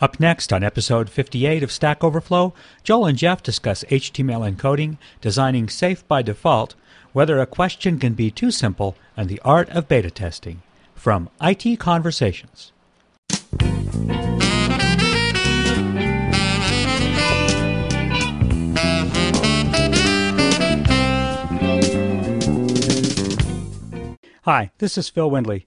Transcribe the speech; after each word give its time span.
Up 0.00 0.18
next 0.18 0.50
on 0.50 0.64
episode 0.64 1.10
58 1.10 1.62
of 1.62 1.70
Stack 1.70 2.02
Overflow, 2.02 2.54
Joel 2.82 3.04
and 3.04 3.18
Jeff 3.18 3.42
discuss 3.42 3.84
HTML 3.90 4.50
encoding, 4.50 4.96
designing 5.20 5.68
safe 5.68 6.08
by 6.08 6.22
default, 6.22 6.74
whether 7.12 7.38
a 7.38 7.44
question 7.44 7.98
can 7.98 8.14
be 8.14 8.30
too 8.30 8.50
simple, 8.50 8.96
and 9.14 9.28
the 9.28 9.40
art 9.44 9.68
of 9.68 9.88
beta 9.88 10.10
testing. 10.10 10.62
From 10.94 11.28
IT 11.42 11.78
Conversations. 11.78 12.72
Hi, 24.44 24.70
this 24.78 24.96
is 24.96 25.10
Phil 25.10 25.30
Windley. 25.30 25.66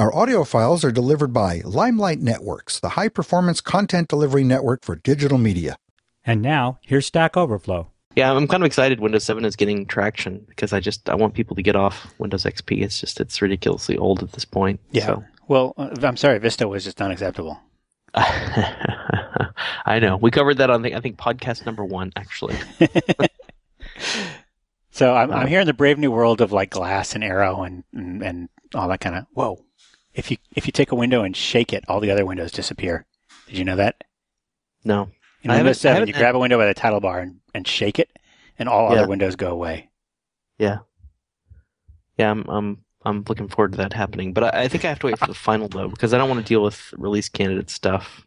Our 0.00 0.16
audio 0.16 0.44
files 0.44 0.82
are 0.82 0.90
delivered 0.90 1.34
by 1.34 1.60
Limelight 1.62 2.20
Networks, 2.20 2.80
the 2.80 2.88
high 2.88 3.10
performance 3.10 3.60
content 3.60 4.08
delivery 4.08 4.44
network 4.44 4.82
for 4.82 4.96
digital 4.96 5.36
media. 5.36 5.76
And 6.24 6.40
now, 6.40 6.78
here's 6.80 7.04
Stack 7.04 7.36
Overflow. 7.36 7.90
Yeah, 8.16 8.32
I'm 8.32 8.48
kind 8.48 8.62
of 8.62 8.66
excited 8.66 9.00
Windows 9.00 9.24
7 9.24 9.44
is 9.44 9.56
getting 9.56 9.84
traction 9.84 10.42
because 10.48 10.72
I 10.72 10.80
just 10.80 11.10
I 11.10 11.16
want 11.16 11.34
people 11.34 11.54
to 11.54 11.60
get 11.60 11.76
off 11.76 12.14
Windows 12.18 12.44
XP. 12.44 12.82
It's 12.82 12.98
just 12.98 13.20
it's 13.20 13.42
ridiculously 13.42 13.98
old 13.98 14.22
at 14.22 14.32
this 14.32 14.46
point. 14.46 14.80
Yeah. 14.90 15.04
So. 15.04 15.24
Well, 15.48 15.74
uh, 15.76 15.90
I'm 16.02 16.16
sorry, 16.16 16.38
Vista 16.38 16.66
was 16.66 16.82
just 16.82 17.02
unacceptable. 17.02 17.60
I 18.14 19.98
know. 20.00 20.16
We 20.16 20.30
covered 20.30 20.56
that 20.56 20.70
on 20.70 20.80
the 20.80 20.94
I 20.94 21.00
think 21.00 21.18
podcast 21.18 21.66
number 21.66 21.84
1 21.84 22.12
actually. 22.16 22.56
so 24.90 25.14
I'm, 25.14 25.30
I'm 25.30 25.46
here 25.46 25.60
in 25.60 25.66
the 25.66 25.74
brave 25.74 25.98
new 25.98 26.10
world 26.10 26.40
of 26.40 26.52
like 26.52 26.70
glass 26.70 27.14
and 27.14 27.22
Aero 27.22 27.64
and 27.64 27.84
and, 27.92 28.22
and 28.22 28.48
all 28.74 28.88
that 28.88 29.02
kind 29.02 29.16
of 29.16 29.26
whoa 29.34 29.62
if 30.14 30.30
you 30.30 30.36
if 30.54 30.66
you 30.66 30.72
take 30.72 30.92
a 30.92 30.96
window 30.96 31.22
and 31.22 31.36
shake 31.36 31.72
it, 31.72 31.84
all 31.88 32.00
the 32.00 32.10
other 32.10 32.26
windows 32.26 32.52
disappear. 32.52 33.06
Did 33.46 33.58
you 33.58 33.64
know 33.64 33.76
that? 33.76 34.04
No. 34.84 35.10
In 35.42 35.50
Windows 35.50 35.80
7, 35.80 36.06
you 36.06 36.12
grab 36.12 36.34
a 36.34 36.38
window 36.38 36.58
by 36.58 36.66
the 36.66 36.74
title 36.74 37.00
bar 37.00 37.20
and, 37.20 37.40
and 37.54 37.66
shake 37.66 37.98
it, 37.98 38.10
and 38.58 38.68
all 38.68 38.90
yeah. 38.90 38.98
other 38.98 39.08
windows 39.08 39.36
go 39.36 39.50
away. 39.50 39.88
Yeah. 40.58 40.80
Yeah, 42.18 42.30
I'm, 42.30 42.44
I'm 42.48 42.84
I'm 43.02 43.24
looking 43.26 43.48
forward 43.48 43.72
to 43.72 43.78
that 43.78 43.94
happening, 43.94 44.34
but 44.34 44.54
I, 44.54 44.64
I 44.64 44.68
think 44.68 44.84
I 44.84 44.88
have 44.88 44.98
to 44.98 45.06
wait 45.06 45.18
for 45.18 45.26
the 45.26 45.34
final 45.34 45.68
though 45.68 45.88
because 45.88 46.12
I 46.12 46.18
don't 46.18 46.28
want 46.28 46.44
to 46.44 46.48
deal 46.48 46.62
with 46.62 46.92
release 46.98 47.30
candidate 47.30 47.70
stuff. 47.70 48.26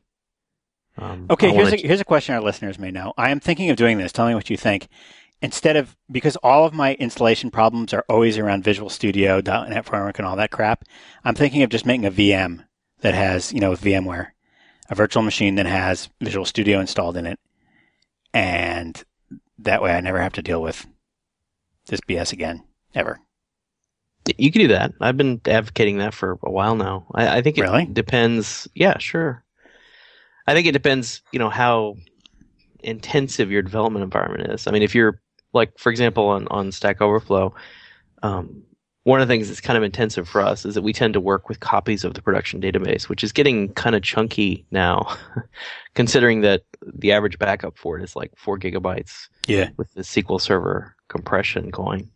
Um, 0.97 1.27
okay, 1.29 1.51
here's 1.51 1.73
a, 1.73 1.77
here's 1.77 2.01
a 2.01 2.05
question 2.05 2.35
our 2.35 2.41
listeners 2.41 2.79
may 2.79 2.91
know. 2.91 3.13
I 3.17 3.29
am 3.29 3.39
thinking 3.39 3.69
of 3.69 3.77
doing 3.77 3.97
this. 3.97 4.11
Tell 4.11 4.27
me 4.27 4.35
what 4.35 4.49
you 4.49 4.57
think 4.57 4.87
instead 5.43 5.75
of 5.75 5.95
because 6.09 6.37
all 6.37 6.65
of 6.65 6.73
my 6.73 6.95
installation 6.95 7.51
problems 7.51 7.93
are 7.93 8.05
always 8.07 8.37
around 8.37 8.63
Visual 8.63 8.89
Studio, 8.89 9.41
.NET 9.45 9.85
Framework, 9.85 10.17
and 10.17 10.27
all 10.27 10.37
that 10.37 10.51
crap, 10.51 10.85
I'm 11.25 11.35
thinking 11.35 11.61
of 11.61 11.69
just 11.69 11.85
making 11.85 12.05
a 12.05 12.11
VM 12.11 12.65
that 13.01 13.13
has, 13.13 13.51
you 13.51 13.59
know, 13.59 13.69
with 13.69 13.81
VMware, 13.81 14.29
a 14.89 14.95
virtual 14.95 15.21
machine 15.21 15.55
that 15.55 15.65
has 15.65 16.09
Visual 16.21 16.45
Studio 16.45 16.79
installed 16.79 17.17
in 17.17 17.27
it, 17.27 17.39
and 18.33 19.03
that 19.59 19.83
way 19.83 19.93
I 19.93 19.99
never 19.99 20.21
have 20.21 20.33
to 20.33 20.41
deal 20.41 20.61
with 20.61 20.87
this 21.87 21.99
BS 22.01 22.31
again 22.31 22.63
ever. 22.95 23.19
You 24.37 24.53
can 24.53 24.61
do 24.61 24.67
that. 24.69 24.93
I've 25.01 25.17
been 25.17 25.41
advocating 25.45 25.97
that 25.97 26.13
for 26.13 26.39
a 26.43 26.49
while 26.49 26.77
now. 26.77 27.05
I, 27.13 27.39
I 27.39 27.41
think 27.41 27.57
it 27.57 27.63
really? 27.63 27.85
depends. 27.85 28.69
Yeah, 28.73 28.97
sure. 28.97 29.43
I 30.47 30.53
think 30.53 30.65
it 30.65 30.71
depends. 30.71 31.21
You 31.33 31.39
know 31.39 31.49
how 31.49 31.97
intensive 32.79 33.51
your 33.51 33.61
development 33.61 34.03
environment 34.03 34.49
is. 34.53 34.65
I 34.65 34.71
mean, 34.71 34.81
if 34.81 34.95
you're 34.95 35.21
like 35.53 35.77
for 35.77 35.89
example 35.89 36.27
on, 36.27 36.47
on 36.49 36.71
stack 36.71 37.01
overflow 37.01 37.53
um, 38.23 38.63
one 39.05 39.19
of 39.19 39.27
the 39.27 39.33
things 39.33 39.49
that's 39.49 39.59
kind 39.59 39.75
of 39.75 39.83
intensive 39.83 40.29
for 40.29 40.39
us 40.39 40.65
is 40.65 40.75
that 40.75 40.81
we 40.81 40.93
tend 40.93 41.13
to 41.13 41.19
work 41.19 41.49
with 41.49 41.59
copies 41.59 42.03
of 42.05 42.13
the 42.13 42.21
production 42.21 42.61
database 42.61 43.09
which 43.09 43.23
is 43.23 43.31
getting 43.31 43.73
kind 43.73 43.95
of 43.95 44.01
chunky 44.01 44.65
now 44.71 45.15
considering 45.93 46.41
that 46.41 46.63
the 46.93 47.11
average 47.11 47.37
backup 47.37 47.77
for 47.77 47.99
it 47.99 48.03
is 48.03 48.15
like 48.15 48.31
four 48.35 48.57
gigabytes 48.57 49.27
yeah. 49.47 49.69
with 49.77 49.93
the 49.93 50.01
sql 50.01 50.39
server 50.39 50.95
compression 51.13 51.69
going. 51.69 52.09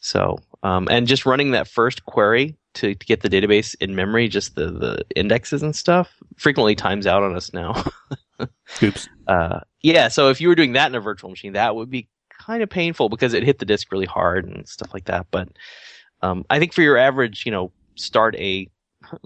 So 0.00 0.38
um, 0.62 0.88
and 0.90 1.06
just 1.06 1.26
running 1.26 1.52
that 1.52 1.68
first 1.68 2.06
query 2.06 2.56
to, 2.74 2.94
to 2.94 3.06
get 3.06 3.20
the 3.20 3.28
database 3.28 3.76
in 3.80 3.94
memory 3.94 4.28
just 4.28 4.54
the, 4.54 4.70
the 4.70 5.04
indexes 5.14 5.62
and 5.62 5.76
stuff 5.76 6.16
frequently 6.36 6.74
times 6.74 7.06
out 7.06 7.22
on 7.22 7.36
us 7.36 7.52
now. 7.52 7.84
Oops. 8.82 9.08
Uh, 9.26 9.60
yeah 9.82 10.08
so 10.08 10.30
if 10.30 10.40
you 10.40 10.48
were 10.48 10.54
doing 10.54 10.72
that 10.72 10.86
in 10.90 10.94
a 10.94 11.00
virtual 11.00 11.30
machine 11.30 11.52
that 11.52 11.76
would 11.76 11.90
be 11.90 12.08
kind 12.46 12.62
of 12.62 12.70
painful 12.70 13.08
because 13.08 13.34
it 13.34 13.42
hit 13.42 13.58
the 13.58 13.64
disk 13.64 13.92
really 13.92 14.06
hard 14.06 14.46
and 14.46 14.66
stuff 14.68 14.92
like 14.94 15.04
that. 15.04 15.26
But 15.30 15.48
um, 16.22 16.44
I 16.50 16.58
think 16.58 16.72
for 16.72 16.82
your 16.82 16.96
average, 16.96 17.44
you 17.44 17.52
know, 17.52 17.70
start 17.96 18.34
a 18.36 18.68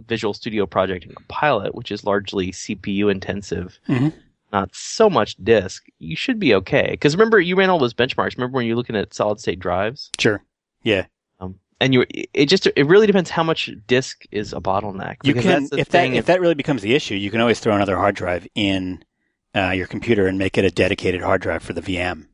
Visual 0.07 0.35
Studio 0.35 0.67
project 0.67 1.05
and 1.05 1.15
compile 1.15 1.61
it, 1.61 1.75
which 1.75 1.91
is 1.91 2.05
largely 2.05 2.53
CPU 2.53 3.11
intensive, 3.11 3.79
mm-hmm. 3.89 4.09
not 4.53 4.75
so 4.75 5.11
much 5.11 5.37
disk, 5.43 5.87
you 5.99 6.17
should 6.17 6.39
be 6.39 6.55
okay. 6.55 6.89
Because 6.91 7.15
remember, 7.15 7.41
you 7.41 7.57
ran 7.57 7.71
all 7.71 7.79
those 7.79 7.95
benchmarks. 7.95 8.37
Remember 8.37 8.57
when 8.57 8.67
you're 8.67 8.77
looking 8.77 8.97
at 8.97 9.15
solid 9.15 9.41
state 9.41 9.59
drives? 9.59 10.11
Sure. 10.19 10.43
Yeah. 10.83 11.07
Um, 11.41 11.59
and 11.81 11.93
you, 11.93 12.07
it 12.33 12.47
just 12.47 12.67
it 12.67 12.87
really 12.87 13.07
depends 13.07 13.31
how 13.31 13.43
much 13.43 13.71
disk 13.87 14.25
is 14.31 14.53
a 14.53 14.61
bottleneck. 14.61 15.17
You 15.25 15.35
can 15.35 15.69
if 15.73 15.89
that 15.91 16.07
if, 16.07 16.15
if 16.15 16.27
that 16.27 16.41
really 16.41 16.55
becomes 16.55 16.83
the 16.83 16.95
issue, 16.95 17.15
you 17.15 17.31
can 17.31 17.41
always 17.41 17.61
throw 17.61 17.75
another 17.75 17.97
hard 17.97 18.15
drive 18.15 18.47
in 18.55 19.05
uh, 19.55 19.71
your 19.71 19.87
computer 19.87 20.27
and 20.27 20.39
make 20.39 20.57
it 20.57 20.65
a 20.65 20.71
dedicated 20.71 21.21
hard 21.21 21.43
drive 21.43 21.63
for 21.63 21.73
the 21.73 21.83
VM. 21.83 22.27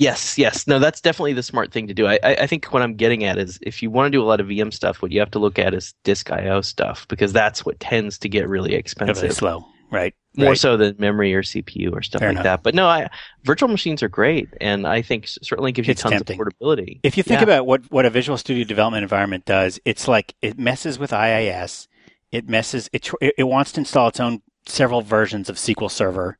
Yes, 0.00 0.38
yes. 0.38 0.66
No, 0.66 0.78
that's 0.78 1.00
definitely 1.00 1.34
the 1.34 1.42
smart 1.42 1.72
thing 1.72 1.86
to 1.86 1.94
do. 1.94 2.06
I, 2.06 2.18
I 2.24 2.46
think 2.46 2.66
what 2.72 2.82
I'm 2.82 2.94
getting 2.94 3.22
at 3.24 3.36
is 3.38 3.58
if 3.62 3.82
you 3.82 3.90
want 3.90 4.06
to 4.06 4.10
do 4.10 4.22
a 4.22 4.24
lot 4.24 4.40
of 4.40 4.46
VM 4.46 4.72
stuff, 4.72 5.02
what 5.02 5.12
you 5.12 5.20
have 5.20 5.30
to 5.32 5.38
look 5.38 5.58
at 5.58 5.74
is 5.74 5.94
disk 6.04 6.30
I/O 6.30 6.62
stuff 6.62 7.06
because 7.08 7.32
that's 7.34 7.66
what 7.66 7.78
tends 7.80 8.16
to 8.18 8.28
get 8.28 8.48
really 8.48 8.74
expensive. 8.74 9.22
Really 9.22 9.34
slow, 9.34 9.64
right? 9.90 10.14
More 10.36 10.48
right. 10.50 10.58
so 10.58 10.76
than 10.78 10.96
memory 10.98 11.34
or 11.34 11.42
CPU 11.42 11.92
or 11.92 12.00
stuff 12.02 12.20
Fair 12.20 12.28
like 12.30 12.34
enough. 12.36 12.44
that. 12.44 12.62
But 12.62 12.74
no, 12.74 12.86
I, 12.86 13.08
virtual 13.44 13.68
machines 13.68 14.02
are 14.02 14.08
great, 14.08 14.48
and 14.60 14.86
I 14.86 15.02
think 15.02 15.26
certainly 15.28 15.70
gives 15.72 15.86
you 15.88 15.92
It's 15.92 16.00
tons 16.02 16.12
tempting. 16.14 16.34
of 16.34 16.38
portability. 16.38 17.00
If 17.02 17.16
you 17.16 17.22
think 17.22 17.40
Yeah. 17.40 17.44
about 17.44 17.66
what, 17.66 17.90
what 17.90 18.06
a 18.06 18.10
Visual 18.10 18.38
Studio 18.38 18.64
development 18.64 19.02
environment 19.02 19.44
does, 19.44 19.80
it's 19.84 20.08
like 20.08 20.34
it 20.40 20.58
messes 20.58 20.98
with 20.98 21.12
IIS. 21.12 21.88
It 22.32 22.48
messes. 22.48 22.88
It 22.92 23.10
it, 23.20 23.34
it 23.38 23.44
wants 23.44 23.72
to 23.72 23.80
install 23.80 24.08
its 24.08 24.20
own 24.20 24.40
several 24.66 25.02
versions 25.02 25.50
of 25.50 25.56
SQL 25.56 25.90
Server, 25.90 26.38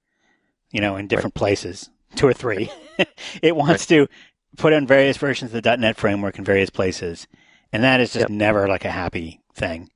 you 0.71 0.81
know, 0.81 0.95
in 0.97 1.09
different 1.09 1.35
places, 1.35 1.91
two 2.17 2.27
or 2.27 2.33
three. 2.33 2.71
it 3.43 3.57
wants 3.57 3.87
to 3.87 4.09
put 4.57 4.73
in 4.73 4.87
various 4.87 5.17
versions 5.17 5.55
of 5.55 5.63
the 5.63 5.77
.NET 5.77 5.97
framework 5.97 6.39
in 6.39 6.45
various 6.45 6.71
places, 6.71 7.27
and 7.73 7.83
that 7.85 8.01
is 8.01 8.13
just 8.13 8.25
Yep. 8.25 8.31
never 8.31 8.69
like 8.69 8.85
a 8.85 8.91
happy 8.91 9.41
thing. 9.55 9.91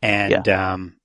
And 0.00 0.48
um, 0.48 0.96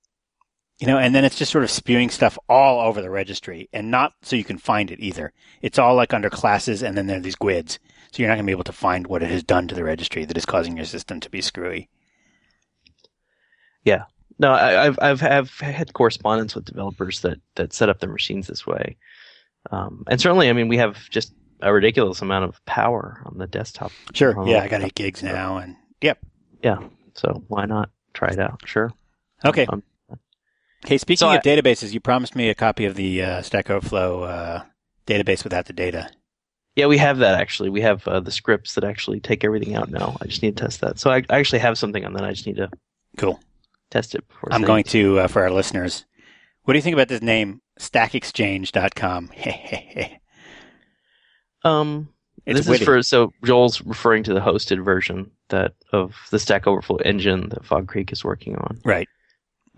you 0.78 0.86
know, 0.86 0.98
and 0.98 1.14
then 1.14 1.24
it's 1.24 1.36
just 1.38 1.52
sort 1.52 1.64
of 1.64 1.70
spewing 1.70 2.08
stuff 2.10 2.38
all 2.48 2.80
over 2.86 3.02
the 3.02 3.10
registry, 3.10 3.68
and 3.72 3.90
not 3.90 4.12
so 4.22 4.36
you 4.36 4.44
can 4.44 4.58
find 4.58 4.90
it 4.90 5.00
either. 5.00 5.32
It's 5.60 5.78
all 5.78 5.94
like 5.96 6.14
under 6.14 6.30
classes, 6.30 6.82
and 6.82 6.96
then 6.96 7.06
there 7.06 7.18
are 7.18 7.20
these 7.20 7.36
GUIDs, 7.36 7.78
so 8.12 8.22
you're 8.22 8.28
not 8.28 8.34
going 8.36 8.46
to 8.46 8.50
be 8.50 8.52
able 8.52 8.64
to 8.64 8.72
find 8.72 9.06
what 9.06 9.22
it 9.22 9.30
has 9.30 9.42
done 9.42 9.68
to 9.68 9.74
the 9.74 9.84
registry 9.84 10.24
that 10.24 10.36
is 10.36 10.46
causing 10.46 10.76
your 10.76 10.86
system 10.86 11.20
to 11.20 11.30
be 11.30 11.40
screwy. 11.42 11.88
Yeah. 13.84 14.04
No, 14.38 14.52
I, 14.52 14.86
I've 14.86 14.98
I've 15.02 15.20
have 15.20 15.50
had 15.58 15.92
correspondence 15.94 16.54
with 16.54 16.64
developers 16.64 17.20
that 17.22 17.38
that 17.56 17.72
set 17.72 17.88
up 17.88 17.98
their 17.98 18.10
machines 18.10 18.46
this 18.46 18.66
way, 18.66 18.96
um, 19.70 20.04
and 20.08 20.20
certainly, 20.20 20.48
I 20.48 20.52
mean, 20.52 20.68
we 20.68 20.76
have 20.78 21.08
just 21.10 21.32
a 21.60 21.72
ridiculous 21.72 22.22
amount 22.22 22.44
of 22.44 22.64
power 22.66 23.20
on 23.26 23.38
the 23.38 23.46
desktop. 23.46 23.92
Sure, 24.14 24.34
yeah, 24.46 24.62
I 24.62 24.68
got 24.68 24.82
eight 24.82 24.94
gigs 24.94 25.22
now, 25.22 25.58
and 25.58 25.76
yep. 26.00 26.18
Yeah, 26.62 26.78
so 27.14 27.42
why 27.48 27.66
not 27.66 27.90
try 28.14 28.28
it 28.28 28.38
out? 28.38 28.60
Sure. 28.66 28.92
Okay. 29.44 29.66
Um, 29.66 29.82
Okay, 30.84 30.96
speaking 30.96 31.18
So 31.18 31.32
of 31.32 31.42
databases, 31.42 31.92
you 31.92 31.98
promised 31.98 32.36
me 32.36 32.50
a 32.50 32.54
copy 32.54 32.84
of 32.84 32.94
the 32.94 33.20
uh, 33.20 33.42
Stack 33.42 33.68
Overflow 33.68 34.22
uh, 34.22 34.62
database 35.08 35.42
without 35.42 35.66
the 35.66 35.72
data. 35.72 36.08
Yeah, 36.76 36.86
we 36.86 36.98
have 36.98 37.18
that 37.18 37.40
actually. 37.40 37.68
We 37.68 37.80
have 37.80 38.06
uh, 38.06 38.20
the 38.20 38.30
scripts 38.30 38.74
that 38.76 38.84
actually 38.84 39.18
take 39.18 39.42
everything 39.42 39.74
out 39.74 39.90
now. 39.90 40.16
I 40.22 40.26
just 40.26 40.40
need 40.40 40.56
to 40.56 40.64
test 40.64 40.80
that. 40.82 41.00
So 41.00 41.10
I, 41.10 41.24
I 41.28 41.40
actually 41.40 41.58
have 41.58 41.76
something 41.76 42.04
on 42.04 42.12
that. 42.12 42.22
I 42.24 42.30
just 42.30 42.46
need 42.46 42.56
to 42.56 42.70
Cool. 43.16 43.40
test 43.90 44.14
it 44.14 44.26
before. 44.28 44.52
I'm 44.52 44.62
going 44.62 44.84
to, 44.84 45.18
uh, 45.18 45.26
for 45.26 45.42
our 45.42 45.50
listeners, 45.50 46.04
what 46.68 46.74
do 46.74 46.78
you 46.78 46.82
think 46.82 46.92
about 46.92 47.08
this 47.08 47.22
name, 47.22 47.62
stackexchange.com? 47.80 49.30
Um, 51.64 52.08
It's 52.44 52.60
this 52.60 52.68
witty. 52.68 52.82
is 52.82 52.86
for 52.86 53.02
so 53.02 53.32
Joel's 53.42 53.80
referring 53.82 54.22
to 54.24 54.34
the 54.34 54.40
hosted 54.40 54.84
version 54.84 55.30
that 55.48 55.72
of 55.94 56.14
the 56.30 56.38
Stack 56.38 56.66
Overflow 56.66 56.98
engine 56.98 57.48
that 57.48 57.64
Fog 57.64 57.88
Creek 57.88 58.12
is 58.12 58.22
working 58.22 58.54
on. 58.56 58.80
right. 58.84 59.08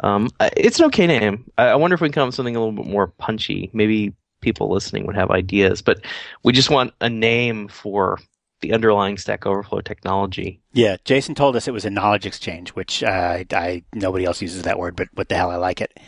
Um, 0.01 0.31
it's 0.57 0.81
an 0.81 0.87
okay 0.87 1.07
name. 1.07 1.51
I, 1.59 1.69
I 1.69 1.75
wonder 1.77 1.95
if 1.95 2.01
we 2.01 2.09
can 2.09 2.13
come 2.13 2.23
up 2.25 2.29
with 2.29 2.35
something 2.35 2.57
a 2.57 2.59
little 2.59 2.75
bit 2.75 2.87
more 2.87 3.07
punchy. 3.07 3.71
Maybe 3.73 4.13
people 4.41 4.69
listening 4.69 5.07
would 5.07 5.17
have 5.17 5.31
ideas. 5.31 5.83
But 5.83 6.05
we 6.43 6.53
just 6.53 6.71
want 6.71 6.93
a 7.01 7.09
name 7.09 7.69
for 7.69 8.19
the 8.61 8.73
underlying 8.73 9.17
Stack 9.17 9.47
Overflow 9.47 9.81
technology. 9.83 10.61
Yeah, 10.73 10.97
Jason 11.05 11.35
told 11.35 11.55
us 11.55 11.69
it 11.69 11.73
was 11.73 11.85
a 11.85 11.91
knowledge 11.91 12.27
exchange, 12.27 12.71
which 12.71 13.03
uh, 13.03 13.45
I 13.53 13.85
nobody 13.95 14.25
else 14.25 14.43
uses 14.43 14.63
that 14.63 14.79
word, 14.79 14.97
but 14.97 15.09
what 15.15 15.29
the 15.29 15.37
hell, 15.37 15.51
I 15.51 15.57
like 15.57 15.81
it. 15.81 15.99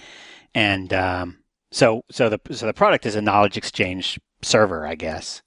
And 0.55 0.93
um, 0.93 1.39
so, 1.71 2.05
so 2.11 2.29
the 2.29 2.41
so 2.55 2.67
the 2.67 2.73
product 2.73 3.07
is 3.07 3.15
a 3.15 3.23
knowledge 3.23 3.57
exchange 3.57 4.21
server, 4.43 4.87
I 4.87 4.95
guess. 4.95 5.43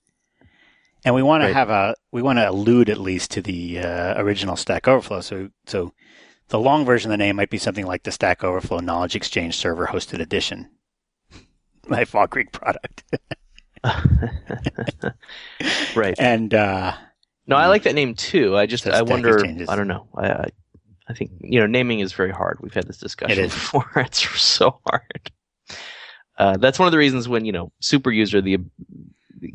And 1.04 1.13
we 1.13 1.22
want 1.22 1.42
right. 1.42 1.50
to 1.50 1.54
have 1.54 1.69
a 1.69 1.96
we 2.12 2.24
want 2.24 2.40
to 2.40 2.50
allude 2.50 2.90
at 2.90 3.00
least 3.00 3.31
to 3.31 3.42
the 3.42 3.80
uh, 3.80 4.22
original 4.22 4.56
Stack 4.56 4.88
Overflow. 4.88 5.22
So 5.22 5.50
so 5.68 5.94
the 6.50 6.60
long 6.60 6.86
version 6.86 7.12
of 7.12 7.13
the 7.13 7.24
name 7.24 7.36
might 7.36 7.50
be 7.50 7.57
something 7.57 7.86
like 7.86 8.04
the 8.04 8.12
Stack 8.12 8.44
Overflow 8.44 8.80
Knowledge 8.80 9.16
Exchange 9.16 9.56
Server 9.56 9.88
Hosted 9.88 10.19
Edition. 10.19 10.69
My 11.88 12.06
Fog 12.06 12.31
Creek 12.31 12.52
product. 12.52 13.04
right. 15.96 16.16
And 16.18 16.54
uh, 16.54 16.94
no, 17.48 17.56
I 17.56 17.68
like 17.68 17.84
that 17.84 17.94
name 17.94 18.16
too. 18.16 18.57
I 18.57 18.66
just 18.66 18.88
I 18.88 19.04
wonder. 19.04 19.36
Exchanges. 19.36 19.69
I 19.69 19.75
don't 19.75 19.88
know. 19.88 20.07
I, 20.16 20.31
I, 20.31 20.48
I 21.07 21.13
think 21.13 21.31
you 21.40 21.60
know 21.60 21.68
naming 21.68 22.00
is 22.00 22.13
very 22.13 22.31
hard. 22.31 22.60
We've 22.62 22.74
had 22.74 22.88
this 22.88 22.98
discussion 22.98 23.46
it 23.46 23.50
before. 23.50 23.90
it's 23.96 24.28
so 24.42 24.80
hard. 24.88 25.31
Uh, 26.38 26.57
that's 26.57 26.80
one 26.80 26.88
of 26.88 26.92
the 26.92 26.98
reasons 26.98 27.28
when 27.28 27.46
you 27.46 27.52
know 27.52 27.72
super 27.80 28.12
user 28.12 28.42
the 28.42 28.57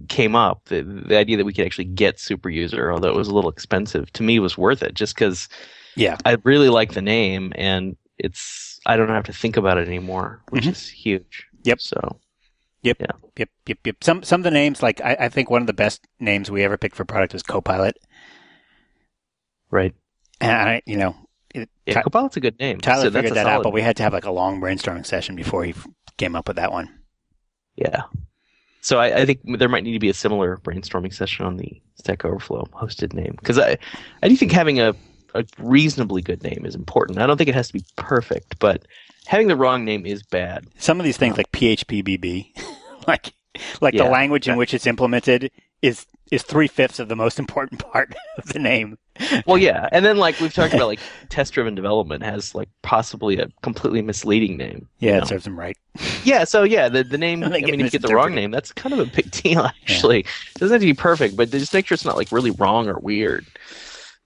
came 0.08 0.36
up 0.36 0.66
the, 0.66 0.82
the 0.82 1.16
idea 1.16 1.36
that 1.36 1.44
we 1.44 1.52
could 1.52 1.64
actually 1.64 1.84
get 1.84 2.20
super 2.20 2.48
user 2.48 2.92
although 2.92 3.08
it 3.08 3.16
was 3.16 3.28
a 3.28 3.34
little 3.34 3.50
expensive 3.50 4.12
to 4.12 4.22
me 4.22 4.38
was 4.38 4.56
worth 4.56 4.82
it 4.82 4.94
just 4.94 5.14
because 5.14 5.48
yeah 5.96 6.16
i 6.26 6.36
really 6.44 6.68
like 6.68 6.92
the 6.92 7.02
name 7.02 7.52
and 7.56 7.96
it's 8.18 8.78
i 8.86 8.94
don't 8.94 9.08
have 9.08 9.24
to 9.24 9.32
think 9.32 9.56
about 9.56 9.78
it 9.78 9.88
anymore 9.88 10.42
which 10.50 10.64
mm-hmm. 10.64 10.72
is 10.72 10.88
huge 10.88 11.46
yep 11.64 11.80
so 11.80 12.20
Yep. 12.82 12.96
Yeah. 13.00 13.06
Yep. 13.36 13.48
Yep. 13.66 13.78
Yep. 13.84 13.96
Some 14.04 14.22
some 14.22 14.40
of 14.40 14.44
the 14.44 14.50
names, 14.50 14.82
like 14.82 15.00
I, 15.02 15.16
I 15.20 15.28
think 15.28 15.50
one 15.50 15.60
of 15.60 15.66
the 15.66 15.72
best 15.72 16.06
names 16.18 16.50
we 16.50 16.64
ever 16.64 16.78
picked 16.78 16.96
for 16.96 17.04
product 17.04 17.32
was 17.32 17.42
Copilot. 17.42 17.96
Right. 19.70 19.94
And 20.40 20.52
I, 20.52 20.82
you 20.86 20.96
know, 20.96 21.14
it, 21.54 21.68
yeah, 21.86 22.02
Copilot's 22.02 22.36
a 22.36 22.40
good 22.40 22.58
name. 22.58 22.78
Tyler 22.80 23.04
so 23.04 23.10
figured 23.10 23.34
that 23.34 23.46
out, 23.46 23.62
but 23.62 23.72
we 23.72 23.82
had 23.82 23.96
to 23.96 24.02
have 24.02 24.12
like 24.12 24.24
a 24.24 24.30
long 24.30 24.60
brainstorming 24.60 25.06
session 25.06 25.36
before 25.36 25.64
he 25.64 25.74
came 26.16 26.36
up 26.36 26.48
with 26.48 26.56
that 26.56 26.72
one. 26.72 26.88
Yeah. 27.76 28.02
So 28.82 28.98
I, 28.98 29.20
I 29.20 29.26
think 29.26 29.40
there 29.58 29.68
might 29.68 29.84
need 29.84 29.92
to 29.92 29.98
be 29.98 30.08
a 30.08 30.14
similar 30.14 30.56
brainstorming 30.58 31.12
session 31.12 31.44
on 31.44 31.56
the 31.56 31.80
Stack 31.96 32.24
Overflow 32.24 32.66
hosted 32.72 33.12
name 33.12 33.34
because 33.38 33.58
I, 33.58 33.76
I 34.22 34.28
do 34.28 34.36
think 34.36 34.52
having 34.52 34.80
a, 34.80 34.94
a 35.34 35.44
reasonably 35.58 36.22
good 36.22 36.42
name 36.42 36.64
is 36.64 36.74
important. 36.74 37.18
I 37.18 37.26
don't 37.26 37.36
think 37.36 37.48
it 37.48 37.54
has 37.54 37.68
to 37.68 37.74
be 37.74 37.84
perfect, 37.96 38.58
but 38.58 38.86
having 39.26 39.48
the 39.48 39.56
wrong 39.56 39.84
name 39.84 40.06
is 40.06 40.22
bad. 40.22 40.66
Some 40.78 40.98
of 40.98 41.04
these 41.04 41.18
things, 41.18 41.32
um, 41.32 41.38
like 41.38 41.52
PHPBB, 41.52 42.52
like 43.06 43.34
like 43.80 43.94
yeah, 43.94 44.04
the 44.04 44.10
language 44.10 44.48
in 44.48 44.56
which 44.56 44.72
it's 44.72 44.86
implemented, 44.86 45.50
is 45.82 46.06
is 46.30 46.42
three 46.42 46.68
fifths 46.68 46.98
of 46.98 47.08
the 47.08 47.16
most 47.16 47.38
important 47.38 47.84
part 47.92 48.14
of 48.38 48.46
the 48.52 48.58
name. 48.58 48.98
well, 49.46 49.58
yeah, 49.58 49.88
and 49.92 50.04
then 50.04 50.16
like 50.16 50.40
we've 50.40 50.54
talked 50.54 50.72
about, 50.72 50.86
like 50.86 51.00
test 51.28 51.52
driven 51.52 51.74
development 51.74 52.22
has 52.22 52.54
like 52.54 52.68
possibly 52.82 53.38
a 53.38 53.48
completely 53.62 54.00
misleading 54.00 54.56
name. 54.56 54.88
Yeah, 54.98 55.16
it 55.16 55.20
know? 55.20 55.26
serves 55.26 55.44
them 55.44 55.58
right. 55.58 55.76
Yeah, 56.24 56.44
so 56.44 56.62
yeah, 56.62 56.88
the 56.88 57.02
the 57.02 57.18
name. 57.18 57.44
I 57.44 57.48
mean, 57.48 57.80
if 57.80 57.80
you 57.80 57.90
get 57.90 58.02
the 58.02 58.14
wrong 58.14 58.34
name, 58.34 58.50
that's 58.50 58.72
kind 58.72 58.92
of 58.92 58.98
a 59.00 59.06
big 59.06 59.30
deal. 59.42 59.60
Actually, 59.60 60.18
yeah. 60.18 60.30
it 60.54 60.58
doesn't 60.58 60.74
have 60.74 60.80
to 60.80 60.86
be 60.86 60.94
perfect, 60.94 61.36
but 61.36 61.50
just 61.50 61.74
make 61.74 61.86
sure 61.86 61.94
it's 61.94 62.04
not 62.04 62.16
like 62.16 62.32
really 62.32 62.52
wrong 62.52 62.88
or 62.88 62.98
weird. 62.98 63.46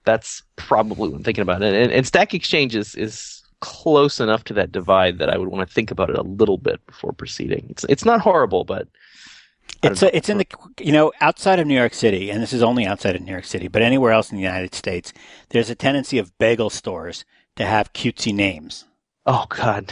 That's 0.05 0.43
probably 0.55 1.09
what 1.09 1.17
I'm 1.17 1.23
thinking 1.23 1.41
about 1.41 1.63
it. 1.63 1.73
And, 1.73 1.91
and 1.91 2.05
Stack 2.05 2.33
Exchange 2.33 2.75
is 2.75 2.95
is 2.95 3.41
close 3.61 4.19
enough 4.19 4.43
to 4.43 4.53
that 4.53 4.71
divide 4.71 5.17
that 5.17 5.29
I 5.29 5.37
would 5.37 5.47
want 5.47 5.67
to 5.67 5.73
think 5.73 5.89
about 5.89 6.09
it 6.09 6.17
a 6.17 6.21
little 6.21 6.57
bit 6.57 6.85
before 6.85 7.13
proceeding. 7.13 7.65
It's 7.69 7.83
it's 7.85 8.05
not 8.05 8.21
horrible, 8.21 8.63
but 8.63 8.87
it's 9.91 10.03
a, 10.03 10.15
it's 10.15 10.29
in 10.29 10.37
the 10.37 10.47
you 10.79 10.91
know 10.91 11.11
outside 11.21 11.59
of 11.59 11.67
New 11.67 11.75
York 11.75 11.93
City, 11.93 12.29
and 12.29 12.41
this 12.41 12.53
is 12.53 12.63
only 12.63 12.85
outside 12.85 13.15
of 13.15 13.21
New 13.21 13.31
York 13.31 13.45
City, 13.45 13.67
but 13.67 13.81
anywhere 13.81 14.11
else 14.11 14.31
in 14.31 14.37
the 14.37 14.43
United 14.43 14.75
States, 14.75 15.13
there's 15.49 15.69
a 15.69 15.75
tendency 15.75 16.17
of 16.17 16.37
bagel 16.37 16.69
stores 16.69 17.25
to 17.55 17.65
have 17.65 17.93
cutesy 17.93 18.33
names. 18.33 18.85
Oh 19.25 19.45
God. 19.49 19.91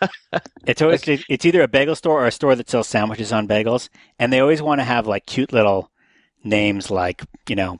it's 0.66 0.82
always 0.82 1.02
it's 1.06 1.44
either 1.44 1.62
a 1.62 1.68
bagel 1.68 1.96
store 1.96 2.22
or 2.22 2.26
a 2.26 2.32
store 2.32 2.54
that 2.54 2.70
sells 2.70 2.88
sandwiches 2.88 3.32
on 3.32 3.48
bagels, 3.48 3.88
and 4.18 4.32
they 4.32 4.40
always 4.40 4.62
want 4.62 4.80
to 4.80 4.84
have 4.84 5.06
like 5.06 5.26
cute 5.26 5.52
little 5.52 5.90
names 6.42 6.90
like 6.90 7.22
you 7.48 7.56
know 7.56 7.78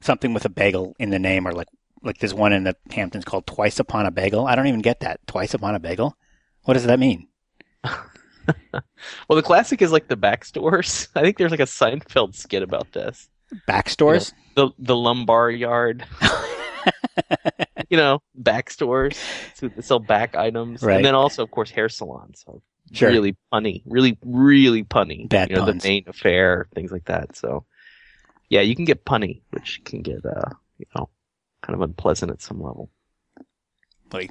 something 0.00 0.34
with 0.34 0.44
a 0.44 0.48
bagel 0.48 0.94
in 0.98 1.10
the 1.10 1.18
name 1.18 1.46
or 1.46 1.52
like 1.52 1.68
like 2.04 2.18
there's 2.18 2.34
one 2.34 2.52
in 2.52 2.64
the 2.64 2.76
Hamptons 2.90 3.24
called 3.24 3.46
Twice 3.46 3.80
Upon 3.80 4.06
a 4.06 4.10
Bagel. 4.10 4.46
I 4.46 4.54
don't 4.54 4.66
even 4.66 4.82
get 4.82 5.00
that. 5.00 5.26
Twice 5.26 5.54
Upon 5.54 5.74
a 5.74 5.80
Bagel? 5.80 6.16
What 6.64 6.74
does 6.74 6.84
that 6.84 7.00
mean? 7.00 7.28
well, 8.72 9.36
the 9.36 9.42
classic 9.42 9.82
is 9.82 9.92
like 9.92 10.08
the 10.08 10.16
back 10.16 10.44
stores. 10.44 11.08
I 11.14 11.22
think 11.22 11.38
there's 11.38 11.50
like 11.50 11.60
a 11.60 11.64
Seinfeld 11.64 12.34
skit 12.34 12.62
about 12.62 12.92
this. 12.92 13.28
Back 13.66 13.88
stores? 13.88 14.32
You 14.56 14.64
know, 14.64 14.68
the 14.68 14.84
the 14.86 14.96
lumbar 14.96 15.50
yard. 15.50 16.04
you 17.88 17.96
know, 17.96 18.22
back 18.34 18.70
stores 18.70 19.18
to 19.58 19.70
sell 19.82 19.98
back 19.98 20.34
items, 20.36 20.82
right. 20.82 20.96
and 20.96 21.04
then 21.04 21.14
also, 21.14 21.42
of 21.42 21.50
course, 21.50 21.70
hair 21.70 21.88
salons. 21.88 22.42
So 22.44 22.62
sure. 22.92 23.10
really 23.10 23.36
punny, 23.52 23.82
really, 23.86 24.18
really 24.22 24.84
punny. 24.84 25.28
Bad 25.28 25.50
you 25.50 25.56
know, 25.56 25.64
puns. 25.64 25.82
the 25.82 25.88
main 25.88 26.04
affair, 26.06 26.68
things 26.74 26.92
like 26.92 27.04
that. 27.04 27.36
So, 27.36 27.64
yeah, 28.48 28.60
you 28.60 28.74
can 28.74 28.84
get 28.84 29.04
punny, 29.04 29.42
which 29.50 29.82
can 29.84 30.02
get, 30.02 30.24
uh, 30.24 30.50
you 30.78 30.86
know, 30.96 31.08
kind 31.62 31.74
of 31.74 31.80
unpleasant 31.82 32.30
at 32.30 32.42
some 32.42 32.60
level. 32.60 32.90
Like, 34.12 34.30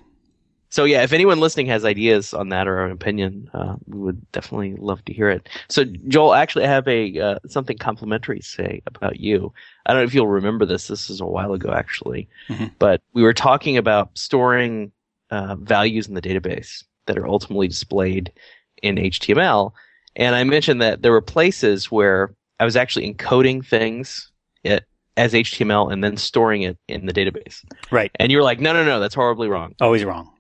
so 0.74 0.86
yeah, 0.86 1.04
if 1.04 1.14
anyone 1.14 1.40
listening 1.40 1.68
has 1.68 1.86
ideas 1.86 2.34
on 2.34 2.50
that 2.50 2.68
or 2.68 2.84
an 2.84 2.92
opinion, 2.92 3.48
uh, 3.54 3.76
we 3.86 4.00
would 4.00 4.32
definitely 4.32 4.74
love 4.78 5.06
to 5.06 5.14
hear 5.14 5.30
it. 5.30 5.48
So 5.70 5.84
Joel, 6.08 6.34
actually, 6.34 6.66
I 6.66 6.70
have 6.70 6.88
a 6.88 7.20
uh, 7.20 7.40
something 7.48 7.78
complimentary 7.78 8.40
to 8.40 8.44
say 8.44 8.82
about 8.88 9.20
you. 9.20 9.54
I 9.86 9.94
don't 9.94 10.02
know 10.02 10.06
if 10.06 10.16
you'll 10.16 10.26
remember 10.26 10.66
this. 10.66 10.88
This 10.88 11.12
is 11.12 11.22
a 11.22 11.28
while 11.28 11.54
ago, 11.54 11.72
actually, 11.72 12.28
mm-hmm. 12.50 12.66
but 12.80 13.04
we 13.14 13.22
were 13.22 13.36
talking 13.36 13.78
about 13.78 14.18
storing 14.18 14.92
uh, 15.30 15.58
values 15.58 16.08
in 16.08 16.16
the 16.16 16.24
database 16.24 16.84
that 17.06 17.20
are 17.20 17.28
ultimately 17.28 17.68
displayed 17.68 18.32
in 18.82 18.96
HTML, 18.96 19.74
and 20.16 20.36
I 20.36 20.44
mentioned 20.44 20.82
that 20.82 21.04
there 21.04 21.12
were 21.12 21.22
places 21.22 21.92
where 21.92 22.34
I 22.60 22.66
was 22.66 22.76
actually 22.76 23.14
encoding 23.14 23.64
things 23.64 24.32
as 24.66 25.34
HTML 25.34 25.94
and 25.94 26.04
then 26.04 26.18
storing 26.18 26.64
it 26.64 26.80
in 26.88 27.06
the 27.06 27.14
database. 27.14 27.64
Right. 27.92 28.10
And 28.16 28.32
you're 28.32 28.42
like, 28.42 28.60
no, 28.60 28.74
no, 28.74 28.84
no, 28.84 29.00
that's 29.00 29.14
horribly 29.14 29.48
wrong. 29.48 29.76
Always 29.80 30.04
wrong. 30.04 30.33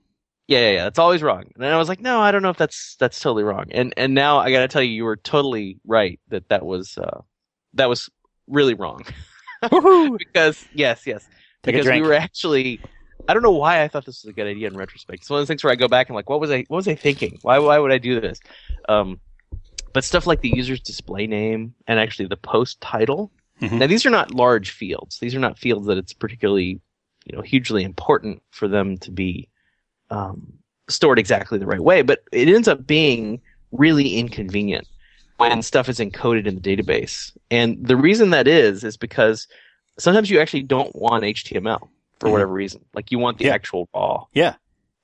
Yeah, 0.47 0.59
yeah, 0.59 0.71
yeah, 0.71 0.83
that's 0.83 0.99
always 0.99 1.23
wrong. 1.23 1.45
And 1.55 1.65
I 1.65 1.77
was 1.77 1.87
like, 1.87 2.01
no, 2.01 2.19
I 2.19 2.31
don't 2.31 2.41
know 2.41 2.49
if 2.49 2.57
that's 2.57 2.95
that's 2.99 3.19
totally 3.19 3.43
wrong. 3.43 3.65
And 3.71 3.93
and 3.95 4.13
now 4.13 4.39
I 4.39 4.51
got 4.51 4.59
to 4.59 4.67
tell 4.67 4.83
you, 4.83 4.91
you 4.91 5.03
were 5.05 5.15
totally 5.15 5.79
right 5.85 6.19
that 6.29 6.49
that 6.49 6.65
was 6.65 6.97
uh, 6.97 7.21
that 7.75 7.87
was 7.87 8.09
really 8.47 8.73
wrong. 8.73 9.05
because 9.61 10.65
yes, 10.73 11.03
yes, 11.05 11.27
Take 11.63 11.75
because 11.75 11.87
we 11.87 12.01
were 12.01 12.13
actually. 12.13 12.81
I 13.25 13.33
don't 13.33 13.43
know 13.43 13.51
why 13.51 13.83
I 13.83 13.87
thought 13.87 14.05
this 14.05 14.21
was 14.23 14.29
a 14.29 14.33
good 14.33 14.47
idea 14.47 14.67
in 14.67 14.75
retrospect. 14.75 15.21
It's 15.21 15.29
one 15.29 15.37
of 15.37 15.41
those 15.43 15.47
things 15.47 15.63
where 15.63 15.71
I 15.71 15.77
go 15.77 15.87
back 15.87 16.09
and 16.09 16.15
like, 16.15 16.29
what 16.29 16.41
was 16.41 16.51
I 16.51 16.65
what 16.67 16.77
was 16.77 16.89
I 16.89 16.95
thinking? 16.95 17.39
Why 17.41 17.59
why 17.59 17.79
would 17.79 17.93
I 17.93 17.97
do 17.97 18.19
this? 18.19 18.41
Um, 18.89 19.21
but 19.93 20.03
stuff 20.03 20.27
like 20.27 20.41
the 20.41 20.53
user's 20.53 20.81
display 20.81 21.25
name 21.25 21.73
and 21.87 21.99
actually 21.99 22.27
the 22.27 22.35
post 22.35 22.81
title 22.81 23.31
Mm-hmm. 23.63 23.77
Now 23.77 23.87
these 23.87 24.05
are 24.05 24.09
not 24.09 24.33
large 24.33 24.71
fields. 24.71 25.19
These 25.19 25.35
are 25.35 25.39
not 25.39 25.57
fields 25.57 25.87
that 25.87 25.97
it's 25.97 26.13
particularly, 26.13 26.81
you 27.25 27.35
know, 27.35 27.41
hugely 27.41 27.83
important 27.83 28.41
for 28.51 28.67
them 28.67 28.97
to 28.99 29.11
be 29.11 29.47
um, 30.09 30.53
stored 30.89 31.19
exactly 31.19 31.57
the 31.57 31.65
right 31.65 31.81
way. 31.81 32.01
But 32.01 32.23
it 32.31 32.47
ends 32.47 32.67
up 32.67 32.85
being 32.85 33.41
really 33.71 34.17
inconvenient 34.17 34.87
when 35.37 35.61
stuff 35.61 35.89
is 35.89 35.99
encoded 35.99 36.45
in 36.45 36.55
the 36.55 36.61
database. 36.61 37.35
And 37.49 37.85
the 37.85 37.97
reason 37.97 38.29
that 38.31 38.47
is 38.47 38.83
is 38.83 38.97
because 38.97 39.47
sometimes 39.97 40.29
you 40.29 40.39
actually 40.39 40.63
don't 40.63 40.95
want 40.95 41.23
HTML 41.23 41.79
for 41.79 41.87
mm-hmm. 41.87 42.31
whatever 42.31 42.51
reason. 42.53 42.83
Like 42.93 43.11
you 43.11 43.19
want 43.19 43.37
the 43.39 43.45
yeah. 43.45 43.53
actual 43.53 43.89
raw 43.93 44.25
yeah. 44.33 44.55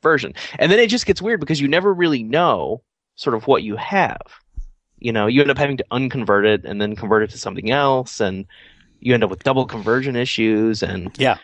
version. 0.02 0.34
And 0.58 0.72
then 0.72 0.80
it 0.80 0.90
just 0.90 1.06
gets 1.06 1.22
weird 1.22 1.40
because 1.40 1.60
you 1.60 1.68
never 1.68 1.94
really 1.94 2.24
know 2.24 2.82
sort 3.16 3.36
of 3.36 3.48
what 3.48 3.64
you 3.64 3.76
have 3.76 4.22
you 5.00 5.12
know, 5.12 5.28
you 5.28 5.42
end 5.42 5.52
up 5.52 5.58
having 5.58 5.78
to 5.78 5.86
unconvert 5.92 6.46
it 6.46 6.66
and 6.66 6.82
then 6.82 6.96
convert 6.96 7.24
it 7.24 7.30
to 7.32 7.38
something 7.38 7.72
else, 7.72 8.20
and 8.20 8.46
you 9.00 9.14
end 9.14 9.24
up 9.24 9.30
with 9.30 9.44
double 9.44 9.66
conversion 9.66 10.16
issues, 10.16 10.84
and 10.84 11.18
yeah, 11.18 11.38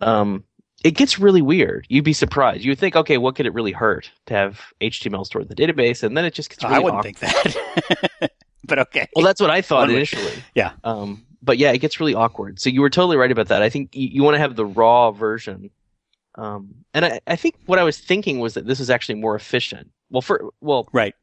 um, 0.00 0.44
it 0.86 0.92
gets 0.92 1.18
really 1.18 1.42
weird. 1.42 1.84
You'd 1.88 2.04
be 2.04 2.12
surprised. 2.12 2.64
You 2.64 2.70
would 2.70 2.78
think, 2.78 2.94
okay, 2.94 3.18
what 3.18 3.34
could 3.34 3.44
it 3.44 3.52
really 3.52 3.72
hurt 3.72 4.08
to 4.26 4.34
have 4.34 4.60
HTML 4.80 5.26
stored 5.26 5.42
in 5.42 5.48
the 5.48 5.56
database, 5.56 6.04
and 6.04 6.16
then 6.16 6.24
it 6.24 6.32
just 6.32 6.48
gets. 6.48 6.62
Really 6.62 6.76
I 6.76 6.78
wouldn't 6.78 7.00
awkward. 7.00 7.16
think 7.16 8.20
that, 8.20 8.32
but 8.64 8.78
okay. 8.78 9.08
Well, 9.16 9.24
that's 9.24 9.40
what 9.40 9.50
I 9.50 9.62
thought 9.62 9.90
initially. 9.90 10.32
Yeah. 10.54 10.72
Um, 10.84 11.26
but 11.42 11.58
yeah, 11.58 11.72
it 11.72 11.78
gets 11.78 11.98
really 11.98 12.14
awkward. 12.14 12.60
So 12.60 12.70
you 12.70 12.80
were 12.80 12.90
totally 12.90 13.16
right 13.16 13.32
about 13.32 13.48
that. 13.48 13.62
I 13.62 13.68
think 13.68 13.96
you, 13.96 14.08
you 14.12 14.22
want 14.22 14.34
to 14.34 14.38
have 14.38 14.54
the 14.54 14.64
raw 14.64 15.10
version. 15.10 15.70
Um, 16.36 16.74
and 16.94 17.04
I, 17.04 17.20
I 17.26 17.34
think 17.34 17.56
what 17.66 17.78
I 17.78 17.82
was 17.82 17.98
thinking 17.98 18.38
was 18.38 18.54
that 18.54 18.66
this 18.66 18.78
is 18.78 18.88
actually 18.88 19.16
more 19.16 19.34
efficient. 19.34 19.90
Well, 20.10 20.22
for 20.22 20.50
well, 20.60 20.88
right 20.92 21.14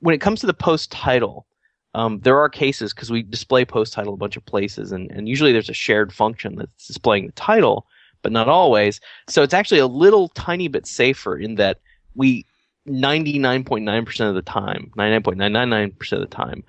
when 0.00 0.14
it 0.14 0.20
comes 0.20 0.40
to 0.40 0.46
the 0.46 0.54
post 0.54 0.90
title, 0.90 1.46
um, 1.94 2.20
there 2.20 2.38
are 2.38 2.48
cases 2.48 2.94
because 2.94 3.10
we 3.10 3.22
display 3.22 3.64
post 3.64 3.92
title 3.92 4.14
a 4.14 4.16
bunch 4.16 4.36
of 4.36 4.44
places, 4.46 4.92
and, 4.92 5.10
and 5.10 5.28
usually 5.28 5.52
there's 5.52 5.68
a 5.68 5.74
shared 5.74 6.12
function 6.12 6.56
that's 6.56 6.86
displaying 6.86 7.26
the 7.26 7.32
title, 7.32 7.86
but 8.22 8.32
not 8.32 8.48
always. 8.48 9.00
So 9.28 9.42
it's 9.42 9.54
actually 9.54 9.80
a 9.80 9.86
little 9.86 10.28
tiny 10.28 10.68
bit 10.68 10.86
safer 10.86 11.36
in 11.36 11.56
that 11.56 11.80
we 12.14 12.46
99.9% 12.88 14.28
of 14.28 14.34
the 14.34 14.42
time, 14.42 14.90
99.999% 14.96 16.12
of 16.12 16.20
the 16.20 16.26
time, 16.26 16.64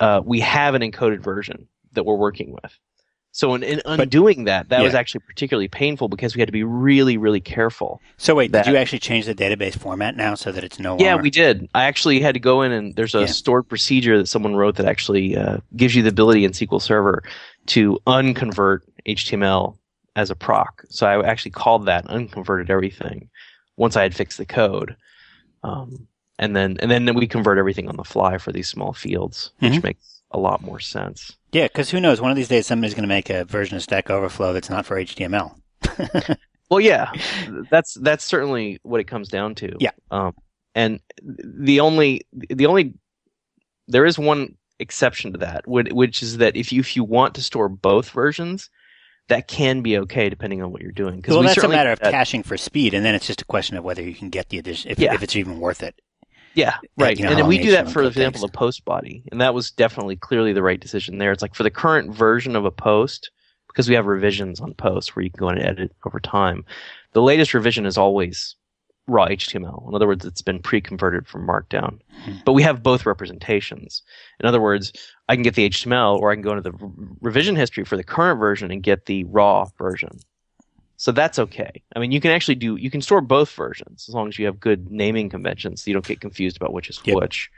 uh, 0.00 0.20
we 0.24 0.40
have 0.40 0.74
an 0.74 0.82
encoded 0.82 1.20
version 1.20 1.66
that 1.92 2.04
we're 2.04 2.16
working 2.16 2.52
with. 2.52 2.78
So 3.32 3.54
in, 3.54 3.62
in 3.62 3.82
undoing 3.84 4.44
but, 4.44 4.50
that, 4.50 4.68
that 4.70 4.78
yeah. 4.78 4.84
was 4.84 4.94
actually 4.94 5.20
particularly 5.26 5.68
painful 5.68 6.08
because 6.08 6.34
we 6.34 6.40
had 6.40 6.48
to 6.48 6.52
be 6.52 6.64
really, 6.64 7.18
really 7.18 7.40
careful. 7.40 8.00
So 8.16 8.34
wait, 8.34 8.52
that, 8.52 8.64
did 8.64 8.70
you 8.70 8.78
actually 8.78 9.00
change 9.00 9.26
the 9.26 9.34
database 9.34 9.78
format 9.78 10.16
now 10.16 10.34
so 10.34 10.52
that 10.52 10.64
it's 10.64 10.78
no 10.78 10.92
longer? 10.92 11.04
Yeah, 11.04 11.16
we 11.16 11.28
did. 11.28 11.68
I 11.74 11.84
actually 11.84 12.20
had 12.20 12.32
to 12.32 12.40
go 12.40 12.62
in 12.62 12.72
and 12.72 12.94
there's 12.96 13.14
a 13.14 13.20
yeah. 13.20 13.26
stored 13.26 13.68
procedure 13.68 14.16
that 14.16 14.26
someone 14.26 14.56
wrote 14.56 14.76
that 14.76 14.86
actually 14.86 15.36
uh, 15.36 15.58
gives 15.76 15.94
you 15.94 16.02
the 16.02 16.08
ability 16.08 16.46
in 16.46 16.52
SQL 16.52 16.80
Server 16.80 17.22
to 17.66 17.98
unconvert 18.06 18.84
HTML 19.06 19.76
as 20.16 20.30
a 20.30 20.34
proc. 20.34 20.84
So 20.88 21.06
I 21.06 21.24
actually 21.24 21.52
called 21.52 21.86
that 21.86 22.06
unconverted 22.06 22.70
everything 22.70 23.28
once 23.76 23.96
I 23.96 24.02
had 24.02 24.14
fixed 24.14 24.38
the 24.38 24.46
code. 24.46 24.96
Um, 25.62 26.08
and 26.38 26.56
then 26.56 26.76
and 26.80 26.90
then 26.90 27.14
we 27.14 27.26
convert 27.26 27.58
everything 27.58 27.88
on 27.88 27.96
the 27.96 28.04
fly 28.04 28.38
for 28.38 28.52
these 28.52 28.68
small 28.68 28.92
fields, 28.92 29.52
which 29.60 29.72
mm-hmm. 29.72 29.86
makes 29.86 30.22
a 30.32 30.38
lot 30.38 30.62
more 30.62 30.80
sense. 30.80 31.36
Yeah, 31.52 31.64
because 31.64 31.90
who 31.90 32.00
knows? 32.00 32.20
One 32.20 32.30
of 32.30 32.36
these 32.36 32.48
days, 32.48 32.66
somebody's 32.66 32.94
going 32.94 33.04
to 33.04 33.08
make 33.08 33.30
a 33.30 33.44
version 33.44 33.76
of 33.76 33.82
Stack 33.82 34.10
Overflow 34.10 34.52
that's 34.52 34.68
not 34.68 34.84
for 34.84 34.96
HTML. 34.96 35.54
well, 36.70 36.80
yeah, 36.80 37.10
that's 37.70 37.94
that's 37.94 38.24
certainly 38.24 38.80
what 38.82 39.00
it 39.00 39.04
comes 39.04 39.28
down 39.28 39.54
to. 39.56 39.76
Yeah. 39.78 39.92
Um, 40.10 40.34
and 40.74 41.00
the 41.22 41.80
only 41.80 42.26
the 42.32 42.66
only 42.66 42.94
there 43.88 44.04
is 44.04 44.18
one 44.18 44.56
exception 44.78 45.32
to 45.32 45.38
that, 45.38 45.66
which 45.66 46.22
is 46.22 46.36
that 46.38 46.54
if 46.54 46.70
you 46.70 46.80
if 46.80 46.96
you 46.96 47.04
want 47.04 47.34
to 47.36 47.42
store 47.42 47.70
both 47.70 48.10
versions, 48.10 48.68
that 49.28 49.48
can 49.48 49.82
be 49.82 49.98
okay 49.98 50.28
depending 50.28 50.62
on 50.62 50.72
what 50.72 50.82
you're 50.82 50.92
doing. 50.92 51.22
Well, 51.26 51.40
we 51.40 51.46
that's 51.46 51.62
a 51.62 51.68
matter 51.68 51.90
of 51.90 52.00
that, 52.00 52.10
caching 52.10 52.42
for 52.42 52.56
speed, 52.56 52.94
and 52.94 53.04
then 53.04 53.14
it's 53.14 53.26
just 53.26 53.42
a 53.42 53.44
question 53.44 53.76
of 53.76 53.84
whether 53.84 54.02
you 54.02 54.14
can 54.14 54.30
get 54.30 54.48
the 54.48 54.58
addition 54.58 54.90
if, 54.90 54.98
yeah. 54.98 55.14
if 55.14 55.22
it's 55.22 55.36
even 55.36 55.58
worth 55.58 55.82
it. 55.82 56.00
Yeah, 56.54 56.76
right. 56.96 57.18
You 57.18 57.24
know, 57.24 57.30
and 57.30 57.38
then 57.38 57.46
we 57.48 57.58
do 57.58 57.72
that, 57.72 57.90
for 57.90 58.02
example, 58.02 58.40
the 58.40 58.48
post 58.48 58.84
body, 58.84 59.22
and 59.30 59.40
that 59.40 59.52
was 59.52 59.70
definitely 59.70 60.16
clearly 60.16 60.54
the 60.54 60.62
right 60.62 60.80
decision 60.80 61.18
there. 61.18 61.32
It's 61.32 61.42
like 61.42 61.54
for 61.54 61.64
the 61.64 61.70
current 61.70 62.14
version 62.14 62.56
of 62.56 62.64
a 62.64 62.70
post, 62.70 63.30
because 63.68 63.90
we 63.90 63.94
have 63.94 64.06
revisions 64.06 64.58
on 64.60 64.72
posts 64.72 65.14
where 65.14 65.22
you 65.22 65.30
can 65.30 65.38
go 65.38 65.50
in 65.50 65.58
and 65.58 65.66
edit 65.66 65.94
over 66.06 66.18
time. 66.18 66.64
The 67.12 67.20
latest 67.20 67.52
revision 67.52 67.84
is 67.84 67.98
always 67.98 68.56
raw 69.06 69.26
HTML. 69.26 69.88
In 69.88 69.94
other 69.94 70.06
words, 70.06 70.24
it's 70.24 70.42
been 70.42 70.60
pre-converted 70.60 71.26
from 71.26 71.46
Markdown. 71.46 71.98
Mm-hmm. 72.24 72.38
But 72.44 72.52
we 72.52 72.62
have 72.62 72.82
both 72.82 73.06
representations. 73.06 74.02
In 74.40 74.46
other 74.46 74.60
words, 74.60 74.92
I 75.28 75.36
can 75.36 75.42
get 75.42 75.54
the 75.54 75.68
HTML, 75.68 76.18
or 76.18 76.30
I 76.30 76.34
can 76.34 76.42
go 76.42 76.56
into 76.56 76.62
the 76.62 76.72
revision 77.20 77.56
history 77.56 77.84
for 77.84 77.96
the 77.96 78.04
current 78.04 78.38
version 78.38 78.70
and 78.70 78.82
get 78.82 79.06
the 79.06 79.24
raw 79.24 79.66
version. 79.78 80.18
So 80.96 81.12
that's 81.12 81.38
okay. 81.38 81.82
I 81.94 81.98
mean, 81.98 82.10
you 82.10 82.20
can 82.20 82.30
actually 82.30 82.54
do 82.54 82.76
you 82.76 82.90
can 82.90 83.02
store 83.02 83.20
both 83.20 83.52
versions 83.52 84.06
as 84.08 84.14
long 84.14 84.28
as 84.28 84.38
you 84.38 84.46
have 84.46 84.58
good 84.58 84.90
naming 84.90 85.28
conventions, 85.28 85.82
so 85.82 85.90
you 85.90 85.94
don't 85.94 86.06
get 86.06 86.20
confused 86.20 86.56
about 86.56 86.72
which 86.72 86.88
is 86.88 87.00
yep. 87.04 87.16
which. 87.16 87.50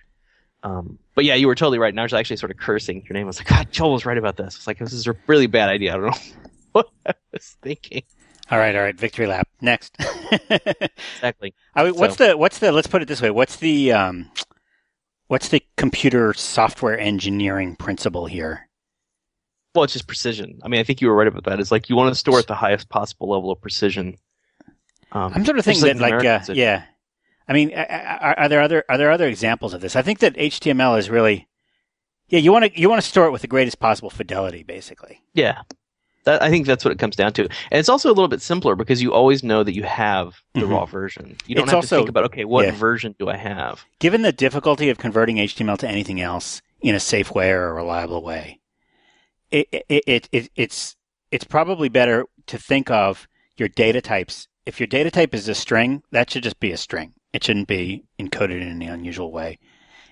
Um, 0.65 0.99
but 1.15 1.25
yeah, 1.25 1.37
you 1.37 1.47
were 1.47 1.55
totally 1.55 1.79
right. 1.79 1.93
And 1.93 2.01
I 2.01 2.03
was 2.03 2.13
actually 2.13 2.37
sort 2.37 2.51
of 2.51 2.57
cursing 2.57 3.05
your 3.05 3.15
name. 3.15 3.27
I 3.27 3.29
was 3.29 3.39
like, 3.39 3.49
God, 3.49 3.71
Joel 3.71 3.93
was 3.93 4.05
right 4.05 4.19
about 4.19 4.37
this. 4.37 4.57
It's 4.57 4.67
like 4.67 4.79
this 4.79 4.93
is 4.93 5.07
a 5.07 5.15
really 5.29 5.47
bad 5.47 5.69
idea. 5.69 5.95
I 5.95 5.97
don't 5.99 6.07
know 6.07 6.19
what 6.73 6.89
I 7.07 7.15
was 7.33 7.57
thinking. 7.63 8.03
All 8.51 8.59
right, 8.59 8.75
all 8.75 8.83
right. 8.83 8.97
Victory 8.97 9.27
lap 9.27 9.49
next. 9.61 9.95
exactly. 10.51 11.55
I 11.75 11.85
mean, 11.85 11.95
what's 11.95 12.17
so. 12.17 12.29
the 12.29 12.37
what's 12.37 12.59
the? 12.59 12.73
Let's 12.73 12.87
put 12.87 13.03
it 13.03 13.09
this 13.09 13.21
way. 13.21 13.31
What's 13.31 13.57
the 13.57 13.93
um, 13.93 14.31
what's 15.27 15.49
the 15.49 15.63
computer 15.77 16.33
software 16.33 16.99
engineering 16.99 17.77
principle 17.77 18.27
here? 18.27 18.69
Well, 19.75 19.85
it's 19.85 19.93
just 19.93 20.07
precision. 20.07 20.61
I 20.63 20.69
mean, 20.69 20.81
I 20.81 20.83
think 20.83 21.01
you 21.01 21.09
were 21.09 21.15
right 21.15 21.29
about 21.29 21.45
that. 21.45 21.61
It's 21.61 21.71
like 21.71 21.89
you 21.89 21.97
want 21.97 22.11
to 22.13 22.19
store 22.19 22.39
at 22.39 22.47
the 22.47 22.55
highest 22.55 22.89
possible 22.89 23.29
level 23.31 23.51
of 23.51 23.61
precision. 23.61 24.17
Um, 25.13 25.33
I'm 25.35 25.45
sort 25.45 25.59
of 25.59 25.65
thinking 25.65 25.85
that, 25.85 25.99
like, 25.99 26.25
uh, 26.25 26.53
yeah. 26.53 26.85
I 27.47 27.53
mean, 27.53 27.73
are, 27.75 28.39
are, 28.39 28.49
there 28.49 28.61
other 28.61 28.85
are 28.89 28.99
there 28.99 29.11
other 29.11 29.27
examples 29.27 29.73
of 29.73 29.81
this? 29.81 29.97
I 29.97 30.03
think 30.03 30.19
that 30.19 30.35
HTML 30.35 30.99
is 30.99 31.09
really, 31.09 31.49
yeah. 32.29 32.41
You 32.41 32.53
want 32.53 32.67
to 32.67 32.81
you 32.81 32.91
want 32.91 33.03
to 33.03 33.09
store 33.09 33.27
it 33.27 33.31
with 33.31 33.43
the 33.43 33.47
greatest 33.47 33.79
possible 33.79 34.11
fidelity, 34.11 34.63
basically. 34.63 35.23
Yeah, 35.33 35.63
that, 36.25 36.43
I 36.43 36.51
think 36.51 36.67
that's 36.67 36.85
what 36.85 36.93
it 36.93 36.99
comes 36.99 37.17
down 37.17 37.33
to. 37.35 37.43
And 37.43 37.79
it's 37.79 37.89
also 37.89 38.09
a 38.09 38.15
little 38.15 38.29
bit 38.29 38.43
simpler 38.43 38.75
because 38.75 39.03
you 39.03 39.13
always 39.13 39.43
know 39.43 39.63
that 39.63 39.75
you 39.75 39.85
have 39.85 40.43
the 40.55 40.61
mm-hmm. 40.61 40.73
raw 40.73 40.85
version. 40.85 41.37
You 41.47 41.55
don't 41.55 41.65
it's 41.65 41.71
have 41.71 41.79
also, 41.79 41.97
to 41.97 42.01
think 42.01 42.09
about 42.11 42.25
okay, 42.25 42.45
what 42.45 42.67
yeah. 42.67 42.73
version 42.73 43.15
do 43.19 43.29
I 43.29 43.37
have? 43.37 43.85
Given 43.99 44.23
the 44.23 44.33
difficulty 44.33 44.91
of 44.91 44.99
converting 44.99 45.37
HTML 45.37 45.79
to 45.79 45.89
anything 45.89 46.21
else 46.21 46.61
in 46.81 46.95
a 46.95 47.01
safe 47.01 47.33
way 47.33 47.51
or 47.51 47.69
a 47.69 47.75
reliable 47.75 48.23
way, 48.23 48.61
it, 49.51 49.69
it, 49.73 50.05
it, 50.07 50.29
it, 50.33 50.51
it's 50.55 50.97
it's 51.31 51.45
probably 51.45 51.89
better 51.89 52.25
to 52.47 52.59
think 52.59 52.91
of 52.91 53.29
your 53.57 53.69
data 53.69 54.01
types. 54.01 54.49
If 54.67 54.81
your 54.81 54.87
data 54.87 55.11
type 55.11 55.35
is 55.35 55.49
a 55.49 55.55
string, 55.55 56.03
that 56.11 56.31
should 56.31 56.43
just 56.43 56.61
be 56.61 56.73
a 56.73 56.77
string. 56.77 57.15
It 57.33 57.45
shouldn't 57.45 57.69
be 57.69 58.05
encoded 58.19 58.63
in 58.63 58.69
any 58.69 58.87
unusual 58.87 59.31
way. 59.33 59.59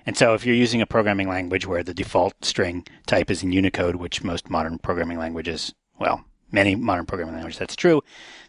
And 0.04 0.16
so 0.16 0.34
if 0.34 0.46
you're 0.46 0.54
using 0.54 0.80
a 0.80 0.86
programming 0.86 1.28
language 1.28 1.66
where 1.66 1.82
the 1.82 1.94
default 1.94 2.44
string 2.44 2.86
type 3.06 3.30
is 3.30 3.42
in 3.42 3.52
Unicode, 3.52 3.96
which 3.96 4.22
most 4.22 4.48
modern 4.48 4.78
programming 4.78 5.18
languages, 5.18 5.74
well, 5.98 6.24
many 6.52 6.74
modern 6.74 7.06
programming 7.06 7.34
languages, 7.34 7.58
that's 7.58 7.76
true, 7.76 8.02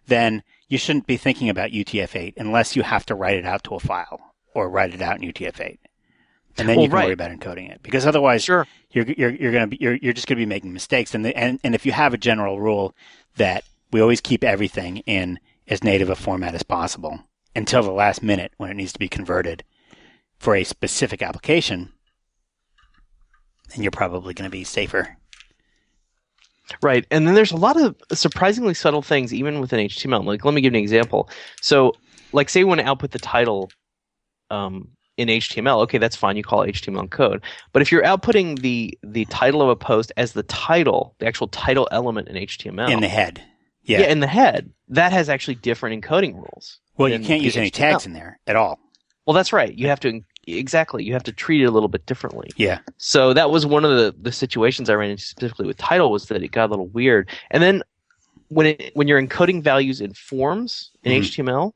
then 0.08 0.44
you 0.68 0.78
shouldn't 0.78 1.08
be 1.08 1.18
thinking 1.18 1.50
about 1.50 1.72
UTF-8 1.72 2.34
unless 2.38 2.76
you 2.76 2.84
have 2.84 3.06
to 3.06 3.16
write 3.16 3.38
it 3.38 3.46
out 3.46 3.64
to 3.66 3.76
a 3.76 3.80
file 3.80 4.20
or 4.54 4.70
write 4.70 4.94
it 4.94 5.02
out 5.02 5.22
in 5.22 5.32
UTF-8 5.32 5.78
and 6.58 6.68
then 6.68 6.78
well, 6.78 6.84
you 6.84 6.90
can 6.90 6.96
right. 6.96 7.06
worry 7.06 7.14
about 7.14 7.32
encoding 7.32 7.72
it 7.72 7.82
because 7.84 8.06
otherwise 8.06 8.44
sure. 8.44 8.68
you're 8.92 9.06
you're 9.06 9.30
you're 9.30 9.52
going 9.52 9.64
to 9.64 9.68
be 9.68 9.78
you're 9.80 9.96
you're 9.96 10.14
just 10.14 10.28
going 10.28 10.38
to 10.38 10.42
be 10.42 10.46
making 10.46 10.74
mistakes 10.74 11.14
and 11.14 11.24
the, 11.24 11.36
and 11.38 11.60
and 11.64 11.76
if 11.76 11.86
you 11.86 11.92
have 11.92 12.14
a 12.14 12.18
general 12.18 12.60
rule 12.60 12.96
that 13.36 13.64
we 13.92 14.02
always 14.02 14.22
keep 14.22 14.44
everything 14.44 14.98
in 15.06 15.40
as 15.68 15.84
native 15.84 16.10
a 16.10 16.16
format 16.16 16.56
as 16.56 16.64
possible 16.64 17.20
until 17.56 17.84
the 17.84 17.92
last 17.92 18.24
minute 18.24 18.54
when 18.58 18.72
it 18.72 18.76
needs 18.76 18.94
to 18.94 19.00
be 19.00 19.08
converted 19.08 19.64
for 20.38 20.56
a 20.56 20.64
specific 20.64 21.22
application 21.22 21.94
then 23.70 23.84
you're 23.84 23.92
probably 23.92 24.34
going 24.34 24.50
to 24.50 24.52
be 24.52 24.64
safer 24.64 25.17
Right. 26.82 27.06
And 27.12 27.28
then 27.28 27.34
there's 27.34 27.52
a 27.52 27.58
lot 27.58 27.80
of 27.80 27.96
surprisingly 28.12 28.74
subtle 28.74 29.02
things 29.02 29.34
even 29.34 29.60
within 29.60 29.80
HTML. 29.88 30.26
Like 30.26 30.44
let 30.44 30.54
me 30.54 30.62
give 30.62 30.74
you 30.74 30.78
an 30.78 30.84
example. 30.84 31.30
So 31.62 31.94
like 32.34 32.50
say 32.50 32.60
you 32.60 32.68
want 32.68 32.82
to 32.82 32.88
output 32.88 33.12
the 33.12 33.20
title 33.20 33.72
um, 34.50 34.90
in 35.18 35.30
HTML, 35.30 35.82
okay, 35.84 35.98
that's 35.98 36.16
fine. 36.16 36.38
You 36.38 36.44
call 36.44 36.62
it 36.62 36.74
HTML 36.74 37.10
code. 37.10 37.44
But 37.74 37.82
if 37.82 37.92
you're 37.92 38.04
outputting 38.04 38.60
the 38.60 38.98
the 39.04 39.26
title 39.26 39.62
of 39.62 39.70
a 39.70 39.76
post 39.76 40.12
as 40.18 40.34
the 40.34 40.44
title, 40.44 41.16
the 41.20 41.28
actual 41.28 41.48
title 41.48 41.88
element 41.92 42.28
in 42.28 42.36
HTML, 42.36 42.92
in 42.92 43.02
the 43.02 43.08
head, 43.08 43.42
yeah, 43.84 44.02
yeah 44.02 44.08
in 44.08 44.20
the 44.20 44.28
head, 44.28 44.72
that 44.90 45.12
has 45.12 45.30
actually 45.30 45.56
different 45.56 46.04
encoding 46.04 46.36
rules. 46.36 46.80
Well, 46.98 47.10
you 47.10 47.20
can't 47.20 47.42
use 47.42 47.54
HTML. 47.54 47.60
any 47.60 47.70
tags 47.70 48.06
in 48.06 48.14
there 48.14 48.40
at 48.48 48.56
all. 48.56 48.80
Well, 49.26 49.34
that's 49.34 49.52
right. 49.52 49.74
You 49.74 49.88
have 49.88 50.00
to 50.02 50.22
exactly. 50.48 51.04
You 51.04 51.14
have 51.14 51.24
to 51.24 51.34
treat 51.34 51.62
it 51.62 51.66
a 51.66 51.72
little 51.72 51.90
bit 51.90 52.06
differently. 52.06 52.50
Yeah. 52.56 52.80
So 52.98 53.34
that 53.34 53.52
was 53.52 53.66
one 53.66 53.86
of 53.86 53.92
the 53.92 54.16
the 54.20 54.32
situations 54.32 54.90
I 54.90 54.96
ran 54.96 55.12
into 55.12 55.24
specifically 55.24 55.68
with 55.68 55.78
title 55.78 56.12
was 56.12 56.26
that 56.28 56.42
it 56.42 56.52
got 56.52 56.68
a 56.68 56.72
little 56.72 56.88
weird. 56.88 57.30
And 57.52 57.62
then 57.62 57.84
when 58.50 58.68
it 58.68 58.92
when 58.96 59.08
you're 59.08 59.22
encoding 59.22 59.62
values 59.62 60.02
in 60.02 60.14
forms 60.14 60.92
in 61.04 61.12
mm-hmm. 61.12 61.50
HTML, 61.50 61.74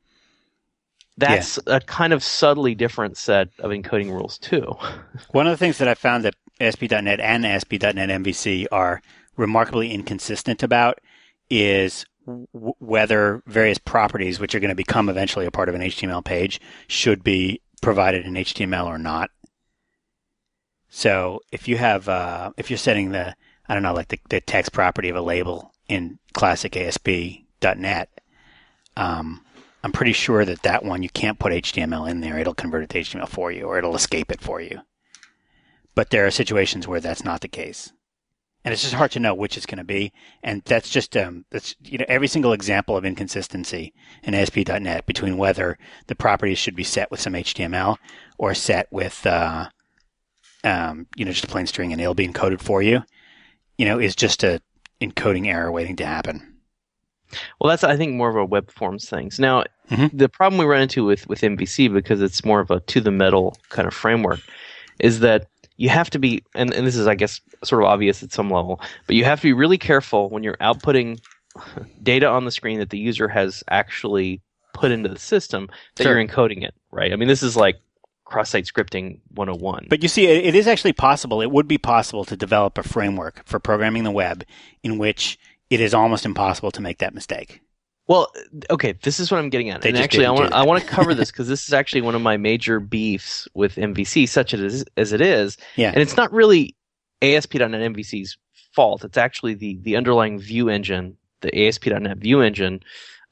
that's 1.17 1.59
yeah. 1.67 1.75
a 1.75 1.79
kind 1.81 2.13
of 2.13 2.23
subtly 2.23 2.75
different 2.75 3.17
set 3.17 3.49
of 3.59 3.71
encoding 3.71 4.09
rules 4.09 4.37
too. 4.37 4.75
One 5.31 5.47
of 5.47 5.51
the 5.51 5.57
things 5.57 5.77
that 5.79 5.87
I 5.87 5.93
found 5.93 6.23
that 6.25 6.35
ASP.NET 6.59 7.19
and 7.19 7.45
ASP.NET 7.45 7.95
MVC 7.95 8.67
are 8.71 9.01
remarkably 9.35 9.91
inconsistent 9.91 10.63
about 10.63 10.99
is 11.49 12.05
w- 12.25 12.73
whether 12.79 13.41
various 13.47 13.77
properties, 13.77 14.39
which 14.39 14.55
are 14.55 14.59
going 14.59 14.69
to 14.69 14.75
become 14.75 15.09
eventually 15.09 15.45
a 15.45 15.51
part 15.51 15.69
of 15.69 15.75
an 15.75 15.81
HTML 15.81 16.23
page, 16.23 16.61
should 16.87 17.23
be 17.23 17.61
provided 17.81 18.25
in 18.25 18.33
HTML 18.33 18.85
or 18.85 18.97
not. 18.97 19.29
So 20.89 21.41
if 21.51 21.67
you 21.67 21.77
have, 21.77 22.07
uh, 22.07 22.51
if 22.57 22.69
you're 22.69 22.77
setting 22.77 23.11
the, 23.11 23.35
I 23.67 23.73
don't 23.73 23.83
know, 23.83 23.93
like 23.93 24.09
the, 24.09 24.19
the 24.29 24.41
text 24.41 24.73
property 24.73 25.09
of 25.09 25.15
a 25.15 25.21
label 25.21 25.73
in 25.87 26.19
classic 26.33 26.75
ASP.NET, 26.75 28.09
um, 28.97 29.45
I'm 29.83 29.91
pretty 29.91 30.13
sure 30.13 30.45
that 30.45 30.63
that 30.63 30.83
one 30.83 31.01
you 31.01 31.09
can't 31.09 31.39
put 31.39 31.53
HTML 31.53 32.09
in 32.09 32.21
there. 32.21 32.37
It'll 32.37 32.53
convert 32.53 32.83
it 32.83 32.89
to 32.91 32.99
HTML 32.99 33.27
for 33.27 33.51
you, 33.51 33.63
or 33.63 33.77
it'll 33.77 33.95
escape 33.95 34.31
it 34.31 34.41
for 34.41 34.61
you. 34.61 34.81
But 35.95 36.09
there 36.09 36.25
are 36.25 36.31
situations 36.31 36.87
where 36.87 36.99
that's 36.99 37.23
not 37.23 37.41
the 37.41 37.47
case, 37.47 37.91
and 38.63 38.73
it's 38.73 38.83
just 38.83 38.93
hard 38.93 39.11
to 39.11 39.19
know 39.19 39.33
which 39.33 39.57
it's 39.57 39.65
going 39.65 39.79
to 39.79 39.83
be. 39.83 40.13
And 40.43 40.61
that's 40.65 40.89
just 40.89 41.17
um, 41.17 41.45
that's 41.49 41.75
you 41.83 41.97
know 41.97 42.05
every 42.07 42.27
single 42.27 42.53
example 42.53 42.95
of 42.95 43.05
inconsistency 43.05 43.93
in 44.23 44.33
ASP.NET 44.33 45.05
between 45.05 45.37
whether 45.37 45.77
the 46.07 46.15
properties 46.15 46.59
should 46.59 46.75
be 46.75 46.83
set 46.83 47.09
with 47.09 47.19
some 47.19 47.33
HTML 47.33 47.97
or 48.37 48.53
set 48.53 48.87
with 48.91 49.25
uh, 49.25 49.69
um, 50.63 51.07
you 51.15 51.25
know 51.25 51.31
just 51.31 51.45
a 51.45 51.47
plain 51.47 51.67
string 51.67 51.91
and 51.91 52.01
it'll 52.01 52.13
be 52.13 52.27
encoded 52.27 52.61
for 52.61 52.81
you. 52.81 53.03
You 53.77 53.85
know, 53.85 53.99
is 53.99 54.15
just 54.15 54.43
a 54.43 54.61
encoding 55.01 55.47
error 55.47 55.71
waiting 55.71 55.95
to 55.95 56.05
happen. 56.05 56.47
Well, 57.59 57.69
that's 57.69 57.83
I 57.83 57.97
think 57.97 58.13
more 58.13 58.29
of 58.29 58.35
a 58.35 58.45
web 58.45 58.71
forms 58.71 59.09
things. 59.09 59.39
Now, 59.39 59.63
mm-hmm. 59.89 60.15
the 60.15 60.29
problem 60.29 60.59
we 60.59 60.65
run 60.65 60.81
into 60.81 61.05
with 61.05 61.27
with 61.27 61.41
MVC 61.41 61.91
because 61.91 62.21
it's 62.21 62.45
more 62.45 62.59
of 62.59 62.69
a 62.69 62.79
to 62.81 63.01
the 63.01 63.11
metal 63.11 63.57
kind 63.69 63.87
of 63.87 63.93
framework 63.93 64.41
is 64.99 65.21
that 65.21 65.47
you 65.81 65.89
have 65.89 66.11
to 66.11 66.19
be, 66.19 66.43
and, 66.53 66.71
and 66.73 66.85
this 66.85 66.95
is 66.95 67.07
I 67.07 67.15
guess 67.15 67.41
sort 67.63 67.81
of 67.81 67.89
obvious 67.89 68.21
at 68.21 68.31
some 68.31 68.51
level, 68.51 68.79
but 69.07 69.15
you 69.15 69.25
have 69.25 69.39
to 69.41 69.47
be 69.47 69.53
really 69.53 69.79
careful 69.79 70.29
when 70.29 70.43
you're 70.43 70.57
outputting 70.57 71.19
data 72.03 72.27
on 72.27 72.45
the 72.45 72.51
screen 72.51 72.77
that 72.79 72.91
the 72.91 72.99
user 72.99 73.27
has 73.27 73.63
actually 73.67 74.41
put 74.75 74.91
into 74.91 75.09
the 75.09 75.17
system 75.17 75.69
that 75.95 76.03
sure. 76.03 76.19
you're 76.19 76.27
encoding 76.27 76.63
it, 76.63 76.75
right? 76.91 77.11
I 77.11 77.15
mean, 77.15 77.27
this 77.27 77.41
is 77.41 77.57
like 77.57 77.77
cross-site 78.25 78.65
scripting 78.65 79.19
101. 79.33 79.87
But 79.89 80.03
you 80.03 80.07
see, 80.07 80.27
it 80.27 80.55
is 80.55 80.67
actually 80.67 80.93
possible. 80.93 81.41
It 81.41 81.51
would 81.51 81.67
be 81.67 81.79
possible 81.79 82.25
to 82.25 82.37
develop 82.37 82.77
a 82.77 82.83
framework 82.83 83.41
for 83.45 83.59
programming 83.59 84.03
the 84.03 84.11
web 84.11 84.45
in 84.83 84.99
which 84.99 85.39
it 85.71 85.81
is 85.81 85.95
almost 85.95 86.25
impossible 86.25 86.71
to 86.71 86.81
make 86.81 86.99
that 86.99 87.15
mistake. 87.15 87.59
Well, 88.11 88.29
okay, 88.69 88.91
this 89.03 89.21
is 89.21 89.31
what 89.31 89.37
I'm 89.37 89.49
getting 89.49 89.69
at. 89.69 89.83
They 89.83 89.87
and 89.87 89.97
actually, 89.97 90.25
I 90.25 90.31
want 90.31 90.51
I 90.51 90.65
want 90.65 90.83
to 90.83 90.85
cover 90.89 91.15
this 91.15 91.31
because 91.31 91.47
this 91.47 91.65
is 91.65 91.73
actually 91.73 92.01
one 92.01 92.13
of 92.13 92.21
my 92.21 92.35
major 92.35 92.81
beefs 92.81 93.47
with 93.53 93.77
MVC, 93.77 94.27
such 94.27 94.53
as 94.53 94.83
as 94.97 95.13
it 95.13 95.21
is. 95.21 95.55
Yeah. 95.77 95.91
And 95.91 95.99
it's 95.99 96.17
not 96.17 96.29
really 96.33 96.75
ASP.NET 97.21 97.71
MVC's 97.71 98.37
fault. 98.73 99.05
It's 99.05 99.17
actually 99.17 99.53
the 99.53 99.79
the 99.83 99.95
underlying 99.95 100.39
view 100.39 100.67
engine, 100.67 101.15
the 101.39 101.57
ASP.NET 101.57 102.17
view 102.17 102.41
engine, 102.41 102.81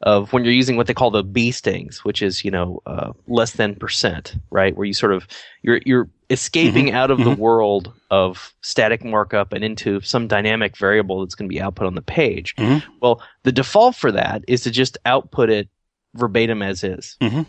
of 0.02 0.32
when 0.32 0.46
you're 0.46 0.54
using 0.54 0.78
what 0.78 0.88
they 0.88 0.94
call 0.94 1.12
the 1.12 1.24
bee 1.24 1.52
stings, 1.52 2.04
which 2.06 2.22
is 2.22 2.46
you 2.46 2.52
know 2.52 2.82
uh, 2.86 3.12
less 3.28 3.54
than 3.54 3.76
percent, 3.76 4.36
right? 4.50 4.76
Where 4.76 4.86
you 4.86 4.94
sort 4.94 5.14
of 5.14 5.28
you're 5.62 5.82
you're 5.86 6.10
escaping 6.30 6.88
mm-hmm. 6.88 6.96
out 6.96 7.12
of 7.12 7.20
mm-hmm. 7.20 7.30
the 7.30 7.36
world 7.36 7.94
of 8.12 8.54
static 8.62 9.04
markup 9.04 9.52
and 9.54 9.64
into 9.64 10.00
some 10.02 10.28
dynamic 10.28 10.78
variable 10.78 11.22
that's 11.22 11.36
going 11.36 11.50
to 11.50 11.54
be 11.54 11.62
output 11.62 11.88
on 11.88 11.96
the 11.96 12.02
page. 12.02 12.56
Mm-hmm. 12.56 12.88
Well, 13.02 13.22
the 13.44 13.52
default 13.52 13.96
for 13.96 14.12
that 14.12 14.44
is 14.48 14.62
to 14.62 14.72
just 14.72 14.98
output 15.06 15.50
it 15.50 15.70
verbatim 16.16 16.62
as 16.62 16.84
is. 16.84 17.18
Mm-hmm. 17.22 17.44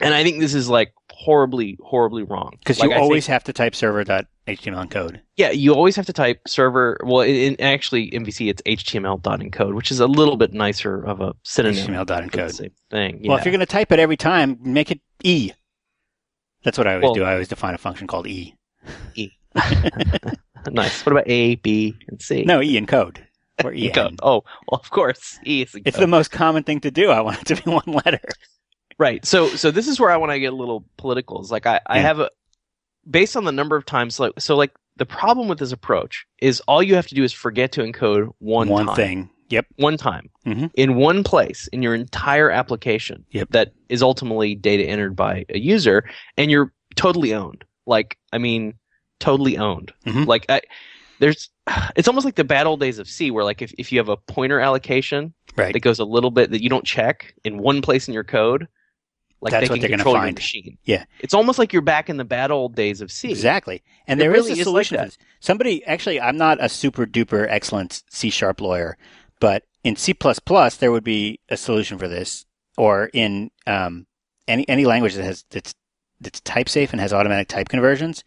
And 0.00 0.14
I 0.14 0.22
think 0.22 0.38
this 0.38 0.54
is 0.54 0.68
like 0.68 0.92
horribly, 1.10 1.76
horribly 1.82 2.22
wrong. 2.22 2.52
Because 2.58 2.78
like 2.78 2.90
you 2.90 2.96
I 2.96 3.00
always 3.00 3.26
think, 3.26 3.32
have 3.32 3.44
to 3.44 3.52
type 3.52 3.74
server.html 4.56 4.88
encode. 4.88 5.20
Yeah, 5.36 5.50
you 5.50 5.74
always 5.74 5.96
have 5.96 6.06
to 6.06 6.12
type 6.12 6.40
server. 6.46 6.98
Well, 7.04 7.20
in, 7.22 7.34
in 7.34 7.60
actually 7.60 8.10
MVC 8.10 8.50
it's 8.50 8.62
HTML 8.62 9.22
dot 9.22 9.40
encode, 9.40 9.74
which 9.74 9.90
is 9.90 10.00
a 10.00 10.06
little 10.06 10.36
bit 10.36 10.52
nicer 10.52 11.02
of 11.02 11.20
a 11.20 11.34
synonym. 11.42 11.86
HTML.encode. 11.86 12.52
Same 12.52 12.70
thing. 12.90 13.24
Yeah. 13.24 13.30
Well, 13.30 13.38
if 13.38 13.44
you're 13.44 13.52
going 13.52 13.60
to 13.60 13.66
type 13.66 13.92
it 13.92 13.98
every 13.98 14.16
time, 14.16 14.58
make 14.60 14.90
it 14.90 15.00
E. 15.22 15.52
That's 16.64 16.78
what 16.78 16.86
I 16.86 16.94
always 16.94 17.04
well, 17.04 17.14
do. 17.14 17.24
I 17.24 17.32
always 17.32 17.48
define 17.48 17.74
a 17.74 17.78
function 17.78 18.06
called 18.06 18.26
E. 18.26 18.54
E. 19.14 19.30
nice. 20.70 21.04
What 21.04 21.12
about 21.12 21.24
A, 21.26 21.56
B, 21.56 21.94
and 22.08 22.20
C? 22.20 22.42
No, 22.44 22.60
E 22.60 22.78
encode. 22.80 23.18
Or 23.64 23.72
E. 23.72 23.90
code. 23.90 24.20
Oh, 24.22 24.44
well, 24.70 24.80
of 24.80 24.88
course, 24.90 25.36
E 25.44 25.62
is. 25.62 25.74
It's 25.84 25.98
the 25.98 26.06
most 26.06 26.30
common 26.30 26.62
thing 26.62 26.78
to 26.82 26.92
do. 26.92 27.10
I 27.10 27.20
want 27.22 27.40
it 27.40 27.46
to 27.46 27.56
be 27.56 27.68
one 27.72 27.82
letter. 28.04 28.20
Right. 28.98 29.26
So 29.26 29.48
so 29.48 29.72
this 29.72 29.88
is 29.88 29.98
where 29.98 30.10
I 30.10 30.16
want 30.16 30.30
to 30.30 30.38
get 30.38 30.52
a 30.52 30.56
little 30.56 30.84
political. 30.96 31.42
Is 31.42 31.50
like 31.50 31.66
I, 31.66 31.80
I 31.84 31.98
have 31.98 32.20
a 32.20 32.30
based 33.10 33.36
on 33.36 33.44
the 33.44 33.52
number 33.52 33.76
of 33.76 33.84
times 33.84 34.20
like 34.20 34.32
so 34.38 34.56
like 34.56 34.72
the 34.96 35.06
problem 35.06 35.48
with 35.48 35.58
this 35.58 35.72
approach 35.72 36.26
is 36.42 36.60
all 36.62 36.82
you 36.82 36.94
have 36.94 37.06
to 37.06 37.14
do 37.14 37.22
is 37.22 37.32
forget 37.32 37.72
to 37.72 37.82
encode 37.82 38.30
one 38.38 38.68
one 38.68 38.86
time. 38.86 38.96
thing. 38.96 39.30
Yep. 39.50 39.66
One 39.76 39.96
time 39.96 40.28
mm-hmm. 40.46 40.66
in 40.74 40.96
one 40.96 41.24
place 41.24 41.68
in 41.72 41.80
your 41.80 41.94
entire 41.94 42.50
application 42.50 43.24
yep. 43.30 43.48
that 43.50 43.72
is 43.88 44.02
ultimately 44.02 44.54
data 44.54 44.84
entered 44.84 45.16
by 45.16 45.46
a 45.48 45.58
user, 45.58 46.04
and 46.36 46.50
you're 46.50 46.72
totally 46.96 47.32
owned. 47.32 47.64
Like 47.86 48.18
I 48.32 48.38
mean, 48.38 48.74
totally 49.20 49.56
owned. 49.56 49.92
Mm-hmm. 50.04 50.24
Like 50.24 50.44
I, 50.50 50.60
there's 51.20 51.48
it's 51.96 52.08
almost 52.08 52.26
like 52.26 52.34
the 52.34 52.44
bad 52.44 52.66
old 52.66 52.80
days 52.80 52.98
of 52.98 53.08
C, 53.08 53.30
where 53.30 53.44
like 53.44 53.62
if, 53.62 53.72
if 53.78 53.90
you 53.90 53.98
have 53.98 54.10
a 54.10 54.16
pointer 54.18 54.60
allocation 54.60 55.32
right. 55.56 55.72
that 55.72 55.80
goes 55.80 55.98
a 55.98 56.04
little 56.04 56.30
bit 56.30 56.50
that 56.50 56.62
you 56.62 56.68
don't 56.68 56.84
check 56.84 57.34
in 57.44 57.58
one 57.58 57.80
place 57.80 58.06
in 58.06 58.12
your 58.12 58.24
code, 58.24 58.68
like 59.40 59.52
That's 59.52 59.68
they 59.68 59.72
what 59.74 59.80
they're 59.80 59.90
control 59.90 60.14
gonna 60.14 60.26
find. 60.26 60.36
your 60.36 60.42
machine. 60.42 60.78
Yeah. 60.84 61.04
It's 61.20 61.34
almost 61.34 61.58
like 61.58 61.72
you're 61.72 61.82
back 61.82 62.10
in 62.10 62.16
the 62.16 62.24
bad 62.24 62.50
old 62.50 62.74
days 62.74 63.00
of 63.00 63.10
C. 63.12 63.30
Exactly. 63.30 63.82
And 64.06 64.18
It 64.18 64.24
there 64.24 64.30
really 64.30 64.52
is 64.52 64.58
is 64.60 64.66
a 64.66 64.70
like 64.70 64.86
solution 64.86 64.96
that. 64.96 65.02
to 65.12 65.18
this. 65.18 65.18
Somebody, 65.40 65.84
actually, 65.84 66.20
I'm 66.20 66.36
not 66.36 66.58
a 66.60 66.68
super 66.68 67.06
duper 67.06 67.46
excellent 67.48 68.02
C 68.10 68.30
sharp 68.30 68.60
lawyer, 68.60 68.96
but 69.40 69.62
in 69.84 69.94
C++, 69.96 70.12
there 70.80 70.90
would 70.92 71.04
be 71.04 71.40
a 71.48 71.56
solution 71.56 71.98
for 71.98 72.08
this, 72.08 72.46
or 72.76 73.10
in 73.12 73.50
um, 73.66 74.06
any 74.48 74.68
any 74.68 74.84
language 74.84 75.14
that 75.14 75.22
has 75.24 75.44
that's 75.50 75.74
that's 76.20 76.40
type 76.40 76.68
safe 76.68 76.90
and 76.92 77.00
has 77.00 77.12
automatic 77.12 77.46
type 77.48 77.68
conversions. 77.68 78.24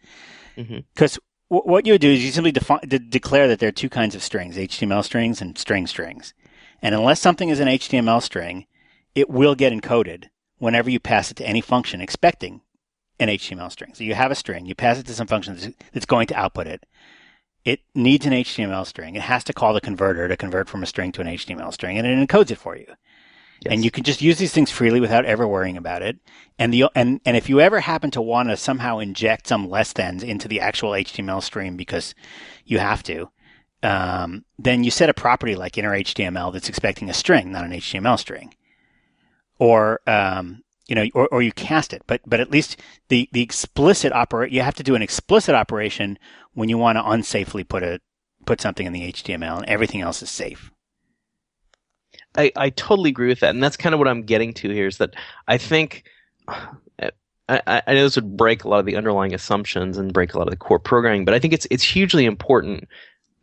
Because 0.56 1.18
w- 1.50 1.70
what 1.70 1.86
you 1.86 1.92
would 1.92 2.00
do 2.00 2.10
is 2.10 2.24
you 2.24 2.30
simply 2.30 2.52
defi- 2.52 2.86
de- 2.86 2.98
declare 2.98 3.48
that 3.48 3.58
there 3.58 3.68
are 3.68 3.72
two 3.72 3.88
kinds 3.90 4.14
of 4.14 4.22
strings: 4.22 4.56
HTML 4.56 5.04
strings 5.04 5.40
and 5.42 5.56
string 5.58 5.86
strings. 5.86 6.32
And 6.80 6.94
unless 6.94 7.20
something 7.20 7.48
is 7.50 7.60
an 7.60 7.68
HTML 7.68 8.20
string, 8.22 8.66
it 9.14 9.30
will 9.30 9.54
get 9.54 9.72
encoded 9.72 10.24
whenever 10.62 10.88
you 10.88 11.00
pass 11.00 11.28
it 11.28 11.36
to 11.36 11.44
any 11.44 11.60
function 11.60 12.00
expecting 12.00 12.60
an 13.18 13.28
HTML 13.28 13.70
string. 13.70 13.94
So 13.94 14.04
you 14.04 14.14
have 14.14 14.30
a 14.30 14.36
string, 14.36 14.64
you 14.64 14.76
pass 14.76 14.96
it 14.96 15.06
to 15.06 15.14
some 15.14 15.26
function 15.26 15.56
that's- 15.56 16.06
going 16.06 16.28
to 16.28 16.38
output 16.38 16.68
it. 16.68 16.86
It 17.64 17.80
needs 17.96 18.26
an 18.26 18.32
HTML 18.32 18.84
string. 18.86 19.16
It 19.16 19.22
has 19.22 19.42
to 19.44 19.52
call 19.52 19.74
the 19.74 19.80
converter 19.80 20.28
to 20.28 20.36
convert 20.36 20.68
from 20.68 20.84
a 20.84 20.86
string 20.86 21.10
to 21.12 21.20
an 21.20 21.26
HTML 21.26 21.72
string, 21.72 21.98
and 21.98 22.06
it 22.06 22.16
encodes 22.16 22.52
it 22.52 22.58
for 22.58 22.76
you. 22.76 22.86
Yes. 23.64 23.72
And 23.72 23.84
you 23.84 23.90
can 23.90 24.04
just 24.04 24.22
use 24.22 24.38
these 24.38 24.52
things 24.52 24.70
freely 24.70 25.00
without 25.00 25.24
ever 25.24 25.48
worrying 25.48 25.76
about 25.76 26.02
it. 26.02 26.18
And 26.60 26.72
the 26.72 26.86
and 26.94 27.20
and 27.24 27.36
if 27.36 27.48
you 27.48 27.60
ever 27.60 27.80
happen 27.80 28.10
to 28.12 28.22
want 28.22 28.48
to 28.48 28.56
somehow 28.56 28.98
inject 28.98 29.48
some 29.48 29.68
less 29.68 29.92
thans 29.92 30.22
into 30.22 30.46
the 30.48 30.60
actual 30.60 30.90
HTML 30.90 31.42
stream 31.42 31.76
because 31.76 32.14
you 32.64 32.78
have 32.78 33.02
to, 33.04 33.30
um, 33.82 34.44
then 34.58 34.82
you 34.82 34.90
set 34.90 35.10
a 35.10 35.14
property 35.14 35.54
like 35.54 35.78
inner 35.78 35.96
HTML 35.96 36.52
that's 36.52 36.68
expecting 36.68 37.08
a 37.08 37.14
string, 37.14 37.50
not 37.52 37.64
an 37.64 37.72
HTML 37.72 38.18
string, 38.18 38.54
or 39.62 40.00
um, 40.08 40.64
you 40.88 40.96
know, 40.96 41.06
or, 41.14 41.28
or 41.28 41.40
you 41.40 41.52
cast 41.52 41.92
it. 41.92 42.02
But 42.08 42.20
but 42.26 42.40
at 42.40 42.50
least 42.50 42.80
the 43.08 43.28
the 43.30 43.42
explicit 43.42 44.12
operate 44.12 44.50
you 44.50 44.60
have 44.60 44.74
to 44.74 44.82
do 44.82 44.96
an 44.96 45.02
explicit 45.02 45.54
operation 45.54 46.18
when 46.54 46.68
you 46.68 46.76
want 46.76 46.98
to 46.98 47.02
unsafely 47.02 47.66
put 47.66 47.84
a 47.84 48.00
put 48.44 48.60
something 48.60 48.86
in 48.86 48.92
the 48.92 49.12
HTML, 49.12 49.58
and 49.58 49.68
everything 49.68 50.00
else 50.00 50.20
is 50.20 50.30
safe. 50.30 50.72
I, 52.36 52.50
I 52.56 52.70
totally 52.70 53.10
agree 53.10 53.28
with 53.28 53.40
that, 53.40 53.54
and 53.54 53.62
that's 53.62 53.76
kind 53.76 53.94
of 53.94 54.00
what 54.00 54.08
I'm 54.08 54.22
getting 54.22 54.52
to 54.54 54.70
here. 54.70 54.88
Is 54.88 54.98
that 54.98 55.14
I 55.46 55.58
think 55.58 56.02
I, 56.48 57.82
I 57.86 57.94
know 57.94 58.02
this 58.02 58.16
would 58.16 58.36
break 58.36 58.64
a 58.64 58.68
lot 58.68 58.80
of 58.80 58.86
the 58.86 58.96
underlying 58.96 59.32
assumptions 59.32 59.96
and 59.96 60.12
break 60.12 60.34
a 60.34 60.38
lot 60.38 60.48
of 60.48 60.50
the 60.50 60.56
core 60.56 60.80
programming, 60.80 61.24
but 61.24 61.34
I 61.34 61.38
think 61.38 61.52
it's 61.54 61.68
it's 61.70 61.84
hugely 61.84 62.24
important, 62.24 62.88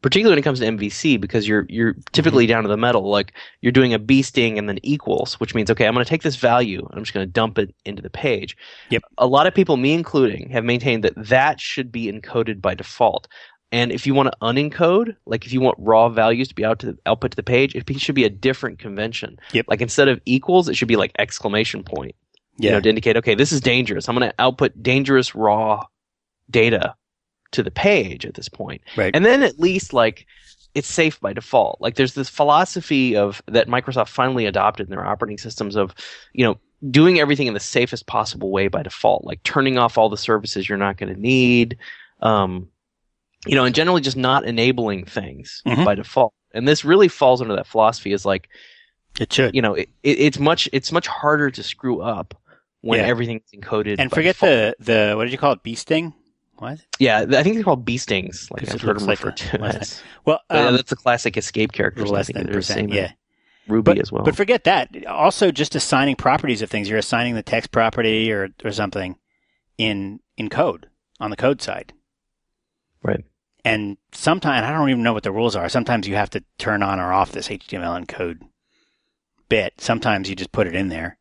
particularly 0.01 0.33
when 0.33 0.39
it 0.39 0.43
comes 0.43 0.59
to 0.59 0.65
MVC, 0.65 1.19
because 1.19 1.47
you're 1.47 1.65
you're 1.69 1.95
typically 2.11 2.45
mm-hmm. 2.45 2.51
down 2.51 2.63
to 2.63 2.69
the 2.69 2.77
metal. 2.77 3.09
Like 3.09 3.33
you're 3.61 3.71
doing 3.71 3.93
a 3.93 3.99
bee 3.99 4.21
sting 4.21 4.57
and 4.57 4.67
then 4.69 4.79
equals, 4.83 5.39
which 5.39 5.53
means 5.53 5.69
okay, 5.69 5.85
I'm 5.85 5.93
going 5.93 6.05
to 6.05 6.09
take 6.09 6.23
this 6.23 6.35
value 6.35 6.79
and 6.79 6.97
I'm 6.97 7.03
just 7.03 7.13
going 7.13 7.25
to 7.25 7.31
dump 7.31 7.57
it 7.57 7.73
into 7.85 8.01
the 8.01 8.09
page. 8.09 8.57
Yep. 8.89 9.03
A 9.17 9.27
lot 9.27 9.47
of 9.47 9.53
people, 9.53 9.77
me 9.77 9.93
including, 9.93 10.49
have 10.49 10.63
maintained 10.63 11.03
that 11.03 11.13
that 11.15 11.59
should 11.59 11.91
be 11.91 12.11
encoded 12.11 12.61
by 12.61 12.75
default. 12.75 13.27
And 13.71 13.91
if 13.91 14.07
you 14.07 14.15
want 14.15 14.31
to 14.31 14.37
unencode, 14.41 15.15
like 15.25 15.45
if 15.45 15.53
you 15.53 15.61
want 15.61 15.77
raw 15.79 16.09
values 16.09 16.47
to 16.47 16.55
be 16.55 16.65
out 16.65 16.79
to 16.79 16.87
the, 16.87 16.97
output 17.05 17.31
to 17.31 17.35
the 17.35 17.43
page, 17.43 17.75
it 17.75 17.87
should 17.99 18.15
be 18.15 18.23
a 18.23 18.29
different 18.29 18.79
convention. 18.79 19.39
Yep. 19.53 19.65
Like 19.67 19.81
instead 19.81 20.07
of 20.07 20.19
equals, 20.25 20.69
it 20.69 20.75
should 20.75 20.87
be 20.87 20.95
like 20.95 21.11
exclamation 21.19 21.83
point. 21.83 22.15
You 22.61 22.71
know, 22.71 22.81
to 22.81 22.89
indicate, 22.89 23.15
okay, 23.15 23.35
this 23.35 23.53
is 23.53 23.61
dangerous. 23.61 24.09
I'm 24.09 24.17
going 24.17 24.29
to 24.29 24.35
output 24.37 24.83
dangerous 24.83 25.33
raw 25.33 25.85
data 26.49 26.93
to 27.51 27.63
the 27.63 27.71
page 27.71 28.25
at 28.25 28.33
this 28.35 28.49
point. 28.49 28.81
Right. 28.95 29.15
And 29.15 29.25
then 29.25 29.43
at 29.43 29.59
least 29.59 29.93
like 29.93 30.25
it's 30.75 30.87
safe 30.87 31.19
by 31.19 31.33
default. 31.33 31.81
Like 31.81 31.95
there's 31.95 32.13
this 32.13 32.29
philosophy 32.29 33.15
of 33.17 33.41
that 33.47 33.67
Microsoft 33.67 34.09
finally 34.09 34.45
adopted 34.45 34.87
in 34.87 34.91
their 34.91 35.05
operating 35.05 35.37
systems 35.39 35.75
of, 35.75 35.93
you 36.33 36.45
know, 36.45 36.57
doing 36.91 37.19
everything 37.19 37.47
in 37.47 37.53
the 37.55 37.59
safest 37.59 38.05
possible 38.07 38.51
way 38.51 38.67
by 38.67 38.83
default, 38.83 39.25
like 39.25 39.41
turning 39.43 39.77
off 39.79 39.97
all 39.97 40.09
the 40.09 40.15
services 40.17 40.69
you're 40.69 40.77
not 40.77 40.97
going 40.97 41.13
to 41.13 41.19
need. 41.19 41.77
Um, 42.21 42.69
you 43.47 43.55
know, 43.55 43.65
and 43.65 43.73
generally 43.73 44.01
just 44.01 44.17
not 44.17 44.43
enabling 44.45 45.05
things 45.05 45.61
Mhm. 45.65 45.85
by 45.85 45.95
default. 45.95 46.33
And 46.53 46.67
this 46.67 46.83
really 46.85 47.07
falls 47.07 47.41
under 47.41 47.55
that 47.55 47.67
philosophy 47.67 48.11
is 48.11 48.25
like, 48.25 48.49
It 49.19 49.31
should. 49.33 49.55
you 49.55 49.61
know, 49.61 49.73
it, 49.73 49.89
it, 50.03 50.19
it's 50.19 50.39
much 50.39 50.69
it's 50.71 50.91
much 50.91 51.07
harder 51.07 51.49
to 51.49 51.63
screw 51.63 52.01
up 52.01 52.35
when 52.81 52.99
Yeah. 52.99 53.07
everything's 53.07 53.49
encoded. 53.55 53.95
and 53.97 54.11
forget 54.11 54.35
default. 54.35 54.75
the 54.79 55.07
the 55.09 55.13
what 55.15 55.23
did 55.23 55.31
you 55.31 55.37
call 55.37 55.53
it? 55.53 55.63
Bee 55.63 55.75
sting. 55.75 56.13
What? 56.59 56.79
yeah. 56.99 57.25
I 57.27 57.43
think 57.43 57.55
they're 57.55 57.63
called 57.63 57.85
bee 57.85 57.97
stings. 57.97 58.49
Like 58.51 58.69
I've 58.69 58.81
heard 58.81 58.99
them 58.99 59.07
like 59.07 59.23
referred 59.23 59.37
to 59.37 59.61
as. 59.61 60.01
Well, 60.25 60.41
um, 60.49 60.75
that's 60.75 60.91
a 60.91 60.95
classic 60.95 61.37
escape 61.37 61.71
character. 61.71 62.05
less 62.05 62.31
than 62.31 62.47
percent. 62.47 62.91
Yeah. 62.91 63.13
Ruby 63.67 63.83
but, 63.93 63.99
as 63.99 64.11
well. 64.11 64.23
But 64.23 64.35
forget 64.35 64.65
that. 64.65 65.05
Also, 65.05 65.51
just 65.51 65.75
assigning 65.75 66.15
properties 66.15 66.61
of 66.61 66.69
things. 66.69 66.89
You're 66.89 66.99
assigning 66.99 67.35
the 67.35 67.43
text 67.43 67.71
property 67.71 68.31
or 68.31 68.49
or 68.63 68.71
something 68.71 69.15
in 69.77 70.19
in 70.37 70.49
code 70.49 70.87
on 71.19 71.29
the 71.29 71.37
code 71.37 71.61
side. 71.61 71.93
Right. 73.01 73.23
And 73.65 73.97
sometimes 74.11 74.65
I 74.65 74.71
don't 74.71 74.89
even 74.89 75.03
know 75.03 75.13
what 75.13 75.23
the 75.23 75.31
rules 75.31 75.55
are. 75.55 75.69
Sometimes 75.69 76.07
you 76.07 76.15
have 76.15 76.29
to 76.31 76.43
turn 76.57 76.81
on 76.81 76.99
or 76.99 77.13
off 77.13 77.31
this 77.31 77.49
HTML 77.49 78.05
encode 78.05 78.41
bit. 79.49 79.73
Sometimes 79.79 80.29
you 80.29 80.35
just 80.35 80.51
put 80.51 80.67
it 80.67 80.75
in 80.75 80.89
there. 80.89 81.17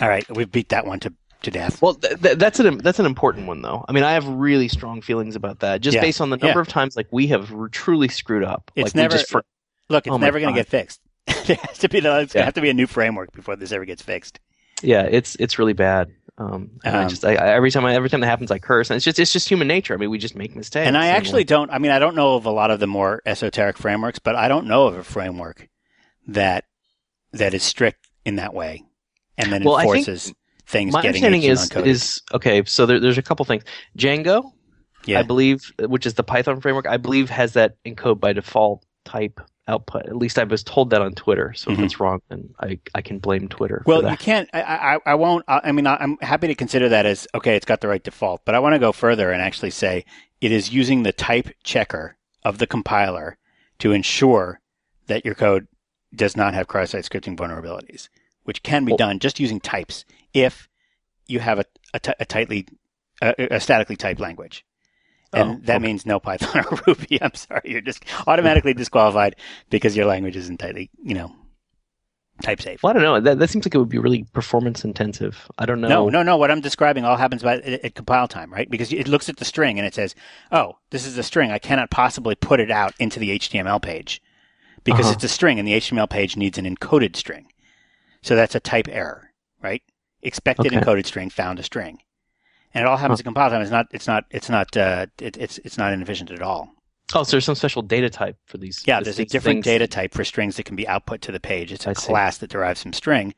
All 0.00 0.08
right, 0.08 0.28
we've 0.34 0.50
beat 0.50 0.70
that 0.70 0.86
one 0.86 0.98
to 1.00 1.14
to 1.42 1.50
death. 1.50 1.80
Well, 1.82 1.94
th- 1.94 2.20
th- 2.20 2.38
that's 2.38 2.60
an 2.60 2.78
that's 2.78 2.98
an 2.98 3.06
important 3.06 3.46
one 3.46 3.62
though. 3.62 3.84
I 3.88 3.92
mean, 3.92 4.04
I 4.04 4.12
have 4.12 4.26
really 4.26 4.68
strong 4.68 5.00
feelings 5.02 5.36
about 5.36 5.60
that, 5.60 5.80
just 5.80 5.94
Yeah. 5.96 6.00
based 6.00 6.20
on 6.20 6.30
the 6.30 6.36
number 6.36 6.58
Yeah. 6.58 6.62
of 6.62 6.68
times 6.68 6.96
like 6.96 7.08
we 7.10 7.26
have 7.28 7.52
r- 7.54 7.68
truly 7.68 8.08
screwed 8.08 8.44
up. 8.44 8.70
It's 8.74 8.86
like, 8.86 8.94
we 8.94 9.00
never- 9.02 9.16
just 9.18 9.30
for- 9.30 9.44
Look, 9.90 10.06
it's 10.06 10.14
oh 10.14 10.16
never 10.16 10.40
going 10.40 10.54
to 10.54 10.58
get 10.58 10.68
fixed. 10.68 11.00
there 11.46 11.56
has 11.56 11.78
to 11.78 11.88
be 11.88 12.00
the, 12.00 12.20
it's 12.20 12.32
going 12.32 12.40
to 12.42 12.44
have 12.46 12.54
to 12.54 12.60
be 12.62 12.70
a 12.70 12.74
new 12.74 12.86
framework 12.86 13.32
before 13.32 13.56
this 13.56 13.70
ever 13.72 13.84
gets 13.84 14.00
fixed. 14.02 14.40
yeah, 14.82 15.02
it's 15.02 15.36
it's 15.36 15.58
really 15.58 15.72
bad. 15.74 16.10
Um, 16.36 16.70
and 16.84 16.96
I 16.96 17.02
Um, 17.04 17.08
just 17.08 17.24
I, 17.24 17.34
I- 17.36 17.54
every 17.54 17.70
time 17.70 17.84
I, 17.84 17.94
every 17.94 18.08
time 18.10 18.20
that 18.20 18.26
happens, 18.26 18.50
I 18.50 18.58
curse, 18.58 18.90
and 18.90 18.96
it's 18.96 19.04
just 19.04 19.18
it's 19.18 19.32
just 19.32 19.48
human 19.48 19.68
nature. 19.68 19.94
I 19.94 19.98
mean, 19.98 20.10
we 20.10 20.18
just 20.18 20.34
make 20.34 20.56
mistakes. 20.56 20.86
And 20.88 20.96
I 20.98 21.08
actually 21.08 21.44
don't. 21.44 21.70
I 21.70 21.78
mean, 21.78 21.90
I 21.92 21.98
don't 21.98 22.16
know 22.16 22.34
of 22.34 22.46
a 22.46 22.50
lot 22.50 22.70
of 22.70 22.80
the 22.80 22.86
more 22.86 23.22
esoteric 23.26 23.78
frameworks, 23.78 24.18
but 24.18 24.34
I 24.34 24.48
don't 24.48 24.66
know 24.66 24.86
of 24.86 24.96
a 24.96 25.04
framework 25.04 25.68
that 26.26 26.64
that 27.32 27.54
is 27.54 27.62
strict 27.62 28.08
in 28.24 28.36
that 28.36 28.52
way, 28.54 28.82
and 29.38 29.52
then 29.52 29.62
well, 29.64 29.78
enforces 29.78 30.32
things. 30.66 30.92
My 30.92 31.00
understanding 31.00 31.42
is 31.42 31.70
uncoded. 31.70 31.86
is 31.86 32.22
okay. 32.32 32.64
So 32.64 32.86
there, 32.86 33.00
there's 33.00 33.18
a 33.18 33.22
couple 33.22 33.44
things. 33.44 33.64
Django, 33.96 34.52
yeah. 35.06 35.20
I 35.20 35.22
believe, 35.22 35.72
which 35.78 36.06
is 36.06 36.14
the 36.14 36.22
Python 36.22 36.60
framework, 36.60 36.86
I 36.86 36.96
believe 36.96 37.30
has 37.30 37.52
that 37.54 37.76
encode 37.84 38.20
by 38.20 38.32
default 38.32 38.84
type 39.04 39.40
output. 39.68 40.06
At 40.06 40.16
least 40.16 40.38
I 40.38 40.44
was 40.44 40.62
told 40.62 40.90
that 40.90 41.00
on 41.00 41.12
Twitter. 41.14 41.52
So 41.54 41.70
mm-hmm. 41.70 41.80
if 41.80 41.86
it's 41.86 42.00
wrong, 42.00 42.20
then 42.28 42.54
I, 42.60 42.78
I 42.94 43.02
can 43.02 43.18
blame 43.18 43.48
Twitter. 43.48 43.82
Well, 43.86 44.08
you 44.08 44.16
can't. 44.16 44.48
I, 44.52 44.62
I, 44.62 44.98
I 45.06 45.14
won't. 45.14 45.44
I 45.48 45.72
mean, 45.72 45.86
I'm 45.86 46.18
happy 46.20 46.48
to 46.48 46.54
consider 46.54 46.88
that 46.90 47.06
as 47.06 47.26
okay. 47.34 47.56
It's 47.56 47.66
got 47.66 47.80
the 47.80 47.88
right 47.88 48.02
default, 48.02 48.44
but 48.44 48.54
I 48.54 48.58
want 48.58 48.74
to 48.74 48.78
go 48.78 48.92
further 48.92 49.30
and 49.30 49.40
actually 49.42 49.70
say 49.70 50.04
it 50.40 50.52
is 50.52 50.72
using 50.72 51.02
the 51.02 51.12
type 51.12 51.48
checker 51.62 52.16
of 52.44 52.58
the 52.58 52.66
compiler 52.66 53.38
to 53.78 53.92
ensure 53.92 54.60
that 55.06 55.24
your 55.24 55.34
code 55.34 55.66
does 56.14 56.36
not 56.36 56.54
have 56.54 56.68
cross-site 56.68 57.04
scripting 57.04 57.36
vulnerabilities, 57.36 58.08
which 58.44 58.62
can 58.62 58.84
be 58.84 58.92
well, 58.92 58.98
done 58.98 59.18
just 59.18 59.40
using 59.40 59.60
types 59.60 60.04
if 60.34 60.68
you 61.26 61.40
have 61.40 61.58
a, 61.58 61.64
a, 61.94 62.00
t- 62.00 62.12
a 62.20 62.26
tightly 62.26 62.66
a, 63.22 63.54
a 63.56 63.60
statically 63.60 63.96
typed 63.96 64.20
language 64.20 64.66
and 65.34 65.50
oh, 65.50 65.60
that 65.64 65.76
okay. 65.76 65.86
means 65.86 66.06
no 66.06 66.20
Python 66.20 66.64
or 66.70 66.78
Ruby. 66.86 67.20
I'm 67.20 67.34
sorry, 67.34 67.62
you're 67.64 67.80
just 67.80 68.04
automatically 68.26 68.74
disqualified 68.74 69.36
because 69.70 69.96
your 69.96 70.06
language 70.06 70.36
isn't 70.36 70.58
tightly, 70.58 70.90
you 71.02 71.14
know, 71.14 71.34
type 72.42 72.60
safe. 72.60 72.82
Well, 72.82 72.90
I 72.90 72.94
don't 72.94 73.02
know. 73.02 73.20
That, 73.20 73.38
that 73.38 73.50
seems 73.50 73.66
like 73.66 73.74
it 73.74 73.78
would 73.78 73.88
be 73.88 73.98
really 73.98 74.24
performance 74.32 74.84
intensive. 74.84 75.50
I 75.58 75.66
don't 75.66 75.80
know. 75.80 75.88
No, 75.88 76.08
no, 76.08 76.22
no. 76.22 76.36
What 76.36 76.50
I'm 76.50 76.60
describing 76.60 77.04
all 77.04 77.16
happens 77.16 77.42
by, 77.42 77.56
at, 77.56 77.84
at, 77.84 77.94
compile 77.94 78.28
time, 78.28 78.52
right? 78.52 78.70
Because 78.70 78.92
it 78.92 79.08
looks 79.08 79.28
at 79.28 79.38
the 79.38 79.44
string 79.44 79.78
and 79.78 79.86
it 79.86 79.94
says, 79.94 80.14
"Oh, 80.52 80.78
this 80.90 81.06
is 81.06 81.18
a 81.18 81.22
string. 81.22 81.50
I 81.50 81.58
cannot 81.58 81.90
possibly 81.90 82.34
put 82.34 82.60
it 82.60 82.70
out 82.70 82.94
into 82.98 83.18
the 83.18 83.38
HTML 83.38 83.82
page 83.82 84.22
because 84.84 85.06
uh-huh. 85.06 85.14
it's 85.14 85.24
a 85.24 85.28
string, 85.28 85.58
and 85.58 85.66
the 85.66 85.74
HTML 85.74 86.08
page 86.08 86.36
needs 86.36 86.58
an 86.58 86.64
encoded 86.64 87.16
string. 87.16 87.46
So 88.22 88.36
that's 88.36 88.54
a 88.54 88.60
type 88.60 88.88
error, 88.88 89.32
right? 89.62 89.82
Expected 90.24 90.66
okay. 90.66 90.76
encoded 90.76 91.06
string 91.06 91.30
found 91.30 91.58
a 91.58 91.62
string." 91.62 92.00
and 92.74 92.82
it 92.82 92.86
all 92.86 92.96
happens 92.96 93.20
huh. 93.20 93.22
at 93.22 93.24
compile 93.24 93.50
time. 93.50 93.62
It's 93.62 93.70
not. 93.70 93.86
It's 93.92 94.06
not. 94.06 94.24
It's 94.30 94.50
not. 94.50 94.76
Uh, 94.76 95.06
it, 95.20 95.36
it's 95.36 95.58
it's 95.58 95.78
not 95.78 95.92
inefficient 95.92 96.30
at 96.30 96.42
all. 96.42 96.70
Oh, 97.14 97.22
so 97.22 97.32
there's 97.32 97.44
some 97.44 97.54
special 97.54 97.82
data 97.82 98.10
type 98.10 98.36
for 98.46 98.58
these. 98.58 98.82
Yeah, 98.86 99.00
there's 99.00 99.18
a 99.18 99.24
different 99.24 99.58
things. 99.58 99.64
data 99.64 99.86
type 99.86 100.12
for 100.12 100.24
strings 100.24 100.56
that 100.56 100.64
can 100.64 100.74
be 100.74 100.88
output 100.88 101.22
to 101.22 101.32
the 101.32 101.40
page. 101.40 101.72
It's 101.72 101.86
a 101.86 101.90
I 101.90 101.94
class 101.94 102.36
see. 102.36 102.40
that 102.40 102.50
derives 102.50 102.82
from 102.82 102.92
string, 102.92 103.34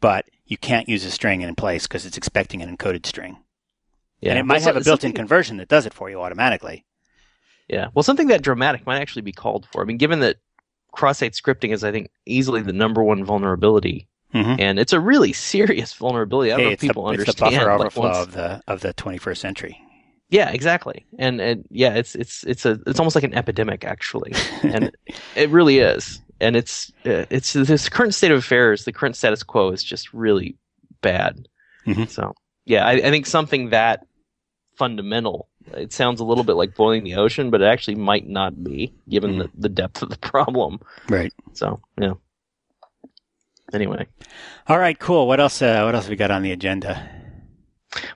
but 0.00 0.26
you 0.46 0.56
can't 0.56 0.88
use 0.88 1.04
a 1.04 1.10
string 1.10 1.40
in 1.40 1.54
place 1.54 1.86
because 1.86 2.06
it's 2.06 2.16
expecting 2.16 2.62
an 2.62 2.74
encoded 2.74 3.04
string. 3.04 3.38
Yeah. 4.20 4.30
And 4.30 4.38
it 4.38 4.44
might 4.44 4.62
well, 4.62 4.74
have 4.74 4.76
a 4.76 4.84
built-in 4.84 5.12
conversion 5.12 5.58
that 5.58 5.68
does 5.68 5.86
it 5.86 5.94
for 5.94 6.10
you 6.10 6.20
automatically. 6.20 6.84
Yeah. 7.68 7.88
Well, 7.94 8.02
something 8.02 8.26
that 8.28 8.42
dramatic 8.42 8.84
might 8.84 9.00
actually 9.00 9.22
be 9.22 9.32
called 9.32 9.68
for. 9.70 9.80
I 9.80 9.84
mean, 9.84 9.96
given 9.96 10.20
that 10.20 10.38
cross-site 10.90 11.34
scripting 11.34 11.72
is, 11.72 11.84
I 11.84 11.92
think, 11.92 12.10
easily 12.26 12.62
the 12.62 12.72
number 12.72 13.02
one 13.02 13.24
vulnerability 13.24 14.07
Mm-hmm. 14.34 14.60
And 14.60 14.78
it's 14.78 14.92
a 14.92 15.00
really 15.00 15.32
serious 15.32 15.94
vulnerability. 15.94 16.52
I 16.52 16.56
don't 16.56 16.60
hey, 16.60 16.66
know 16.66 16.72
if 16.72 16.80
people 16.80 17.04
the, 17.04 17.10
understand. 17.10 17.28
It's 17.28 17.40
the 17.40 17.58
buffer 17.58 17.70
overflow 17.70 18.02
once... 18.02 18.18
of 18.18 18.32
the 18.32 18.62
of 18.68 18.80
the 18.80 18.94
21st 18.94 19.36
century. 19.38 19.80
Yeah, 20.30 20.50
exactly. 20.50 21.06
And, 21.18 21.40
and 21.40 21.64
yeah, 21.70 21.94
it's 21.94 22.14
it's 22.14 22.44
it's 22.44 22.66
a 22.66 22.78
it's 22.86 22.98
almost 22.98 23.14
like 23.14 23.24
an 23.24 23.34
epidemic 23.34 23.84
actually, 23.84 24.34
and 24.62 24.94
it 25.36 25.48
really 25.48 25.78
is. 25.78 26.20
And 26.40 26.54
it's 26.54 26.92
uh, 27.06 27.24
it's 27.30 27.54
this 27.54 27.88
current 27.88 28.14
state 28.14 28.30
of 28.30 28.38
affairs. 28.38 28.84
The 28.84 28.92
current 28.92 29.16
status 29.16 29.42
quo 29.42 29.70
is 29.70 29.82
just 29.82 30.12
really 30.12 30.56
bad. 31.00 31.48
Mm-hmm. 31.86 32.04
So 32.04 32.34
yeah, 32.66 32.86
I, 32.86 32.92
I 32.92 33.10
think 33.10 33.26
something 33.26 33.70
that 33.70 34.06
fundamental. 34.76 35.48
It 35.74 35.92
sounds 35.92 36.20
a 36.20 36.24
little 36.24 36.44
bit 36.44 36.54
like 36.54 36.74
boiling 36.74 37.04
the 37.04 37.16
ocean, 37.16 37.50
but 37.50 37.60
it 37.60 37.66
actually 37.66 37.96
might 37.96 38.26
not 38.26 38.62
be, 38.62 38.94
given 39.08 39.32
mm-hmm. 39.32 39.40
the, 39.40 39.50
the 39.56 39.68
depth 39.68 40.02
of 40.02 40.08
the 40.08 40.16
problem. 40.18 40.80
Right. 41.08 41.32
So 41.52 41.80
yeah 42.00 42.14
anyway. 43.72 44.06
All 44.66 44.78
right, 44.78 44.98
cool. 44.98 45.26
What 45.26 45.40
else? 45.40 45.62
Uh, 45.62 45.82
what 45.82 45.94
else 45.94 46.08
we 46.08 46.16
got 46.16 46.30
on 46.30 46.42
the 46.42 46.52
agenda? 46.52 47.08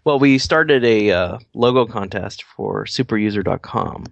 Well, 0.04 0.18
we 0.18 0.38
started 0.38 0.84
a 0.84 1.10
uh, 1.10 1.38
logo 1.54 1.86
contest 1.86 2.44
for 2.44 2.84
superuser.com. 2.84 4.04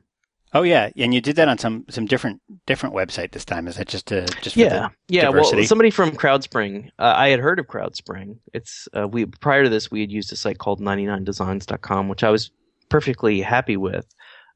Oh 0.53 0.63
yeah, 0.63 0.91
and 0.97 1.15
you 1.15 1.21
did 1.21 1.37
that 1.37 1.49
on 1.49 1.59
some 1.59 1.85
some 1.91 2.07
different 2.07 2.41
different 2.67 2.95
website 2.95 3.31
this 3.31 3.45
time. 3.45 3.69
Is 3.69 3.77
that 3.77 3.87
just 3.87 4.07
to 4.07 4.27
just 4.43 4.57
yeah 4.57 4.89
yeah? 5.09 5.23
Diversity? 5.23 5.59
Well, 5.59 5.67
somebody 5.67 5.91
from 5.91 6.11
CrowdSpring. 6.11 6.89
Uh, 6.99 7.15
I 7.17 7.29
had 7.29 7.39
heard 7.39 7.61
of 7.61 7.69
CrowdSpring. 7.69 8.39
It's 8.53 8.89
uh, 8.97 9.07
we 9.07 9.27
prior 9.27 9.63
to 9.63 9.69
this 9.69 9.93
we 9.93 10.01
had 10.01 10.11
used 10.11 10.33
a 10.33 10.37
site 10.37 10.59
called 10.59 10.81
99designs.com, 10.81 12.09
which 12.09 12.25
I 12.25 12.31
was 12.31 12.51
perfectly 12.89 13.41
happy 13.41 13.77
with. 13.77 14.07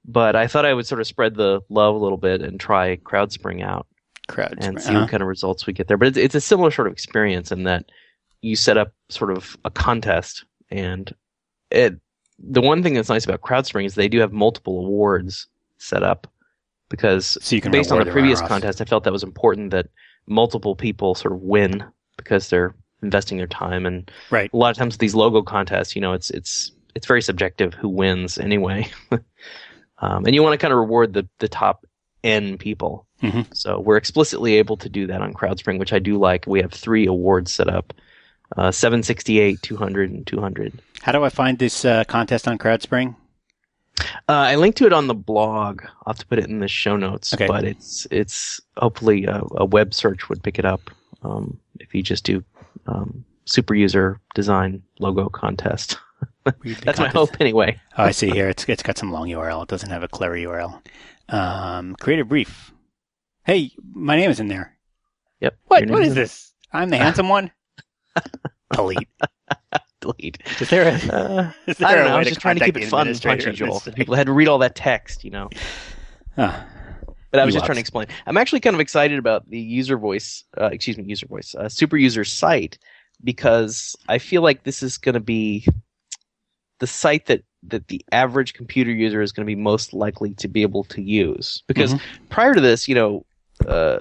But 0.04 0.34
I 0.34 0.48
thought 0.48 0.66
I 0.66 0.74
would 0.74 0.86
sort 0.86 1.00
of 1.00 1.06
spread 1.06 1.36
the 1.36 1.60
love 1.68 1.94
a 1.94 1.98
little 1.98 2.18
bit 2.18 2.42
and 2.42 2.58
try 2.58 2.96
CrowdSpring 2.96 3.62
out 3.62 3.86
crowd 4.28 4.56
and 4.60 4.80
see 4.80 4.90
uh-huh. 4.90 5.00
what 5.00 5.10
kind 5.10 5.22
of 5.22 5.28
results 5.28 5.66
we 5.66 5.72
get 5.72 5.88
there. 5.88 5.96
But 5.96 6.08
it's, 6.08 6.18
it's 6.18 6.34
a 6.34 6.40
similar 6.40 6.70
sort 6.70 6.86
of 6.86 6.92
experience 6.92 7.52
in 7.52 7.64
that 7.64 7.86
you 8.42 8.56
set 8.56 8.76
up 8.76 8.92
sort 9.08 9.30
of 9.30 9.56
a 9.64 9.70
contest, 9.70 10.44
and 10.70 11.14
it. 11.70 11.98
The 12.38 12.60
one 12.60 12.82
thing 12.82 12.94
that's 12.94 13.08
nice 13.08 13.24
about 13.24 13.42
CrowdSpring 13.42 13.84
is 13.84 13.94
they 13.94 14.08
do 14.08 14.18
have 14.18 14.32
multiple 14.32 14.80
awards 14.80 15.46
set 15.78 16.02
up 16.02 16.26
because 16.88 17.38
so 17.40 17.58
based 17.70 17.92
on 17.92 18.04
the 18.04 18.10
previous 18.10 18.40
contest, 18.40 18.80
I 18.80 18.84
felt 18.84 19.04
that 19.04 19.12
was 19.12 19.22
important 19.22 19.70
that 19.70 19.86
multiple 20.26 20.74
people 20.74 21.14
sort 21.14 21.32
of 21.32 21.40
win 21.40 21.84
because 22.16 22.48
they're 22.48 22.74
investing 23.02 23.38
their 23.38 23.46
time 23.46 23.86
and 23.86 24.10
right. 24.30 24.50
a 24.52 24.56
lot 24.56 24.70
of 24.70 24.76
times 24.76 24.94
with 24.94 25.00
these 25.00 25.14
logo 25.14 25.42
contests, 25.42 25.94
you 25.94 26.00
know, 26.00 26.12
it's 26.12 26.30
it's 26.30 26.72
it's 26.94 27.06
very 27.06 27.22
subjective 27.22 27.74
who 27.74 27.88
wins 27.88 28.38
anyway. 28.38 28.88
um, 29.98 30.24
and 30.24 30.34
you 30.34 30.42
want 30.42 30.54
to 30.54 30.58
kind 30.58 30.72
of 30.72 30.78
reward 30.78 31.12
the 31.12 31.28
the 31.38 31.48
top 31.48 31.86
N 32.24 32.58
people. 32.58 33.06
Mm-hmm. 33.22 33.52
So 33.52 33.78
we're 33.78 33.96
explicitly 33.96 34.54
able 34.56 34.76
to 34.78 34.88
do 34.88 35.06
that 35.06 35.22
on 35.22 35.32
CrowdSpring, 35.32 35.78
which 35.78 35.92
I 35.92 36.00
do 36.00 36.18
like. 36.18 36.46
We 36.46 36.60
have 36.60 36.72
three 36.72 37.06
awards 37.06 37.52
set 37.52 37.68
up 37.68 37.94
uh, 38.56 38.70
768, 38.70 39.62
200, 39.62 40.10
and 40.10 40.26
200. 40.26 40.80
How 41.02 41.12
do 41.12 41.24
I 41.24 41.28
find 41.28 41.58
this 41.58 41.84
uh, 41.84 42.04
contest 42.04 42.48
on 42.48 42.58
CrowdSpring? 42.58 43.16
Uh, 44.00 44.32
I 44.32 44.56
linked 44.56 44.78
to 44.78 44.86
it 44.86 44.92
on 44.92 45.06
the 45.06 45.14
blog. 45.14 45.82
I'll 45.84 46.12
have 46.12 46.18
to 46.18 46.26
put 46.26 46.38
it 46.38 46.46
in 46.46 46.58
the 46.60 46.68
show 46.68 46.96
notes, 46.96 47.32
okay. 47.32 47.46
but 47.46 47.64
it's 47.64 48.08
it's 48.10 48.60
hopefully 48.76 49.24
a, 49.26 49.42
a 49.56 49.64
web 49.64 49.94
search 49.94 50.28
would 50.28 50.42
pick 50.42 50.58
it 50.58 50.64
up 50.64 50.90
um, 51.22 51.60
if 51.78 51.94
you 51.94 52.02
just 52.02 52.24
do 52.24 52.42
um, 52.86 53.24
super 53.44 53.74
user 53.74 54.20
design 54.34 54.82
logo 54.98 55.28
contest. 55.28 55.98
That's 56.44 56.58
contest. 56.64 56.98
my 56.98 57.08
hope 57.08 57.40
anyway. 57.40 57.80
oh, 57.96 58.04
I 58.04 58.10
see 58.10 58.30
here. 58.30 58.48
It's 58.48 58.64
it's 58.68 58.82
got 58.82 58.98
some 58.98 59.12
long 59.12 59.28
URL. 59.28 59.62
It 59.62 59.68
doesn't 59.68 59.90
have 59.90 60.02
a 60.02 60.08
clever 60.08 60.34
URL. 60.34 60.80
Um, 61.28 61.94
creative 61.96 62.28
brief. 62.28 62.72
Hey, 63.44 63.72
my 63.92 64.16
name 64.16 64.30
is 64.30 64.40
in 64.40 64.48
there. 64.48 64.76
Yep. 65.40 65.58
What? 65.66 65.90
What 65.90 66.02
is, 66.02 66.08
is 66.08 66.14
this? 66.14 66.52
I'm 66.72 66.90
the 66.90 66.96
handsome 66.96 67.28
one. 67.28 67.50
Delete. 68.72 69.08
Delete. 70.00 70.38
Is 70.60 70.68
there 70.70 70.88
a? 70.88 71.14
Uh, 71.14 71.52
is 71.66 71.78
there 71.78 71.88
I 71.88 71.94
don't 71.94 72.06
know. 72.06 72.14
I 72.14 72.18
was 72.18 72.28
just 72.28 72.40
trying 72.40 72.58
to 72.58 72.64
keep 72.64 72.76
it 72.76 72.88
fun 72.88 73.08
and 73.08 73.20
punchy, 73.20 73.52
Joel. 73.52 73.80
People 73.80 74.14
had 74.14 74.26
to 74.26 74.32
read 74.32 74.48
all 74.48 74.58
that 74.58 74.74
text, 74.74 75.24
you 75.24 75.30
know. 75.30 75.48
Huh. 76.36 76.62
But 77.30 77.40
I 77.40 77.44
was 77.44 77.54
just 77.54 77.66
trying 77.66 77.76
to 77.76 77.80
explain. 77.80 78.06
I'm 78.26 78.36
actually 78.36 78.60
kind 78.60 78.74
of 78.74 78.80
excited 78.80 79.18
about 79.18 79.48
the 79.50 79.58
user 79.58 79.98
voice. 79.98 80.44
Uh, 80.60 80.66
excuse 80.66 80.96
me, 80.96 81.04
user 81.04 81.26
voice. 81.26 81.54
Uh, 81.54 81.68
super 81.68 81.96
user 81.96 82.24
site 82.24 82.78
because 83.24 83.96
I 84.08 84.18
feel 84.18 84.42
like 84.42 84.62
this 84.62 84.82
is 84.82 84.98
going 84.98 85.14
to 85.14 85.20
be 85.20 85.66
the 86.78 86.86
site 86.86 87.26
that 87.26 87.42
that 87.68 87.88
the 87.88 88.04
average 88.12 88.54
computer 88.54 88.90
user 88.90 89.22
is 89.22 89.32
going 89.32 89.44
to 89.44 89.50
be 89.50 89.60
most 89.60 89.92
likely 89.92 90.34
to 90.34 90.48
be 90.48 90.62
able 90.62 90.84
to 90.84 91.02
use. 91.02 91.62
Because 91.66 91.94
mm-hmm. 91.94 92.26
prior 92.28 92.54
to 92.54 92.60
this, 92.60 92.88
you 92.88 92.94
know, 92.94 93.24
uh, 93.66 94.00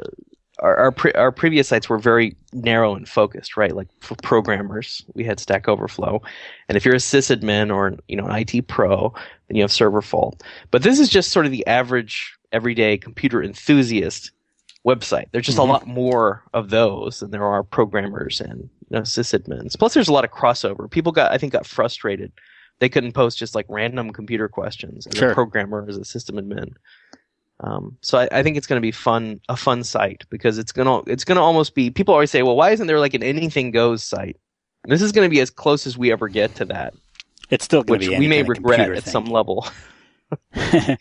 our 0.59 0.77
our, 0.77 0.91
pre- 0.91 1.13
our, 1.13 1.31
previous 1.31 1.67
sites 1.67 1.89
were 1.89 1.97
very 1.97 2.35
narrow 2.53 2.95
and 2.95 3.07
focused, 3.07 3.57
right? 3.57 3.75
Like 3.75 3.87
for 3.99 4.15
programmers, 4.21 5.03
we 5.13 5.23
had 5.23 5.39
Stack 5.39 5.67
Overflow, 5.67 6.21
and 6.69 6.77
if 6.77 6.85
you're 6.85 6.95
a 6.95 6.99
sysadmin 6.99 7.73
or 7.73 7.95
you 8.07 8.15
know 8.15 8.25
an 8.25 8.35
IT 8.47 8.67
pro, 8.67 9.13
then 9.47 9.55
you 9.55 9.63
have 9.63 9.71
Serverfault. 9.71 10.41
But 10.71 10.83
this 10.83 10.99
is 10.99 11.09
just 11.09 11.31
sort 11.31 11.45
of 11.45 11.51
the 11.51 11.65
average 11.67 12.37
everyday 12.51 12.97
computer 12.97 13.41
enthusiast 13.41 14.31
website. 14.85 15.25
There's 15.31 15.45
just 15.45 15.57
mm-hmm. 15.57 15.69
a 15.69 15.73
lot 15.73 15.87
more 15.87 16.43
of 16.53 16.69
those 16.69 17.19
than 17.19 17.31
there 17.31 17.45
are 17.45 17.63
programmers 17.63 18.41
and 18.41 18.69
you 18.89 18.97
know, 18.97 19.01
sysadmins. 19.01 19.77
Plus, 19.77 19.93
there's 19.93 20.07
a 20.09 20.13
lot 20.13 20.25
of 20.25 20.31
crossover. 20.31 20.89
People 20.89 21.11
got, 21.11 21.31
I 21.31 21.37
think, 21.37 21.53
got 21.53 21.65
frustrated 21.65 22.31
they 22.83 22.89
couldn't 22.89 23.13
post 23.13 23.37
just 23.37 23.55
like 23.55 23.65
random 23.69 24.11
computer 24.11 24.49
questions 24.49 25.07
as 25.07 25.17
sure. 25.17 25.31
a 25.31 25.33
programmer 25.33 25.85
as 25.87 25.95
a 25.95 26.03
system 26.03 26.35
admin. 26.35 26.73
Um, 27.61 27.97
so 28.01 28.17
I, 28.17 28.27
I, 28.29 28.43
think 28.43 28.57
it's 28.57 28.67
going 28.67 28.75
to 28.75 28.85
be 28.85 28.91
fun, 28.91 29.39
a 29.47 29.55
fun 29.55 29.85
site 29.85 30.25
because 30.29 30.57
it's 30.57 30.73
gonna 30.73 30.97
it's 31.07 31.23
gonna 31.23 31.41
almost 31.41 31.75
be. 31.75 31.89
People 31.89 32.13
always 32.13 32.29
say, 32.29 32.43
well, 32.43 32.57
why 32.57 32.71
isn't 32.71 32.87
there 32.87 32.99
like 32.99 33.13
an 33.13 33.23
anything 33.23 33.71
goes 33.71 34.03
site? 34.03 34.35
And 34.83 34.91
this 34.91 35.01
is 35.01 35.13
going 35.13 35.25
to 35.25 35.29
be 35.29 35.39
as 35.39 35.49
close 35.49 35.87
as 35.87 35.97
we 35.97 36.11
ever 36.11 36.27
get 36.27 36.55
to 36.55 36.65
that. 36.65 36.93
It's 37.49 37.63
still 37.63 37.83
going 37.83 38.01
to 38.01 38.09
be 38.09 38.17
we 38.17 38.27
may 38.27 38.43
regret 38.43 38.81
at 38.81 39.03
thing. 39.03 39.11
some 39.11 39.25
level. 39.27 39.65
but 40.51 40.53
uh, 40.53 40.97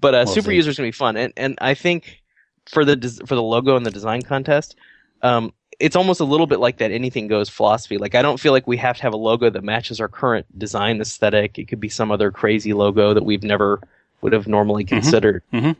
we'll 0.00 0.26
super 0.26 0.52
user 0.52 0.68
is 0.68 0.76
going 0.76 0.86
to 0.86 0.94
be 0.94 0.98
fun, 0.98 1.16
and 1.16 1.32
and 1.38 1.56
I 1.62 1.72
think 1.72 2.20
for 2.66 2.84
the 2.84 2.96
for 3.24 3.34
the 3.34 3.42
logo 3.42 3.76
and 3.76 3.86
the 3.86 3.90
design 3.90 4.20
contest, 4.20 4.76
um, 5.22 5.54
it's 5.80 5.96
almost 5.96 6.20
a 6.20 6.24
little 6.24 6.46
bit 6.46 6.60
like 6.60 6.78
that 6.78 6.90
anything 6.90 7.26
goes 7.28 7.48
philosophy. 7.48 7.98
Like 7.98 8.14
I 8.14 8.22
don't 8.22 8.40
feel 8.40 8.52
like 8.52 8.66
we 8.66 8.76
have 8.78 8.96
to 8.96 9.02
have 9.02 9.12
a 9.12 9.18
logo 9.18 9.50
that 9.50 9.64
matches 9.64 10.00
our 10.00 10.08
current 10.08 10.46
design 10.58 11.00
aesthetic. 11.00 11.58
It 11.58 11.66
could 11.66 11.80
be 11.80 11.88
some 11.88 12.10
other 12.10 12.30
crazy 12.30 12.72
logo 12.72 13.14
that 13.14 13.24
we've 13.24 13.42
never 13.42 13.80
would 14.20 14.32
have 14.32 14.46
normally 14.46 14.84
mm-hmm. 14.84 14.96
considered. 14.96 15.42
Mm-hmm. 15.52 15.72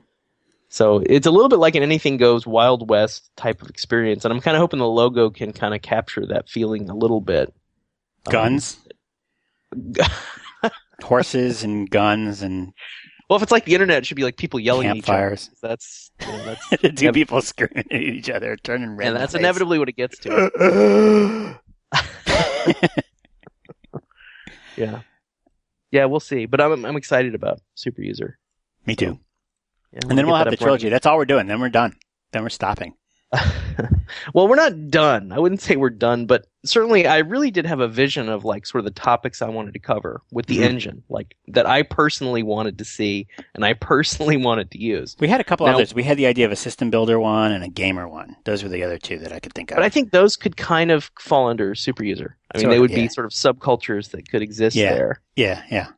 So 0.68 1.02
it's 1.06 1.26
a 1.26 1.30
little 1.30 1.48
bit 1.48 1.60
like 1.60 1.76
an 1.76 1.82
anything 1.82 2.16
goes 2.16 2.46
Wild 2.46 2.88
West 2.88 3.30
type 3.36 3.62
of 3.62 3.70
experience, 3.70 4.24
and 4.24 4.34
I'm 4.34 4.40
kind 4.40 4.56
of 4.56 4.60
hoping 4.60 4.80
the 4.80 4.88
logo 4.88 5.30
can 5.30 5.52
kind 5.52 5.72
of 5.72 5.82
capture 5.82 6.26
that 6.26 6.48
feeling 6.48 6.90
a 6.90 6.96
little 6.96 7.20
bit. 7.20 7.54
Guns, 8.28 8.78
um, 9.72 9.92
horses, 11.02 11.62
and 11.62 11.88
guns, 11.88 12.42
and 12.42 12.72
well, 13.28 13.36
if 13.36 13.42
it's 13.42 13.52
like 13.52 13.64
the 13.64 13.74
internet, 13.74 13.98
it 13.98 14.06
should 14.06 14.16
be 14.16 14.24
like 14.24 14.36
people 14.36 14.60
yelling 14.60 14.88
Campfires. 14.88 15.48
at 15.48 15.52
each 15.52 15.64
other. 15.64 15.68
That's 15.68 16.10
you 16.20 16.26
know, 16.26 16.56
that's 16.80 16.94
two 17.00 17.12
people 17.12 17.40
screaming 17.40 17.84
at 17.90 17.92
each 17.92 18.30
other, 18.30 18.56
turning 18.56 18.96
red. 18.96 19.08
And 19.08 19.16
that's 19.16 19.34
inevitably 19.34 19.78
what 19.78 19.88
it 19.88 19.96
gets 19.96 20.18
to. 20.18 21.58
yeah, 24.76 25.00
yeah, 25.90 26.04
we'll 26.04 26.20
see. 26.20 26.46
But 26.46 26.60
I'm 26.60 26.84
I'm 26.84 26.96
excited 26.96 27.34
about 27.34 27.60
Super 27.74 28.02
User. 28.02 28.38
Me 28.86 28.94
too. 28.94 29.18
Yeah, 29.92 30.00
and 30.08 30.18
then 30.18 30.26
we'll 30.26 30.36
have 30.36 30.50
the 30.50 30.56
trilogy. 30.56 30.86
Running. 30.86 30.94
That's 30.94 31.06
all 31.06 31.16
we're 31.16 31.24
doing. 31.24 31.46
Then 31.46 31.60
we're 31.60 31.70
done. 31.70 31.96
Then 32.32 32.42
we're 32.42 32.50
stopping. 32.50 32.94
well, 34.34 34.48
we're 34.48 34.56
not 34.56 34.90
done. 34.90 35.32
I 35.32 35.38
wouldn't 35.38 35.60
say 35.60 35.76
we're 35.76 35.90
done, 35.90 36.26
but 36.26 36.46
certainly 36.64 37.06
I 37.06 37.18
really 37.18 37.50
did 37.50 37.66
have 37.66 37.80
a 37.80 37.88
vision 37.88 38.28
of 38.28 38.44
like 38.44 38.66
sort 38.66 38.80
of 38.80 38.84
the 38.84 39.00
topics 39.00 39.42
I 39.42 39.48
wanted 39.48 39.74
to 39.74 39.78
cover 39.78 40.22
with 40.32 40.46
the 40.46 40.56
mm-hmm. 40.56 40.64
engine, 40.64 41.02
like 41.08 41.36
that 41.48 41.66
I 41.66 41.82
personally 41.82 42.42
wanted 42.42 42.78
to 42.78 42.84
see 42.84 43.26
and 43.54 43.64
I 43.64 43.72
personally 43.80 44.36
wanted 44.36 44.70
to 44.72 44.80
use. 44.80 45.16
We 45.20 45.28
had 45.28 45.40
a 45.40 45.44
couple 45.44 45.66
now, 45.66 45.74
others. 45.74 45.94
We 45.94 46.02
had 46.02 46.16
the 46.16 46.26
idea 46.26 46.46
of 46.46 46.52
a 46.52 46.56
system 46.56 46.90
builder 46.90 47.18
one 47.20 47.52
and 47.52 47.64
a 47.64 47.68
gamer 47.68 48.08
one. 48.08 48.36
Those 48.44 48.62
were 48.62 48.68
the 48.68 48.82
other 48.82 48.98
two 48.98 49.18
that 49.18 49.32
I 49.32 49.40
could 49.40 49.54
think 49.54 49.70
of. 49.70 49.76
But 49.76 49.84
I 49.84 49.88
think 49.88 50.10
those 50.10 50.36
could 50.36 50.56
kind 50.56 50.90
of 50.90 51.10
fall 51.18 51.48
under 51.48 51.74
super 51.74 52.04
user. 52.04 52.36
I 52.54 52.58
mean, 52.58 52.70
they 52.70 52.78
would 52.78 52.90
yeah. 52.90 53.02
be 53.02 53.08
sort 53.08 53.26
of 53.26 53.32
subcultures 53.32 54.10
that 54.10 54.28
could 54.28 54.42
exist 54.42 54.76
yeah. 54.76 54.94
there. 54.94 55.20
Yeah, 55.36 55.62
yeah. 55.70 55.88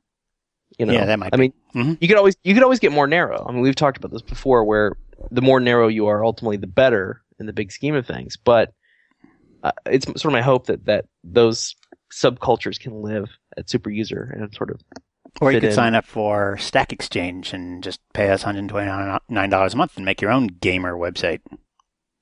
You 0.78 0.86
know, 0.86 0.92
yeah, 0.92 1.06
that 1.06 1.18
might. 1.18 1.30
I 1.32 1.36
be. 1.36 1.40
mean, 1.40 1.52
mm-hmm. 1.74 1.94
you 2.00 2.08
could 2.08 2.16
always 2.16 2.36
you 2.44 2.52
could 2.54 2.62
always 2.62 2.78
get 2.78 2.92
more 2.92 3.06
narrow. 3.06 3.44
I 3.48 3.52
mean, 3.52 3.62
we've 3.62 3.74
talked 3.74 3.96
about 3.96 4.10
this 4.10 4.22
before, 4.22 4.64
where 4.64 4.96
the 5.30 5.40
more 5.40 5.60
narrow 5.60 5.88
you 5.88 6.06
are, 6.06 6.24
ultimately, 6.24 6.56
the 6.56 6.66
better 6.66 7.22
in 7.38 7.46
the 7.46 7.52
big 7.52 7.72
scheme 7.72 7.94
of 7.94 8.06
things. 8.06 8.36
But 8.36 8.72
uh, 9.62 9.72
it's 9.86 10.06
sort 10.06 10.26
of 10.26 10.32
my 10.32 10.42
hope 10.42 10.66
that 10.66 10.84
that 10.86 11.06
those 11.24 11.74
subcultures 12.12 12.78
can 12.78 13.02
live 13.02 13.28
at 13.56 13.68
super 13.68 13.90
user 13.90 14.34
and 14.36 14.52
sort 14.54 14.70
of. 14.70 14.80
Or 15.40 15.52
you 15.52 15.60
could 15.60 15.68
in. 15.68 15.74
sign 15.74 15.94
up 15.94 16.06
for 16.06 16.56
Stack 16.56 16.92
Exchange 16.92 17.52
and 17.52 17.82
just 17.82 18.00
pay 18.14 18.30
us 18.30 18.42
$129 18.42 19.20
a 19.20 19.76
month 19.76 19.96
and 19.96 20.04
make 20.04 20.22
your 20.22 20.30
own 20.30 20.46
gamer 20.46 20.94
website. 20.94 21.40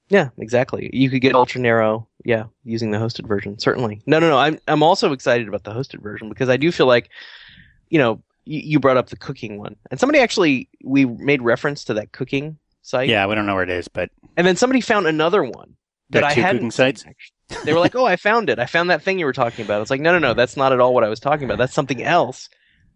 Yeah, 0.09 0.31
exactly. 0.37 0.91
You 0.93 1.09
could 1.09 1.21
get 1.21 1.35
ultra 1.35 1.61
narrow, 1.61 2.09
yeah, 2.25 2.45
using 2.65 2.91
the 2.91 2.99
hosted 2.99 3.27
version. 3.27 3.59
Certainly. 3.59 4.03
No, 4.07 4.19
no, 4.19 4.29
no. 4.29 4.39
I'm 4.39 4.59
I'm 4.69 4.83
also 4.83 5.13
excited 5.13 5.49
about 5.49 5.65
the 5.65 5.73
hosted 5.73 6.03
version 6.03 6.29
because 6.29 6.49
I 6.49 6.57
do 6.57 6.73
feel 6.73 6.87
like, 6.87 7.09
you 7.89 7.99
know, 7.99 8.23
you, 8.45 8.61
you 8.61 8.81
brought 8.81 8.97
up 8.97 9.09
the 9.09 9.17
cooking 9.17 9.59
one, 9.59 9.77
and 9.91 9.99
somebody 9.99 10.19
actually 10.19 10.69
we 10.83 11.07
made 11.07 11.41
reference 11.41 11.85
to 11.85 11.95
that 11.95 12.13
cooking 12.13 12.59
site. 12.85 13.09
Yeah, 13.09 13.27
we 13.27 13.35
don't 13.35 13.47
know 13.47 13.55
where 13.55 13.65
it 13.65 13.71
is, 13.71 13.89
but 13.89 14.11
and 14.37 14.47
then 14.47 14.57
somebody 14.57 14.81
found 14.81 15.07
another 15.07 15.43
one 15.43 15.77
that 16.11 16.25
I 16.25 16.33
hadn't. 16.33 16.57
Cooking 16.59 16.71
sites. 16.71 17.05
They 17.65 17.73
were 17.73 17.81
like, 17.81 17.95
"Oh, 17.95 18.07
I 18.07 18.17
found 18.17 18.49
it. 18.51 18.59
I 18.59 18.67
found 18.67 18.91
that 18.91 19.03
thing 19.03 19.19
you 19.19 19.27
were 19.27 19.33
talking 19.33 19.65
about." 19.65 19.83
It's 19.83 19.91
like, 19.91 20.01
no, 20.01 20.13
no, 20.13 20.19
no, 20.19 20.35
that's 20.35 20.57
not 20.57 20.73
at 20.73 20.81
all 20.81 20.95
what 20.95 21.05
I 21.05 21.09
was 21.09 21.21
talking 21.21 21.45
about. 21.45 21.59
That's 21.59 21.75
something 21.75 22.03
else. 22.03 22.49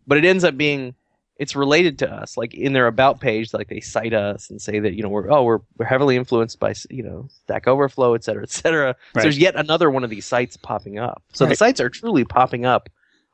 But 0.06 0.18
it 0.18 0.24
ends 0.24 0.44
up 0.44 0.56
being 0.56 0.94
it's 1.38 1.54
related 1.54 1.98
to 2.00 2.12
us. 2.12 2.36
Like 2.36 2.54
in 2.54 2.72
their 2.72 2.86
about 2.86 3.20
page, 3.20 3.54
like 3.54 3.68
they 3.68 3.80
cite 3.80 4.12
us 4.12 4.50
and 4.50 4.60
say 4.60 4.80
that 4.80 4.94
you 4.94 5.02
know 5.02 5.08
we're 5.08 5.30
oh 5.30 5.44
we're 5.44 5.60
we're 5.78 5.86
heavily 5.86 6.16
influenced 6.16 6.58
by 6.58 6.74
you 6.90 7.02
know 7.02 7.28
Stack 7.44 7.68
Overflow, 7.68 8.14
et 8.14 8.24
cetera, 8.24 8.42
et 8.42 8.50
cetera. 8.50 8.86
Right. 8.86 8.96
So 9.14 9.20
there's 9.22 9.38
yet 9.38 9.54
another 9.56 9.90
one 9.90 10.04
of 10.04 10.10
these 10.10 10.26
sites 10.26 10.56
popping 10.56 10.98
up. 10.98 11.22
So 11.32 11.44
right. 11.44 11.50
the 11.50 11.56
sites 11.56 11.80
are 11.80 11.88
truly 11.88 12.24
popping 12.24 12.66
up 12.66 12.88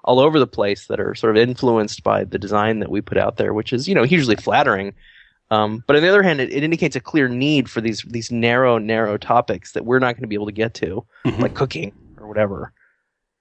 all 0.05 0.21
over 0.21 0.39
the 0.39 0.47
place 0.47 0.87
that 0.89 1.01
are 1.01 1.15
sort 1.15 1.35
of 1.35 1.43
influenced 1.43 2.03
by 2.03 2.25
the 2.25 2.39
design 2.39 2.81
that 2.81 2.91
we 2.91 3.01
put 3.01 3.17
out 3.17 3.39
there, 3.39 3.55
which 3.55 3.73
is 3.73 3.89
you 3.89 3.95
know 3.95 4.05
hugely 4.05 4.37
flattering. 4.37 4.95
Um, 5.55 5.85
but 5.87 5.97
on 5.97 6.03
the 6.03 6.09
other 6.09 6.23
hand, 6.23 6.41
it, 6.41 6.53
it, 6.53 6.63
indicates 6.63 6.97
a 6.97 7.01
clear 7.01 7.29
need 7.29 7.71
for 7.71 7.81
these 7.81 8.03
these 8.09 8.31
narrow, 8.31 8.79
narrow 8.79 9.17
topics 9.17 9.73
that 9.73 9.85
we're 9.85 9.99
not 9.99 10.15
going 10.15 10.23
to 10.23 10.29
be 10.29 10.35
able 10.35 10.47
to 10.47 10.53
get 10.53 10.75
to, 10.75 11.05
mm-hmm. 11.25 11.43
like 11.43 11.55
cooking 11.55 11.93
or 12.19 12.27
whatever. 12.27 12.73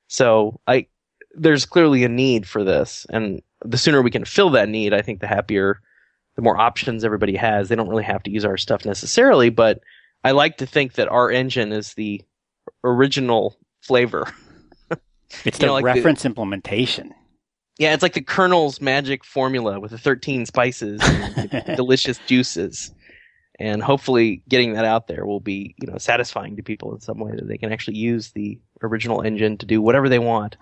So 0.08 0.60
I, 0.68 0.88
there's 1.34 1.66
clearly 1.66 2.04
a 2.04 2.10
need 2.10 2.48
for 2.48 2.64
this, 2.64 3.06
and 3.10 3.42
the 3.66 3.78
sooner 3.78 4.02
we 4.02 4.12
can 4.12 4.26
fill 4.26 4.50
that 4.52 4.70
need, 4.70 4.94
I 4.94 5.02
think 5.02 5.22
the 5.22 5.28
happier, 5.28 5.82
the 6.36 6.42
more 6.42 6.60
options 6.60 7.04
everybody 7.04 7.36
has. 7.36 7.70
They 7.70 7.76
don't 7.76 7.90
really 7.90 8.04
have 8.04 8.24
to 8.24 8.32
use 8.32 8.46
our 8.46 8.58
stuff 8.58 8.86
necessarily, 8.86 9.50
but 9.50 9.80
I 10.24 10.32
like 10.32 10.58
to 10.58 10.66
think 10.66 10.94
that 10.94 11.08
our 11.08 11.32
engine 11.32 11.72
is 11.72 11.94
the 11.94 12.22
original 12.84 13.58
flavor. 13.82 14.32
it's 15.46 15.58
the 15.58 15.68
know, 15.68 15.74
like 15.74 15.86
reference 15.86 16.24
the, 16.24 16.30
implementation. 16.30 17.14
Yeah, 17.80 17.94
it's 17.94 18.04
like 18.04 18.14
the 18.14 18.22
Colonel's 18.22 18.80
magic 18.80 19.26
formula 19.26 19.80
with 19.80 19.92
the 19.92 19.98
13 19.98 20.46
spices 20.46 21.02
and 21.04 21.50
delicious 21.76 22.20
juices. 22.28 22.94
And 23.60 23.82
hopefully 23.82 24.44
getting 24.48 24.74
that 24.74 24.86
out 24.86 25.08
there 25.08 25.26
will 25.26 25.40
be, 25.40 25.76
you 25.80 25.88
know, 25.88 25.98
satisfying 25.98 26.56
to 26.56 26.64
people 26.64 26.94
in 26.94 27.02
some 27.02 27.20
way 27.20 27.32
that 27.36 27.48
they 27.48 27.58
can 27.58 27.72
actually 27.72 27.98
use 27.98 28.32
the 28.32 28.60
original 28.82 29.22
engine 29.22 29.58
to 29.58 29.66
do 29.66 29.82
whatever 29.82 30.10
they 30.10 30.20
want 30.20 30.58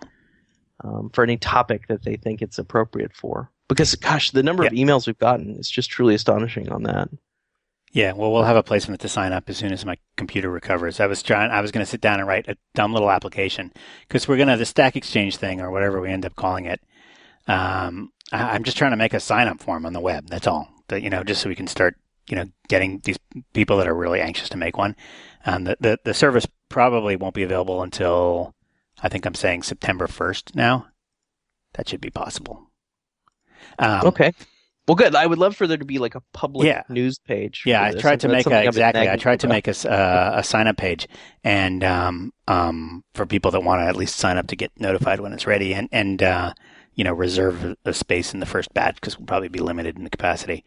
um, 0.84 1.10
for 1.14 1.24
any 1.24 1.38
topic 1.38 1.88
that 1.88 2.04
they 2.04 2.16
think 2.16 2.42
it's 2.42 2.60
appropriate 2.60 3.14
for. 3.14 3.52
Because, 3.68 3.96
gosh, 3.96 4.32
the 4.32 4.44
number 4.44 4.64
yeah. 4.64 4.68
of 4.68 4.74
emails 4.74 5.08
we've 5.08 5.18
gotten 5.18 5.56
is 5.56 5.70
just 5.70 5.90
truly 5.90 6.16
astonishing 6.16 6.70
on 6.70 6.84
that. 6.84 7.10
Yeah, 7.94 8.14
well, 8.14 8.32
we'll 8.32 8.44
have 8.44 8.56
a 8.56 8.64
placement 8.64 9.02
to 9.02 9.10
sign 9.10 9.34
up 9.34 9.50
as 9.50 9.58
soon 9.58 9.74
as 9.74 9.86
my 9.86 9.98
computer 10.16 10.50
recovers. 10.50 11.02
I 11.02 11.08
was 11.08 11.22
trying, 11.22 11.52
I 11.52 11.60
was 11.60 11.72
going 11.72 11.86
to 11.86 11.90
sit 11.90 12.00
down 12.00 12.20
and 12.20 12.28
write 12.28 12.48
a 12.48 12.58
dumb 12.74 12.94
little 12.94 13.12
application 13.12 13.74
because 14.08 14.28
we're 14.28 14.38
going 14.38 14.48
to 14.48 14.54
have 14.54 14.60
the 14.60 14.66
Stack 14.66 14.96
Exchange 14.96 15.36
thing 15.38 15.60
or 15.60 15.72
whatever 15.72 16.00
we 16.00 16.10
end 16.10 16.26
up 16.26 16.36
calling 16.36 16.66
it. 16.66 16.82
Um, 17.52 18.12
I, 18.32 18.56
am 18.56 18.64
just 18.64 18.78
trying 18.78 18.92
to 18.92 18.98
make 18.98 19.14
a 19.14 19.20
sign 19.20 19.48
up 19.48 19.62
form 19.62 19.86
on 19.86 19.94
the 19.94 20.00
web. 20.00 20.28
That's 20.28 20.48
all. 20.48 20.70
That 20.88 21.02
you 21.02 21.10
know, 21.10 21.24
just 21.24 21.42
so 21.42 21.50
we 21.50 21.56
can 21.56 21.68
start, 21.68 21.96
you 22.30 22.36
know, 22.36 22.46
getting 22.70 23.00
these 23.04 23.18
people 23.54 23.78
that 23.78 23.88
are 23.88 23.96
really 23.96 24.22
anxious 24.22 24.50
to 24.50 24.58
make 24.58 24.78
one. 24.78 24.96
Um, 25.46 25.66
the, 25.66 25.78
the 25.80 26.00
the 26.04 26.14
service 26.14 26.48
probably 26.70 27.16
won't 27.16 27.36
be 27.36 27.44
available 27.44 27.84
until 27.84 28.56
I 29.02 29.10
think 29.10 29.26
I'm 29.26 29.36
saying 29.36 29.64
September 29.64 30.08
1st 30.08 30.56
now. 30.56 30.88
That 31.74 31.90
should 31.90 32.02
be 32.02 32.10
possible. 32.10 32.68
Um, 33.80 34.08
okay. 34.08 34.34
Well, 34.88 34.96
good. 34.96 35.16
I 35.16 35.26
would 35.26 35.38
love 35.38 35.56
for 35.56 35.68
there 35.68 35.78
to 35.78 35.86
be 35.86 36.00
like 36.00 36.16
a 36.16 36.22
public 36.34 36.68
yeah. 36.68 36.84
news 36.90 37.20
page. 37.20 37.64
Yeah, 37.66 37.84
I 37.84 37.92
tried 37.94 38.22
to 38.22 38.28
make 38.28 38.48
a, 38.48 38.64
exactly. 38.64 39.10
I 39.10 39.16
tried 39.16 39.40
to 39.42 39.48
make 39.48 39.68
a, 39.68 39.90
uh, 39.90 40.40
a 40.40 40.44
sign 40.44 40.68
up 40.68 40.78
page, 40.78 41.08
and 41.44 41.84
um, 41.84 42.34
um, 42.48 43.04
for 43.14 43.26
people 43.26 43.52
that 43.52 43.62
want 43.62 43.82
to 43.82 43.86
at 43.86 43.96
least 43.96 44.18
sign 44.18 44.38
up 44.38 44.48
to 44.48 44.56
get 44.56 44.72
notified 44.78 45.20
when 45.20 45.34
it's 45.34 45.48
ready, 45.48 45.74
and 45.74 45.88
and 45.92 46.24
uh, 46.24 46.54
you 47.02 47.04
know 47.04 47.14
reserve 47.14 47.76
a 47.84 47.94
space 47.96 48.32
in 48.32 48.42
the 48.42 48.46
first 48.46 48.72
batch 48.76 48.94
because 48.94 49.18
we'll 49.18 49.26
probably 49.26 49.48
be 49.48 49.58
limited 49.58 49.98
in 49.98 50.04
the 50.04 50.10
capacity, 50.12 50.64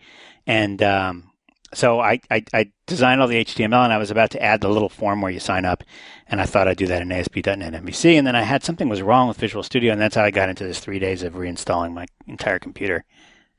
and 0.49 0.83
um, 0.83 1.31
so 1.73 2.01
I, 2.01 2.21
I, 2.29 2.43
I, 2.53 2.73
designed 2.87 3.21
all 3.21 3.29
the 3.29 3.45
HTML 3.45 3.85
and 3.85 3.93
I 3.93 3.99
was 3.99 4.11
about 4.11 4.31
to 4.31 4.43
add 4.43 4.61
the 4.61 4.69
little 4.69 4.89
form 4.89 5.21
where 5.21 5.31
you 5.31 5.39
sign 5.39 5.65
up, 5.65 5.85
and 6.27 6.41
I 6.41 6.45
thought 6.45 6.67
I'd 6.67 6.77
do 6.77 6.89
that 6.89 7.03
in 7.03 7.13
ASP.NET 7.13 7.73
MVC, 7.73 8.19
and 8.19 8.27
then 8.27 8.35
I 8.35 8.43
had 8.43 8.65
something 8.65 8.89
was 8.89 9.01
wrong 9.01 9.29
with 9.29 9.37
Visual 9.37 9.63
Studio, 9.63 9.93
and 9.93 10.01
that's 10.01 10.17
how 10.17 10.25
I 10.25 10.33
got 10.33 10.49
into 10.49 10.65
this 10.65 10.81
three 10.81 10.99
days 10.99 11.23
of 11.23 11.35
reinstalling 11.35 11.93
my 11.93 12.07
entire 12.27 12.59
computer. 12.59 13.05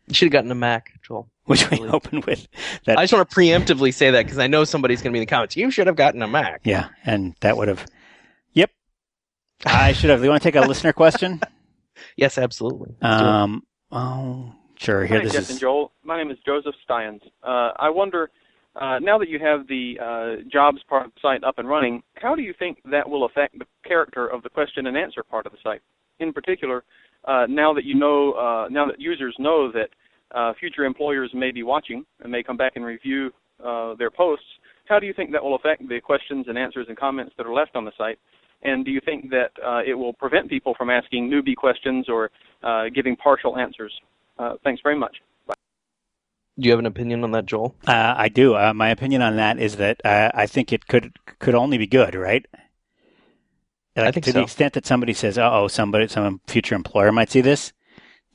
You 0.08 0.14
should 0.14 0.26
have 0.26 0.34
gotten 0.34 0.52
a 0.52 0.56
Mac, 0.56 1.00
Joel. 1.02 1.30
Which 1.46 1.72
we 1.72 1.80
opened 1.88 2.26
with. 2.26 2.46
That. 2.86 3.00
I 3.00 3.04
just 3.04 3.14
want 3.14 3.30
to 3.30 3.34
preemptively 3.34 3.94
say 3.94 4.12
that 4.12 4.24
because 4.24 4.40
I 4.40 4.48
know 4.48 4.66
somebody's 4.66 5.02
going 5.02 5.14
to 5.14 5.14
be 5.14 5.20
in 5.20 5.26
the 5.26 5.30
comments. 5.30 5.56
You 5.56 5.72
should 5.72 5.88
have 5.88 5.96
gotten 5.96 6.22
a 6.22 6.28
Mac. 6.28 6.60
Yeah, 6.66 6.90
and 7.06 7.36
that 7.40 7.56
would 7.56 7.70
have. 7.70 7.86
Yep, 8.52 8.72
I 9.66 9.94
should 9.94 10.10
have. 10.10 10.20
Do 10.20 10.26
you 10.26 10.30
want 10.30 10.44
to 10.44 10.52
take 10.52 10.62
a 10.62 10.68
listener 10.68 10.92
question? 10.92 11.40
Yes, 12.15 12.38
absolutely. 12.38 12.95
um. 13.01 13.63
Oh, 13.91 14.54
sure. 14.78 15.06
Here, 15.06 15.19
Hi, 15.19 15.23
this 15.23 15.34
Jeff 15.34 15.41
is. 15.43 15.49
and 15.51 15.60
Joel. 15.60 15.91
My 16.04 16.17
name 16.17 16.32
is 16.32 16.38
Joseph 16.45 16.75
Steins. 16.84 17.21
Uh, 17.43 17.71
I 17.78 17.89
wonder, 17.89 18.30
uh, 18.75 18.99
now 18.99 19.17
that 19.19 19.30
you 19.30 19.39
have 19.39 19.67
the 19.67 19.97
uh, 20.01 20.49
jobs 20.51 20.80
part 20.89 21.06
of 21.06 21.13
the 21.13 21.19
site 21.21 21.43
up 21.43 21.60
and 21.60 21.69
running, 21.69 22.01
how 22.15 22.36
do 22.36 22.41
you 22.41 22.54
think 22.58 22.80
that 22.91 23.08
will 23.08 23.25
affect 23.25 23.58
the 23.60 23.65
character 23.88 24.28
of 24.28 24.43
the 24.43 24.49
question 24.49 24.88
and 24.88 24.97
answer 24.97 25.23
part 25.23 25.45
of 25.45 25.51
the 25.51 25.58
site? 25.63 25.82
In 26.19 26.34
particular, 26.34 26.84
uh, 27.25 27.45
now 27.47 27.73
that 27.73 27.86
you 27.86 27.95
know, 27.95 28.34
uh, 28.34 28.67
now 28.69 28.86
that 28.86 28.99
users 28.99 29.36
know 29.39 29.71
that 29.71 29.89
uh, 30.36 30.54
future 30.60 30.84
employers 30.84 31.30
may 31.34 31.51
be 31.51 31.63
watching 31.63 32.06
and 32.21 32.32
may 32.32 32.43
come 32.43 32.58
back 32.58 32.73
and 32.75 32.84
review 32.84 33.32
their 33.97 34.12
posts, 34.12 34.45
how 34.86 34.99
do 34.99 35.06
you 35.06 35.13
think 35.13 35.32
that 35.32 35.43
will 35.43 35.56
affect 35.56 35.88
the 35.88 35.99
questions 36.01 36.45
and 36.47 36.58
answers 36.58 36.86
and 36.89 36.97
comments 36.97 37.34
that 37.38 37.45
are 37.45 37.54
left 37.54 37.75
on 37.75 37.86
the 37.86 37.91
site? 37.97 38.19
And 38.65 38.84
do 38.84 38.91
you 38.91 38.99
think 39.06 39.30
that 39.30 39.51
it 39.88 39.93
will 39.93 40.13
prevent 40.13 40.49
people 40.49 40.73
from 40.75 40.89
asking 40.89 41.30
newbie 41.30 41.56
questions 41.56 42.10
or 42.10 42.32
giving 42.93 43.15
partial 43.15 43.58
answers? 43.58 43.93
thanks 44.63 44.82
very 44.84 44.97
much. 44.97 45.17
Do 46.58 46.67
you 46.67 46.71
have 46.71 46.80
an 46.80 46.86
opinion 46.86 47.23
on 47.23 47.32
that, 47.32 47.45
Joel? 47.45 47.75
Uh, 47.86 48.13
I 48.15 48.30
do. 48.30 48.56
Uh, 48.56 48.73
my 48.73 48.89
opinion 48.89 49.21
on 49.21 49.36
that 49.36 49.60
is 49.60 49.75
that 49.75 49.99
uh, 50.06 50.32
I 50.34 50.45
think 50.47 50.71
it 50.71 50.88
could 50.88 51.12
could 51.39 51.54
only 51.54 51.78
be 51.78 51.88
good, 51.88 52.15
right? 52.15 52.45
Like, 53.95 54.08
I 54.08 54.12
think 54.12 54.25
to 54.25 54.32
so. 54.32 54.39
the 54.39 54.43
extent 54.43 54.73
that 54.73 54.86
somebody 54.86 55.13
says, 55.13 55.38
"Oh, 55.38 55.67
somebody, 55.67 56.08
some 56.08 56.39
future 56.47 56.75
employer 56.75 57.12
might 57.12 57.30
see 57.30 57.41
this," 57.41 57.73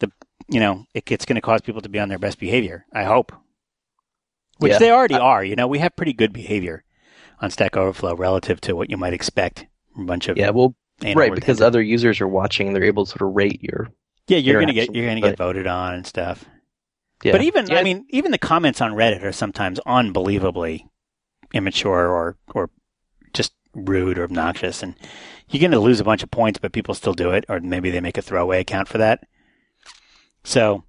the 0.01 0.13
you 0.49 0.61
know, 0.61 0.85
it, 0.93 1.11
it's 1.11 1.25
going 1.25 1.37
to 1.37 1.41
cause 1.41 1.63
people 1.63 1.81
to 1.81 1.89
be 1.89 1.99
on 1.99 2.11
their 2.11 2.19
best 2.19 2.39
behavior. 2.39 2.85
I 2.93 3.05
hope, 3.05 3.33
which 4.59 4.73
yeah. 4.73 4.79
they 4.79 4.91
already 4.91 5.15
are. 5.15 5.43
You 5.43 5.57
know, 5.57 5.67
we 5.67 5.79
have 5.79 5.97
pretty 5.97 6.13
good 6.13 6.35
behavior 6.35 6.85
on 7.41 7.51
Stack 7.51 7.75
Overflow 7.75 8.17
relative 8.17 8.61
to 8.63 8.77
what 8.77 8.91
you 8.91 8.99
might 8.99 9.15
expect 9.15 9.65
from 9.65 9.67
a 9.67 9.70
bunch 10.07 10.29
of 10.29 10.37
yeah. 10.37 10.51
Well, 10.51 10.75
right, 11.15 11.35
because 11.35 11.61
other 11.61 11.83
users 11.83 12.21
are 12.21 12.29
watching, 12.29 12.73
they're 12.73 12.85
able 12.85 13.07
to 13.07 13.11
sort 13.11 13.29
of 13.29 13.37
rate 13.37 13.63
your 13.63 13.91
yeah. 14.27 14.39
You're 14.39 14.57
going 14.57 14.69
to 14.69 14.75
get 14.75 14.95
you're 14.95 15.07
going 15.07 15.21
to 15.21 15.29
get 15.29 15.39
voted 15.39 15.67
on 15.67 15.95
and 15.95 16.07
stuff. 16.07 16.45
Yeah. 17.23 17.33
But 17.33 17.43
even, 17.43 17.67
yeah. 17.67 17.79
I 17.79 17.83
mean, 17.83 18.07
even 18.11 18.31
the 18.31 18.39
comments 18.39 18.81
on 18.81 18.93
Reddit 18.93 19.23
are 19.23 19.33
sometimes 19.33 19.79
unbelievably 19.81 20.87
immature 21.53 22.09
or, 22.09 22.37
or 22.55 22.71
just 23.35 23.53
rude 23.75 24.19
or 24.19 24.25
obnoxious. 24.25 24.83
And 24.83 24.95
you're 25.49 25.61
going 25.61 25.71
to 25.73 25.81
lose 25.81 26.01
a 26.01 26.05
bunch 26.05 26.23
of 26.23 26.31
points, 26.31 26.59
but 26.59 26.73
people 26.73 26.95
still 26.95 27.13
do 27.13 27.31
it. 27.31 27.45
Or 27.49 27.61
maybe 27.61 27.91
they 27.91 28.01
make 28.01 28.17
a 28.17 28.23
throwaway 28.23 28.61
account 28.61 28.89
for 28.89 28.99
that. 28.99 29.25
So, 30.45 30.85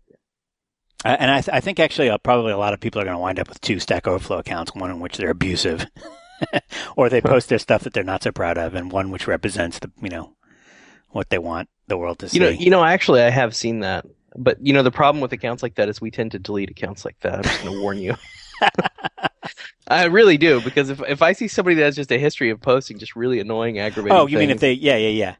and 1.04 1.30
I, 1.30 1.42
th- 1.42 1.54
I 1.54 1.60
think 1.60 1.80
actually 1.80 2.10
uh, 2.10 2.18
probably 2.20 2.54
a 2.54 2.58
lot 2.58 2.74
of 2.74 2.80
people 2.80 3.02
are 3.02 3.06
going 3.06 3.16
to 3.16 3.22
wind 3.22 3.40
up 3.40 3.50
with 3.50 3.60
two 3.60 3.80
Stack 3.80 4.08
Overflow 4.08 4.38
accounts, 4.38 4.74
one 4.74 4.92
in 4.92 5.00
which 5.00 5.18
they're 5.18 5.32
abusive 5.32 5.86
or 6.96 7.10
they 7.10 7.22
post 7.22 7.50
their 7.50 7.60
stuff 7.60 7.84
that 7.84 7.94
they're 7.94 8.04
not 8.04 8.24
so 8.24 8.32
proud 8.32 8.58
of, 8.58 8.76
and 8.76 8.92
one 8.92 9.12
which 9.12 9.28
represents 9.28 9.80
the, 9.80 9.92
you 10.02 10.10
know, 10.10 10.34
what 11.10 11.30
they 11.30 11.38
want 11.38 11.70
the 11.88 11.98
world 11.98 12.20
to 12.20 12.30
see. 12.30 12.38
You 12.38 12.44
know, 12.44 12.50
you 12.50 12.70
know, 12.70 12.84
actually, 12.84 13.22
I 13.22 13.30
have 13.30 13.56
seen 13.56 13.82
that. 13.82 14.06
But 14.36 14.66
you 14.66 14.74
know, 14.74 14.84
the 14.84 14.92
problem 14.92 15.22
with 15.22 15.34
accounts 15.34 15.62
like 15.62 15.76
that 15.76 15.90
is 15.90 16.00
we 16.00 16.12
tend 16.12 16.32
to 16.32 16.40
delete 16.40 16.70
accounts 16.70 17.04
like 17.04 17.20
that. 17.20 17.36
I'm 17.36 17.44
just 17.44 17.64
going 17.64 17.76
to 17.76 17.82
warn 17.82 17.98
you. 17.98 18.16
I 19.88 20.06
really 20.06 20.38
do 20.38 20.62
because 20.62 20.90
if 20.90 21.02
if 21.02 21.22
I 21.22 21.34
see 21.34 21.50
somebody 21.50 21.76
that 21.76 21.84
has 21.84 21.96
just 21.98 22.12
a 22.12 22.18
history 22.18 22.50
of 22.50 22.62
posting 22.62 22.98
just 22.98 23.16
really 23.16 23.40
annoying, 23.40 23.80
aggravating. 23.80 24.18
Oh, 24.18 24.28
you 24.28 24.38
mean 24.38 24.50
if 24.50 24.60
they? 24.60 24.74
Yeah, 24.74 24.96
yeah, 24.96 25.10
yeah. 25.10 25.36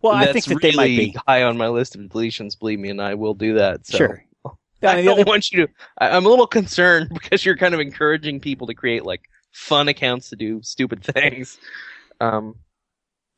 Well, 0.00 0.12
I 0.12 0.32
think 0.32 0.44
that 0.46 0.56
really 0.56 0.70
they 0.70 0.76
might 0.76 0.86
be 0.86 1.16
high 1.28 1.44
on 1.44 1.56
my 1.56 1.68
list 1.68 1.94
of 1.94 2.00
deletions. 2.02 2.58
Believe 2.58 2.80
me, 2.80 2.90
and 2.90 3.00
I 3.00 3.14
will 3.14 3.34
do 3.34 3.54
that. 3.54 3.86
So. 3.86 3.98
Sure. 3.98 4.24
I 4.82 5.02
don't 5.02 5.26
want 5.28 5.52
you 5.52 5.66
to. 5.66 5.72
I'm 5.98 6.26
a 6.26 6.28
little 6.28 6.48
concerned 6.48 7.10
because 7.14 7.44
you're 7.44 7.56
kind 7.56 7.74
of 7.74 7.78
encouraging 7.78 8.40
people 8.40 8.66
to 8.66 8.74
create 8.74 9.04
like 9.04 9.22
fun 9.52 9.88
accounts 9.88 10.30
to 10.30 10.36
do 10.36 10.62
stupid 10.62 11.02
things. 11.14 11.58
Um, 12.20 12.56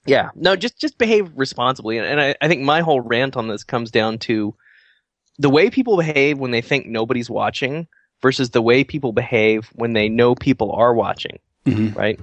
yeah, 0.06 0.30
no, 0.34 0.56
just 0.56 0.78
just 0.78 0.98
behave 0.98 1.30
responsibly, 1.34 1.98
and, 1.98 2.06
and 2.06 2.20
I, 2.20 2.34
I 2.40 2.48
think 2.48 2.62
my 2.62 2.80
whole 2.80 3.00
rant 3.00 3.36
on 3.36 3.48
this 3.48 3.64
comes 3.64 3.90
down 3.90 4.18
to 4.20 4.54
the 5.38 5.50
way 5.50 5.70
people 5.70 5.96
behave 5.96 6.38
when 6.38 6.50
they 6.50 6.60
think 6.60 6.86
nobody's 6.86 7.30
watching 7.30 7.88
versus 8.22 8.50
the 8.50 8.62
way 8.62 8.84
people 8.84 9.12
behave 9.12 9.70
when 9.74 9.92
they 9.92 10.08
know 10.08 10.34
people 10.34 10.72
are 10.72 10.94
watching, 10.94 11.38
mm-hmm. 11.66 11.98
right? 11.98 12.20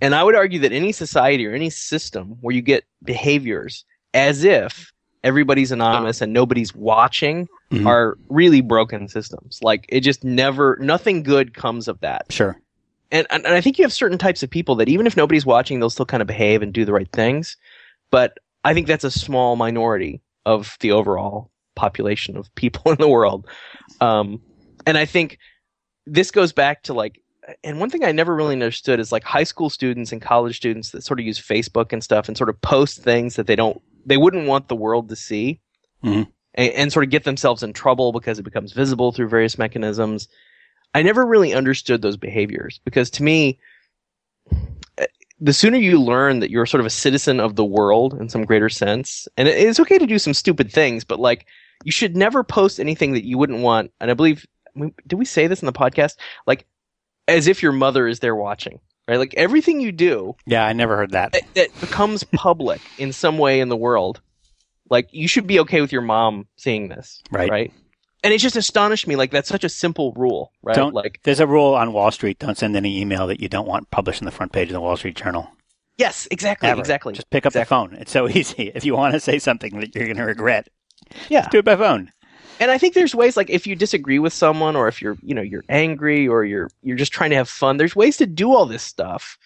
And 0.00 0.14
I 0.14 0.22
would 0.22 0.34
argue 0.34 0.60
that 0.60 0.72
any 0.72 0.92
society 0.92 1.46
or 1.46 1.54
any 1.54 1.70
system 1.70 2.36
where 2.40 2.54
you 2.54 2.62
get 2.62 2.84
behaviors 3.02 3.84
as 4.12 4.44
if 4.44 4.92
everybody's 5.22 5.72
anonymous 5.72 6.20
and 6.20 6.32
nobody's 6.32 6.74
watching 6.74 7.48
mm-hmm. 7.70 7.86
are 7.86 8.18
really 8.28 8.60
broken 8.60 9.08
systems. 9.08 9.60
Like 9.62 9.86
it 9.88 10.00
just 10.00 10.24
never, 10.24 10.76
nothing 10.80 11.22
good 11.22 11.54
comes 11.54 11.88
of 11.88 12.00
that. 12.00 12.30
Sure. 12.30 12.60
And, 13.12 13.26
and 13.30 13.46
I 13.46 13.60
think 13.60 13.78
you 13.78 13.84
have 13.84 13.92
certain 13.92 14.18
types 14.18 14.42
of 14.42 14.50
people 14.50 14.76
that 14.76 14.88
even 14.88 15.06
if 15.06 15.16
nobody's 15.16 15.46
watching, 15.46 15.80
they'll 15.80 15.90
still 15.90 16.06
kind 16.06 16.20
of 16.20 16.28
behave 16.28 16.62
and 16.62 16.72
do 16.72 16.84
the 16.84 16.92
right 16.92 17.10
things. 17.12 17.56
But 18.10 18.38
I 18.64 18.74
think 18.74 18.86
that's 18.86 19.04
a 19.04 19.10
small 19.10 19.56
minority 19.56 20.20
of 20.46 20.76
the 20.80 20.92
overall 20.92 21.50
population 21.74 22.36
of 22.36 22.54
people 22.54 22.92
in 22.92 22.98
the 22.98 23.08
world. 23.08 23.46
Um, 24.00 24.40
and 24.86 24.96
I 24.96 25.04
think 25.04 25.38
this 26.06 26.30
goes 26.30 26.52
back 26.52 26.82
to 26.84 26.94
like, 26.94 27.20
and 27.64 27.80
one 27.80 27.90
thing 27.90 28.04
I 28.04 28.12
never 28.12 28.34
really 28.34 28.52
understood 28.52 29.00
is 29.00 29.10
like 29.10 29.24
high 29.24 29.44
school 29.44 29.70
students 29.70 30.12
and 30.12 30.22
college 30.22 30.56
students 30.56 30.90
that 30.90 31.02
sort 31.02 31.18
of 31.18 31.26
use 31.26 31.40
Facebook 31.40 31.92
and 31.92 32.02
stuff 32.02 32.28
and 32.28 32.36
sort 32.36 32.48
of 32.48 32.60
post 32.60 33.02
things 33.02 33.36
that 33.36 33.46
they 33.46 33.56
don't, 33.56 33.80
they 34.06 34.16
wouldn't 34.16 34.46
want 34.46 34.68
the 34.68 34.76
world 34.76 35.08
to 35.08 35.16
see. 35.16 35.60
Mm-hmm. 36.04 36.30
And, 36.54 36.72
and, 36.72 36.92
sort 36.92 37.04
of 37.04 37.10
get 37.10 37.24
themselves 37.24 37.62
in 37.62 37.72
trouble 37.72 38.12
because 38.12 38.38
it 38.38 38.42
becomes 38.42 38.72
visible 38.72 39.12
through 39.12 39.28
various 39.28 39.56
mechanisms. 39.56 40.28
I 40.94 41.02
never 41.02 41.24
really 41.24 41.54
understood 41.54 42.02
those 42.02 42.16
behaviors 42.16 42.80
because 42.84 43.08
to 43.10 43.22
me, 43.22 43.60
eh, 44.98 45.06
the 45.40 45.52
sooner 45.52 45.78
you 45.78 46.00
learn 46.00 46.40
that 46.40 46.50
you're 46.50 46.66
sort 46.66 46.80
of 46.80 46.86
a 46.86 46.90
citizen 46.90 47.38
of 47.38 47.54
the 47.54 47.64
world 47.64 48.14
in 48.14 48.28
some 48.28 48.44
greater 48.44 48.68
sense, 48.68 49.28
and 49.36 49.46
it's 49.46 49.78
okay 49.78 49.98
to 49.98 50.06
do 50.06 50.18
some 50.18 50.34
stupid 50.34 50.72
things, 50.72 51.04
but 51.04 51.20
like 51.20 51.46
you 51.84 51.92
should 51.92 52.16
never 52.16 52.44
post 52.44 52.80
anything 52.80 53.12
that 53.12 53.24
you 53.24 53.38
wouldn't 53.38 53.60
want. 53.60 53.92
And 54.00 54.10
I 54.10 54.14
believe, 54.14 54.46
did 55.06 55.18
we 55.18 55.24
say 55.24 55.46
this 55.46 55.62
in 55.62 55.66
the 55.66 55.72
podcast? 55.72 56.16
Like, 56.46 56.66
as 57.28 57.46
if 57.46 57.62
your 57.62 57.72
mother 57.72 58.06
is 58.06 58.20
there 58.20 58.34
watching, 58.34 58.80
right? 59.08 59.18
Like 59.18 59.34
everything 59.36 59.80
you 59.80 59.92
do. 59.92 60.36
Yeah, 60.46 60.64
I 60.64 60.72
never 60.72 60.96
heard 60.96 61.12
that. 61.12 61.32
That, 61.54 61.80
becomes 61.80 62.24
public 62.24 62.80
in 62.98 63.12
some 63.12 63.38
way 63.38 63.60
in 63.60 63.68
the 63.68 63.76
world. 63.76 64.20
Like 64.90 65.08
you 65.12 65.28
should 65.28 65.46
be 65.46 65.60
okay 65.60 65.80
with 65.80 65.92
your 65.92 66.02
mom 66.02 66.46
seeing 66.56 66.88
this, 66.88 67.22
right? 67.30 67.50
Right. 67.50 67.72
And 68.22 68.34
it 68.34 68.38
just 68.38 68.56
astonished 68.56 69.06
me. 69.06 69.16
Like 69.16 69.30
that's 69.30 69.48
such 69.48 69.64
a 69.64 69.68
simple 69.68 70.12
rule, 70.12 70.52
right? 70.62 70.76
Don't, 70.76 70.94
like 70.94 71.20
there's 71.22 71.40
a 71.40 71.46
rule 71.46 71.74
on 71.74 71.92
Wall 71.92 72.10
Street: 72.10 72.38
don't 72.38 72.58
send 72.58 72.76
any 72.76 73.00
email 73.00 73.26
that 73.28 73.40
you 73.40 73.48
don't 73.48 73.66
want 73.66 73.90
published 73.90 74.20
on 74.20 74.26
the 74.26 74.32
front 74.32 74.52
page 74.52 74.68
of 74.68 74.74
the 74.74 74.80
Wall 74.80 74.96
Street 74.96 75.16
Journal. 75.16 75.48
Yes, 75.96 76.26
exactly, 76.30 76.68
Ever. 76.68 76.80
exactly. 76.80 77.12
Just 77.12 77.30
pick 77.30 77.46
up 77.46 77.50
exactly. 77.50 77.60
the 77.60 77.68
phone. 77.68 78.00
It's 78.00 78.10
so 78.10 78.28
easy. 78.38 78.72
If 78.74 78.84
you 78.84 78.94
want 78.94 79.14
to 79.14 79.20
say 79.20 79.38
something 79.38 79.78
that 79.80 79.94
you're 79.94 80.06
going 80.06 80.16
to 80.16 80.24
regret, 80.24 80.68
yeah, 81.28 81.48
do 81.50 81.58
it 81.58 81.64
by 81.64 81.76
phone. 81.76 82.12
And 82.58 82.70
I 82.70 82.76
think 82.76 82.92
there's 82.92 83.14
ways 83.14 83.38
like 83.38 83.48
if 83.48 83.66
you 83.66 83.74
disagree 83.74 84.18
with 84.18 84.34
someone 84.34 84.76
or 84.76 84.86
if 84.86 85.00
you're, 85.00 85.16
you 85.22 85.34
know, 85.34 85.40
you're 85.40 85.64
angry 85.70 86.28
or 86.28 86.44
you're 86.44 86.68
you're 86.82 86.96
just 86.96 87.12
trying 87.12 87.30
to 87.30 87.36
have 87.36 87.48
fun, 87.48 87.78
there's 87.78 87.96
ways 87.96 88.18
to 88.18 88.26
do 88.26 88.52
all 88.54 88.66
this 88.66 88.82
stuff 88.82 89.38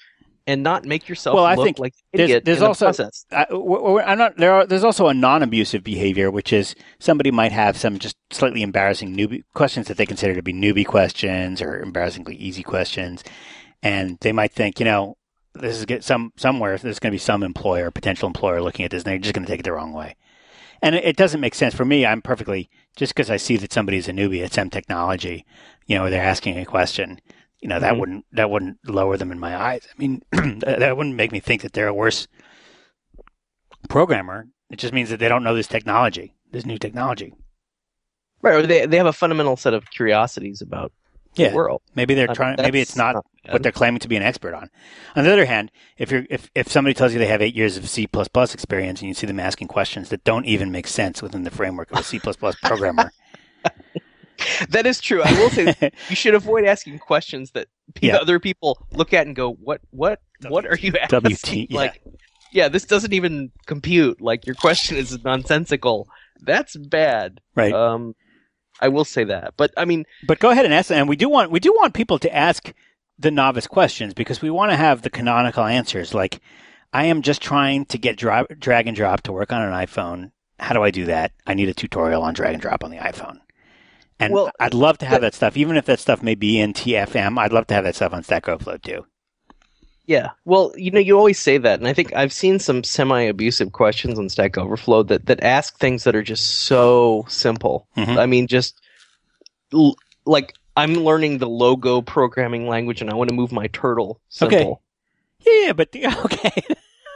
and 0.46 0.62
not 0.62 0.84
make 0.84 1.08
yourself 1.08 1.34
well, 1.34 1.44
I 1.44 1.56
think 1.56 1.78
like 1.78 1.94
there's, 2.12 2.42
there's 2.42 2.62
also 2.62 2.92
the 2.92 3.10
I, 3.32 4.12
am 4.12 4.18
not 4.18 4.36
there. 4.36 4.52
Are, 4.52 4.66
there's 4.66 4.84
also 4.84 5.08
a 5.08 5.14
non-abusive 5.14 5.82
behavior, 5.82 6.30
which 6.30 6.52
is 6.52 6.74
somebody 6.98 7.30
might 7.30 7.52
have 7.52 7.76
some 7.76 7.98
just 7.98 8.16
slightly 8.30 8.62
embarrassing 8.62 9.16
newbie 9.16 9.42
questions 9.54 9.88
that 9.88 9.96
they 9.96 10.06
consider 10.06 10.34
to 10.34 10.42
be 10.42 10.52
newbie 10.52 10.86
questions 10.86 11.62
or 11.62 11.80
embarrassingly 11.80 12.36
easy 12.36 12.62
questions, 12.62 13.24
and 13.82 14.18
they 14.20 14.32
might 14.32 14.52
think, 14.52 14.78
you 14.78 14.84
know, 14.84 15.16
this 15.54 15.78
is 15.78 15.86
get 15.86 16.04
some 16.04 16.32
somewhere. 16.36 16.76
There's 16.76 16.98
going 16.98 17.12
to 17.12 17.14
be 17.14 17.18
some 17.18 17.42
employer, 17.42 17.90
potential 17.90 18.26
employer, 18.26 18.60
looking 18.60 18.84
at 18.84 18.90
this, 18.90 19.02
and 19.02 19.12
they're 19.12 19.18
just 19.18 19.34
going 19.34 19.46
to 19.46 19.50
take 19.50 19.60
it 19.60 19.64
the 19.64 19.72
wrong 19.72 19.92
way. 19.92 20.16
And 20.82 20.94
it, 20.94 21.04
it 21.04 21.16
doesn't 21.16 21.40
make 21.40 21.54
sense 21.54 21.74
for 21.74 21.86
me. 21.86 22.04
I'm 22.04 22.20
perfectly 22.20 22.68
just 22.96 23.14
because 23.14 23.30
I 23.30 23.38
see 23.38 23.56
that 23.56 23.72
somebody's 23.72 24.08
a 24.08 24.12
newbie 24.12 24.44
at 24.44 24.52
some 24.52 24.68
technology, 24.68 25.46
you 25.86 25.96
know, 25.96 26.10
they're 26.10 26.22
asking 26.22 26.58
a 26.58 26.64
question 26.64 27.20
you 27.64 27.68
know, 27.68 27.80
that 27.80 27.92
mm-hmm. 27.92 28.00
wouldn't 28.00 28.26
that 28.32 28.50
wouldn't 28.50 28.76
lower 28.86 29.16
them 29.16 29.32
in 29.32 29.40
my 29.40 29.56
eyes. 29.56 29.88
I 29.90 29.98
mean, 29.98 30.22
that 30.60 30.98
wouldn't 30.98 31.16
make 31.16 31.32
me 31.32 31.40
think 31.40 31.62
that 31.62 31.72
they're 31.72 31.88
a 31.88 31.94
worse 31.94 32.28
programmer. 33.88 34.48
It 34.68 34.76
just 34.76 34.92
means 34.92 35.08
that 35.08 35.18
they 35.18 35.30
don't 35.30 35.42
know 35.42 35.54
this 35.54 35.66
technology, 35.66 36.34
this 36.52 36.66
new 36.66 36.76
technology. 36.76 37.32
Right, 38.42 38.56
or 38.56 38.66
they 38.66 38.84
they 38.84 38.98
have 38.98 39.06
a 39.06 39.14
fundamental 39.14 39.56
set 39.56 39.72
of 39.72 39.88
curiosities 39.90 40.60
about 40.60 40.92
yeah, 41.36 41.48
the 41.48 41.54
world. 41.56 41.80
Maybe 41.94 42.12
they're 42.12 42.26
trying. 42.26 42.56
Maybe 42.58 42.80
it's 42.80 42.96
not, 42.96 43.14
not 43.14 43.24
what 43.48 43.62
they're 43.62 43.72
claiming 43.72 44.00
to 44.00 44.08
be 44.08 44.16
an 44.16 44.22
expert 44.22 44.52
on. 44.52 44.68
On 45.16 45.24
the 45.24 45.32
other 45.32 45.46
hand, 45.46 45.70
if 45.96 46.10
you're 46.10 46.26
if 46.28 46.50
if 46.54 46.70
somebody 46.70 46.92
tells 46.92 47.14
you 47.14 47.18
they 47.18 47.28
have 47.28 47.40
eight 47.40 47.56
years 47.56 47.78
of 47.78 47.88
C 47.88 48.06
plus 48.06 48.28
experience 48.52 49.00
and 49.00 49.08
you 49.08 49.14
see 49.14 49.26
them 49.26 49.40
asking 49.40 49.68
questions 49.68 50.10
that 50.10 50.22
don't 50.22 50.44
even 50.44 50.70
make 50.70 50.86
sense 50.86 51.22
within 51.22 51.44
the 51.44 51.50
framework 51.50 51.90
of 51.92 52.00
a 52.00 52.02
C 52.02 52.18
plus 52.18 52.36
programmer. 52.36 53.10
that 54.70 54.86
is 54.86 55.00
true. 55.00 55.22
I 55.22 55.32
will 55.32 55.50
say 55.50 55.74
you 56.08 56.16
should 56.16 56.34
avoid 56.34 56.64
asking 56.64 56.98
questions 56.98 57.52
that 57.52 57.68
yeah. 58.00 58.16
other 58.16 58.38
people 58.40 58.86
look 58.92 59.12
at 59.12 59.26
and 59.26 59.36
go, 59.36 59.52
"What? 59.52 59.80
What? 59.90 60.20
what 60.48 60.66
are 60.66 60.76
you 60.76 60.92
asking?" 61.00 61.20
WT, 61.20 61.52
yeah. 61.70 61.76
Like, 61.76 62.02
yeah, 62.52 62.68
this 62.68 62.84
doesn't 62.84 63.12
even 63.12 63.52
compute. 63.66 64.20
Like 64.20 64.46
your 64.46 64.54
question 64.54 64.96
is 64.96 65.22
nonsensical. 65.24 66.08
That's 66.40 66.76
bad. 66.76 67.40
Right. 67.54 67.72
Um, 67.72 68.14
I 68.80 68.88
will 68.88 69.04
say 69.04 69.24
that. 69.24 69.54
But 69.56 69.72
I 69.76 69.84
mean, 69.84 70.04
but 70.26 70.38
go 70.38 70.50
ahead 70.50 70.64
and 70.64 70.74
ask. 70.74 70.90
And 70.90 71.08
we 71.08 71.16
do 71.16 71.28
want 71.28 71.50
we 71.50 71.60
do 71.60 71.72
want 71.72 71.94
people 71.94 72.18
to 72.18 72.34
ask 72.34 72.72
the 73.18 73.30
novice 73.30 73.66
questions 73.66 74.14
because 74.14 74.42
we 74.42 74.50
want 74.50 74.72
to 74.72 74.76
have 74.76 75.02
the 75.02 75.10
canonical 75.10 75.64
answers. 75.64 76.14
Like, 76.14 76.40
I 76.92 77.06
am 77.06 77.22
just 77.22 77.40
trying 77.40 77.86
to 77.86 77.98
get 77.98 78.16
dra- 78.16 78.46
drag 78.58 78.86
and 78.86 78.96
drop 78.96 79.22
to 79.22 79.32
work 79.32 79.52
on 79.52 79.62
an 79.62 79.72
iPhone. 79.72 80.32
How 80.58 80.74
do 80.74 80.82
I 80.82 80.90
do 80.90 81.04
that? 81.06 81.32
I 81.46 81.54
need 81.54 81.68
a 81.68 81.74
tutorial 81.74 82.22
on 82.22 82.34
drag 82.34 82.54
and 82.54 82.62
drop 82.62 82.84
on 82.84 82.90
the 82.90 82.98
iPhone. 82.98 83.38
And 84.20 84.32
well, 84.32 84.50
I'd 84.60 84.74
love 84.74 84.98
to 84.98 85.06
have 85.06 85.22
that 85.22 85.34
stuff, 85.34 85.56
even 85.56 85.76
if 85.76 85.86
that 85.86 85.98
stuff 85.98 86.22
may 86.22 86.34
be 86.34 86.60
in 86.60 86.72
TFM. 86.72 87.38
I'd 87.38 87.52
love 87.52 87.66
to 87.68 87.74
have 87.74 87.84
that 87.84 87.96
stuff 87.96 88.12
on 88.12 88.22
Stack 88.22 88.48
Overflow 88.48 88.78
too. 88.78 89.06
Yeah, 90.06 90.30
well, 90.44 90.72
you 90.76 90.90
know, 90.90 91.00
you 91.00 91.16
always 91.16 91.38
say 91.38 91.56
that, 91.56 91.78
and 91.78 91.88
I 91.88 91.94
think 91.94 92.14
I've 92.14 92.32
seen 92.32 92.58
some 92.58 92.84
semi-abusive 92.84 93.72
questions 93.72 94.18
on 94.18 94.28
Stack 94.28 94.58
Overflow 94.58 95.04
that 95.04 95.26
that 95.26 95.42
ask 95.42 95.78
things 95.78 96.04
that 96.04 96.14
are 96.14 96.22
just 96.22 96.60
so 96.60 97.24
simple. 97.28 97.88
Mm-hmm. 97.96 98.18
I 98.18 98.26
mean, 98.26 98.46
just 98.46 98.80
l- 99.72 99.96
like 100.26 100.54
I'm 100.76 100.94
learning 100.94 101.38
the 101.38 101.48
logo 101.48 102.02
programming 102.02 102.68
language, 102.68 103.00
and 103.00 103.10
I 103.10 103.14
want 103.14 103.30
to 103.30 103.34
move 103.34 103.50
my 103.50 103.68
turtle. 103.68 104.20
Simple. 104.28 104.82
Okay. 105.42 105.64
Yeah, 105.66 105.72
but 105.72 105.88
okay. 105.96 106.62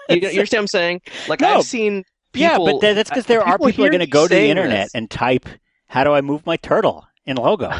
you, 0.08 0.16
you 0.16 0.28
understand 0.28 0.60
what 0.60 0.62
I'm 0.62 0.66
saying? 0.68 1.00
Like 1.28 1.40
no. 1.40 1.58
I've 1.58 1.64
seen. 1.64 2.04
People, 2.32 2.66
yeah, 2.66 2.72
but 2.72 2.80
that's 2.80 3.08
because 3.08 3.26
there 3.26 3.42
are 3.42 3.58
people 3.58 3.84
are 3.84 3.90
going 3.90 4.00
to 4.00 4.06
go 4.06 4.28
to 4.28 4.34
the 4.34 4.48
internet 4.48 4.86
this. 4.86 4.94
and 4.94 5.10
type 5.10 5.48
how 5.88 6.04
do 6.04 6.12
I 6.12 6.20
move 6.20 6.46
my 6.46 6.56
turtle 6.56 7.06
in 7.26 7.36
logo? 7.36 7.72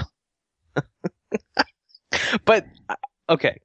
but 2.45 2.67
uh, 2.89 2.97
okay. 3.29 3.61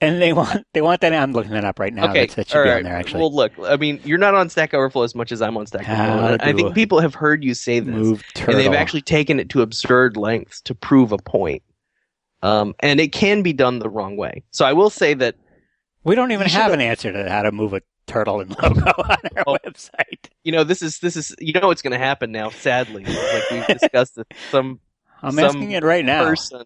And 0.00 0.22
they 0.22 0.32
want 0.32 0.64
they 0.74 0.80
want 0.80 1.00
that. 1.00 1.12
I'm 1.12 1.32
looking 1.32 1.50
that 1.52 1.64
up 1.64 1.80
right 1.80 1.92
now. 1.92 2.10
Okay, 2.10 2.26
that, 2.26 2.36
that 2.36 2.48
should 2.48 2.62
be 2.62 2.70
right. 2.70 2.78
on 2.78 2.82
there 2.84 2.94
actually. 2.94 3.18
Well, 3.20 3.34
look, 3.34 3.52
I 3.64 3.76
mean, 3.76 4.00
you're 4.04 4.18
not 4.18 4.34
on 4.34 4.48
Stack 4.48 4.72
Overflow 4.72 5.02
as 5.02 5.14
much 5.16 5.32
as 5.32 5.42
I'm 5.42 5.56
on 5.56 5.66
Stack 5.66 5.88
Overflow. 5.88 6.36
I 6.40 6.52
think 6.52 6.74
people 6.74 7.00
have 7.00 7.16
heard 7.16 7.42
you 7.42 7.52
say 7.54 7.80
this, 7.80 8.22
and 8.36 8.56
they've 8.56 8.72
actually 8.72 9.02
taken 9.02 9.40
it 9.40 9.48
to 9.50 9.62
absurd 9.62 10.16
lengths 10.16 10.60
to 10.62 10.74
prove 10.74 11.10
a 11.10 11.18
point. 11.18 11.64
Um, 12.42 12.76
and 12.78 13.00
it 13.00 13.10
can 13.10 13.42
be 13.42 13.52
done 13.52 13.80
the 13.80 13.90
wrong 13.90 14.16
way. 14.16 14.44
So 14.52 14.64
I 14.64 14.72
will 14.72 14.90
say 14.90 15.14
that 15.14 15.34
we 16.04 16.14
don't 16.14 16.30
even 16.30 16.46
have 16.48 16.72
an 16.72 16.80
answer 16.80 17.12
to 17.12 17.28
how 17.28 17.42
to 17.42 17.50
move 17.50 17.74
a 17.74 17.82
turtle 18.08 18.40
and 18.40 18.50
logo 18.62 18.80
on 18.98 19.16
our 19.36 19.44
oh, 19.46 19.56
website. 19.64 20.28
You 20.42 20.52
know, 20.52 20.64
this 20.64 20.82
is 20.82 20.98
this 20.98 21.16
is 21.16 21.34
you 21.38 21.52
know 21.52 21.68
what's 21.68 21.82
going 21.82 21.92
to 21.92 21.98
happen 21.98 22.32
now. 22.32 22.50
Sadly, 22.50 23.04
like 23.04 23.50
we've 23.50 23.78
discussed 23.78 24.16
this, 24.16 24.26
some 24.50 24.80
I'm 25.22 25.38
asking 25.38 25.72
it 25.72 25.84
right 25.84 26.04
now. 26.04 26.24
Person 26.24 26.64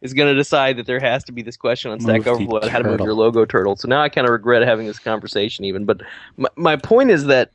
is 0.00 0.14
going 0.14 0.28
to 0.28 0.34
decide 0.34 0.76
that 0.76 0.86
there 0.86 1.00
has 1.00 1.24
to 1.24 1.32
be 1.32 1.42
this 1.42 1.56
question 1.56 1.90
on 1.90 2.00
Stack 2.00 2.26
Overflow 2.26 2.68
how 2.68 2.78
to 2.78 2.84
move 2.84 3.00
your 3.00 3.14
logo 3.14 3.44
turtle. 3.44 3.76
So 3.76 3.88
now 3.88 4.00
I 4.02 4.08
kind 4.08 4.26
of 4.26 4.32
regret 4.32 4.62
having 4.62 4.86
this 4.86 4.98
conversation 4.98 5.64
even. 5.64 5.84
But 5.84 6.02
my, 6.36 6.48
my 6.56 6.76
point 6.76 7.10
is 7.10 7.24
that 7.24 7.50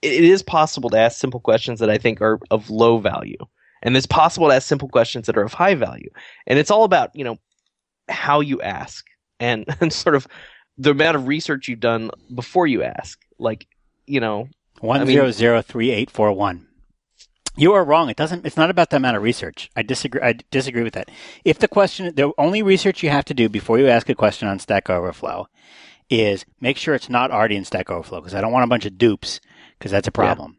it 0.00 0.24
is 0.24 0.42
possible 0.42 0.90
to 0.90 0.98
ask 0.98 1.18
simple 1.18 1.40
questions 1.40 1.80
that 1.80 1.90
I 1.90 1.98
think 1.98 2.20
are 2.20 2.38
of 2.50 2.70
low 2.70 2.98
value. 2.98 3.36
And 3.82 3.96
it's 3.96 4.06
possible 4.06 4.48
to 4.48 4.54
ask 4.54 4.66
simple 4.66 4.88
questions 4.88 5.26
that 5.26 5.36
are 5.36 5.42
of 5.42 5.52
high 5.52 5.74
value. 5.74 6.10
And 6.46 6.58
it's 6.58 6.70
all 6.70 6.84
about, 6.84 7.14
you 7.14 7.24
know, 7.24 7.36
how 8.08 8.40
you 8.40 8.60
ask 8.62 9.04
and, 9.40 9.64
and 9.80 9.92
sort 9.92 10.14
of 10.14 10.28
the 10.78 10.90
amount 10.90 11.16
of 11.16 11.26
research 11.26 11.68
you've 11.68 11.80
done 11.80 12.10
before 12.34 12.66
you 12.66 12.82
ask. 12.82 13.20
Like, 13.38 13.66
you 14.06 14.20
know, 14.20 14.48
one 14.80 15.06
zero 15.06 15.30
zero 15.30 15.62
three 15.62 15.90
eight 15.90 16.10
four 16.10 16.32
one. 16.32 16.68
You 17.54 17.74
are 17.74 17.84
wrong. 17.84 18.08
It 18.08 18.16
doesn't. 18.16 18.46
It's 18.46 18.56
not 18.56 18.70
about 18.70 18.90
the 18.90 18.96
amount 18.96 19.16
of 19.16 19.22
research. 19.22 19.70
I 19.76 19.82
disagree. 19.82 20.22
I 20.22 20.38
disagree 20.50 20.82
with 20.82 20.94
that. 20.94 21.10
If 21.44 21.58
the 21.58 21.68
question, 21.68 22.14
the 22.14 22.32
only 22.38 22.62
research 22.62 23.02
you 23.02 23.10
have 23.10 23.26
to 23.26 23.34
do 23.34 23.48
before 23.48 23.78
you 23.78 23.88
ask 23.88 24.08
a 24.08 24.14
question 24.14 24.48
on 24.48 24.58
Stack 24.58 24.88
Overflow 24.88 25.48
is 26.08 26.44
make 26.60 26.76
sure 26.76 26.94
it's 26.94 27.10
not 27.10 27.30
already 27.30 27.56
in 27.56 27.64
Stack 27.64 27.90
Overflow 27.90 28.20
because 28.20 28.34
I 28.34 28.40
don't 28.40 28.52
want 28.52 28.64
a 28.64 28.68
bunch 28.68 28.86
of 28.86 28.96
dupes 28.96 29.40
because 29.78 29.90
that's 29.90 30.08
a 30.08 30.12
problem. 30.12 30.58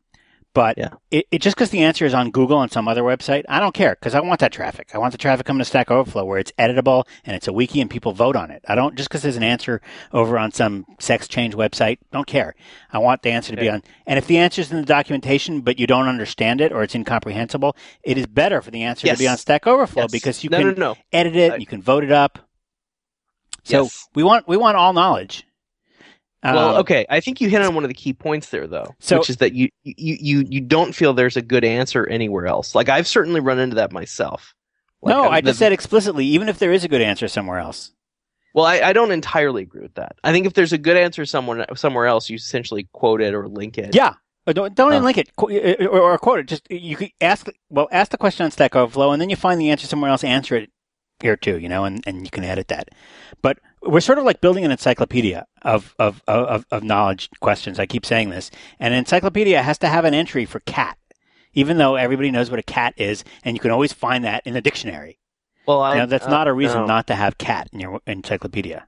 But 0.53 0.77
yeah. 0.77 0.89
it, 1.09 1.25
it, 1.31 1.41
just 1.41 1.55
because 1.55 1.71
the 1.71 1.81
answer 1.81 2.05
is 2.05 2.13
on 2.13 2.29
Google 2.29 2.61
and 2.61 2.71
some 2.71 2.87
other 2.87 3.01
website, 3.01 3.43
I 3.49 3.59
don't 3.59 3.73
care 3.73 3.95
because 3.95 4.13
I 4.13 4.19
want 4.19 4.39
that 4.41 4.51
traffic. 4.51 4.91
I 4.93 4.99
want 4.99 5.11
the 5.11 5.17
traffic 5.17 5.47
coming 5.47 5.59
to 5.59 5.65
Stack 5.65 5.89
Overflow 5.89 6.25
where 6.25 6.37
it's 6.37 6.51
editable 6.59 7.05
and 7.25 7.35
it's 7.35 7.47
a 7.47 7.53
wiki 7.53 7.81
and 7.81 7.89
people 7.89 8.11
vote 8.11 8.35
on 8.35 8.51
it. 8.51 8.63
I 8.67 8.75
don't 8.75 8.95
just 8.95 9.09
because 9.09 9.23
there's 9.23 9.35
an 9.35 9.43
answer 9.43 9.81
over 10.11 10.37
on 10.37 10.51
some 10.51 10.85
sex 10.99 11.27
change 11.27 11.55
website. 11.55 11.97
Don't 12.11 12.27
care. 12.27 12.53
I 12.91 12.99
want 12.99 13.23
the 13.23 13.31
answer 13.31 13.53
to 13.53 13.57
okay. 13.57 13.65
be 13.65 13.69
on. 13.69 13.81
And 14.05 14.19
if 14.19 14.27
the 14.27 14.37
answer 14.37 14.61
is 14.61 14.71
in 14.71 14.77
the 14.77 14.85
documentation 14.85 15.61
but 15.61 15.79
you 15.79 15.87
don't 15.87 16.07
understand 16.07 16.61
it 16.61 16.71
or 16.71 16.83
it's 16.83 16.93
incomprehensible, 16.93 17.75
it 18.03 18.19
is 18.19 18.27
better 18.27 18.61
for 18.61 18.69
the 18.69 18.83
answer 18.83 19.07
yes. 19.07 19.17
to 19.17 19.23
be 19.23 19.27
on 19.27 19.37
Stack 19.37 19.65
Overflow 19.65 20.03
yes. 20.03 20.11
because 20.11 20.43
you 20.43 20.51
no, 20.51 20.57
can 20.59 20.67
no, 20.67 20.73
no. 20.73 20.95
edit 21.11 21.35
it, 21.35 21.59
you 21.59 21.65
can 21.65 21.81
vote 21.81 22.03
it 22.03 22.11
up. 22.11 22.37
So 23.63 23.83
yes. 23.83 24.07
we 24.13 24.21
want 24.21 24.47
we 24.47 24.57
want 24.57 24.77
all 24.77 24.93
knowledge. 24.93 25.47
Well, 26.43 26.75
um, 26.75 26.75
okay. 26.81 27.05
I 27.09 27.19
think 27.19 27.39
you 27.39 27.49
hit 27.49 27.61
on 27.61 27.73
one 27.73 27.83
of 27.83 27.87
the 27.87 27.93
key 27.93 28.13
points 28.13 28.49
there, 28.49 28.67
though, 28.67 28.95
so, 28.99 29.19
which 29.19 29.29
is 29.29 29.37
that 29.37 29.53
you, 29.53 29.69
you 29.83 30.17
you 30.19 30.45
you 30.49 30.61
don't 30.61 30.93
feel 30.93 31.13
there's 31.13 31.37
a 31.37 31.41
good 31.41 31.63
answer 31.63 32.05
anywhere 32.07 32.47
else. 32.47 32.75
Like 32.75 32.89
I've 32.89 33.07
certainly 33.07 33.39
run 33.39 33.59
into 33.59 33.75
that 33.75 33.91
myself. 33.91 34.53
Like, 35.01 35.15
no, 35.15 35.29
I 35.29 35.41
just 35.41 35.59
said 35.59 35.71
explicitly, 35.71 36.25
even 36.25 36.49
if 36.49 36.59
there 36.59 36.71
is 36.71 36.83
a 36.83 36.87
good 36.87 37.01
answer 37.01 37.27
somewhere 37.27 37.59
else. 37.59 37.91
Well, 38.53 38.65
I, 38.65 38.81
I 38.81 38.93
don't 38.93 39.11
entirely 39.11 39.63
agree 39.63 39.81
with 39.81 39.95
that. 39.95 40.15
I 40.23 40.31
think 40.31 40.45
if 40.45 40.53
there's 40.53 40.73
a 40.73 40.77
good 40.77 40.97
answer 40.97 41.25
somewhere 41.25 41.65
somewhere 41.75 42.05
else, 42.05 42.29
you 42.29 42.35
essentially 42.35 42.87
quote 42.91 43.21
it 43.21 43.33
or 43.33 43.47
link 43.47 43.77
it. 43.77 43.95
Yeah, 43.95 44.13
don't 44.45 44.75
don't 44.75 44.93
uh, 44.93 44.99
link 44.99 45.17
it 45.17 45.29
or, 45.37 45.99
or, 45.99 46.17
quote 46.17 46.39
it. 46.39 46.47
Just 46.47 46.69
you 46.69 46.95
could 46.95 47.11
ask. 47.21 47.47
Well, 47.69 47.87
ask 47.91 48.11
the 48.11 48.17
question 48.17 48.43
on 48.43 48.51
Stack 48.51 48.75
Overflow, 48.75 49.11
and 49.11 49.21
then 49.21 49.29
you 49.29 49.35
find 49.35 49.59
the 49.59 49.69
answer 49.69 49.87
somewhere 49.87 50.11
else. 50.11 50.23
Answer 50.23 50.55
it 50.57 50.69
here 51.23 51.35
too, 51.35 51.57
you 51.57 51.69
know, 51.69 51.85
and, 51.85 52.03
and 52.05 52.23
you 52.23 52.29
can 52.29 52.43
edit 52.43 52.67
that. 52.67 52.89
But 53.41 53.59
we're 53.81 54.01
sort 54.01 54.19
of 54.19 54.25
like 54.25 54.41
building 54.41 54.63
an 54.65 54.71
encyclopedia 54.71 55.47
of, 55.63 55.95
of, 55.97 56.21
of, 56.27 56.65
of 56.69 56.83
knowledge 56.83 57.29
questions. 57.39 57.79
I 57.79 57.85
keep 57.85 58.05
saying 58.05 58.29
this. 58.29 58.51
And 58.79 58.93
an 58.93 58.99
encyclopedia 58.99 59.61
has 59.61 59.77
to 59.79 59.87
have 59.87 60.05
an 60.05 60.13
entry 60.13 60.45
for 60.45 60.59
cat, 60.61 60.97
even 61.53 61.77
though 61.77 61.95
everybody 61.95 62.29
knows 62.29 62.51
what 62.51 62.59
a 62.59 62.63
cat 62.63 62.93
is, 62.97 63.23
and 63.43 63.55
you 63.55 63.59
can 63.59 63.71
always 63.71 63.93
find 63.93 64.23
that 64.25 64.45
in 64.45 64.53
the 64.53 64.61
dictionary. 64.61 65.17
Well, 65.65 65.81
I, 65.81 65.95
now, 65.95 66.05
that's 66.05 66.27
uh, 66.27 66.29
not 66.29 66.47
a 66.47 66.53
reason 66.53 66.81
no. 66.81 66.85
not 66.87 67.07
to 67.07 67.15
have 67.15 67.37
cat 67.37 67.69
in 67.71 67.79
your 67.79 68.01
encyclopedia. 68.05 68.85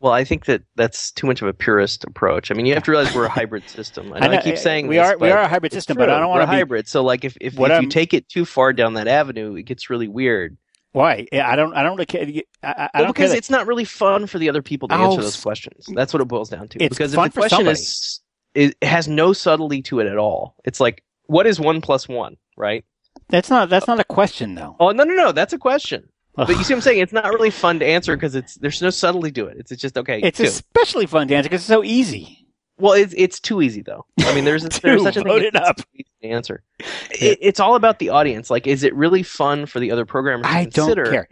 Well, 0.00 0.12
I 0.12 0.24
think 0.24 0.46
that 0.46 0.62
that's 0.76 1.10
too 1.12 1.26
much 1.26 1.42
of 1.42 1.48
a 1.48 1.52
purist 1.52 2.04
approach. 2.04 2.50
I 2.50 2.54
mean, 2.54 2.64
you 2.64 2.72
have 2.72 2.82
to 2.84 2.90
realize 2.90 3.14
we're 3.14 3.26
a 3.26 3.28
hybrid 3.40 3.68
system. 3.68 4.12
I, 4.14 4.20
know, 4.20 4.26
I, 4.26 4.28
know, 4.28 4.38
I 4.38 4.42
keep 4.42 4.56
saying 4.56 4.86
we 4.86 4.96
this, 4.96 5.06
are 5.06 5.18
we 5.18 5.30
are 5.30 5.42
a 5.42 5.48
hybrid 5.48 5.72
system, 5.72 5.96
true. 5.96 6.06
but 6.06 6.10
I 6.10 6.18
don't 6.18 6.30
want 6.30 6.42
to 6.42 6.46
be 6.46 6.56
hybrid. 6.56 6.88
So, 6.88 7.02
like, 7.02 7.24
if 7.24 7.36
if, 7.40 7.58
if 7.58 7.82
you 7.82 7.88
take 7.88 8.14
it 8.14 8.28
too 8.28 8.46
far 8.46 8.72
down 8.72 8.94
that 8.94 9.08
avenue, 9.08 9.54
it 9.56 9.64
gets 9.64 9.90
really 9.90 10.08
weird. 10.08 10.56
Why? 10.92 11.26
I 11.32 11.54
don't. 11.54 11.72
I 11.74 11.82
don't 11.82 11.92
really 11.92 12.06
care. 12.06 12.22
I, 12.62 12.66
I 12.66 12.90
well, 12.94 13.04
don't 13.04 13.14
because 13.14 13.32
it's 13.32 13.50
not 13.50 13.66
really 13.66 13.84
fun 13.84 14.26
for 14.26 14.38
the 14.38 14.48
other 14.48 14.62
people 14.62 14.88
to 14.88 14.96
oh, 14.96 15.10
answer 15.10 15.22
those 15.22 15.40
questions. 15.40 15.86
That's 15.94 16.12
what 16.12 16.20
it 16.20 16.26
boils 16.26 16.48
down 16.48 16.68
to. 16.68 16.82
It's 16.82 16.96
because 16.96 17.14
fun 17.14 17.28
if 17.28 17.34
the 17.34 17.40
question 17.40 17.66
is, 17.68 18.20
it 18.54 18.76
has 18.82 19.06
no 19.06 19.32
subtlety 19.32 19.82
to 19.82 20.00
it 20.00 20.06
at 20.08 20.16
all. 20.16 20.56
It's 20.64 20.80
like, 20.80 21.04
what 21.26 21.46
is 21.46 21.60
one 21.60 21.80
plus 21.80 22.08
one? 22.08 22.36
Right? 22.56 22.84
That's 23.28 23.50
not. 23.50 23.68
That's 23.68 23.86
not 23.86 24.00
a 24.00 24.04
question, 24.04 24.56
though. 24.56 24.76
Oh 24.80 24.90
no, 24.90 25.04
no, 25.04 25.14
no. 25.14 25.32
That's 25.32 25.52
a 25.52 25.58
question. 25.58 26.08
But 26.36 26.48
you 26.48 26.64
see 26.64 26.72
what 26.72 26.78
I'm 26.78 26.80
saying? 26.82 27.00
It's 27.00 27.12
not 27.12 27.26
really 27.26 27.50
fun 27.50 27.80
to 27.80 27.86
answer 27.86 28.16
because 28.16 28.34
it's 28.34 28.54
there's 28.56 28.80
no 28.80 28.90
subtlety 28.90 29.32
to 29.32 29.46
it. 29.46 29.58
It's, 29.58 29.72
it's 29.72 29.82
just 29.82 29.98
okay. 29.98 30.20
It's 30.22 30.38
two. 30.38 30.44
especially 30.44 31.06
fun 31.06 31.28
to 31.28 31.34
answer 31.34 31.48
because 31.48 31.62
it's 31.62 31.68
so 31.68 31.84
easy. 31.84 32.39
Well, 32.80 32.94
it's 32.94 33.14
it's 33.16 33.40
too 33.40 33.62
easy 33.62 33.82
though. 33.82 34.06
I 34.20 34.34
mean, 34.34 34.44
there's 34.44 34.62
there's 34.80 35.02
such 35.02 35.16
a 35.16 35.22
thing. 35.22 35.44
It 35.44 35.56
up. 35.56 35.80
answer. 36.22 36.62
It, 37.10 37.38
it's 37.40 37.60
all 37.60 37.74
about 37.74 37.98
the 37.98 38.10
audience. 38.10 38.50
Like, 38.50 38.66
is 38.66 38.82
it 38.82 38.94
really 38.94 39.22
fun 39.22 39.66
for 39.66 39.80
the 39.80 39.90
other 39.90 40.04
programmers? 40.04 40.46
I 40.48 40.64
consider? 40.64 41.04
don't 41.04 41.12
care. 41.12 41.28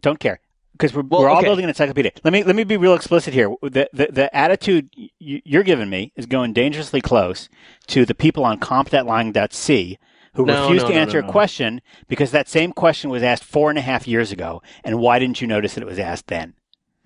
Don't 0.00 0.20
care 0.20 0.40
because 0.72 0.92
we're, 0.92 1.02
well, 1.02 1.22
we're 1.22 1.28
all 1.28 1.38
okay. 1.38 1.46
building 1.46 1.64
an 1.64 1.70
encyclopedia. 1.70 2.12
Let 2.24 2.32
me 2.32 2.42
let 2.42 2.56
me 2.56 2.64
be 2.64 2.76
real 2.76 2.94
explicit 2.94 3.32
here. 3.32 3.54
The 3.62 3.88
the, 3.92 4.08
the 4.10 4.36
attitude 4.36 4.90
you're 5.18 5.62
giving 5.62 5.88
me 5.88 6.12
is 6.16 6.26
going 6.26 6.52
dangerously 6.52 7.00
close 7.00 7.48
to 7.88 8.04
the 8.04 8.14
people 8.14 8.44
on 8.44 8.58
comp.lang.c 8.58 9.98
who 10.34 10.44
no, 10.44 10.62
refused 10.62 10.86
no, 10.86 10.90
to 10.90 10.96
answer 10.96 11.22
no, 11.22 11.28
a 11.28 11.30
question 11.30 11.80
because 12.08 12.32
that 12.32 12.48
same 12.48 12.72
question 12.72 13.08
was 13.08 13.22
asked 13.22 13.44
four 13.44 13.70
and 13.70 13.78
a 13.78 13.82
half 13.82 14.08
years 14.08 14.32
ago. 14.32 14.62
And 14.82 14.98
why 14.98 15.18
didn't 15.18 15.40
you 15.40 15.46
notice 15.46 15.74
that 15.74 15.82
it 15.82 15.86
was 15.86 15.98
asked 15.98 16.26
then? 16.26 16.54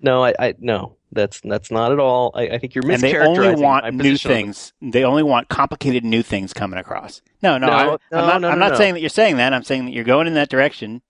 No, 0.01 0.23
I, 0.23 0.33
I 0.39 0.55
no, 0.59 0.97
that's 1.11 1.41
that's 1.41 1.71
not 1.71 1.91
at 1.91 1.99
all. 1.99 2.31
I, 2.35 2.49
I 2.49 2.57
think 2.57 2.75
you're 2.75 2.83
mischaracterizing. 2.83 2.93
And 2.93 3.03
they 3.03 3.17
only 3.19 3.61
want 3.61 3.93
new 3.95 4.17
things. 4.17 4.73
They 4.81 5.03
only 5.03 5.23
want 5.23 5.49
complicated 5.49 6.03
new 6.03 6.21
things 6.21 6.53
coming 6.53 6.79
across. 6.79 7.21
No, 7.41 7.57
no, 7.57 7.67
I, 7.67 7.83
am 8.17 8.41
not. 8.41 8.51
I'm 8.51 8.59
not 8.59 8.77
saying 8.77 8.93
that 8.93 8.99
you're 9.01 9.09
saying 9.09 9.37
that. 9.37 9.53
I'm 9.53 9.63
saying 9.63 9.85
that 9.85 9.91
you're 9.91 10.03
going 10.03 10.27
in 10.27 10.33
that 10.35 10.49
direction 10.49 11.01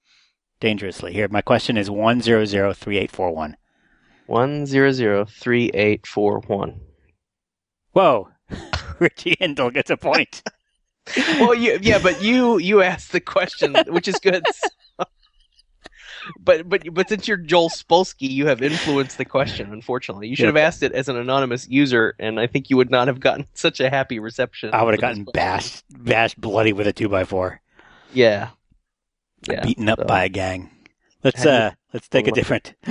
dangerously. 0.60 1.14
Here, 1.14 1.28
my 1.28 1.42
question 1.42 1.78
is 1.78 1.90
one 1.90 2.22
zero 2.22 2.46
zero 2.46 2.74
three 2.74 2.98
eight 2.98 3.12
four 3.12 3.32
one. 3.32 3.58
One 4.28 4.66
zero 4.66 4.92
zero 4.92 5.26
three 5.26 5.70
eight 5.74 6.06
four 6.08 6.40
one. 6.48 6.82
Whoa, 7.92 8.30
Richie 9.00 9.36
Hindle 9.40 9.72
gets 9.72 9.90
a 9.90 9.98
point. 9.98 10.44
well, 11.40 11.56
you, 11.56 11.80
yeah, 11.82 12.00
but 12.02 12.22
you 12.22 12.58
you 12.60 12.82
asked 12.82 13.12
the 13.12 13.20
question, 13.20 13.76
which 13.88 14.08
is 14.08 14.16
good. 14.16 14.46
but 16.40 16.68
but 16.68 16.84
but 16.94 17.10
since 17.10 17.28
you're 17.28 17.38
Joel 17.38 17.70
Spolsky, 17.70 18.30
you 18.30 18.48
have 18.48 18.62
influenced 18.62 19.18
the 19.18 19.26
question. 19.26 19.72
Unfortunately, 19.72 20.28
you 20.28 20.36
should 20.36 20.48
have 20.48 20.58
asked 20.58 20.84
it 20.84 20.92
as 20.92 21.10
an 21.10 21.16
anonymous 21.16 21.68
user, 21.68 22.16
and 22.20 22.40
I 22.40 22.48
think 22.48 22.70
you 22.70 22.78
would 22.78 22.92
not 22.92 23.08
have 23.08 23.20
gotten 23.20 23.48
such 23.54 23.80
a 23.80 23.90
happy 23.90 24.20
reception. 24.20 24.72
I 24.74 24.84
would 24.84 24.94
have 24.94 25.02
gotten 25.02 25.26
bashed 25.34 25.84
bashed 25.90 26.40
bloody 26.40 26.74
with 26.74 26.88
a 26.88 26.94
two 26.94 27.10
by 27.10 27.24
four. 27.24 27.62
Yeah, 28.14 28.50
yeah, 29.50 29.64
beaten 29.64 29.90
up 29.90 30.00
so. 30.00 30.06
by 30.06 30.26
a 30.26 30.30
gang. 30.30 30.72
Let's 31.24 31.46
uh 31.46 31.72
let's 31.94 32.08
take 32.08 32.28
a 32.28 32.32
different. 32.32 32.76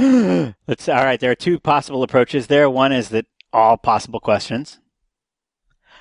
let's 0.66 0.88
all 0.88 1.04
right. 1.04 1.18
There 1.18 1.30
are 1.30 1.36
two 1.36 1.58
possible 1.58 2.02
approaches 2.02 2.46
there. 2.46 2.68
One 2.68 2.92
is 2.92 3.08
that 3.10 3.26
all 3.52 3.76
possible 3.76 4.20
questions. 4.20 4.78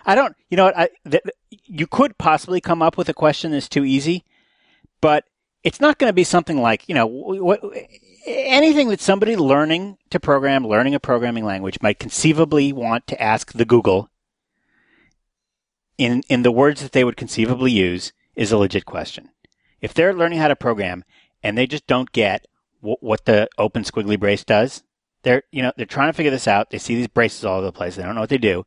I 0.06 0.16
don't. 0.16 0.36
You 0.50 0.58
know 0.58 0.66
what? 0.66 0.78
I 0.78 0.90
th- 1.10 1.24
you 1.50 1.88
could 1.88 2.18
possibly 2.18 2.62
come 2.62 2.82
up 2.82 2.98
with 2.98 3.10
a 3.10 3.14
question 3.14 3.52
that's 3.52 3.70
too 3.70 3.86
easy, 3.86 4.26
but 5.02 5.26
it's 5.64 5.80
not 5.80 5.98
going 5.98 6.10
to 6.10 6.14
be 6.14 6.24
something 6.24 6.62
like 6.62 6.88
you 6.88 6.96
know 6.96 7.08
what 7.08 7.62
anything 8.26 8.90
that 8.90 9.02
somebody 9.02 9.36
learning 9.36 9.98
to 10.10 10.20
program, 10.20 10.68
learning 10.68 10.96
a 10.96 11.00
programming 11.00 11.46
language 11.46 11.80
might 11.82 12.00
conceivably 12.00 12.74
want 12.74 13.08
to 13.08 13.22
ask 13.22 13.54
the 13.54 13.66
Google 13.66 14.10
in 15.98 16.24
in 16.30 16.44
the 16.44 16.52
words 16.52 16.82
that 16.82 16.92
they 16.92 17.04
would 17.04 17.18
conceivably 17.18 17.72
use 17.72 18.14
is 18.36 18.52
a 18.52 18.58
legit 18.58 18.86
question 18.86 19.30
if 19.82 19.94
they're 19.94 20.14
learning 20.14 20.40
how 20.40 20.48
to 20.48 20.56
program 20.56 21.04
and 21.44 21.58
they 21.58 21.68
just 21.68 21.88
don't 21.88 22.12
get 22.12 22.46
w- 22.82 22.98
what 23.00 23.26
the 23.26 23.48
open 23.58 23.84
squiggly 23.84 24.20
brace 24.20 24.44
does, 24.44 24.84
they're 25.24 25.44
you 25.52 25.62
know 25.62 25.72
they're 25.78 25.86
trying 25.86 26.10
to 26.10 26.14
figure 26.14 26.32
this 26.32 26.48
out. 26.48 26.70
They 26.70 26.78
see 26.78 26.96
these 26.96 27.08
braces 27.08 27.46
all 27.46 27.58
over 27.58 27.68
the 27.68 27.72
place. 27.72 27.96
They 27.96 28.04
don't 28.04 28.16
know 28.16 28.22
what 28.22 28.30
they 28.30 28.38
do. 28.38 28.66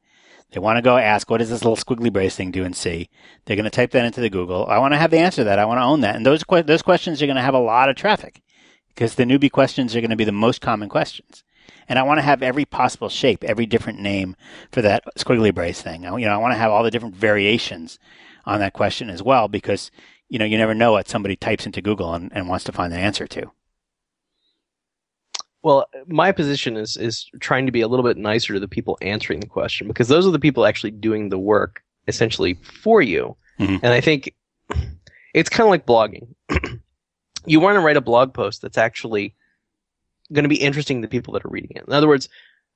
They 0.52 0.60
want 0.60 0.78
to 0.78 0.82
go 0.82 0.96
ask, 0.96 1.30
what 1.30 1.38
does 1.38 1.50
this 1.50 1.64
little 1.64 1.76
squiggly 1.76 2.12
brace 2.12 2.34
thing 2.34 2.50
do 2.50 2.64
in 2.64 2.72
C? 2.72 3.08
They're 3.44 3.56
going 3.56 3.64
to 3.64 3.70
type 3.70 3.92
that 3.92 4.04
into 4.04 4.20
the 4.20 4.30
Google. 4.30 4.66
I 4.66 4.78
want 4.78 4.94
to 4.94 4.98
have 4.98 5.10
the 5.10 5.18
answer 5.18 5.42
to 5.42 5.44
that. 5.44 5.58
I 5.58 5.64
want 5.64 5.78
to 5.78 5.84
own 5.84 6.00
that. 6.00 6.16
And 6.16 6.26
those 6.26 6.44
que- 6.44 6.62
those 6.62 6.82
questions 6.82 7.22
are 7.22 7.26
going 7.26 7.36
to 7.36 7.42
have 7.42 7.54
a 7.54 7.58
lot 7.58 7.88
of 7.88 7.96
traffic 7.96 8.42
because 8.88 9.14
the 9.14 9.24
newbie 9.24 9.50
questions 9.50 9.94
are 9.94 10.00
going 10.00 10.10
to 10.10 10.16
be 10.16 10.24
the 10.24 10.32
most 10.32 10.60
common 10.60 10.88
questions. 10.88 11.44
And 11.88 11.98
I 11.98 12.02
want 12.02 12.18
to 12.18 12.22
have 12.22 12.42
every 12.42 12.64
possible 12.64 13.08
shape, 13.08 13.44
every 13.44 13.66
different 13.66 14.00
name 14.00 14.36
for 14.70 14.82
that 14.82 15.04
squiggly 15.18 15.54
brace 15.54 15.82
thing. 15.82 16.06
I, 16.06 16.16
you 16.16 16.26
know, 16.26 16.34
I 16.34 16.38
want 16.38 16.52
to 16.52 16.58
have 16.58 16.70
all 16.70 16.84
the 16.84 16.90
different 16.90 17.16
variations 17.16 17.98
on 18.44 18.60
that 18.60 18.72
question 18.72 19.10
as 19.10 19.22
well 19.22 19.48
because 19.48 19.90
you 20.30 20.38
know, 20.38 20.44
you 20.44 20.56
never 20.56 20.74
know 20.74 20.92
what 20.92 21.08
somebody 21.08 21.36
types 21.36 21.66
into 21.66 21.82
Google 21.82 22.14
and, 22.14 22.30
and 22.32 22.48
wants 22.48 22.64
to 22.64 22.72
find 22.72 22.92
the 22.92 22.98
answer 22.98 23.26
to. 23.26 23.50
Well, 25.62 25.86
my 26.06 26.32
position 26.32 26.76
is 26.76 26.96
is 26.96 27.26
trying 27.40 27.66
to 27.66 27.72
be 27.72 27.82
a 27.82 27.88
little 27.88 28.04
bit 28.04 28.16
nicer 28.16 28.54
to 28.54 28.60
the 28.60 28.68
people 28.68 28.98
answering 29.02 29.40
the 29.40 29.46
question 29.46 29.88
because 29.88 30.08
those 30.08 30.26
are 30.26 30.30
the 30.30 30.38
people 30.38 30.64
actually 30.64 30.92
doing 30.92 31.28
the 31.28 31.38
work 31.38 31.82
essentially 32.08 32.54
for 32.54 33.02
you. 33.02 33.36
Mm-hmm. 33.58 33.76
And 33.82 33.92
I 33.92 34.00
think 34.00 34.34
it's 35.34 35.50
kind 35.50 35.66
of 35.66 35.70
like 35.70 35.86
blogging. 35.86 36.34
you 37.46 37.60
want 37.60 37.76
to 37.76 37.80
write 37.80 37.96
a 37.96 38.02
blog 38.02 38.32
post 38.32 38.62
that's 38.62 38.78
actually 38.78 39.34
going 40.32 40.44
to 40.44 40.48
be 40.48 40.60
interesting 40.60 41.00
to 41.00 41.06
the 41.06 41.10
people 41.10 41.34
that 41.34 41.44
are 41.44 41.50
reading 41.50 41.72
it. 41.74 41.84
In 41.86 41.92
other 41.92 42.08
words, 42.08 42.28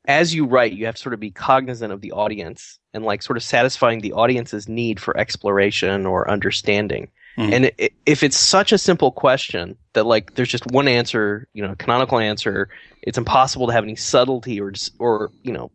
as 0.07 0.35
you 0.35 0.45
write, 0.45 0.73
you 0.73 0.87
have 0.87 0.97
to 0.97 1.01
sort 1.01 1.15
of 1.15 1.21
be 1.21 1.31
cognizant 1.31 1.93
of 1.93 2.01
the 2.01 2.13
audience 2.13 2.79
and 2.93 3.05
like 3.05 3.23
sort 3.23 3.37
of 3.37 3.43
satisfying 3.43 4.01
the 4.01 4.13
audience's 4.13 4.69
need 4.69 5.01
for 5.01 5.17
exploration 5.17 6.05
or 6.05 6.31
understanding. 6.31 7.09
Mm. 7.37 7.53
And 7.53 7.65
it, 7.79 7.93
if 8.07 8.23
it's 8.23 8.39
such 8.39 8.73
a 8.73 8.79
simple 8.79 9.11
question 9.11 9.77
that 9.95 10.07
like 10.07 10.35
there's 10.35 10.49
just 10.49 10.67
one 10.67 10.89
answer, 10.89 11.49
you 11.53 11.67
know, 11.67 11.75
canonical 11.77 12.19
answer, 12.19 12.69
it's 13.03 13.19
impossible 13.19 13.67
to 13.67 13.73
have 13.73 13.85
any 13.85 13.97
subtlety 13.97 14.61
or 14.61 14.73
or 14.99 15.31
you 15.43 15.53
know, 15.53 15.71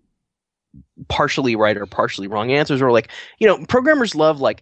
partially 1.08 1.56
right 1.56 1.76
or 1.76 1.86
partially 1.86 2.28
wrong 2.28 2.52
answers 2.52 2.82
or 2.82 2.92
like 2.92 3.10
you 3.40 3.48
know, 3.48 3.66
programmers 3.66 4.16
love 4.16 4.40
like, 4.40 4.62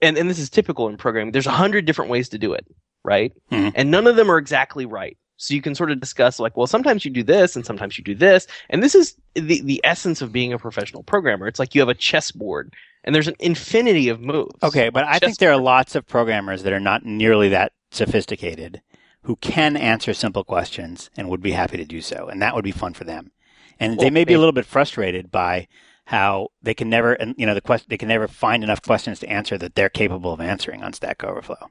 and 0.00 0.16
and 0.16 0.30
this 0.30 0.38
is 0.38 0.50
typical 0.50 0.88
in 0.88 0.96
programming. 0.96 1.32
There's 1.32 1.46
a 1.46 1.52
hundred 1.52 1.84
different 1.84 2.10
ways 2.10 2.28
to 2.30 2.38
do 2.38 2.52
it, 2.52 2.66
right? 3.04 3.32
Mm. 3.50 3.72
And 3.74 3.90
none 3.90 4.06
of 4.06 4.16
them 4.16 4.30
are 4.30 4.38
exactly 4.38 4.86
right. 4.86 5.16
So 5.38 5.54
you 5.54 5.62
can 5.62 5.74
sort 5.74 5.92
of 5.92 6.00
discuss 6.00 6.40
like, 6.40 6.56
well, 6.56 6.66
sometimes 6.66 7.04
you 7.04 7.10
do 7.12 7.22
this 7.22 7.54
and 7.54 7.64
sometimes 7.64 7.96
you 7.96 8.04
do 8.04 8.14
this. 8.14 8.46
And 8.70 8.82
this 8.82 8.94
is 8.94 9.16
the, 9.34 9.62
the 9.62 9.80
essence 9.84 10.20
of 10.20 10.32
being 10.32 10.52
a 10.52 10.58
professional 10.58 11.04
programmer. 11.04 11.46
It's 11.46 11.60
like 11.60 11.74
you 11.74 11.80
have 11.80 11.88
a 11.88 11.94
chessboard 11.94 12.74
and 13.04 13.14
there's 13.14 13.28
an 13.28 13.36
infinity 13.38 14.08
of 14.08 14.20
moves. 14.20 14.62
Okay, 14.62 14.90
but 14.90 15.04
I 15.04 15.20
think 15.20 15.38
there 15.38 15.52
are 15.52 15.60
lots 15.60 15.94
of 15.94 16.06
programmers 16.06 16.64
that 16.64 16.72
are 16.72 16.80
not 16.80 17.04
nearly 17.04 17.48
that 17.50 17.72
sophisticated 17.92 18.82
who 19.22 19.36
can 19.36 19.76
answer 19.76 20.12
simple 20.12 20.42
questions 20.42 21.08
and 21.16 21.28
would 21.28 21.42
be 21.42 21.52
happy 21.52 21.76
to 21.76 21.84
do 21.84 22.00
so. 22.00 22.26
And 22.26 22.42
that 22.42 22.54
would 22.56 22.64
be 22.64 22.72
fun 22.72 22.94
for 22.94 23.04
them. 23.04 23.30
And 23.78 23.96
well, 23.96 24.04
they 24.04 24.10
may 24.10 24.24
be 24.24 24.34
a 24.34 24.38
little 24.38 24.52
bit 24.52 24.66
frustrated 24.66 25.30
by 25.30 25.68
how 26.06 26.48
they 26.62 26.74
can 26.74 26.90
never, 26.90 27.12
and 27.12 27.34
you 27.38 27.46
know, 27.46 27.54
the 27.54 27.60
question, 27.60 27.86
they 27.90 27.98
can 27.98 28.08
never 28.08 28.26
find 28.26 28.64
enough 28.64 28.82
questions 28.82 29.20
to 29.20 29.28
answer 29.28 29.56
that 29.58 29.76
they're 29.76 29.88
capable 29.88 30.32
of 30.32 30.40
answering 30.40 30.82
on 30.82 30.92
Stack 30.92 31.22
Overflow 31.22 31.70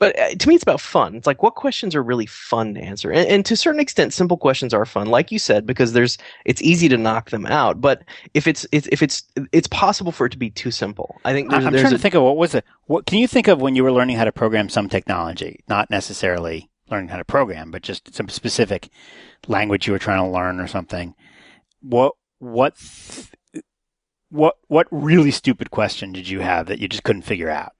but 0.00 0.18
uh, 0.18 0.34
to 0.34 0.48
me 0.48 0.56
it's 0.56 0.64
about 0.64 0.80
fun. 0.80 1.14
It's 1.14 1.26
like 1.26 1.42
what 1.42 1.54
questions 1.54 1.94
are 1.94 2.02
really 2.02 2.26
fun 2.26 2.74
to 2.74 2.80
answer? 2.80 3.12
And, 3.12 3.28
and, 3.28 3.46
to 3.46 3.54
a 3.54 3.56
certain 3.56 3.80
extent 3.80 4.12
simple 4.12 4.36
questions 4.36 4.74
are 4.74 4.84
fun 4.84 5.06
like 5.06 5.30
you 5.30 5.38
said 5.38 5.66
because 5.66 5.92
there's 5.92 6.18
it's 6.44 6.60
easy 6.62 6.88
to 6.88 6.96
knock 6.96 7.30
them 7.30 7.46
out. 7.46 7.80
But 7.80 8.02
if 8.34 8.48
it's, 8.48 8.66
it's 8.72 8.88
if 8.90 9.02
it's 9.02 9.22
it's 9.52 9.68
possible 9.68 10.10
for 10.10 10.26
it 10.26 10.30
to 10.30 10.38
be 10.38 10.50
too 10.50 10.70
simple 10.70 11.20
i 11.24 11.32
think 11.32 11.52
i'm 11.52 11.62
trying 11.72 11.90
to 11.90 11.98
think 11.98 12.14
of 12.14 12.22
what 12.22 12.36
was 12.36 12.54
it 12.54 12.64
what 12.86 13.06
can 13.06 13.18
you 13.18 13.28
think 13.28 13.46
of 13.46 13.60
when 13.60 13.76
you 13.76 13.84
were 13.84 13.92
learning 13.92 14.16
how 14.16 14.24
to 14.24 14.32
program 14.32 14.68
some 14.68 14.88
technology? 14.88 15.60
Not 15.68 15.90
necessarily 15.90 16.70
learning 16.90 17.08
how 17.08 17.18
to 17.18 17.24
program 17.24 17.70
but 17.70 17.82
just 17.82 18.14
some 18.14 18.28
specific 18.28 18.88
language 19.46 19.86
you 19.86 19.92
were 19.92 19.98
trying 19.98 20.24
to 20.24 20.30
learn 20.30 20.58
or 20.58 20.66
something. 20.66 21.14
What 21.82 22.14
what 22.38 22.74
what 24.30 24.56
what 24.68 24.86
really 24.90 25.30
stupid 25.30 25.70
question 25.70 26.12
did 26.12 26.28
you 26.28 26.40
have 26.40 26.66
that 26.66 26.78
you 26.78 26.88
just 26.88 27.04
couldn't 27.04 27.22
figure 27.22 27.50
out 27.50 27.72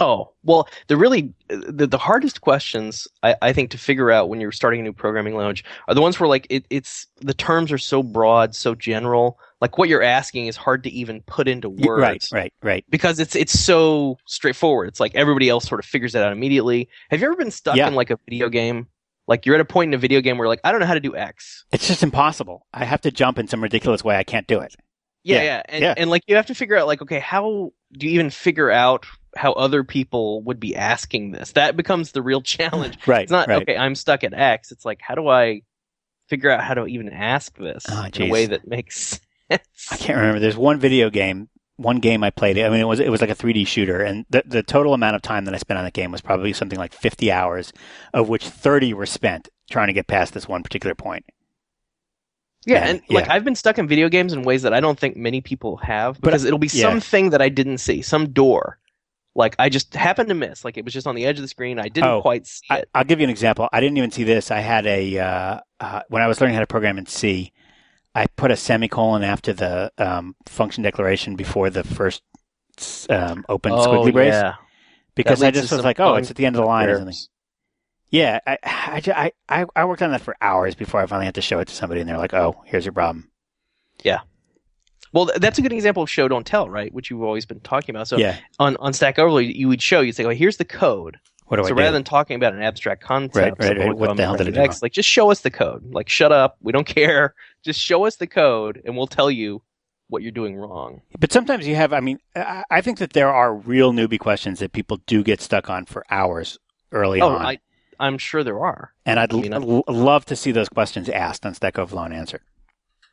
Oh, 0.00 0.32
well, 0.42 0.68
the 0.88 0.96
really 0.96 1.32
the, 1.48 1.86
the 1.86 1.98
hardest 1.98 2.40
questions 2.40 3.06
I, 3.22 3.36
I 3.40 3.52
think 3.52 3.70
to 3.70 3.78
figure 3.78 4.10
out 4.10 4.28
when 4.28 4.40
you're 4.40 4.52
starting 4.52 4.80
a 4.80 4.82
new 4.82 4.92
programming 4.92 5.36
language 5.36 5.64
are 5.86 5.94
the 5.94 6.00
ones 6.00 6.18
where 6.18 6.28
like 6.28 6.46
it, 6.50 6.66
it's 6.68 7.06
the 7.20 7.34
terms 7.34 7.70
are 7.70 7.78
so 7.78 8.02
broad, 8.02 8.56
so 8.56 8.74
general. 8.74 9.38
Like 9.60 9.78
what 9.78 9.88
you're 9.88 10.02
asking 10.02 10.46
is 10.46 10.56
hard 10.56 10.82
to 10.82 10.90
even 10.90 11.22
put 11.22 11.46
into 11.46 11.68
words. 11.68 12.30
Right, 12.32 12.32
right, 12.32 12.52
right. 12.62 12.84
Because 12.90 13.20
it's 13.20 13.36
it's 13.36 13.58
so 13.58 14.18
straightforward. 14.26 14.88
It's 14.88 15.00
like 15.00 15.14
everybody 15.14 15.48
else 15.48 15.66
sort 15.66 15.78
of 15.78 15.86
figures 15.86 16.14
it 16.14 16.22
out 16.22 16.32
immediately. 16.32 16.88
Have 17.10 17.20
you 17.20 17.26
ever 17.26 17.36
been 17.36 17.52
stuck 17.52 17.76
yeah. 17.76 17.86
in 17.86 17.94
like 17.94 18.10
a 18.10 18.18
video 18.28 18.48
game? 18.48 18.88
Like 19.26 19.46
you're 19.46 19.54
at 19.54 19.60
a 19.60 19.64
point 19.64 19.90
in 19.90 19.94
a 19.94 19.98
video 19.98 20.20
game 20.20 20.38
where 20.38 20.48
like 20.48 20.60
I 20.64 20.72
don't 20.72 20.80
know 20.80 20.86
how 20.86 20.94
to 20.94 21.00
do 21.00 21.16
X. 21.16 21.64
It's 21.72 21.86
just 21.86 22.02
impossible. 22.02 22.66
I 22.74 22.84
have 22.84 23.00
to 23.02 23.10
jump 23.10 23.38
in 23.38 23.46
some 23.46 23.62
ridiculous 23.62 24.02
way. 24.02 24.16
I 24.16 24.24
can't 24.24 24.46
do 24.46 24.60
it. 24.60 24.74
Yeah, 25.22 25.36
yeah, 25.36 25.42
yeah. 25.42 25.62
And, 25.68 25.82
yeah. 25.82 25.94
and 25.96 26.10
like 26.10 26.22
you 26.26 26.36
have 26.36 26.46
to 26.46 26.54
figure 26.54 26.76
out 26.76 26.86
like 26.86 27.00
okay, 27.00 27.20
how 27.20 27.72
do 27.92 28.06
you 28.06 28.12
even 28.12 28.30
figure 28.30 28.70
out 28.70 29.06
how 29.36 29.52
other 29.52 29.84
people 29.84 30.42
would 30.42 30.60
be 30.60 30.76
asking 30.76 31.32
this. 31.32 31.52
That 31.52 31.76
becomes 31.76 32.12
the 32.12 32.22
real 32.22 32.40
challenge. 32.42 32.98
right. 33.06 33.22
It's 33.22 33.32
not 33.32 33.48
right. 33.48 33.62
okay. 33.62 33.76
I'm 33.76 33.94
stuck 33.94 34.24
at 34.24 34.34
X. 34.34 34.72
It's 34.72 34.84
like 34.84 35.00
how 35.00 35.14
do 35.14 35.28
I 35.28 35.62
figure 36.28 36.50
out 36.50 36.62
how 36.62 36.74
to 36.74 36.86
even 36.86 37.10
ask 37.10 37.56
this 37.56 37.84
oh, 37.90 38.06
in 38.14 38.22
a 38.22 38.30
way 38.30 38.46
that 38.46 38.66
makes 38.66 39.20
sense? 39.50 39.90
I 39.90 39.96
can't 39.96 40.18
remember. 40.18 40.40
There's 40.40 40.56
one 40.56 40.80
video 40.80 41.10
game, 41.10 41.48
one 41.76 41.98
game 42.00 42.24
I 42.24 42.30
played. 42.30 42.58
I 42.58 42.68
mean, 42.68 42.80
it 42.80 42.88
was 42.88 43.00
it 43.00 43.10
was 43.10 43.20
like 43.20 43.30
a 43.30 43.34
3D 43.34 43.66
shooter, 43.66 44.00
and 44.00 44.24
the 44.30 44.42
the 44.46 44.62
total 44.62 44.94
amount 44.94 45.16
of 45.16 45.22
time 45.22 45.44
that 45.44 45.54
I 45.54 45.58
spent 45.58 45.78
on 45.78 45.84
that 45.84 45.92
game 45.92 46.12
was 46.12 46.20
probably 46.20 46.52
something 46.52 46.78
like 46.78 46.92
50 46.92 47.30
hours, 47.30 47.72
of 48.12 48.28
which 48.28 48.48
30 48.48 48.94
were 48.94 49.06
spent 49.06 49.48
trying 49.70 49.88
to 49.88 49.92
get 49.92 50.06
past 50.06 50.34
this 50.34 50.48
one 50.48 50.62
particular 50.62 50.94
point. 50.94 51.24
Yeah, 52.66 52.78
and, 52.78 53.00
and 53.00 53.10
like 53.10 53.28
I've 53.28 53.44
been 53.44 53.54
stuck 53.54 53.78
in 53.78 53.86
video 53.86 54.08
games 54.08 54.32
in 54.32 54.42
ways 54.42 54.62
that 54.62 54.72
I 54.72 54.80
don't 54.80 54.98
think 54.98 55.16
many 55.16 55.40
people 55.40 55.76
have 55.78 56.20
because 56.20 56.42
but, 56.42 56.46
it'll 56.46 56.58
be 56.58 56.70
yeah. 56.72 56.88
something 56.88 57.30
that 57.30 57.42
I 57.42 57.48
didn't 57.48 57.78
see, 57.78 58.00
some 58.00 58.32
door 58.32 58.78
like 59.34 59.56
I 59.58 59.68
just 59.68 59.94
happened 59.94 60.28
to 60.28 60.34
miss. 60.34 60.64
Like 60.64 60.76
it 60.76 60.84
was 60.84 60.94
just 60.94 61.06
on 61.06 61.14
the 61.14 61.26
edge 61.26 61.38
of 61.38 61.42
the 61.42 61.48
screen. 61.48 61.78
I 61.78 61.88
didn't 61.88 62.08
oh, 62.10 62.22
quite 62.22 62.46
see 62.46 62.66
it. 62.70 62.88
I, 62.94 63.00
will 63.00 63.04
give 63.04 63.20
you 63.20 63.24
an 63.24 63.30
example. 63.30 63.68
I 63.72 63.80
didn't 63.80 63.96
even 63.98 64.10
see 64.10 64.24
this. 64.24 64.50
I 64.50 64.60
had 64.60 64.86
a 64.86 65.18
uh, 65.18 65.60
uh, 65.80 66.02
when 66.08 66.22
I 66.22 66.26
was 66.26 66.40
learning 66.40 66.54
how 66.54 66.60
to 66.60 66.66
program 66.66 66.98
in 66.98 67.06
C, 67.06 67.52
I 68.14 68.26
put 68.26 68.50
a 68.50 68.56
semicolon 68.56 69.24
after 69.24 69.52
the 69.52 69.92
um, 69.98 70.36
function 70.46 70.82
declaration 70.82 71.36
before 71.36 71.70
the 71.70 71.82
first 71.82 72.22
um, 73.10 73.44
open 73.48 73.72
oh, 73.72 73.78
squiggly 73.78 74.12
brace 74.12 74.34
yeah. 74.34 74.54
because 75.14 75.42
I 75.42 75.50
just 75.50 75.72
was 75.72 75.84
like, 75.84 76.00
oh, 76.00 76.14
it's 76.14 76.30
at 76.30 76.36
the 76.36 76.46
end 76.46 76.56
of 76.56 76.62
the 76.62 76.66
line 76.66 76.88
or 76.88 76.98
something. 76.98 77.14
Yeah, 78.10 78.38
I, 78.46 78.58
I, 78.62 79.32
I, 79.48 79.66
I 79.74 79.84
worked 79.84 80.02
on 80.02 80.12
that 80.12 80.20
for 80.20 80.36
hours 80.40 80.76
before 80.76 81.00
I 81.00 81.06
finally 81.06 81.26
had 81.26 81.34
to 81.34 81.40
show 81.40 81.58
it 81.58 81.66
to 81.66 81.74
somebody, 81.74 82.00
and 82.00 82.08
they're 82.08 82.18
like, 82.18 82.34
"Oh, 82.34 82.62
here's 82.64 82.84
your 82.84 82.92
problem." 82.92 83.28
Yeah, 84.04 84.20
well, 85.14 85.30
that's 85.36 85.58
a 85.60 85.62
good 85.62 85.72
example 85.72 86.02
of 86.02 86.10
show 86.10 86.26
don't 86.26 86.44
tell, 86.44 86.68
right? 86.68 86.92
Which 86.92 87.08
you've 87.08 87.22
always 87.22 87.46
been 87.46 87.60
talking 87.60 87.94
about. 87.94 88.08
So 88.08 88.18
yeah. 88.18 88.36
on 88.58 88.76
on 88.78 88.92
Stack 88.92 89.16
Overflow, 89.18 89.38
you 89.38 89.68
would 89.68 89.80
show, 89.80 90.00
you'd 90.00 90.16
say, 90.16 90.24
"Well, 90.24 90.34
here's 90.34 90.56
the 90.56 90.64
code." 90.64 91.18
What 91.46 91.58
do 91.58 91.62
so 91.62 91.68
I 91.68 91.72
rather 91.72 91.90
do? 91.90 91.92
than 91.92 92.04
talking 92.04 92.36
about 92.36 92.52
an 92.54 92.62
abstract 92.62 93.02
concept, 93.02 93.60
right, 93.60 93.76
right, 93.76 93.78
right. 93.78 93.96
what 93.96 94.16
the 94.16 94.24
hell 94.24 94.36
did 94.36 94.48
I 94.48 94.50
do? 94.50 94.56
Next, 94.60 94.82
like 94.82 94.92
just 94.92 95.08
show 95.08 95.30
us 95.30 95.42
the 95.42 95.50
code. 95.50 95.84
Like 95.92 96.08
shut 96.08 96.32
up, 96.32 96.56
we 96.60 96.72
don't 96.72 96.86
care. 96.86 97.34
Just 97.62 97.80
show 97.80 98.06
us 98.06 98.16
the 98.16 98.26
code, 98.26 98.82
and 98.84 98.96
we'll 98.96 99.06
tell 99.06 99.30
you 99.30 99.62
what 100.08 100.22
you're 100.22 100.32
doing 100.32 100.56
wrong. 100.56 101.02
But 101.20 101.30
sometimes 101.30 101.68
you 101.68 101.76
have. 101.76 101.92
I 101.92 102.00
mean, 102.00 102.18
I 102.34 102.80
think 102.80 102.98
that 102.98 103.12
there 103.12 103.32
are 103.32 103.54
real 103.54 103.92
newbie 103.92 104.18
questions 104.18 104.58
that 104.58 104.72
people 104.72 104.96
do 105.06 105.22
get 105.22 105.40
stuck 105.40 105.70
on 105.70 105.84
for 105.86 106.04
hours 106.10 106.58
early 106.90 107.20
oh, 107.20 107.28
on. 107.28 107.46
I, 107.46 107.58
I'm 108.00 108.18
sure 108.18 108.42
there 108.42 108.58
are. 108.58 108.94
And 109.06 109.20
I'd 109.20 109.32
I 109.32 109.36
mean, 109.36 109.52
l- 109.52 109.84
love 109.86 110.24
to 110.26 110.34
see 110.34 110.50
those 110.50 110.68
questions 110.68 111.08
asked 111.08 111.46
on 111.46 111.54
Stack 111.54 111.78
Overflow 111.78 112.02
and 112.02 112.14
answered. 112.14 112.42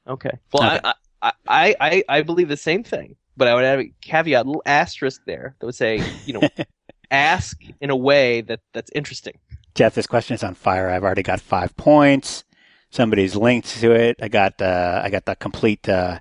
Okay. 0.07 0.31
Well, 0.51 0.63
okay. 0.63 0.79
I, 0.83 0.93
I, 1.21 1.33
I, 1.47 2.03
I 2.09 2.21
believe 2.21 2.47
the 2.47 2.57
same 2.57 2.83
thing, 2.83 3.15
but 3.37 3.47
I 3.47 3.55
would 3.55 3.63
add 3.63 3.79
a 3.79 3.93
caveat, 4.01 4.45
a 4.45 4.47
little 4.47 4.63
asterisk 4.65 5.21
there 5.25 5.55
that 5.59 5.65
would 5.65 5.75
say, 5.75 6.03
you 6.25 6.33
know, 6.33 6.47
ask 7.11 7.61
in 7.79 7.89
a 7.89 7.95
way 7.95 8.41
that 8.41 8.61
that's 8.73 8.91
interesting. 8.95 9.37
Jeff, 9.75 9.95
this 9.95 10.07
question 10.07 10.33
is 10.33 10.43
on 10.43 10.55
fire. 10.55 10.89
I've 10.89 11.03
already 11.03 11.23
got 11.23 11.39
five 11.39 11.75
points. 11.77 12.43
Somebody's 12.89 13.35
linked 13.35 13.69
to 13.79 13.91
it. 13.91 14.17
I 14.21 14.27
got 14.27 14.61
uh, 14.61 15.01
I 15.03 15.09
got 15.09 15.25
the 15.25 15.35
complete. 15.35 15.87
Uh, 15.87 16.19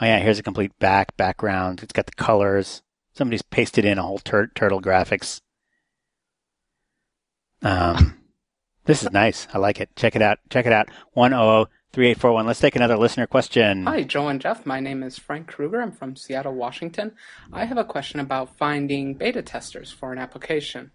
oh 0.00 0.04
yeah, 0.06 0.18
here's 0.18 0.38
a 0.38 0.42
complete 0.42 0.78
back 0.78 1.16
background. 1.16 1.82
It's 1.82 1.92
got 1.92 2.06
the 2.06 2.12
colors. 2.12 2.82
Somebody's 3.14 3.42
pasted 3.42 3.84
in 3.84 3.98
a 3.98 4.02
whole 4.02 4.18
tur- 4.18 4.50
turtle 4.54 4.80
graphics. 4.80 5.40
Um, 7.62 8.18
this 8.84 9.02
is 9.02 9.10
nice. 9.10 9.46
I 9.52 9.58
like 9.58 9.80
it. 9.80 9.94
Check 9.96 10.16
it 10.16 10.22
out. 10.22 10.38
Check 10.50 10.66
it 10.66 10.72
out. 10.72 10.88
One 11.12 11.34
oh 11.34 11.38
zero 11.38 11.66
3841. 11.96 12.46
Let's 12.46 12.60
take 12.60 12.76
another 12.76 12.98
listener 12.98 13.26
question. 13.26 13.86
Hi, 13.86 14.02
Joel 14.02 14.28
and 14.28 14.38
Jeff. 14.38 14.66
My 14.66 14.80
name 14.80 15.02
is 15.02 15.18
Frank 15.18 15.46
Krueger. 15.46 15.80
I'm 15.80 15.92
from 15.92 16.14
Seattle, 16.14 16.52
Washington. 16.52 17.12
I 17.54 17.64
have 17.64 17.78
a 17.78 17.84
question 17.84 18.20
about 18.20 18.54
finding 18.58 19.14
beta 19.14 19.40
testers 19.40 19.92
for 19.92 20.12
an 20.12 20.18
application. 20.18 20.90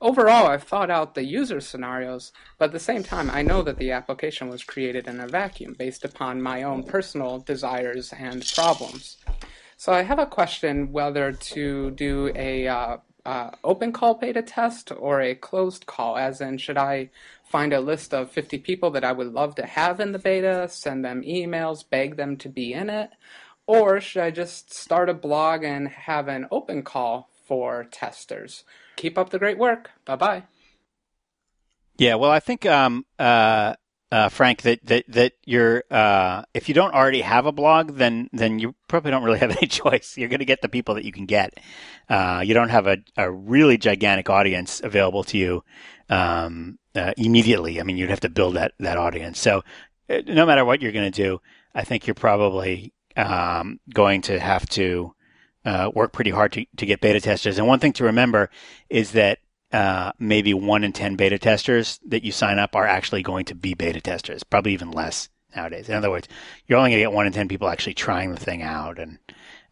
Overall, 0.00 0.46
I've 0.46 0.62
thought 0.62 0.90
out 0.90 1.14
the 1.14 1.24
user 1.24 1.60
scenarios, 1.60 2.32
but 2.56 2.70
at 2.70 2.72
the 2.72 2.78
same 2.80 3.02
time, 3.02 3.30
I 3.30 3.42
know 3.42 3.60
that 3.60 3.76
the 3.76 3.90
application 3.90 4.48
was 4.48 4.64
created 4.64 5.06
in 5.06 5.20
a 5.20 5.28
vacuum 5.28 5.76
based 5.78 6.06
upon 6.06 6.40
my 6.40 6.62
own 6.62 6.84
personal 6.84 7.40
desires 7.40 8.10
and 8.18 8.42
problems. 8.54 9.18
So 9.76 9.92
I 9.92 10.00
have 10.00 10.18
a 10.18 10.24
question 10.24 10.90
whether 10.90 11.32
to 11.32 11.90
do 11.90 12.32
a 12.34 12.66
uh, 12.66 12.96
uh, 13.24 13.50
open 13.64 13.92
call 13.92 14.14
beta 14.14 14.42
test 14.42 14.92
or 14.96 15.20
a 15.20 15.34
closed 15.34 15.86
call, 15.86 16.16
as 16.16 16.40
in, 16.40 16.58
should 16.58 16.78
I 16.78 17.10
find 17.44 17.72
a 17.72 17.80
list 17.80 18.14
of 18.14 18.30
50 18.30 18.58
people 18.58 18.90
that 18.92 19.04
I 19.04 19.12
would 19.12 19.32
love 19.32 19.54
to 19.56 19.66
have 19.66 20.00
in 20.00 20.12
the 20.12 20.18
beta, 20.18 20.68
send 20.70 21.04
them 21.04 21.22
emails, 21.22 21.84
beg 21.88 22.16
them 22.16 22.36
to 22.38 22.48
be 22.48 22.72
in 22.72 22.88
it? 22.90 23.10
Or 23.66 24.00
should 24.00 24.22
I 24.22 24.30
just 24.30 24.72
start 24.72 25.08
a 25.08 25.14
blog 25.14 25.64
and 25.64 25.88
have 25.88 26.28
an 26.28 26.46
open 26.50 26.82
call 26.82 27.30
for 27.46 27.86
testers? 27.90 28.64
Keep 28.96 29.18
up 29.18 29.30
the 29.30 29.38
great 29.38 29.58
work. 29.58 29.90
Bye 30.04 30.16
bye. 30.16 30.42
Yeah, 31.96 32.14
well, 32.14 32.30
I 32.30 32.40
think 32.40 32.64
um, 32.64 33.04
uh, 33.18 33.74
uh, 34.12 34.28
Frank, 34.28 34.62
that 34.62 34.84
that 34.86 35.04
that 35.08 35.32
you're 35.44 35.84
uh, 35.90 36.42
if 36.52 36.68
you 36.68 36.74
don't 36.74 36.94
already 36.94 37.20
have 37.20 37.46
a 37.46 37.52
blog, 37.52 37.96
then 37.96 38.28
then 38.32 38.58
you 38.58 38.74
probably 38.88 39.10
don't 39.10 39.22
really 39.22 39.38
have 39.38 39.50
any 39.56 39.66
choice. 39.66 40.16
You're 40.16 40.28
going 40.28 40.40
to 40.40 40.44
get 40.44 40.62
the 40.62 40.68
people 40.68 40.94
that 40.96 41.04
you 41.04 41.12
can 41.12 41.26
get. 41.26 41.54
Uh, 42.08 42.42
you 42.44 42.54
don't 42.54 42.70
have 42.70 42.86
a, 42.86 42.98
a 43.16 43.30
really 43.30 43.78
gigantic 43.78 44.28
audience 44.28 44.80
available 44.82 45.22
to 45.24 45.38
you 45.38 45.64
um, 46.08 46.78
uh, 46.94 47.12
immediately. 47.16 47.80
I 47.80 47.84
mean, 47.84 47.96
you'd 47.96 48.10
have 48.10 48.20
to 48.20 48.28
build 48.28 48.56
that 48.56 48.72
that 48.80 48.96
audience. 48.96 49.38
So 49.38 49.62
uh, 50.08 50.22
no 50.26 50.44
matter 50.44 50.64
what 50.64 50.82
you're 50.82 50.92
going 50.92 51.10
to 51.10 51.22
do, 51.22 51.40
I 51.74 51.84
think 51.84 52.06
you're 52.06 52.14
probably 52.14 52.92
um, 53.16 53.80
going 53.92 54.22
to 54.22 54.40
have 54.40 54.68
to 54.70 55.14
uh, 55.64 55.90
work 55.94 56.12
pretty 56.12 56.30
hard 56.30 56.52
to, 56.52 56.64
to 56.78 56.86
get 56.86 57.00
beta 57.00 57.20
testers. 57.20 57.58
And 57.58 57.66
one 57.66 57.78
thing 57.78 57.92
to 57.94 58.04
remember 58.04 58.50
is 58.88 59.12
that 59.12 59.39
uh, 59.72 60.12
maybe 60.18 60.54
one 60.54 60.84
in 60.84 60.92
10 60.92 61.16
beta 61.16 61.38
testers 61.38 62.00
that 62.06 62.24
you 62.24 62.32
sign 62.32 62.58
up 62.58 62.74
are 62.74 62.86
actually 62.86 63.22
going 63.22 63.44
to 63.46 63.54
be 63.54 63.74
beta 63.74 64.00
testers, 64.00 64.42
probably 64.42 64.72
even 64.72 64.90
less 64.90 65.28
nowadays. 65.54 65.88
In 65.88 65.94
other 65.94 66.10
words, 66.10 66.28
you're 66.66 66.78
only 66.78 66.90
going 66.90 66.98
to 66.98 67.04
get 67.04 67.12
one 67.12 67.26
in 67.26 67.32
10 67.32 67.48
people 67.48 67.68
actually 67.68 67.94
trying 67.94 68.32
the 68.32 68.40
thing 68.40 68.62
out. 68.62 68.98
And, 68.98 69.18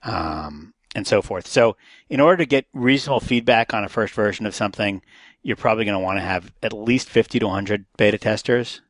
um, 0.03 0.75
and 0.95 1.07
so 1.07 1.23
forth. 1.23 1.47
So, 1.47 1.77
in 2.09 2.21
order 2.21 2.39
to 2.39 2.47
get 2.47 2.67
reasonable 2.73 3.21
feedback 3.21 3.75
on 3.75 3.85
a 3.85 3.89
first 3.89 4.15
version 4.15 4.47
of 4.47 4.55
something, 4.55 5.03
you're 5.43 5.57
probably 5.57 5.85
going 5.85 5.99
to 5.99 6.05
want 6.05 6.19
to 6.19 6.25
have 6.25 6.53
at 6.63 6.73
least 6.73 7.09
50 7.09 7.39
to 7.39 7.47
100 7.47 7.87
beta 7.97 8.19
testers. 8.19 8.81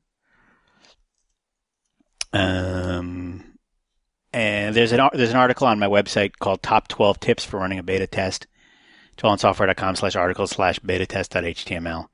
Um, 2.32 3.44
and 4.32 4.74
there's 4.74 4.92
an 4.92 5.09
there's 5.14 5.30
an 5.30 5.36
article 5.36 5.66
on 5.66 5.78
my 5.78 5.86
website 5.86 6.32
called 6.38 6.62
"Top 6.62 6.88
12 6.88 7.20
Tips 7.20 7.44
for 7.44 7.59
Running 7.59 7.78
a 7.78 7.82
Beta 7.82 8.06
Test." 8.06 8.46
JoelOnSoftware.com 9.18 9.96
slash 9.96 10.16
articles 10.16 10.50
slash 10.50 10.78
beta 10.78 11.06
test.html. 11.06 12.08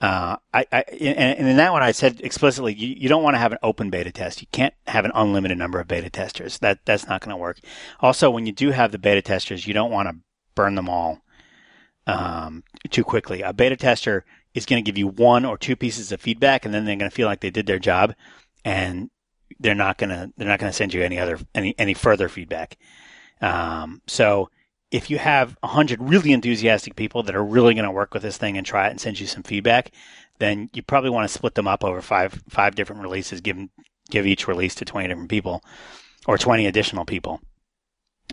Uh, 0.00 0.36
I, 0.54 0.64
I, 0.72 0.80
and 0.98 1.46
in 1.46 1.56
that 1.58 1.72
one, 1.72 1.82
I 1.82 1.92
said 1.92 2.22
explicitly, 2.22 2.72
you, 2.72 2.94
you 2.96 3.08
don't 3.08 3.22
want 3.22 3.34
to 3.34 3.38
have 3.38 3.52
an 3.52 3.58
open 3.62 3.90
beta 3.90 4.10
test. 4.10 4.40
You 4.40 4.46
can't 4.50 4.72
have 4.86 5.04
an 5.04 5.12
unlimited 5.14 5.58
number 5.58 5.78
of 5.78 5.88
beta 5.88 6.08
testers. 6.08 6.58
That 6.60 6.86
that's 6.86 7.06
not 7.06 7.20
going 7.20 7.30
to 7.30 7.36
work. 7.36 7.60
Also, 8.00 8.30
when 8.30 8.46
you 8.46 8.52
do 8.52 8.70
have 8.70 8.92
the 8.92 8.98
beta 8.98 9.20
testers, 9.20 9.66
you 9.66 9.74
don't 9.74 9.90
want 9.90 10.08
to 10.08 10.16
burn 10.54 10.74
them 10.74 10.88
all 10.88 11.20
um, 12.06 12.64
too 12.88 13.04
quickly. 13.04 13.42
A 13.42 13.52
beta 13.52 13.76
tester 13.76 14.24
is 14.54 14.64
going 14.64 14.82
to 14.82 14.88
give 14.90 14.96
you 14.96 15.06
one 15.06 15.44
or 15.44 15.58
two 15.58 15.76
pieces 15.76 16.12
of 16.12 16.20
feedback, 16.20 16.64
and 16.64 16.72
then 16.72 16.86
they're 16.86 16.96
going 16.96 17.10
to 17.10 17.14
feel 17.14 17.28
like 17.28 17.40
they 17.40 17.50
did 17.50 17.66
their 17.66 17.78
job, 17.78 18.14
and 18.64 19.10
they're 19.58 19.74
not 19.74 19.98
going 19.98 20.10
to 20.10 20.32
they're 20.38 20.48
not 20.48 20.58
going 20.58 20.72
to 20.72 20.76
send 20.76 20.94
you 20.94 21.02
any 21.02 21.18
other 21.18 21.38
any 21.54 21.74
any 21.78 21.92
further 21.92 22.30
feedback. 22.30 22.78
Um, 23.42 24.00
so 24.06 24.48
if 24.90 25.08
you 25.08 25.18
have 25.18 25.56
100 25.60 26.02
really 26.02 26.32
enthusiastic 26.32 26.96
people 26.96 27.22
that 27.22 27.36
are 27.36 27.44
really 27.44 27.74
going 27.74 27.84
to 27.84 27.90
work 27.90 28.12
with 28.12 28.22
this 28.22 28.36
thing 28.36 28.56
and 28.56 28.66
try 28.66 28.88
it 28.88 28.90
and 28.90 29.00
send 29.00 29.20
you 29.20 29.26
some 29.26 29.42
feedback, 29.42 29.92
then 30.38 30.68
you 30.72 30.82
probably 30.82 31.10
want 31.10 31.28
to 31.28 31.32
split 31.32 31.54
them 31.54 31.68
up 31.68 31.84
over 31.84 32.00
five 32.02 32.42
five 32.48 32.74
different 32.74 33.02
releases, 33.02 33.40
give 33.40 33.56
give 34.10 34.26
each 34.26 34.48
release 34.48 34.74
to 34.74 34.84
20 34.84 35.08
different 35.08 35.30
people 35.30 35.62
or 36.26 36.36
20 36.36 36.66
additional 36.66 37.04
people. 37.04 37.40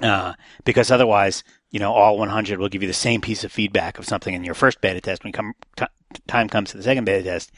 Uh, 0.01 0.33
because 0.63 0.91
otherwise, 0.91 1.43
you 1.71 1.79
know, 1.79 1.91
all 1.91 2.17
100 2.17 2.59
will 2.59 2.69
give 2.69 2.81
you 2.81 2.87
the 2.87 2.93
same 2.93 3.19
piece 3.19 3.43
of 3.43 3.51
feedback 3.51 3.97
of 3.97 4.05
something 4.05 4.33
in 4.33 4.43
your 4.43 4.53
first 4.53 4.79
beta 4.79 5.01
test. 5.01 5.23
When 5.23 5.33
come 5.33 5.53
t- 5.75 5.85
time 6.27 6.49
comes 6.49 6.71
to 6.71 6.77
the 6.77 6.83
second 6.83 7.05
beta 7.05 7.23
test, 7.23 7.51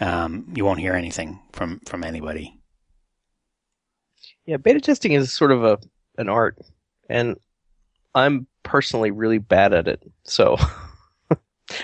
um, 0.00 0.52
you 0.54 0.64
won't 0.64 0.80
hear 0.80 0.94
anything 0.94 1.40
from 1.52 1.80
from 1.86 2.04
anybody. 2.04 2.60
Yeah, 4.44 4.56
beta 4.58 4.80
testing 4.80 5.12
is 5.12 5.32
sort 5.32 5.52
of 5.52 5.64
a 5.64 5.78
an 6.18 6.28
art, 6.28 6.58
and 7.08 7.36
I'm 8.14 8.46
personally 8.62 9.10
really 9.10 9.38
bad 9.38 9.72
at 9.72 9.88
it. 9.88 10.02
So, 10.24 10.56
I 11.30 11.36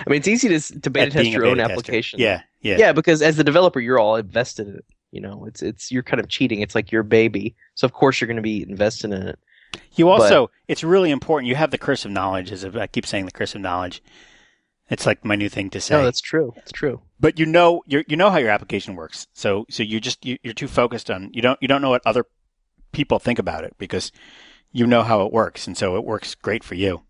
mean, 0.07 0.17
it's 0.19 0.27
easy 0.27 0.49
to 0.49 0.81
to 0.81 0.89
beta 0.89 1.11
test 1.11 1.29
your 1.29 1.45
own 1.45 1.57
tester. 1.57 1.71
application. 1.71 2.19
Yeah, 2.19 2.41
yeah, 2.61 2.77
yeah. 2.77 2.93
Because 2.93 3.21
as 3.21 3.37
the 3.37 3.43
developer, 3.43 3.79
you're 3.79 3.99
all 3.99 4.15
invested 4.15 4.67
in 4.67 4.75
it. 4.75 4.85
You 5.11 5.21
know, 5.21 5.45
it's 5.45 5.61
it's 5.61 5.91
you're 5.91 6.03
kind 6.03 6.19
of 6.19 6.29
cheating. 6.29 6.61
It's 6.61 6.75
like 6.75 6.91
your 6.91 7.03
baby, 7.03 7.55
so 7.75 7.85
of 7.85 7.93
course 7.93 8.19
you're 8.19 8.27
going 8.27 8.37
to 8.37 8.41
be 8.41 8.63
invested 8.63 9.11
in 9.11 9.27
it. 9.27 9.39
You 9.95 10.09
also, 10.09 10.47
but, 10.47 10.53
it's 10.67 10.83
really 10.83 11.11
important. 11.11 11.47
You 11.47 11.55
have 11.55 11.71
the 11.71 11.77
curse 11.77 12.05
of 12.05 12.11
knowledge. 12.11 12.51
As 12.51 12.65
I 12.65 12.87
keep 12.87 13.05
saying, 13.05 13.25
the 13.25 13.31
curse 13.31 13.55
of 13.55 13.61
knowledge. 13.61 14.01
It's 14.89 15.05
like 15.05 15.23
my 15.23 15.37
new 15.37 15.47
thing 15.47 15.69
to 15.69 15.79
say. 15.79 15.95
No, 15.95 16.03
that's 16.03 16.19
true. 16.19 16.53
It's 16.57 16.71
true. 16.71 17.01
But 17.19 17.39
you 17.39 17.45
know, 17.45 17.81
you 17.87 18.03
you 18.07 18.17
know 18.17 18.29
how 18.29 18.37
your 18.37 18.49
application 18.49 18.95
works. 18.95 19.27
So 19.33 19.65
so 19.69 19.83
you 19.83 20.01
just 20.01 20.25
you, 20.25 20.37
you're 20.43 20.53
too 20.53 20.67
focused 20.67 21.09
on 21.09 21.29
you 21.33 21.41
don't 21.41 21.57
you 21.61 21.67
don't 21.67 21.81
know 21.81 21.89
what 21.89 22.01
other 22.05 22.25
people 22.91 23.17
think 23.17 23.39
about 23.39 23.63
it 23.63 23.73
because 23.77 24.11
you 24.71 24.87
know 24.87 25.03
how 25.03 25.25
it 25.25 25.33
works, 25.33 25.67
and 25.67 25.77
so 25.77 25.95
it 25.95 26.05
works 26.05 26.35
great 26.35 26.63
for 26.63 26.75
you. 26.75 27.03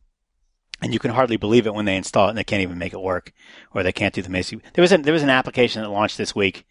And 0.82 0.94
you 0.94 1.00
can 1.00 1.12
hardly 1.12 1.38
believe 1.38 1.68
it 1.68 1.76
when 1.76 1.86
they 1.86 1.96
install 1.96 2.26
it 2.26 2.30
and 2.30 2.38
they 2.38 2.44
can't 2.44 2.64
even 2.64 2.80
make 2.80 2.94
it 2.94 3.02
work, 3.02 3.32
or 3.74 3.84
they 3.84 3.92
can't 3.92 4.16
do 4.16 4.24
the 4.24 4.30
Macy. 4.30 4.60
There 4.74 4.82
was 4.82 4.92
a, 4.92 4.98
there 4.98 5.14
was 5.14 5.22
an 5.22 5.30
application 5.30 5.82
that 5.82 5.90
launched 5.90 6.18
this 6.18 6.36
week. 6.36 6.66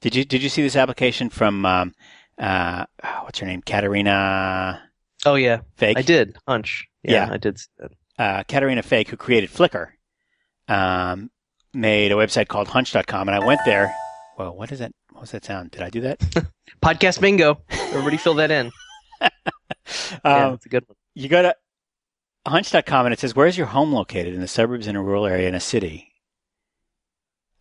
Did 0.00 0.14
you 0.14 0.24
did 0.24 0.42
you 0.42 0.48
see 0.48 0.62
this 0.62 0.76
application 0.76 1.30
from 1.30 1.66
um, 1.66 1.94
uh, 2.38 2.86
what's 3.22 3.40
her 3.40 3.46
name, 3.46 3.62
Caterina? 3.62 4.82
Oh 5.26 5.34
yeah, 5.34 5.60
Fake. 5.76 5.98
I 5.98 6.02
did 6.02 6.36
Hunch. 6.46 6.86
Yeah, 7.02 7.26
yeah. 7.26 7.32
I 7.32 7.36
did. 7.36 7.58
Uh, 8.18 8.42
Caterina 8.44 8.82
Fake, 8.82 9.08
who 9.08 9.16
created 9.16 9.50
Flickr, 9.50 9.88
um, 10.68 11.30
made 11.74 12.12
a 12.12 12.14
website 12.14 12.48
called 12.48 12.68
Hunch.com, 12.68 13.28
and 13.28 13.34
I 13.34 13.44
went 13.44 13.60
there. 13.64 13.92
Well, 14.38 14.56
what 14.56 14.70
is 14.72 14.78
that? 14.78 14.92
What 15.10 15.22
was 15.22 15.30
that 15.32 15.44
sound? 15.44 15.72
Did 15.72 15.82
I 15.82 15.90
do 15.90 16.02
that? 16.02 16.18
Podcast 16.82 17.20
bingo. 17.20 17.60
Everybody 17.68 18.16
fill 18.16 18.34
that 18.34 18.50
in. 18.50 18.70
yeah, 20.24 20.46
um, 20.46 20.52
that's 20.52 20.66
a 20.66 20.68
good 20.68 20.84
one. 20.86 20.96
You 21.14 21.28
go 21.28 21.42
to 21.42 21.54
hunch.com 22.46 23.06
and 23.06 23.12
it 23.12 23.18
says, 23.18 23.34
Where's 23.34 23.56
your 23.56 23.66
home 23.66 23.92
located? 23.92 24.34
In 24.34 24.40
the 24.40 24.48
suburbs, 24.48 24.86
in 24.86 24.96
a 24.96 25.02
rural 25.02 25.26
area, 25.26 25.48
in 25.48 25.54
a 25.54 25.60
city. 25.60 26.12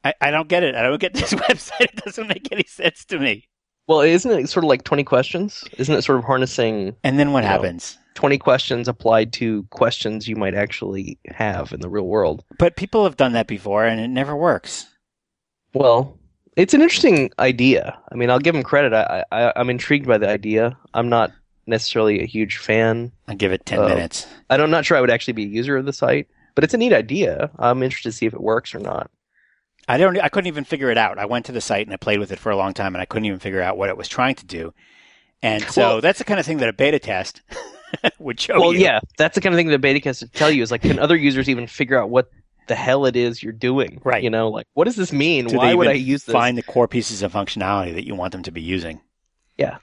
I, 0.03 0.13
I 0.21 0.31
don't 0.31 0.47
get 0.47 0.63
it. 0.63 0.75
I 0.75 0.83
don't 0.83 0.99
get 0.99 1.13
this 1.15 1.33
website. 1.33 1.81
It 1.81 1.95
doesn't 1.97 2.27
make 2.27 2.51
any 2.51 2.65
sense 2.65 3.05
to 3.05 3.19
me. 3.19 3.47
Well, 3.87 4.01
isn't 4.01 4.31
it 4.31 4.47
sort 4.49 4.63
of 4.63 4.69
like 4.69 4.83
20 4.83 5.03
questions? 5.03 5.63
Isn't 5.77 5.95
it 5.95 6.03
sort 6.03 6.19
of 6.19 6.23
harnessing? 6.23 6.95
And 7.03 7.17
then 7.17 7.33
what 7.33 7.43
happens? 7.43 7.95
Know, 7.95 8.01
20 8.15 8.37
questions 8.37 8.87
applied 8.87 9.33
to 9.33 9.63
questions 9.71 10.27
you 10.27 10.35
might 10.35 10.53
actually 10.53 11.17
have 11.27 11.71
in 11.73 11.79
the 11.79 11.89
real 11.89 12.05
world. 12.05 12.43
But 12.59 12.75
people 12.75 13.03
have 13.03 13.17
done 13.17 13.33
that 13.33 13.47
before 13.47 13.85
and 13.85 13.99
it 13.99 14.09
never 14.09 14.35
works. 14.35 14.85
Well, 15.73 16.19
it's 16.55 16.75
an 16.75 16.81
interesting 16.81 17.31
idea. 17.39 17.97
I 18.11 18.15
mean, 18.15 18.29
I'll 18.29 18.39
give 18.39 18.53
them 18.53 18.63
credit. 18.63 18.93
I, 18.93 19.23
I, 19.31 19.53
I'm 19.55 19.69
intrigued 19.71 20.05
by 20.05 20.19
the 20.19 20.29
idea. 20.29 20.77
I'm 20.93 21.09
not 21.09 21.31
necessarily 21.69 22.21
a 22.21 22.25
huge 22.25 22.57
fan. 22.57 23.11
I 23.27 23.35
give 23.35 23.51
it 23.51 23.65
ten 23.65 23.79
uh, 23.79 23.87
minutes. 23.87 24.27
I'm 24.49 24.71
not 24.71 24.85
sure 24.85 24.97
I 24.97 25.01
would 25.01 25.11
actually 25.11 25.33
be 25.33 25.45
a 25.45 25.47
user 25.47 25.77
of 25.77 25.85
the 25.85 25.93
site, 25.93 26.27
but 26.55 26.63
it's 26.63 26.73
a 26.73 26.77
neat 26.77 26.93
idea. 26.93 27.51
I'm 27.57 27.83
interested 27.83 28.11
to 28.11 28.17
see 28.17 28.25
if 28.25 28.33
it 28.33 28.41
works 28.41 28.75
or 28.75 28.79
not. 28.79 29.09
I 29.87 29.97
don't. 29.97 30.19
I 30.19 30.29
couldn't 30.29 30.47
even 30.47 30.65
figure 30.65 30.91
it 30.91 30.97
out. 30.97 31.17
I 31.17 31.25
went 31.25 31.45
to 31.47 31.51
the 31.51 31.61
site 31.61 31.87
and 31.87 31.93
I 31.93 31.97
played 31.97 32.19
with 32.19 32.31
it 32.31 32.39
for 32.39 32.51
a 32.51 32.57
long 32.57 32.73
time, 32.73 32.93
and 32.95 33.01
I 33.01 33.05
couldn't 33.05 33.25
even 33.25 33.39
figure 33.39 33.61
out 33.61 33.77
what 33.77 33.89
it 33.89 33.97
was 33.97 34.07
trying 34.07 34.35
to 34.35 34.45
do. 34.45 34.73
And 35.41 35.63
so 35.63 35.81
well, 35.81 36.01
that's 36.01 36.19
the 36.19 36.25
kind 36.25 36.39
of 36.39 36.45
thing 36.45 36.57
that 36.57 36.69
a 36.69 36.73
beta 36.73 36.99
test 36.99 37.41
would 38.19 38.39
show 38.39 38.59
well, 38.59 38.73
you. 38.73 38.81
yeah, 38.81 38.99
that's 39.17 39.35
the 39.35 39.41
kind 39.41 39.53
of 39.55 39.57
thing 39.57 39.67
that 39.67 39.75
a 39.75 39.79
beta 39.79 39.99
test 39.99 40.21
would 40.21 40.33
tell 40.33 40.51
you 40.51 40.61
is 40.61 40.71
like, 40.71 40.81
can 40.81 40.99
other 40.99 41.15
users 41.15 41.49
even 41.49 41.67
figure 41.67 41.97
out 41.97 42.09
what 42.09 42.29
the 42.67 42.75
hell 42.75 43.05
it 43.05 43.15
is 43.15 43.41
you're 43.41 43.53
doing? 43.53 44.01
Right. 44.03 44.21
You 44.21 44.29
know, 44.29 44.49
like, 44.49 44.67
what 44.73 44.85
does 44.85 44.95
this 44.95 45.13
mean? 45.13 45.47
Do 45.47 45.57
Why 45.57 45.73
would 45.73 45.87
I 45.87 45.93
use 45.93 46.25
this? 46.25 46.33
Find 46.33 46.57
the 46.57 46.63
core 46.63 46.87
pieces 46.87 47.21
of 47.21 47.33
functionality 47.33 47.93
that 47.95 48.05
you 48.05 48.15
want 48.15 48.33
them 48.33 48.43
to 48.43 48.51
be 48.51 48.61
using. 48.61 49.01
Yeah. 49.57 49.77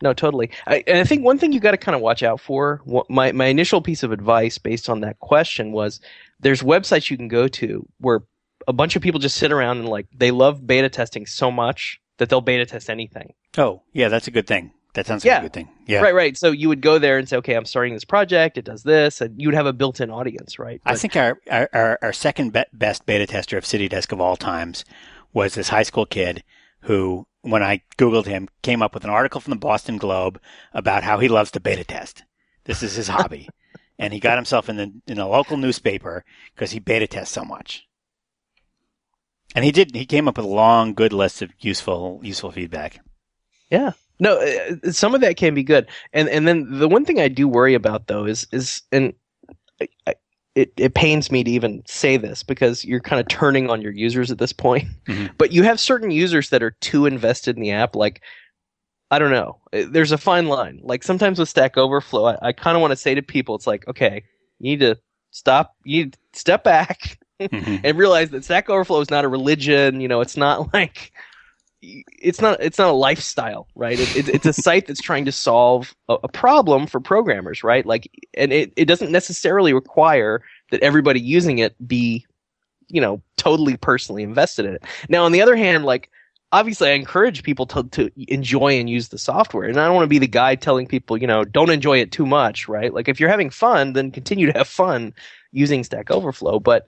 No, 0.00 0.12
totally. 0.12 0.50
I, 0.66 0.84
and 0.86 0.98
I 0.98 1.04
think 1.04 1.24
one 1.24 1.38
thing 1.38 1.52
you 1.52 1.60
got 1.60 1.72
to 1.72 1.76
kind 1.76 1.96
of 1.96 2.00
watch 2.00 2.22
out 2.22 2.40
for. 2.40 2.80
My 3.08 3.32
my 3.32 3.46
initial 3.46 3.80
piece 3.82 4.02
of 4.02 4.12
advice 4.12 4.56
based 4.58 4.88
on 4.88 5.00
that 5.00 5.18
question 5.18 5.72
was, 5.72 6.00
there's 6.40 6.62
websites 6.62 7.10
you 7.10 7.16
can 7.16 7.28
go 7.28 7.48
to 7.48 7.86
where 7.98 8.20
a 8.66 8.72
bunch 8.72 8.96
of 8.96 9.02
people 9.02 9.18
just 9.18 9.36
sit 9.36 9.50
around 9.50 9.78
and 9.78 9.88
like 9.88 10.06
they 10.14 10.30
love 10.30 10.66
beta 10.66 10.88
testing 10.88 11.26
so 11.26 11.50
much 11.50 12.00
that 12.18 12.28
they'll 12.28 12.40
beta 12.40 12.66
test 12.66 12.90
anything. 12.90 13.32
Oh, 13.56 13.82
yeah, 13.92 14.08
that's 14.08 14.28
a 14.28 14.30
good 14.30 14.46
thing. 14.46 14.72
That 14.94 15.06
sounds 15.06 15.24
like 15.24 15.30
yeah. 15.30 15.38
a 15.38 15.42
good 15.42 15.52
thing. 15.52 15.68
Yeah. 15.86 16.00
Right, 16.00 16.14
right. 16.14 16.36
So 16.36 16.50
you 16.50 16.68
would 16.68 16.80
go 16.80 16.98
there 16.98 17.18
and 17.18 17.28
say, 17.28 17.36
okay, 17.36 17.54
I'm 17.54 17.64
starting 17.64 17.94
this 17.94 18.04
project. 18.04 18.58
It 18.58 18.64
does 18.64 18.82
this, 18.82 19.20
and 19.20 19.40
you 19.40 19.48
would 19.48 19.54
have 19.54 19.66
a 19.66 19.72
built-in 19.72 20.10
audience, 20.10 20.58
right? 20.58 20.80
But, 20.84 20.92
I 20.92 20.96
think 20.96 21.14
our, 21.14 21.38
our, 21.50 21.98
our 22.02 22.12
second 22.12 22.56
best 22.72 23.06
beta 23.06 23.26
tester 23.26 23.58
of 23.58 23.64
CityDesk 23.64 24.10
of 24.12 24.20
all 24.20 24.36
times 24.36 24.84
was 25.32 25.54
this 25.54 25.68
high 25.68 25.82
school 25.82 26.06
kid 26.06 26.42
who 26.88 27.26
when 27.42 27.62
I 27.62 27.82
Googled 27.98 28.26
him, 28.26 28.48
came 28.62 28.82
up 28.82 28.94
with 28.94 29.04
an 29.04 29.10
article 29.10 29.40
from 29.40 29.52
the 29.52 29.58
Boston 29.58 29.98
Globe 29.98 30.40
about 30.72 31.04
how 31.04 31.18
he 31.18 31.28
loves 31.28 31.50
to 31.52 31.60
beta 31.60 31.84
test. 31.84 32.24
This 32.64 32.82
is 32.82 32.94
his 32.94 33.08
hobby. 33.08 33.48
and 33.98 34.12
he 34.12 34.20
got 34.20 34.36
himself 34.36 34.68
in 34.68 34.76
the 34.76 34.92
in 35.06 35.18
a 35.18 35.28
local 35.28 35.56
newspaper 35.56 36.24
because 36.54 36.70
he 36.70 36.78
beta 36.78 37.06
tests 37.06 37.34
so 37.34 37.44
much. 37.44 37.86
And 39.54 39.64
he 39.64 39.70
did. 39.70 39.94
He 39.94 40.06
came 40.06 40.28
up 40.28 40.36
with 40.36 40.46
a 40.46 40.48
long, 40.48 40.94
good 40.94 41.12
list 41.12 41.42
of 41.42 41.50
useful, 41.60 42.20
useful 42.22 42.50
feedback. 42.50 43.00
Yeah. 43.70 43.92
No, 44.18 44.38
uh, 44.38 44.90
some 44.90 45.14
of 45.14 45.20
that 45.20 45.36
can 45.36 45.54
be 45.54 45.62
good. 45.62 45.88
And 46.12 46.28
and 46.28 46.48
then 46.48 46.78
the 46.78 46.88
one 46.88 47.04
thing 47.04 47.20
I 47.20 47.28
do 47.28 47.48
worry 47.48 47.74
about 47.74 48.06
though 48.06 48.24
is 48.24 48.46
is 48.50 48.82
and 48.90 49.12
I, 50.06 50.14
it, 50.58 50.72
it 50.76 50.94
pains 50.94 51.30
me 51.30 51.44
to 51.44 51.50
even 51.50 51.84
say 51.86 52.16
this 52.16 52.42
because 52.42 52.84
you're 52.84 52.98
kind 52.98 53.20
of 53.20 53.28
turning 53.28 53.70
on 53.70 53.80
your 53.80 53.92
users 53.92 54.32
at 54.32 54.38
this 54.38 54.52
point. 54.52 54.88
Mm-hmm. 55.06 55.26
But 55.38 55.52
you 55.52 55.62
have 55.62 55.78
certain 55.78 56.10
users 56.10 56.50
that 56.50 56.64
are 56.64 56.72
too 56.72 57.06
invested 57.06 57.54
in 57.54 57.62
the 57.62 57.70
app. 57.70 57.94
Like, 57.94 58.22
I 59.12 59.20
don't 59.20 59.30
know. 59.30 59.60
Eh, 59.72 59.86
there's 59.88 60.10
a 60.10 60.18
fine 60.18 60.48
line. 60.48 60.80
Like 60.82 61.04
sometimes 61.04 61.38
with 61.38 61.48
Stack 61.48 61.76
Overflow, 61.76 62.24
I, 62.24 62.48
I 62.48 62.52
kind 62.52 62.76
of 62.76 62.80
want 62.80 62.90
to 62.90 62.96
say 62.96 63.14
to 63.14 63.22
people, 63.22 63.54
it's 63.54 63.68
like, 63.68 63.86
okay, 63.86 64.24
you 64.58 64.70
need 64.70 64.80
to 64.80 64.98
stop. 65.30 65.76
You 65.84 66.04
need 66.04 66.14
to 66.14 66.38
step 66.40 66.64
back 66.64 67.18
mm-hmm. 67.40 67.76
and 67.84 67.96
realize 67.96 68.30
that 68.30 68.44
Stack 68.44 68.68
Overflow 68.68 69.00
is 69.00 69.10
not 69.10 69.24
a 69.24 69.28
religion. 69.28 70.00
You 70.00 70.08
know, 70.08 70.20
it's 70.20 70.36
not 70.36 70.72
like 70.74 71.12
it's 71.80 72.40
not 72.40 72.60
it's 72.60 72.78
not 72.78 72.88
a 72.88 72.92
lifestyle, 72.92 73.68
right? 73.74 73.98
It, 73.98 74.16
it, 74.16 74.28
it's 74.28 74.46
a 74.46 74.52
site 74.52 74.86
that's 74.86 75.00
trying 75.00 75.24
to 75.26 75.32
solve 75.32 75.94
a, 76.08 76.16
a, 76.24 76.28
problem 76.28 76.86
for 76.86 77.00
programmers, 77.00 77.62
right? 77.62 77.86
Like, 77.86 78.10
and 78.34 78.52
it, 78.52 78.72
it 78.76 78.86
doesn't 78.86 79.12
necessarily 79.12 79.72
require 79.72 80.42
that 80.70 80.82
everybody 80.82 81.20
using 81.20 81.58
it 81.58 81.74
be, 81.86 82.26
you 82.88 83.00
know, 83.00 83.22
totally 83.36 83.76
personally 83.76 84.22
invested 84.22 84.66
in 84.66 84.74
it. 84.74 84.82
Now, 85.08 85.24
on 85.24 85.32
the 85.32 85.40
other 85.40 85.54
hand, 85.54 85.84
like 85.84 86.10
obviously, 86.50 86.88
I 86.88 86.92
encourage 86.92 87.42
people 87.42 87.66
to 87.66 87.84
to 87.84 88.10
enjoy 88.32 88.78
and 88.80 88.90
use 88.90 89.08
the 89.08 89.18
software, 89.18 89.68
and 89.68 89.78
I 89.78 89.86
don't 89.86 89.94
want 89.94 90.04
to 90.04 90.08
be 90.08 90.18
the 90.18 90.26
guy 90.26 90.56
telling 90.56 90.86
people, 90.86 91.16
you 91.16 91.26
know, 91.26 91.44
don't 91.44 91.70
enjoy 91.70 91.98
it 91.98 92.10
too 92.10 92.26
much, 92.26 92.68
right? 92.68 92.92
Like, 92.92 93.08
if 93.08 93.20
you're 93.20 93.30
having 93.30 93.50
fun, 93.50 93.92
then 93.92 94.10
continue 94.10 94.50
to 94.50 94.58
have 94.58 94.68
fun 94.68 95.14
using 95.52 95.84
Stack 95.84 96.10
Overflow, 96.10 96.58
but 96.60 96.86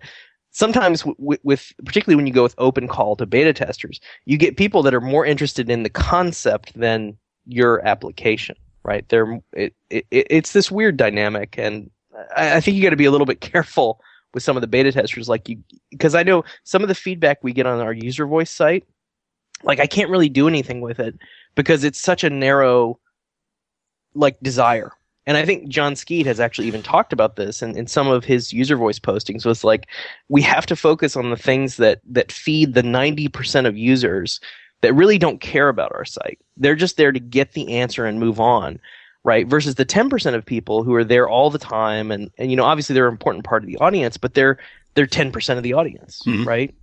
sometimes 0.51 1.03
w- 1.03 1.39
with 1.43 1.73
particularly 1.85 2.17
when 2.17 2.27
you 2.27 2.33
go 2.33 2.43
with 2.43 2.55
open 2.59 2.89
call 2.89 3.17
to 3.17 3.27
beta 3.27 3.53
testers 3.53 4.01
you 4.25 4.37
get 4.37 4.57
people 4.57 4.83
that 4.83 4.95
are 4.95 5.01
more 5.01 5.25
interested 5.25 5.71
in 5.71 5.83
the 5.83 5.91
concept 5.91 6.79
than 6.79 7.17
your 7.47 7.87
application 7.87 8.57
right? 8.85 9.09
They're 9.09 9.41
it, 9.53 9.75
it 9.91 10.07
it's 10.11 10.53
this 10.53 10.71
weird 10.71 10.97
dynamic, 10.97 11.59
and 11.59 11.91
I, 12.37 12.57
I 12.57 12.61
think 12.61 12.77
you 12.77 12.83
got 12.83 12.91
to 12.91 12.97
be 12.97 13.05
a 13.05 13.11
little 13.11 13.27
bit 13.27 13.41
careful 13.53 14.01
with 14.33 14.43
some 14.43 14.57
of 14.57 14.61
the 14.61 14.67
beta 14.67 14.93
testers, 14.93 15.29
like 15.29 15.49
you, 15.49 15.59
because 15.91 16.15
I 16.15 16.23
know 16.23 16.45
some 16.65 16.83
of 16.83 16.89
the 16.89 16.95
feedback 16.95 17.43
we 17.43 17.53
get 17.53 17.67
on 17.67 17.81
our 17.81 17.95
UserVoice 17.95 18.49
site, 18.49 18.85
like 19.63 19.81
I 19.81 19.87
can't 19.87 20.11
really 20.11 20.29
do 20.29 20.49
anything 20.49 20.81
with 20.81 21.01
it 21.01 21.17
because 21.55 21.85
it's 21.85 22.01
such 22.01 22.25
a 22.25 22.31
narrow, 22.31 22.99
like 24.15 24.39
desire. 24.41 24.93
And 25.31 25.37
I 25.37 25.45
think 25.45 25.68
Jon 25.68 25.95
Skeet 25.95 26.26
has 26.26 26.41
actually 26.41 26.66
even 26.66 26.83
talked 26.83 27.12
about 27.12 27.37
this 27.37 27.62
in, 27.62 27.78
in 27.78 27.87
some 27.87 28.09
of 28.09 28.24
his 28.24 28.53
UserVoice 28.53 28.99
postings. 28.99 29.47
Was 29.47 29.62
like 29.62 29.87
we 30.28 30.43
have 30.43 30.66
to 30.66 30.74
focus 30.74 31.14
on 31.14 31.31
the 31.31 31.37
things 31.37 31.76
that 31.76 32.01
that 32.05 32.33
feed 32.33 32.74
the 32.74 32.83
ninety 32.83 33.28
percent 33.28 33.68
of 33.68 33.78
users 33.78 34.41
that 34.81 34.93
really 34.93 35.18
don't 35.18 35.41
care 35.41 35.68
about 35.68 35.93
our 35.95 36.05
site. 36.05 36.41
They're 36.57 36.74
just 36.74 36.97
there 36.97 37.12
to 37.12 37.20
get 37.20 37.53
the 37.53 37.76
answer 37.76 38.07
and 38.07 38.18
move 38.18 38.41
on 38.41 38.81
right? 39.22 39.47
Versus 39.47 39.74
the 39.74 39.85
10% 39.85 40.35
of 40.35 40.47
people 40.47 40.83
who 40.83 40.95
are 40.95 41.05
there 41.05 41.28
all 41.28 41.51
the 41.51 41.59
time 41.59 42.11
and, 42.11 42.31
and 42.39 42.51
you 42.51 42.57
know, 42.57 42.64
obviously 42.64 42.95
they're 42.95 43.07
an 43.07 43.12
important 43.12 43.45
part 43.45 43.62
of 43.62 43.66
the 43.66 43.76
audience, 43.76 44.16
but 44.16 44.33
they're 44.33 44.59
they're 44.95 45.07
10% 45.07 45.57
of 45.59 45.62
the 45.62 45.74
audience, 45.74 46.22
mm-hmm. 46.26 46.49
right? 46.49 46.74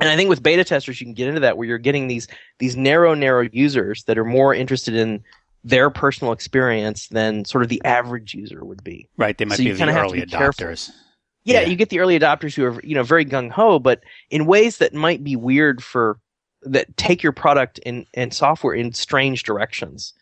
And 0.00 0.08
I 0.08 0.16
think 0.16 0.30
with 0.30 0.42
beta 0.42 0.62
testers 0.64 1.00
you 1.00 1.06
can 1.06 1.14
get 1.14 1.28
into 1.28 1.40
that 1.40 1.58
where 1.58 1.66
you're 1.66 1.78
getting 1.78 2.06
these 2.06 2.28
these 2.58 2.76
narrow 2.76 3.14
narrow 3.14 3.48
users 3.52 4.04
that 4.04 4.16
are 4.16 4.24
more 4.24 4.54
interested 4.54 4.94
in 4.94 5.24
their 5.66 5.90
personal 5.90 6.32
experience 6.32 7.08
than 7.08 7.44
sort 7.44 7.64
of 7.64 7.68
the 7.68 7.82
average 7.84 8.34
user 8.34 8.64
would 8.64 8.84
be. 8.84 9.08
Right, 9.16 9.36
they 9.36 9.44
might 9.44 9.56
so 9.56 9.64
be 9.64 9.72
the 9.72 9.84
early 9.84 10.20
be 10.20 10.26
adopters. 10.26 10.92
Yeah, 11.44 11.60
yeah, 11.60 11.66
you 11.66 11.74
get 11.74 11.90
the 11.90 11.98
early 11.98 12.18
adopters 12.18 12.54
who 12.54 12.64
are 12.64 12.80
you 12.84 12.94
know 12.94 13.02
very 13.02 13.24
gung 13.24 13.50
ho, 13.50 13.80
but 13.80 14.04
in 14.30 14.46
ways 14.46 14.78
that 14.78 14.94
might 14.94 15.24
be 15.24 15.34
weird 15.34 15.82
for 15.82 16.20
that 16.62 16.96
take 16.96 17.20
your 17.20 17.32
product 17.32 17.80
and 17.84 18.06
and 18.14 18.32
software 18.32 18.74
in 18.74 18.92
strange 18.92 19.42
directions 19.42 20.14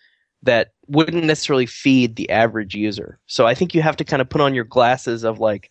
that 0.42 0.72
wouldn't 0.88 1.24
necessarily 1.24 1.66
feed 1.66 2.16
the 2.16 2.30
average 2.30 2.74
user. 2.74 3.18
So 3.26 3.46
I 3.46 3.54
think 3.54 3.74
you 3.74 3.82
have 3.82 3.96
to 3.96 4.04
kind 4.04 4.22
of 4.22 4.28
put 4.30 4.40
on 4.40 4.54
your 4.54 4.64
glasses 4.64 5.24
of 5.24 5.40
like, 5.40 5.70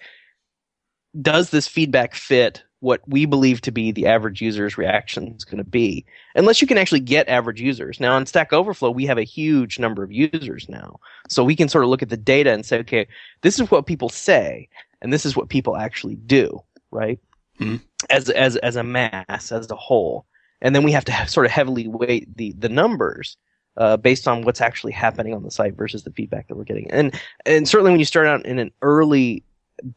does 1.19 1.49
this 1.49 1.67
feedback 1.67 2.13
fit 2.13 2.63
what 2.83 3.01
we 3.07 3.25
believe 3.25 3.61
to 3.61 3.71
be 3.71 3.91
the 3.91 4.05
average 4.05 4.41
user's 4.41 4.77
reaction 4.77 5.33
is 5.37 5.45
going 5.45 5.57
to 5.57 5.63
be? 5.63 6.05
Unless 6.35 6.61
you 6.61 6.67
can 6.67 6.77
actually 6.77 6.99
get 6.99 7.29
average 7.29 7.61
users. 7.61 7.99
Now 7.99 8.15
on 8.15 8.25
Stack 8.25 8.51
Overflow, 8.51 8.91
we 8.91 9.05
have 9.05 9.17
a 9.17 9.23
huge 9.23 9.79
number 9.79 10.03
of 10.03 10.11
users 10.11 10.67
now. 10.67 10.99
So 11.29 11.45
we 11.45 11.55
can 11.55 11.69
sort 11.69 11.85
of 11.85 11.89
look 11.89 12.03
at 12.03 12.09
the 12.09 12.17
data 12.17 12.51
and 12.51 12.65
say, 12.65 12.79
okay, 12.79 13.07
this 13.41 13.57
is 13.57 13.71
what 13.71 13.85
people 13.85 14.09
say, 14.09 14.67
and 15.01 15.13
this 15.13 15.25
is 15.25 15.35
what 15.35 15.47
people 15.47 15.77
actually 15.77 16.15
do, 16.15 16.61
right? 16.91 17.19
Mm-hmm. 17.59 17.77
As, 18.09 18.29
as, 18.29 18.57
as 18.57 18.75
a 18.75 18.83
mass, 18.83 19.51
as 19.51 19.71
a 19.71 19.75
whole. 19.75 20.25
And 20.61 20.75
then 20.75 20.83
we 20.83 20.91
have 20.91 21.05
to 21.05 21.13
have, 21.13 21.29
sort 21.29 21.45
of 21.45 21.53
heavily 21.53 21.87
weight 21.87 22.35
the, 22.35 22.53
the 22.57 22.69
numbers 22.69 23.37
uh, 23.77 23.95
based 23.95 24.27
on 24.27 24.43
what's 24.43 24.61
actually 24.61 24.91
happening 24.91 25.33
on 25.33 25.43
the 25.43 25.51
site 25.51 25.75
versus 25.75 26.03
the 26.03 26.11
feedback 26.11 26.47
that 26.47 26.55
we're 26.55 26.63
getting. 26.63 26.91
And 26.91 27.19
and 27.45 27.67
certainly 27.67 27.91
when 27.91 27.99
you 27.99 28.05
start 28.05 28.27
out 28.27 28.45
in 28.45 28.59
an 28.59 28.71
early 28.81 29.43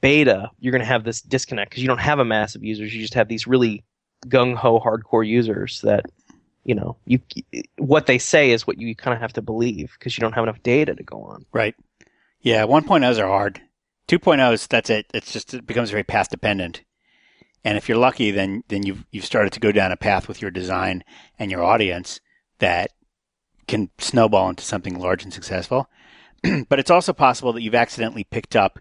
beta, 0.01 0.51
you're 0.59 0.73
going 0.73 0.81
to 0.81 0.87
have 0.87 1.05
this 1.05 1.21
disconnect 1.21 1.71
because 1.71 1.83
you 1.83 1.89
don't 1.89 1.99
have 1.99 2.19
a 2.19 2.25
mass 2.25 2.55
of 2.55 2.65
users. 2.65 2.95
You 2.95 3.01
just 3.01 3.15
have 3.15 3.29
these 3.29 3.47
really 3.47 3.85
gung 4.27 4.55
ho 4.55 4.81
hardcore 4.81 5.27
users 5.27 5.81
that 5.83 6.07
you 6.65 6.75
know 6.75 6.97
you 7.05 7.21
what 7.79 8.07
they 8.07 8.19
say 8.19 8.51
is 8.51 8.67
what 8.67 8.79
you 8.79 8.95
kind 8.97 9.15
of 9.15 9.21
have 9.21 9.33
to 9.35 9.43
believe 9.43 9.95
because 9.99 10.17
you 10.17 10.23
don't 10.23 10.33
have 10.33 10.45
enough 10.45 10.63
data 10.63 10.95
to 10.95 11.03
go 11.03 11.23
on. 11.23 11.45
Right. 11.53 11.75
Yeah. 12.41 12.65
1.0s 12.65 13.19
are 13.19 13.29
hard. 13.29 13.61
2.0s, 14.09 14.69
that's 14.69 14.91
it. 14.91 15.07
It's 15.13 15.33
just 15.33 15.55
it 15.55 15.67
becomes 15.67 15.91
very 15.91 16.05
path 16.05 16.31
dependent. 16.31 16.83
And 17.65 17.77
if 17.77 17.89
you're 17.89 17.99
lucky, 17.99 18.31
then 18.31 18.63
then 18.69 18.85
you've 18.85 19.05
you've 19.11 19.25
started 19.25 19.53
to 19.55 19.61
go 19.61 19.73
down 19.73 19.93
a 19.93 19.97
path 19.97 20.29
with 20.29 20.41
your 20.41 20.51
design 20.51 21.03
and 21.39 21.51
your 21.51 21.65
audience 21.65 22.21
that 22.59 22.93
can 23.67 23.91
snowball 23.99 24.49
into 24.49 24.65
something 24.65 24.99
large 24.99 25.25
and 25.25 25.33
successful. 25.33 25.89
but 26.69 26.79
it's 26.79 26.91
also 26.91 27.13
possible 27.13 27.53
that 27.53 27.63
you've 27.63 27.75
accidentally 27.75 28.25
picked 28.25 28.55
up. 28.55 28.79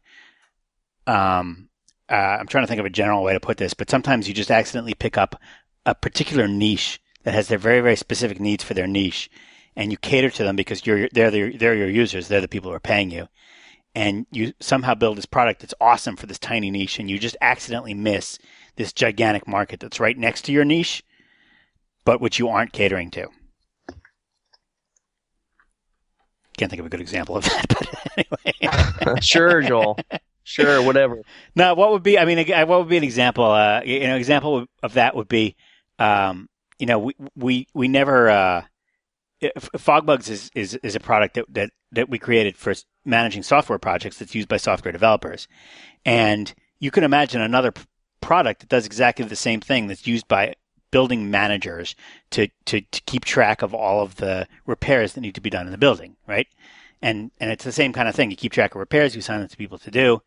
Um, 1.08 1.70
uh, 2.10 2.14
I'm 2.14 2.48
trying 2.48 2.64
to 2.64 2.68
think 2.68 2.80
of 2.80 2.86
a 2.86 2.92
general 2.92 3.24
way 3.24 3.34
to 3.34 3.40
put 3.40 3.58
this, 3.58 3.74
but 3.74 3.90
sometimes 3.90 4.28
you 4.28 4.34
just 4.34 4.52
accidentally 4.52 4.94
pick 4.94 5.18
up 5.18 5.42
a 5.86 5.96
particular 5.96 6.48
niche 6.48 7.00
that 7.24 7.34
has 7.34 7.48
their 7.48 7.58
very 7.58 7.82
very 7.82 7.96
specific 7.96 8.40
needs 8.40 8.64
for 8.64 8.74
their 8.74 8.88
niche, 8.88 9.30
and 9.76 9.92
you 9.92 9.98
cater 9.98 10.30
to 10.30 10.44
them 10.44 10.56
because 10.56 10.86
you're 10.86 11.10
they're 11.12 11.32
the, 11.32 11.58
they're 11.58 11.76
your 11.76 11.90
users, 11.90 12.28
they're 12.28 12.42
the 12.42 12.48
people 12.48 12.70
who 12.70 12.76
are 12.76 12.80
paying 12.80 13.10
you, 13.12 13.28
and 13.96 14.28
you 14.32 14.54
somehow 14.60 14.94
build 14.94 15.18
this 15.18 15.26
product 15.26 15.62
that's 15.62 15.74
awesome 15.82 16.16
for 16.16 16.28
this 16.28 16.40
tiny 16.40 16.70
niche, 16.70 17.00
and 17.00 17.10
you 17.10 17.18
just 17.18 17.38
accidentally 17.42 17.94
miss 17.94 18.38
this 18.76 18.94
gigantic 18.94 19.48
market 19.48 19.80
that's 19.80 20.00
right 20.00 20.18
next 20.18 20.44
to 20.44 20.52
your 20.52 20.66
niche, 20.66 21.04
but 22.04 22.22
which 22.22 22.38
you 22.38 22.50
aren't 22.50 22.74
catering 22.74 23.10
to. 23.12 23.28
Can't 26.58 26.70
think 26.70 26.80
of 26.80 26.86
a 26.86 26.90
good 26.90 27.02
example 27.02 27.36
of 27.36 27.44
that, 27.46 27.66
but 27.70 28.40
anyway. 28.56 29.20
sure, 29.22 29.62
Joel. 29.62 29.98
Sure, 30.46 30.82
whatever. 30.82 31.22
Now, 31.56 31.74
what 31.74 31.92
would 31.92 32.04
be? 32.04 32.18
I 32.18 32.26
mean, 32.26 32.38
what 32.48 32.80
would 32.80 32.90
be 32.90 32.98
an 32.98 33.04
example? 33.04 33.46
Uh, 33.46 33.82
you 33.84 34.08
know, 34.08 34.16
example 34.16 34.66
of 34.82 34.94
that 34.94 35.16
would 35.16 35.28
be, 35.28 35.56
um, 36.00 36.48
you 36.80 36.86
know, 36.86 37.00
we 37.00 37.14
we 37.36 37.68
we 37.74 37.88
never. 37.88 38.30
Uh, 38.30 38.62
FogBugz 39.44 40.30
is, 40.30 40.52
is 40.56 40.76
is 40.76 40.96
a 40.96 41.00
product 41.00 41.36
that, 41.36 41.46
that 41.50 41.70
that 41.92 42.10
we 42.10 42.18
created 42.18 42.56
for 42.56 42.74
managing 43.04 43.44
software 43.44 43.78
projects 43.78 44.18
that's 44.18 44.34
used 44.34 44.48
by 44.48 44.58
software 44.58 44.92
developers, 44.92 45.48
and 46.06 46.54
you 46.80 46.92
can 46.92 47.04
imagine 47.04 47.42
another 47.42 47.74
product 48.22 48.62
that 48.62 48.70
does 48.70 48.86
exactly 48.86 49.26
the 49.26 49.36
same 49.36 49.62
thing 49.62 49.88
that's 49.88 50.08
used 50.08 50.28
by 50.28 50.56
building 50.92 51.30
managers 51.30 51.96
to, 52.32 52.48
to, 52.66 52.80
to 52.80 53.02
keep 53.02 53.26
track 53.26 53.62
of 53.62 53.74
all 53.74 54.02
of 54.02 54.16
the 54.16 54.48
repairs 54.66 55.14
that 55.14 55.22
need 55.22 55.36
to 55.36 55.42
be 55.42 55.50
done 55.50 55.66
in 55.66 55.72
the 55.72 55.78
building, 55.78 56.16
right? 56.28 56.48
And 57.02 57.32
and 57.40 57.52
it's 57.52 57.66
the 57.66 57.72
same 57.72 57.92
kind 57.94 58.08
of 58.08 58.16
thing. 58.16 58.32
You 58.32 58.38
keep 58.38 58.54
track 58.54 58.74
of 58.74 58.80
repairs, 58.80 59.14
you 59.14 59.20
assign 59.20 59.40
them 59.42 59.50
to 59.50 59.58
people 59.58 59.78
to 59.80 59.92
do. 59.92 60.22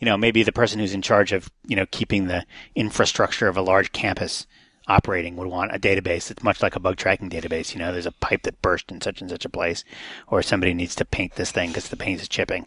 You 0.00 0.06
know, 0.06 0.16
maybe 0.16 0.42
the 0.42 0.52
person 0.52 0.80
who's 0.80 0.94
in 0.94 1.02
charge 1.02 1.32
of, 1.32 1.50
you 1.66 1.76
know, 1.76 1.86
keeping 1.90 2.26
the 2.26 2.44
infrastructure 2.74 3.48
of 3.48 3.56
a 3.56 3.62
large 3.62 3.92
campus 3.92 4.46
operating 4.88 5.36
would 5.36 5.46
want 5.46 5.74
a 5.74 5.78
database 5.78 6.28
that's 6.28 6.42
much 6.42 6.62
like 6.62 6.74
a 6.74 6.80
bug 6.80 6.96
tracking 6.96 7.30
database. 7.30 7.72
You 7.72 7.78
know, 7.78 7.92
there's 7.92 8.06
a 8.06 8.12
pipe 8.12 8.42
that 8.42 8.60
burst 8.60 8.90
in 8.90 9.00
such 9.00 9.20
and 9.20 9.30
such 9.30 9.44
a 9.44 9.50
place, 9.50 9.84
or 10.26 10.42
somebody 10.42 10.74
needs 10.74 10.94
to 10.96 11.04
paint 11.04 11.34
this 11.34 11.52
thing 11.52 11.68
because 11.68 11.88
the 11.88 11.96
paint 11.96 12.20
is 12.20 12.28
chipping. 12.28 12.66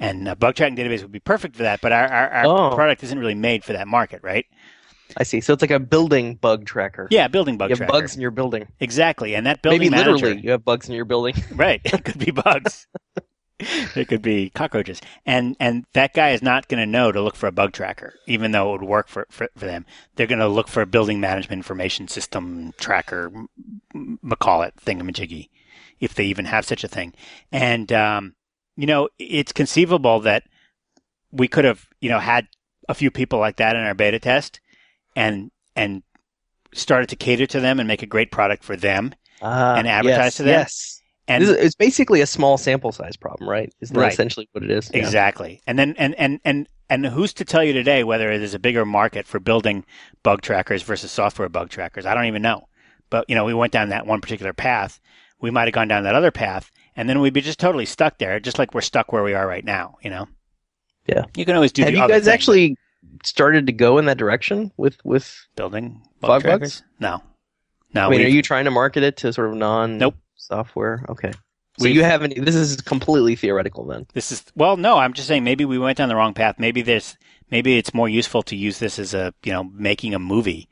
And 0.00 0.28
a 0.28 0.36
bug 0.36 0.54
tracking 0.54 0.76
database 0.76 1.02
would 1.02 1.12
be 1.12 1.20
perfect 1.20 1.56
for 1.56 1.64
that, 1.64 1.80
but 1.80 1.92
our, 1.92 2.06
our, 2.06 2.30
our 2.30 2.46
oh. 2.46 2.74
product 2.74 3.02
isn't 3.02 3.18
really 3.18 3.34
made 3.34 3.64
for 3.64 3.72
that 3.72 3.88
market, 3.88 4.22
right? 4.22 4.46
I 5.16 5.22
see. 5.22 5.40
So 5.40 5.52
it's 5.52 5.62
like 5.62 5.70
a 5.70 5.80
building 5.80 6.34
bug 6.34 6.66
tracker. 6.66 7.08
Yeah, 7.10 7.28
building 7.28 7.56
bug 7.56 7.70
you 7.70 7.76
tracker. 7.76 7.92
have 7.92 8.00
bugs 8.00 8.14
in 8.14 8.20
your 8.20 8.30
building. 8.30 8.68
Exactly, 8.80 9.34
and 9.34 9.46
that 9.46 9.62
building 9.62 9.80
maybe 9.80 9.90
manager, 9.90 10.12
literally 10.12 10.40
you 10.42 10.50
have 10.50 10.64
bugs 10.64 10.88
in 10.88 10.94
your 10.94 11.04
building. 11.04 11.34
right, 11.52 11.80
it 11.84 12.04
could 12.04 12.18
be 12.18 12.30
bugs. 12.30 12.86
it 13.60 14.08
could 14.08 14.22
be 14.22 14.50
cockroaches, 14.50 15.00
and 15.26 15.56
and 15.58 15.84
that 15.92 16.14
guy 16.14 16.30
is 16.30 16.42
not 16.42 16.68
going 16.68 16.80
to 16.80 16.86
know 16.86 17.12
to 17.12 17.20
look 17.20 17.36
for 17.36 17.46
a 17.46 17.52
bug 17.52 17.72
tracker, 17.72 18.14
even 18.26 18.52
though 18.52 18.74
it 18.74 18.80
would 18.80 18.88
work 18.88 19.08
for 19.08 19.26
for, 19.30 19.48
for 19.56 19.66
them. 19.66 19.84
They're 20.14 20.26
going 20.26 20.38
to 20.38 20.48
look 20.48 20.68
for 20.68 20.80
a 20.80 20.86
building 20.86 21.20
management 21.20 21.58
information 21.58 22.08
system 22.08 22.72
tracker, 22.78 23.32
call 24.38 24.62
it 24.62 24.74
thingamajiggy, 24.76 25.48
if 26.00 26.14
they 26.14 26.24
even 26.24 26.44
have 26.46 26.64
such 26.64 26.84
a 26.84 26.88
thing. 26.88 27.14
And 27.50 27.92
um, 27.92 28.34
you 28.76 28.86
know, 28.86 29.08
it's 29.18 29.52
conceivable 29.52 30.20
that 30.20 30.44
we 31.32 31.48
could 31.48 31.64
have 31.64 31.88
you 32.00 32.08
know 32.08 32.20
had 32.20 32.46
a 32.88 32.94
few 32.94 33.10
people 33.10 33.38
like 33.38 33.56
that 33.56 33.76
in 33.76 33.82
our 33.82 33.94
beta 33.94 34.18
test 34.18 34.60
and 35.14 35.50
and 35.76 36.02
started 36.72 37.08
to 37.08 37.16
cater 37.16 37.46
to 37.46 37.60
them 37.60 37.78
and 37.78 37.88
make 37.88 38.02
a 38.02 38.06
great 38.06 38.30
product 38.30 38.62
for 38.62 38.76
them 38.76 39.14
uh, 39.42 39.74
and 39.76 39.86
advertise 39.88 40.18
yes, 40.18 40.36
to 40.36 40.42
them. 40.42 40.60
Yes. 40.60 40.97
And 41.28 41.44
is, 41.44 41.50
it's 41.50 41.74
basically 41.74 42.22
a 42.22 42.26
small 42.26 42.56
sample 42.56 42.90
size 42.90 43.16
problem, 43.16 43.48
right? 43.48 43.72
Isn't 43.80 43.94
that 43.94 44.00
right. 44.00 44.12
essentially 44.12 44.48
what 44.52 44.64
it 44.64 44.70
is? 44.70 44.90
Exactly. 44.90 45.52
Yeah. 45.52 45.60
And 45.66 45.78
then 45.78 45.94
and 45.98 46.14
and 46.14 46.40
and 46.44 46.68
and 46.88 47.06
who's 47.06 47.34
to 47.34 47.44
tell 47.44 47.62
you 47.62 47.74
today 47.74 48.02
whether 48.02 48.36
there's 48.38 48.54
a 48.54 48.58
bigger 48.58 48.86
market 48.86 49.26
for 49.26 49.38
building 49.38 49.84
bug 50.22 50.40
trackers 50.40 50.82
versus 50.82 51.10
software 51.10 51.50
bug 51.50 51.68
trackers? 51.68 52.06
I 52.06 52.14
don't 52.14 52.24
even 52.24 52.40
know. 52.40 52.66
But 53.10 53.26
you 53.28 53.34
know, 53.34 53.44
we 53.44 53.52
went 53.52 53.72
down 53.72 53.90
that 53.90 54.06
one 54.06 54.22
particular 54.22 54.54
path. 54.54 55.00
We 55.40 55.50
might 55.50 55.68
have 55.68 55.74
gone 55.74 55.86
down 55.86 56.04
that 56.04 56.14
other 56.14 56.30
path, 56.30 56.70
and 56.96 57.08
then 57.08 57.20
we'd 57.20 57.34
be 57.34 57.42
just 57.42 57.60
totally 57.60 57.86
stuck 57.86 58.18
there, 58.18 58.40
just 58.40 58.58
like 58.58 58.74
we're 58.74 58.80
stuck 58.80 59.12
where 59.12 59.22
we 59.22 59.34
are 59.34 59.46
right 59.46 59.64
now. 59.64 59.96
You 60.02 60.10
know. 60.10 60.28
Yeah. 61.06 61.24
You 61.36 61.44
can 61.44 61.54
always 61.54 61.72
do. 61.72 61.84
Have 61.84 61.92
you 61.92 62.08
guys 62.08 62.24
thing, 62.24 62.32
actually 62.32 62.76
started 63.22 63.66
to 63.66 63.72
go 63.72 63.98
in 63.98 64.06
that 64.06 64.16
direction 64.16 64.72
with 64.78 64.96
with 65.04 65.46
building 65.56 66.02
bug 66.20 66.42
bugs? 66.42 66.82
No, 67.00 67.22
no. 67.92 68.06
I 68.06 68.10
mean, 68.10 68.22
are 68.22 68.28
you 68.28 68.42
trying 68.42 68.64
to 68.64 68.70
market 68.70 69.02
it 69.02 69.18
to 69.18 69.32
sort 69.32 69.50
of 69.50 69.56
non 69.56 69.98
nope 69.98 70.14
software? 70.38 71.04
Okay. 71.08 71.32
So 71.78 71.86
you 71.86 72.02
haven't. 72.02 72.44
This 72.44 72.56
is 72.56 72.80
completely 72.80 73.36
theoretical 73.36 73.84
then. 73.84 74.06
This 74.12 74.32
is 74.32 74.44
well, 74.56 74.76
no. 74.76 74.98
I'm 74.98 75.12
just 75.12 75.28
saying 75.28 75.44
maybe 75.44 75.64
we 75.64 75.78
went 75.78 75.98
down 75.98 76.08
the 76.08 76.16
wrong 76.16 76.34
path. 76.34 76.56
Maybe 76.58 76.82
there's 76.82 77.16
maybe 77.50 77.78
it's 77.78 77.94
more 77.94 78.08
useful 78.08 78.42
to 78.44 78.56
use 78.56 78.80
this 78.80 78.98
as 78.98 79.14
a 79.14 79.32
you 79.44 79.52
know 79.52 79.64
making 79.64 80.12
a 80.14 80.18
movie 80.18 80.68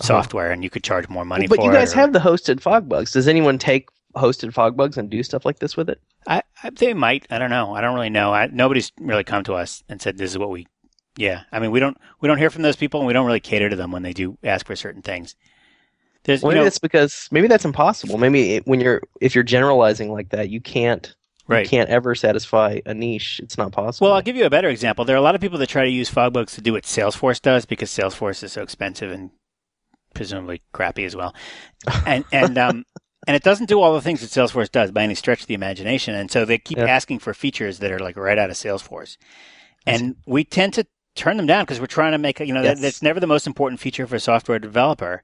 uh-huh. 0.00 0.06
software, 0.06 0.50
and 0.50 0.64
you 0.64 0.70
could 0.70 0.82
charge 0.82 1.08
more 1.08 1.24
money 1.24 1.46
well, 1.46 1.58
but 1.58 1.64
you 1.64 1.72
guys 1.72 1.92
or, 1.92 1.96
have 1.96 2.12
the 2.12 2.18
hosted 2.18 2.60
FogBugz. 2.60 3.12
Does 3.12 3.28
anyone 3.28 3.58
take 3.58 3.90
hosted 4.16 4.52
FogBugz 4.52 4.96
and 4.96 5.08
do 5.08 5.22
stuff 5.22 5.44
like 5.44 5.60
this 5.60 5.76
with 5.76 5.88
it? 5.88 6.00
I, 6.26 6.42
I 6.64 6.70
they 6.70 6.94
might. 6.94 7.26
I 7.30 7.38
don't 7.38 7.50
know. 7.50 7.72
I 7.74 7.80
don't 7.80 7.94
really 7.94 8.10
know. 8.10 8.34
I, 8.34 8.46
nobody's 8.46 8.90
really 8.98 9.24
come 9.24 9.44
to 9.44 9.54
us 9.54 9.84
and 9.88 10.02
said 10.02 10.18
this 10.18 10.32
is 10.32 10.38
what 10.38 10.50
we 10.50 10.66
yeah, 11.16 11.42
I 11.52 11.58
mean 11.58 11.70
we 11.70 11.80
don't 11.80 11.98
we 12.20 12.28
don't 12.28 12.38
hear 12.38 12.50
from 12.50 12.62
those 12.62 12.76
people, 12.76 13.00
and 13.00 13.06
we 13.06 13.12
don't 13.12 13.26
really 13.26 13.40
cater 13.40 13.68
to 13.68 13.76
them 13.76 13.92
when 13.92 14.02
they 14.02 14.12
do 14.12 14.38
ask 14.42 14.66
for 14.66 14.76
certain 14.76 15.02
things. 15.02 15.36
There's, 16.24 16.42
well, 16.42 16.50
maybe 16.50 16.60
know, 16.60 16.64
that's 16.64 16.78
because 16.78 17.28
maybe 17.30 17.48
that's 17.48 17.64
impossible. 17.64 18.18
Maybe 18.18 18.54
it, 18.56 18.66
when 18.66 18.80
you're 18.80 19.02
if 19.20 19.34
you're 19.34 19.44
generalizing 19.44 20.12
like 20.12 20.30
that, 20.30 20.50
you 20.50 20.60
can't 20.60 21.14
right. 21.46 21.64
you 21.64 21.68
can't 21.68 21.88
ever 21.88 22.14
satisfy 22.14 22.80
a 22.86 22.94
niche. 22.94 23.40
It's 23.42 23.56
not 23.56 23.72
possible. 23.72 24.06
Well, 24.06 24.16
I'll 24.16 24.22
give 24.22 24.36
you 24.36 24.44
a 24.44 24.50
better 24.50 24.68
example. 24.68 25.04
There 25.04 25.16
are 25.16 25.18
a 25.18 25.22
lot 25.22 25.34
of 25.34 25.40
people 25.40 25.58
that 25.58 25.68
try 25.68 25.84
to 25.84 25.90
use 25.90 26.10
FogBugz 26.10 26.54
to 26.54 26.60
do 26.60 26.74
what 26.74 26.84
Salesforce 26.84 27.40
does 27.40 27.64
because 27.64 27.90
Salesforce 27.90 28.42
is 28.42 28.52
so 28.52 28.62
expensive 28.62 29.10
and 29.10 29.30
presumably 30.14 30.62
crappy 30.72 31.04
as 31.04 31.16
well. 31.16 31.34
And 32.06 32.24
and 32.32 32.58
um 32.58 32.84
and 33.26 33.36
it 33.36 33.42
doesn't 33.42 33.68
do 33.68 33.80
all 33.80 33.94
the 33.94 34.00
things 34.00 34.20
that 34.20 34.30
Salesforce 34.30 34.70
does 34.70 34.90
by 34.90 35.02
any 35.02 35.14
stretch 35.14 35.42
of 35.42 35.46
the 35.46 35.54
imagination. 35.54 36.14
And 36.14 36.30
so 36.30 36.44
they 36.44 36.58
keep 36.58 36.78
yeah. 36.78 36.86
asking 36.86 37.18
for 37.18 37.34
features 37.34 37.78
that 37.78 37.92
are 37.92 37.98
like 37.98 38.16
right 38.16 38.38
out 38.38 38.50
of 38.50 38.56
Salesforce. 38.56 39.16
And 39.86 40.16
we 40.26 40.44
tend 40.44 40.74
to 40.74 40.86
turn 41.16 41.36
them 41.36 41.46
down 41.46 41.64
because 41.64 41.80
we're 41.80 41.86
trying 41.86 42.12
to 42.12 42.18
make 42.18 42.40
you 42.40 42.52
know 42.52 42.62
yes. 42.62 42.76
that, 42.76 42.82
that's 42.82 43.02
never 43.02 43.20
the 43.20 43.26
most 43.26 43.46
important 43.46 43.80
feature 43.80 44.06
for 44.06 44.16
a 44.16 44.20
software 44.20 44.58
developer. 44.58 45.22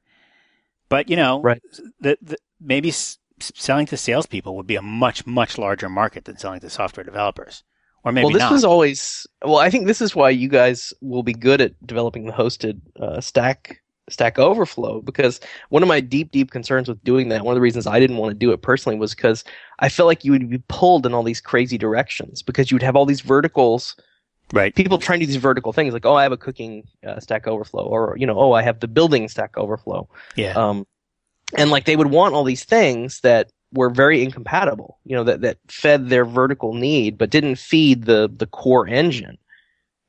But 0.88 1.08
you 1.10 1.16
know, 1.16 1.40
right. 1.42 1.62
the, 2.00 2.18
the, 2.22 2.36
maybe 2.60 2.90
s- 2.90 3.18
selling 3.40 3.86
to 3.86 3.96
salespeople 3.96 4.56
would 4.56 4.66
be 4.66 4.76
a 4.76 4.82
much 4.82 5.26
much 5.26 5.58
larger 5.58 5.88
market 5.88 6.24
than 6.24 6.38
selling 6.38 6.60
to 6.60 6.70
software 6.70 7.04
developers. 7.04 7.62
Or 8.04 8.12
maybe 8.12 8.26
well, 8.26 8.32
this 8.32 8.40
not. 8.40 8.52
was 8.52 8.64
always 8.64 9.26
well. 9.42 9.58
I 9.58 9.70
think 9.70 9.86
this 9.86 10.00
is 10.00 10.14
why 10.14 10.30
you 10.30 10.48
guys 10.48 10.94
will 11.00 11.24
be 11.24 11.32
good 11.32 11.60
at 11.60 11.86
developing 11.86 12.26
the 12.26 12.32
hosted 12.32 12.80
uh, 13.00 13.20
stack 13.20 13.82
Stack 14.08 14.38
Overflow 14.38 15.02
because 15.02 15.40
one 15.70 15.82
of 15.82 15.88
my 15.88 16.00
deep, 16.00 16.30
deep 16.30 16.50
concerns 16.50 16.88
with 16.88 17.02
doing 17.02 17.28
that, 17.28 17.44
one 17.44 17.52
of 17.52 17.56
the 17.56 17.62
reasons 17.62 17.86
I 17.86 17.98
didn't 17.98 18.18
want 18.18 18.30
to 18.30 18.38
do 18.38 18.52
it 18.52 18.62
personally 18.62 18.98
was 18.98 19.14
because 19.14 19.42
I 19.80 19.88
felt 19.88 20.06
like 20.06 20.24
you 20.24 20.32
would 20.32 20.48
be 20.48 20.62
pulled 20.68 21.06
in 21.06 21.14
all 21.14 21.24
these 21.24 21.40
crazy 21.40 21.76
directions 21.76 22.42
because 22.42 22.70
you 22.70 22.76
would 22.76 22.82
have 22.82 22.96
all 22.96 23.06
these 23.06 23.20
verticals 23.20 23.96
Right. 24.52 24.74
People 24.74 24.98
trying 24.98 25.20
to 25.20 25.26
do 25.26 25.32
these 25.32 25.40
vertical 25.40 25.72
things 25.72 25.92
like, 25.92 26.06
oh, 26.06 26.14
I 26.14 26.22
have 26.22 26.32
a 26.32 26.36
cooking 26.36 26.86
uh, 27.06 27.18
Stack 27.18 27.46
Overflow, 27.46 27.84
or 27.84 28.16
you 28.18 28.26
know, 28.26 28.38
oh, 28.38 28.52
I 28.52 28.62
have 28.62 28.80
the 28.80 28.88
building 28.88 29.28
Stack 29.28 29.56
Overflow. 29.58 30.08
Yeah. 30.36 30.52
Um, 30.52 30.86
and 31.56 31.70
like 31.70 31.84
they 31.84 31.96
would 31.96 32.10
want 32.10 32.34
all 32.34 32.44
these 32.44 32.64
things 32.64 33.20
that 33.20 33.50
were 33.72 33.90
very 33.90 34.22
incompatible. 34.22 34.98
You 35.04 35.16
know, 35.16 35.24
that 35.24 35.40
that 35.40 35.58
fed 35.68 36.08
their 36.08 36.24
vertical 36.24 36.74
need 36.74 37.18
but 37.18 37.30
didn't 37.30 37.56
feed 37.56 38.04
the 38.04 38.30
the 38.34 38.46
core 38.46 38.86
engine. 38.86 39.38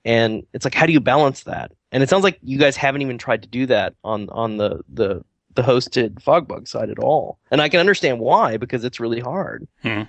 And 0.06 0.44
it's 0.54 0.66
like, 0.66 0.76
how 0.76 0.86
do 0.86 0.94
you 0.94 1.02
balance 1.02 1.44
that? 1.44 1.74
And 1.92 2.02
it 2.02 2.10
sounds 2.10 2.24
like 2.24 2.40
you 2.42 2.58
guys 2.58 2.78
haven't 2.78 3.02
even 3.02 3.18
tried 3.18 3.42
to 3.42 3.48
do 3.48 3.66
that 3.66 3.96
on 4.04 4.30
on 4.30 4.58
the 4.58 4.82
the 4.88 5.24
the 5.56 5.64
hosted 5.64 6.22
Fogbug 6.22 6.68
side 6.68 6.90
at 6.92 7.00
all. 7.00 7.40
And 7.50 7.62
I 7.62 7.68
can 7.68 7.80
understand 7.80 8.20
why 8.20 8.58
because 8.58 8.84
it's 8.84 9.00
really 9.00 9.20
hard. 9.20 9.68
Hmm. 9.82 10.04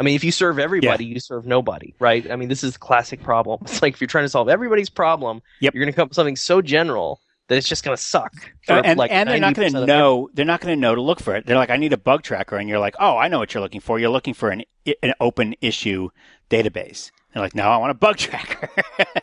I 0.00 0.02
mean, 0.02 0.14
if 0.16 0.24
you 0.24 0.32
serve 0.32 0.58
everybody, 0.58 1.04
yeah. 1.04 1.14
you 1.14 1.20
serve 1.20 1.44
nobody, 1.44 1.94
right? 1.98 2.28
I 2.30 2.36
mean, 2.36 2.48
this 2.48 2.64
is 2.64 2.72
the 2.72 2.78
classic 2.78 3.22
problem. 3.22 3.60
It's 3.70 3.82
like 3.82 3.92
if 3.92 4.00
you're 4.00 4.08
trying 4.08 4.24
to 4.24 4.30
solve 4.30 4.48
everybody's 4.48 4.88
problem, 4.88 5.42
yep. 5.60 5.74
you're 5.74 5.84
going 5.84 5.92
to 5.92 5.96
come 5.96 6.04
up 6.04 6.08
with 6.08 6.16
something 6.16 6.36
so 6.36 6.62
general 6.62 7.20
that 7.48 7.58
it's 7.58 7.68
just 7.68 7.84
going 7.84 7.96
to 7.96 8.02
suck. 8.02 8.32
Uh, 8.68 8.80
and, 8.84 8.98
like 8.98 9.10
and 9.10 9.28
they're 9.28 9.38
not 9.38 9.54
going 9.54 9.72
to 9.72 9.84
know. 9.84 10.30
They're 10.32 10.46
not 10.46 10.60
going 10.62 10.74
to 10.74 10.80
know 10.80 10.94
to 10.94 11.02
look 11.02 11.20
for 11.20 11.36
it. 11.36 11.44
They're 11.44 11.56
like, 11.56 11.68
I 11.68 11.76
need 11.76 11.92
a 11.92 11.98
bug 11.98 12.22
tracker, 12.22 12.56
and 12.56 12.68
you're 12.68 12.78
like, 12.78 12.94
oh, 12.98 13.18
I 13.18 13.28
know 13.28 13.38
what 13.38 13.52
you're 13.52 13.62
looking 13.62 13.80
for. 13.80 13.98
You're 13.98 14.10
looking 14.10 14.32
for 14.32 14.48
an 14.48 14.62
an 15.02 15.12
open 15.20 15.54
issue 15.60 16.08
database. 16.48 17.10
They're 17.34 17.42
like, 17.42 17.54
no, 17.54 17.64
I 17.64 17.76
want 17.76 17.90
a 17.90 17.94
bug 17.94 18.16
tracker. 18.24 18.70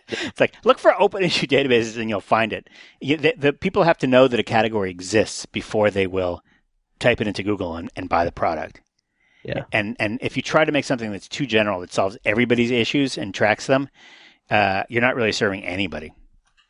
it's 0.09 0.39
like 0.39 0.53
look 0.63 0.77
for 0.77 0.99
open 1.01 1.23
issue 1.23 1.47
databases, 1.47 1.97
and 1.99 2.07
you'll 2.07 2.21
find 2.21 2.53
it. 2.53 2.69
You, 3.01 3.17
the, 3.17 3.33
the, 3.35 3.53
people 3.53 3.83
have 3.83 3.97
to 3.99 4.07
know 4.07 4.27
that 4.27 4.39
a 4.39 4.43
category 4.43 4.91
exists 4.91 5.47
before 5.47 5.89
they 5.89 6.05
will 6.05 6.43
type 6.99 7.19
it 7.19 7.27
into 7.27 7.43
Google 7.43 7.75
and, 7.75 7.89
and 7.95 8.09
buy 8.09 8.25
the 8.25 8.31
product. 8.31 8.81
Yeah. 9.47 9.63
And 9.71 9.95
and 9.99 10.19
if 10.21 10.35
you 10.35 10.43
try 10.43 10.65
to 10.65 10.71
make 10.71 10.85
something 10.85 11.11
that's 11.11 11.27
too 11.27 11.45
general 11.45 11.79
that 11.79 11.93
solves 11.93 12.17
everybody's 12.25 12.69
issues 12.69 13.17
and 13.17 13.33
tracks 13.33 13.65
them, 13.67 13.89
uh, 14.49 14.83
you're 14.89 15.01
not 15.01 15.15
really 15.15 15.31
serving 15.31 15.63
anybody. 15.63 16.13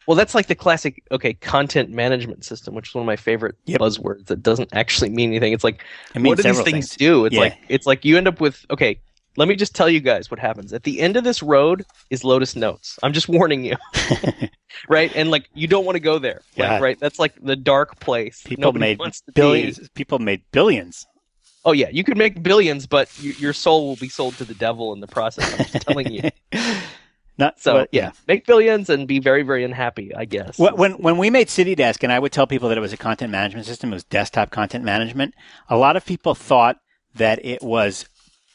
Well, 0.05 0.15
that's 0.15 0.35
like 0.35 0.47
the 0.47 0.55
classic 0.55 1.03
okay 1.11 1.33
content 1.33 1.89
management 1.89 2.45
system, 2.45 2.75
which 2.75 2.89
is 2.89 2.95
one 2.95 3.01
of 3.01 3.07
my 3.07 3.15
favorite 3.15 3.55
yep. 3.65 3.81
buzzwords 3.81 4.27
that 4.27 4.41
doesn't 4.41 4.69
actually 4.73 5.09
mean 5.09 5.31
anything. 5.31 5.53
It's 5.53 5.63
like 5.63 5.83
it 6.15 6.21
what 6.21 6.37
do 6.37 6.43
these 6.43 6.55
things, 6.61 6.71
things, 6.71 6.95
do? 6.95 7.25
It's 7.25 7.35
yeah. 7.35 7.41
like 7.41 7.57
it's 7.67 7.85
like 7.85 8.05
you 8.05 8.17
end 8.17 8.27
up 8.27 8.39
with 8.39 8.65
okay. 8.69 8.99
Let 9.35 9.47
me 9.47 9.55
just 9.55 9.75
tell 9.75 9.87
you 9.87 9.99
guys 9.99 10.31
what 10.31 10.39
happens. 10.39 10.73
At 10.73 10.81
the 10.81 10.99
end 10.99 11.15
of 11.15 11.23
this 11.23 11.43
road 11.43 11.85
is 12.09 12.23
Lotus 12.23 12.55
Notes. 12.55 12.97
I'm 13.03 13.13
just 13.13 13.29
warning 13.29 13.63
you. 13.63 13.75
right? 14.89 15.11
And 15.15 15.29
like 15.29 15.47
you 15.53 15.67
don't 15.67 15.85
want 15.85 15.95
to 15.95 15.99
go 15.99 16.17
there. 16.17 16.41
Yeah. 16.55 16.73
Like, 16.73 16.81
right? 16.81 16.99
That's 16.99 17.19
like 17.19 17.33
the 17.43 17.55
dark 17.55 17.99
place. 17.99 18.41
People 18.43 18.63
Nobody 18.63 18.97
made 18.97 19.13
billions. 19.35 19.89
People 19.89 20.17
made 20.19 20.41
billions 20.51 21.05
Oh 21.67 21.73
yeah, 21.73 21.89
you 21.91 22.05
could 22.05 22.17
make 22.17 22.41
billions, 22.41 22.87
but 22.87 23.11
you, 23.21 23.33
your 23.33 23.51
soul 23.51 23.87
will 23.87 23.97
be 23.97 24.07
sold 24.07 24.35
to 24.37 24.45
the 24.45 24.53
devil 24.53 24.93
in 24.93 25.01
the 25.01 25.07
process. 25.07 25.51
I'm 25.51 25.65
just 25.65 25.85
telling 25.85 26.09
you. 26.09 26.29
Not 27.37 27.59
so. 27.59 27.73
But, 27.73 27.89
yeah, 27.91 28.13
make 28.25 28.45
billions 28.45 28.89
and 28.89 29.05
be 29.05 29.19
very, 29.19 29.43
very 29.43 29.65
unhappy. 29.65 30.15
I 30.15 30.23
guess. 30.23 30.57
When 30.57 30.93
when 30.93 31.17
we 31.17 31.29
made 31.29 31.49
CityDesk, 31.49 32.03
and 32.03 32.13
I 32.13 32.19
would 32.19 32.31
tell 32.31 32.47
people 32.47 32.69
that 32.69 32.77
it 32.77 32.81
was 32.81 32.93
a 32.93 32.97
content 32.97 33.33
management 33.33 33.65
system, 33.65 33.91
it 33.91 33.97
was 33.97 34.05
desktop 34.05 34.49
content 34.49 34.85
management. 34.85 35.35
A 35.67 35.75
lot 35.75 35.97
of 35.97 36.05
people 36.05 36.33
thought 36.33 36.77
that 37.15 37.43
it 37.43 37.61
was 37.61 38.07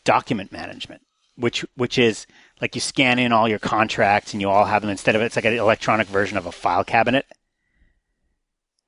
document 0.05 0.51
management, 0.51 1.03
which 1.37 1.67
which 1.77 1.99
is 1.99 2.27
like 2.63 2.75
you 2.75 2.81
scan 2.81 3.19
in 3.19 3.31
all 3.31 3.47
your 3.47 3.59
contracts 3.59 4.33
and 4.33 4.41
you 4.41 4.49
all 4.49 4.65
have 4.65 4.81
them 4.81 4.91
instead 4.91 5.17
of 5.17 5.21
it's 5.21 5.37
like 5.37 5.45
an 5.45 5.53
electronic 5.53 6.07
version 6.07 6.39
of 6.39 6.47
a 6.47 6.53
file 6.53 6.83
cabinet. 6.83 7.27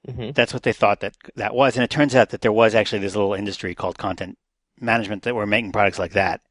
Mm-hmm. 0.07 0.32
That's 0.32 0.52
what 0.52 0.64
they 0.64 0.72
thought 0.72 1.00
that 1.00 1.16
that 1.36 1.55
was, 1.55 1.76
and 1.76 1.84
it 1.84 1.90
turns 1.90 2.14
out 2.14 2.30
that 2.30 2.42
there 2.42 2.52
was 2.52 2.74
actually 2.74 2.98
this 2.98 3.16
little 3.16 3.34
industry 3.34 3.74
called 3.74 3.96
content 3.96 4.38
management 4.78 5.22
that 5.22 5.34
were 5.34 5.46
making 5.46 5.72
products 5.72 5.98
like 5.98 6.12
that. 6.12 6.42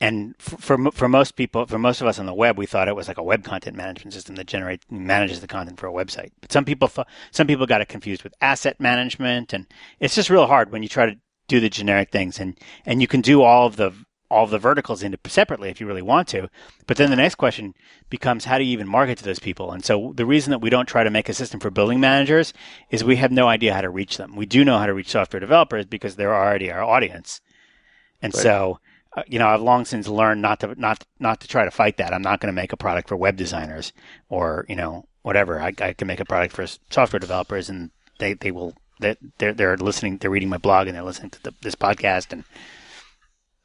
And 0.00 0.34
for, 0.38 0.56
for 0.58 0.90
for 0.92 1.08
most 1.08 1.36
people, 1.36 1.66
for 1.66 1.78
most 1.78 2.00
of 2.00 2.06
us 2.06 2.18
on 2.18 2.26
the 2.26 2.34
web, 2.34 2.58
we 2.58 2.66
thought 2.66 2.86
it 2.86 2.94
was 2.94 3.08
like 3.08 3.18
a 3.18 3.22
web 3.22 3.42
content 3.44 3.76
management 3.76 4.12
system 4.12 4.36
that 4.36 4.46
generates 4.46 4.84
manages 4.90 5.40
the 5.40 5.46
content 5.48 5.80
for 5.80 5.88
a 5.88 5.92
website. 5.92 6.30
But 6.40 6.52
some 6.52 6.64
people 6.64 6.90
some 7.30 7.46
people 7.46 7.66
got 7.66 7.80
it 7.80 7.88
confused 7.88 8.22
with 8.22 8.34
asset 8.40 8.78
management, 8.78 9.52
and 9.52 9.66
it's 9.98 10.14
just 10.14 10.30
real 10.30 10.46
hard 10.46 10.70
when 10.70 10.82
you 10.82 10.88
try 10.88 11.06
to 11.06 11.16
do 11.48 11.60
the 11.60 11.70
generic 11.70 12.10
things 12.10 12.38
and 12.38 12.58
and 12.84 13.00
you 13.00 13.08
can 13.08 13.20
do 13.20 13.42
all 13.42 13.66
of 13.66 13.76
the 13.76 13.92
all 14.30 14.46
the 14.46 14.58
verticals 14.58 15.02
into 15.02 15.18
separately 15.26 15.68
if 15.68 15.80
you 15.80 15.86
really 15.86 16.02
want 16.02 16.28
to. 16.28 16.48
But 16.86 16.96
then 16.96 17.10
the 17.10 17.16
next 17.16 17.36
question 17.36 17.74
becomes 18.10 18.44
how 18.44 18.58
do 18.58 18.64
you 18.64 18.72
even 18.72 18.88
market 18.88 19.18
to 19.18 19.24
those 19.24 19.38
people? 19.38 19.72
And 19.72 19.84
so 19.84 20.12
the 20.16 20.26
reason 20.26 20.50
that 20.50 20.60
we 20.60 20.70
don't 20.70 20.86
try 20.86 21.04
to 21.04 21.10
make 21.10 21.28
a 21.28 21.34
system 21.34 21.60
for 21.60 21.70
building 21.70 22.00
managers 22.00 22.52
is 22.90 23.04
we 23.04 23.16
have 23.16 23.32
no 23.32 23.48
idea 23.48 23.74
how 23.74 23.80
to 23.80 23.90
reach 23.90 24.16
them. 24.16 24.36
We 24.36 24.46
do 24.46 24.64
know 24.64 24.78
how 24.78 24.86
to 24.86 24.94
reach 24.94 25.10
software 25.10 25.40
developers 25.40 25.86
because 25.86 26.16
they're 26.16 26.34
already 26.34 26.70
our 26.70 26.82
audience. 26.82 27.40
And 28.22 28.34
right. 28.34 28.42
so 28.42 28.80
uh, 29.16 29.22
you 29.26 29.38
know, 29.38 29.48
I've 29.48 29.62
long 29.62 29.86
since 29.86 30.08
learned 30.08 30.42
not 30.42 30.60
to 30.60 30.78
not 30.78 31.04
not 31.18 31.40
to 31.40 31.48
try 31.48 31.64
to 31.64 31.70
fight 31.70 31.96
that. 31.96 32.12
I'm 32.12 32.22
not 32.22 32.40
going 32.40 32.52
to 32.52 32.60
make 32.60 32.72
a 32.72 32.76
product 32.76 33.08
for 33.08 33.16
web 33.16 33.36
designers 33.36 33.92
or 34.28 34.66
you 34.68 34.76
know 34.76 35.06
whatever. 35.22 35.58
I, 35.60 35.72
I 35.80 35.94
can 35.94 36.06
make 36.06 36.20
a 36.20 36.24
product 36.26 36.54
for 36.54 36.66
software 36.90 37.18
developers, 37.18 37.70
and 37.70 37.90
they, 38.18 38.34
they 38.34 38.50
will 38.50 38.74
they 39.00 39.16
they're 39.38 39.54
they're 39.54 39.76
listening, 39.78 40.18
they're 40.18 40.30
reading 40.30 40.50
my 40.50 40.58
blog, 40.58 40.86
and 40.86 40.94
they're 40.94 41.02
listening 41.02 41.30
to 41.30 41.42
the, 41.42 41.54
this 41.62 41.74
podcast, 41.74 42.32
and 42.32 42.44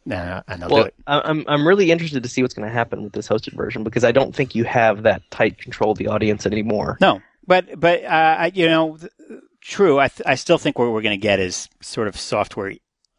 uh, 0.10 0.42
and 0.48 0.62
they'll 0.62 0.70
well, 0.70 0.84
do 0.84 0.88
it. 0.88 0.96
I'm 1.08 1.46
I'm 1.48 1.68
really 1.68 1.92
interested 1.92 2.24
to 2.24 2.30
see 2.30 2.42
what's 2.42 2.54
going 2.54 2.68
to 2.68 2.74
happen 2.74 3.04
with 3.04 3.14
this 3.14 3.28
hosted 3.28 3.54
version 3.54 3.84
because 3.84 4.04
I 4.04 4.12
don't 4.12 4.36
think 4.36 4.56
you 4.56 4.64
have 4.64 5.04
that 5.04 5.22
tight 5.30 5.60
control 5.60 5.92
of 5.92 5.98
the 5.98 6.08
audience 6.08 6.46
anymore. 6.46 6.98
No, 7.02 7.22
but 7.46 7.80
but 7.80 8.04
uh, 8.04 8.50
you 8.54 8.68
know, 8.68 8.98
true. 9.62 10.00
I 10.00 10.08
th- 10.08 10.26
I 10.26 10.36
still 10.36 10.58
think 10.58 10.80
what 10.80 10.92
we're 10.92 11.02
going 11.02 11.20
to 11.20 11.22
get 11.22 11.40
is 11.40 11.70
sort 11.82 12.08
of 12.08 12.18
software 12.18 12.74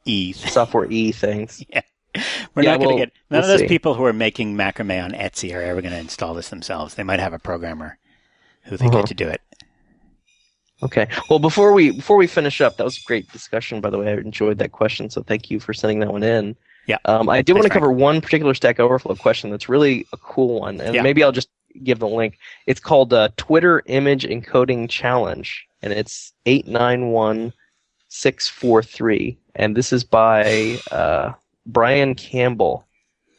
e 0.05 0.33
software 0.33 0.91
e 0.91 1.13
things. 1.13 1.65
yeah. 1.69 1.83
We're 2.55 2.65
yeah, 2.65 2.73
not 2.73 2.81
going 2.81 2.99
to 2.99 3.05
get 3.07 3.13
none 3.31 3.41
we'll 3.41 3.43
of 3.43 3.47
those 3.47 3.61
see. 3.61 3.69
people 3.69 3.95
who 3.95 4.05
are 4.05 4.13
making 4.13 4.55
macrame 4.55 5.03
on 5.03 5.13
Etsy 5.13 5.55
are 5.57 5.63
ever 5.63 5.81
going 5.81 5.95
to 5.95 5.99
install 5.99 6.35
this 6.35 6.51
themselves. 6.51 6.95
They 6.95 7.05
might 7.05 7.21
have 7.21 7.33
a 7.33 7.39
programmer 7.39 7.97
who 8.65 8.77
they 8.77 8.85
uh-huh. 8.87 8.99
get 8.99 9.07
to 9.07 9.15
do 9.15 9.29
it. 9.29 9.41
Okay. 10.83 11.09
Well, 11.31 11.39
before 11.39 11.73
we 11.73 11.93
before 11.93 12.17
we 12.17 12.27
finish 12.27 12.61
up, 12.61 12.77
that 12.77 12.85
was 12.85 12.99
a 12.99 13.03
great 13.05 13.31
discussion. 13.33 13.81
By 13.81 13.91
the 13.91 13.99
way, 13.99 14.09
I 14.09 14.15
enjoyed 14.15 14.59
that 14.59 14.73
question, 14.73 15.11
so 15.11 15.23
thank 15.23 15.51
you 15.51 15.61
for 15.61 15.73
sending 15.73 16.01
that 16.01 16.13
one 16.13 16.23
in. 16.23 16.57
Yeah. 16.87 16.99
Um, 17.05 17.29
I 17.29 17.43
do 17.43 17.55
want 17.55 17.65
to 17.65 17.71
cover 17.71 17.93
one 17.93 18.21
particular 18.21 18.55
Stack 18.55 18.81
Overflow 18.81 19.15
question 19.17 19.51
that's 19.51 19.69
really 19.69 20.07
a 20.13 20.17
cool 20.17 20.61
one, 20.61 20.81
and 20.81 20.95
yeah. 20.95 21.03
maybe 21.03 21.23
I'll 21.23 21.33
just 21.33 21.49
give 21.83 21.99
the 21.99 22.09
link. 22.09 22.39
It's 22.67 22.81
called 22.81 23.13
uh, 23.13 23.29
Twitter 23.37 23.83
Image 23.87 24.25
Encoding 24.25 24.89
Challenge, 24.89 25.67
and 25.83 25.93
it's 25.93 26.33
eight 26.47 26.67
nine 26.67 27.09
one 27.09 27.53
six 28.09 28.49
four 28.49 28.83
three, 28.83 29.39
and 29.55 29.77
this 29.77 29.93
is 29.93 30.05
by 30.05 30.79
uh, 30.91 31.33
Brian 31.67 32.15
Campbell, 32.15 32.85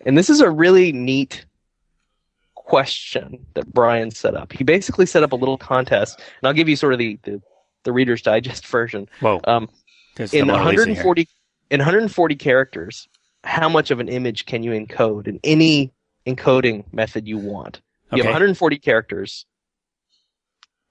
and 0.05 0.17
this 0.17 0.29
is 0.29 0.39
a 0.39 0.49
really 0.49 0.91
neat 0.91 1.45
question 2.55 3.45
that 3.55 3.71
Brian 3.73 4.09
set 4.09 4.35
up. 4.35 4.53
He 4.53 4.63
basically 4.63 5.05
set 5.05 5.21
up 5.21 5.33
a 5.33 5.35
little 5.35 5.57
contest, 5.57 6.19
and 6.19 6.47
I'll 6.47 6.53
give 6.53 6.69
you 6.69 6.75
sort 6.75 6.93
of 6.93 6.99
the 6.99 7.19
the, 7.23 7.41
the 7.83 7.91
Reader's 7.91 8.21
Digest 8.21 8.65
version. 8.67 9.09
Whoa. 9.19 9.41
Um, 9.43 9.69
in 10.31 10.47
140 10.47 11.27
in 11.71 11.79
140 11.79 12.35
characters, 12.35 13.07
how 13.43 13.69
much 13.69 13.91
of 13.91 13.99
an 13.99 14.09
image 14.09 14.45
can 14.45 14.63
you 14.63 14.71
encode 14.71 15.27
in 15.27 15.39
any 15.43 15.93
encoding 16.25 16.85
method 16.93 17.27
you 17.27 17.37
want. 17.37 17.81
You 18.11 18.19
okay. 18.19 18.27
have 18.27 18.33
140 18.33 18.79
characters. 18.79 19.45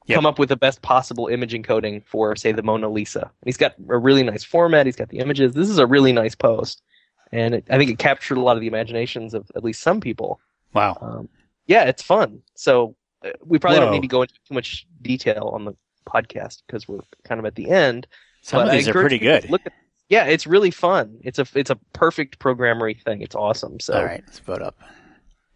Yep. 0.07 0.17
Come 0.17 0.27
up 0.27 0.39
with 0.39 0.49
the 0.49 0.57
best 0.57 0.83
possible 0.83 1.29
image 1.29 1.53
encoding 1.53 2.05
for, 2.05 2.35
say, 2.35 2.51
the 2.51 2.63
Mona 2.63 2.89
Lisa. 2.89 3.21
And 3.21 3.47
he's 3.47 3.57
got 3.57 3.75
a 3.89 3.97
really 3.97 4.25
nice 4.25 4.43
format. 4.43 4.87
He's 4.87 4.97
got 4.97 5.11
the 5.11 5.19
images. 5.19 5.55
This 5.55 5.69
is 5.69 5.79
a 5.79 5.87
really 5.87 6.13
nice 6.13 6.35
post, 6.35 6.83
and 7.31 7.55
it, 7.55 7.67
I 7.71 7.79
think 7.79 7.91
it 7.91 7.99
captured 7.99 8.37
a 8.37 8.41
lot 8.41 8.57
of 8.57 8.61
the 8.61 8.67
imaginations 8.67 9.33
of 9.33 9.49
at 9.55 9.63
least 9.63 9.81
some 9.81 10.01
people. 10.01 10.41
Wow. 10.75 10.99
Um, 11.01 11.29
yeah, 11.67 11.85
it's 11.85 12.03
fun. 12.03 12.43
So 12.57 12.97
uh, 13.25 13.31
we 13.45 13.61
probably 13.61 13.79
Whoa. 13.79 13.87
don't 13.87 13.95
need 13.95 14.03
to 14.03 14.09
go 14.09 14.23
into 14.23 14.35
too 14.49 14.55
much 14.55 14.87
detail 15.01 15.53
on 15.55 15.65
the 15.65 15.75
podcast 16.05 16.63
because 16.67 16.89
we're 16.89 17.01
kind 17.23 17.39
of 17.39 17.45
at 17.45 17.55
the 17.55 17.71
end. 17.71 18.09
Some 18.43 18.67
of 18.67 18.73
these 18.73 18.89
are 18.89 18.93
pretty 18.93 19.19
good. 19.19 19.49
Look 19.51 19.63
at, 19.65 19.73
yeah, 20.13 20.25
it's 20.25 20.47
really 20.47 20.71
fun. 20.71 21.17
It's 21.23 21.39
a 21.39 21.47
it's 21.55 21.71
a 21.71 21.77
perfect 21.95 22.39
programmery 22.39 23.01
thing. 23.01 23.23
It's 23.23 23.35
awesome. 23.35 23.81
So 23.81 23.95
all 23.95 24.05
right, 24.05 24.23
let's 24.27 24.41
vote 24.41 24.61
up. 24.61 24.79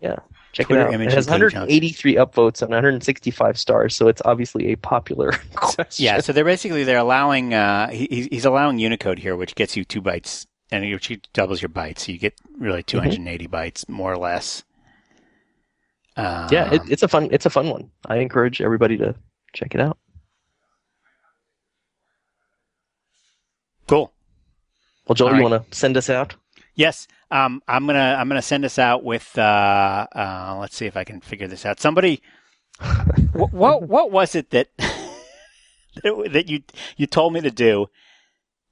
Yeah, 0.01 0.17
check 0.53 0.69
Twitter 0.69 0.89
it 0.89 0.95
out. 0.95 1.01
It 1.03 1.13
has 1.13 1.29
183 1.29 2.15
upvotes 2.15 2.63
and 2.63 2.71
165 2.71 3.59
stars, 3.59 3.95
so 3.95 4.09
it's 4.09 4.23
obviously 4.25 4.73
a 4.73 4.77
popular 4.77 5.33
question. 5.55 6.03
Yeah, 6.03 6.21
so 6.21 6.33
they're 6.33 6.43
basically 6.43 6.85
they're 6.85 6.97
allowing 6.97 7.53
uh, 7.53 7.91
he, 7.91 8.29
he's 8.31 8.47
allowing 8.47 8.79
Unicode 8.79 9.19
here, 9.19 9.37
which 9.37 9.55
gets 9.57 9.77
you 9.77 9.85
two 9.85 10.01
bytes 10.01 10.47
and 10.71 10.91
which 10.91 11.13
doubles 11.35 11.61
your 11.61 11.69
bytes, 11.69 11.99
so 11.99 12.13
you 12.13 12.19
get 12.19 12.33
really 12.59 12.83
280 12.83 13.45
mm-hmm. 13.45 13.55
bytes 13.55 13.87
more 13.91 14.11
or 14.11 14.17
less. 14.17 14.65
Um, 16.17 16.49
yeah, 16.51 16.73
it, 16.73 16.81
it's 16.89 17.03
a 17.03 17.09
fun 17.09 17.29
it's 17.31 17.45
a 17.45 17.51
fun 17.51 17.69
one. 17.69 17.91
I 18.07 18.17
encourage 18.21 18.63
everybody 18.63 18.97
to 18.97 19.15
check 19.53 19.75
it 19.75 19.83
out. 19.83 19.99
Cool. 23.87 24.15
Well, 25.07 25.15
Joel, 25.15 25.31
All 25.31 25.37
you 25.37 25.43
want 25.43 25.71
to 25.71 25.77
send 25.77 25.97
us 25.97 26.11
out? 26.11 26.35
Yes, 26.75 27.09
um, 27.31 27.63
I'm 27.67 27.87
gonna 27.87 28.17
I'm 28.19 28.29
gonna 28.29 28.43
send 28.43 28.65
us 28.65 28.79
out 28.79 29.03
with. 29.03 29.37
Uh, 29.39 30.07
uh, 30.15 30.57
let's 30.61 30.77
see 30.77 30.87
if 30.87 30.97
I 30.97 31.05
can 31.05 31.21
figure 31.21 31.49
this 31.49 31.65
out. 31.65 31.81
Somebody, 31.81 32.23
what, 33.33 33.53
what 33.53 33.83
what 33.83 34.11
was 34.11 34.35
it 34.35 34.51
that 34.51 34.69
that 36.05 36.49
you 36.49 36.63
you 36.97 37.07
told 37.07 37.33
me 37.33 37.41
to 37.41 37.51
do, 37.51 37.87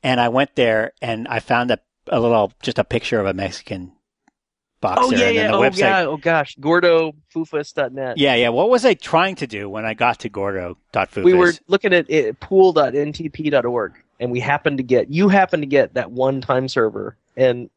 and 0.02 0.20
I 0.20 0.28
went 0.28 0.54
there 0.54 0.92
and 1.00 1.26
I 1.28 1.40
found 1.40 1.70
a 1.70 1.78
a 2.08 2.20
little 2.20 2.52
just 2.62 2.78
a 2.78 2.84
picture 2.84 3.18
of 3.20 3.26
a 3.26 3.32
Mexican 3.32 3.92
boxer. 4.84 5.04
Oh 5.04 5.10
yeah, 5.10 5.28
yeah. 5.30 5.52
oh 5.52 5.60
website, 5.60 5.78
yeah. 5.78 6.04
Oh 6.04 6.16
gosh, 6.16 6.56
GordoFufas.net. 6.56 8.18
Yeah, 8.18 8.34
yeah. 8.34 8.50
What 8.50 8.70
was 8.70 8.84
I 8.84 8.94
trying 8.94 9.36
to 9.36 9.46
do 9.46 9.68
when 9.68 9.84
I 9.84 9.94
got 9.94 10.20
to 10.20 10.28
Gordo.fufas? 10.28 11.24
We 11.24 11.34
were 11.34 11.52
looking 11.66 11.92
at 11.92 12.08
it, 12.10 12.38
pool.ntp.org, 12.40 13.94
and 14.20 14.30
we 14.30 14.40
happened 14.40 14.76
to 14.78 14.84
get 14.84 15.10
you 15.10 15.28
happened 15.28 15.62
to 15.62 15.66
get 15.66 15.94
that 15.94 16.10
one 16.10 16.40
time 16.40 16.68
server, 16.68 17.16
and 17.36 17.70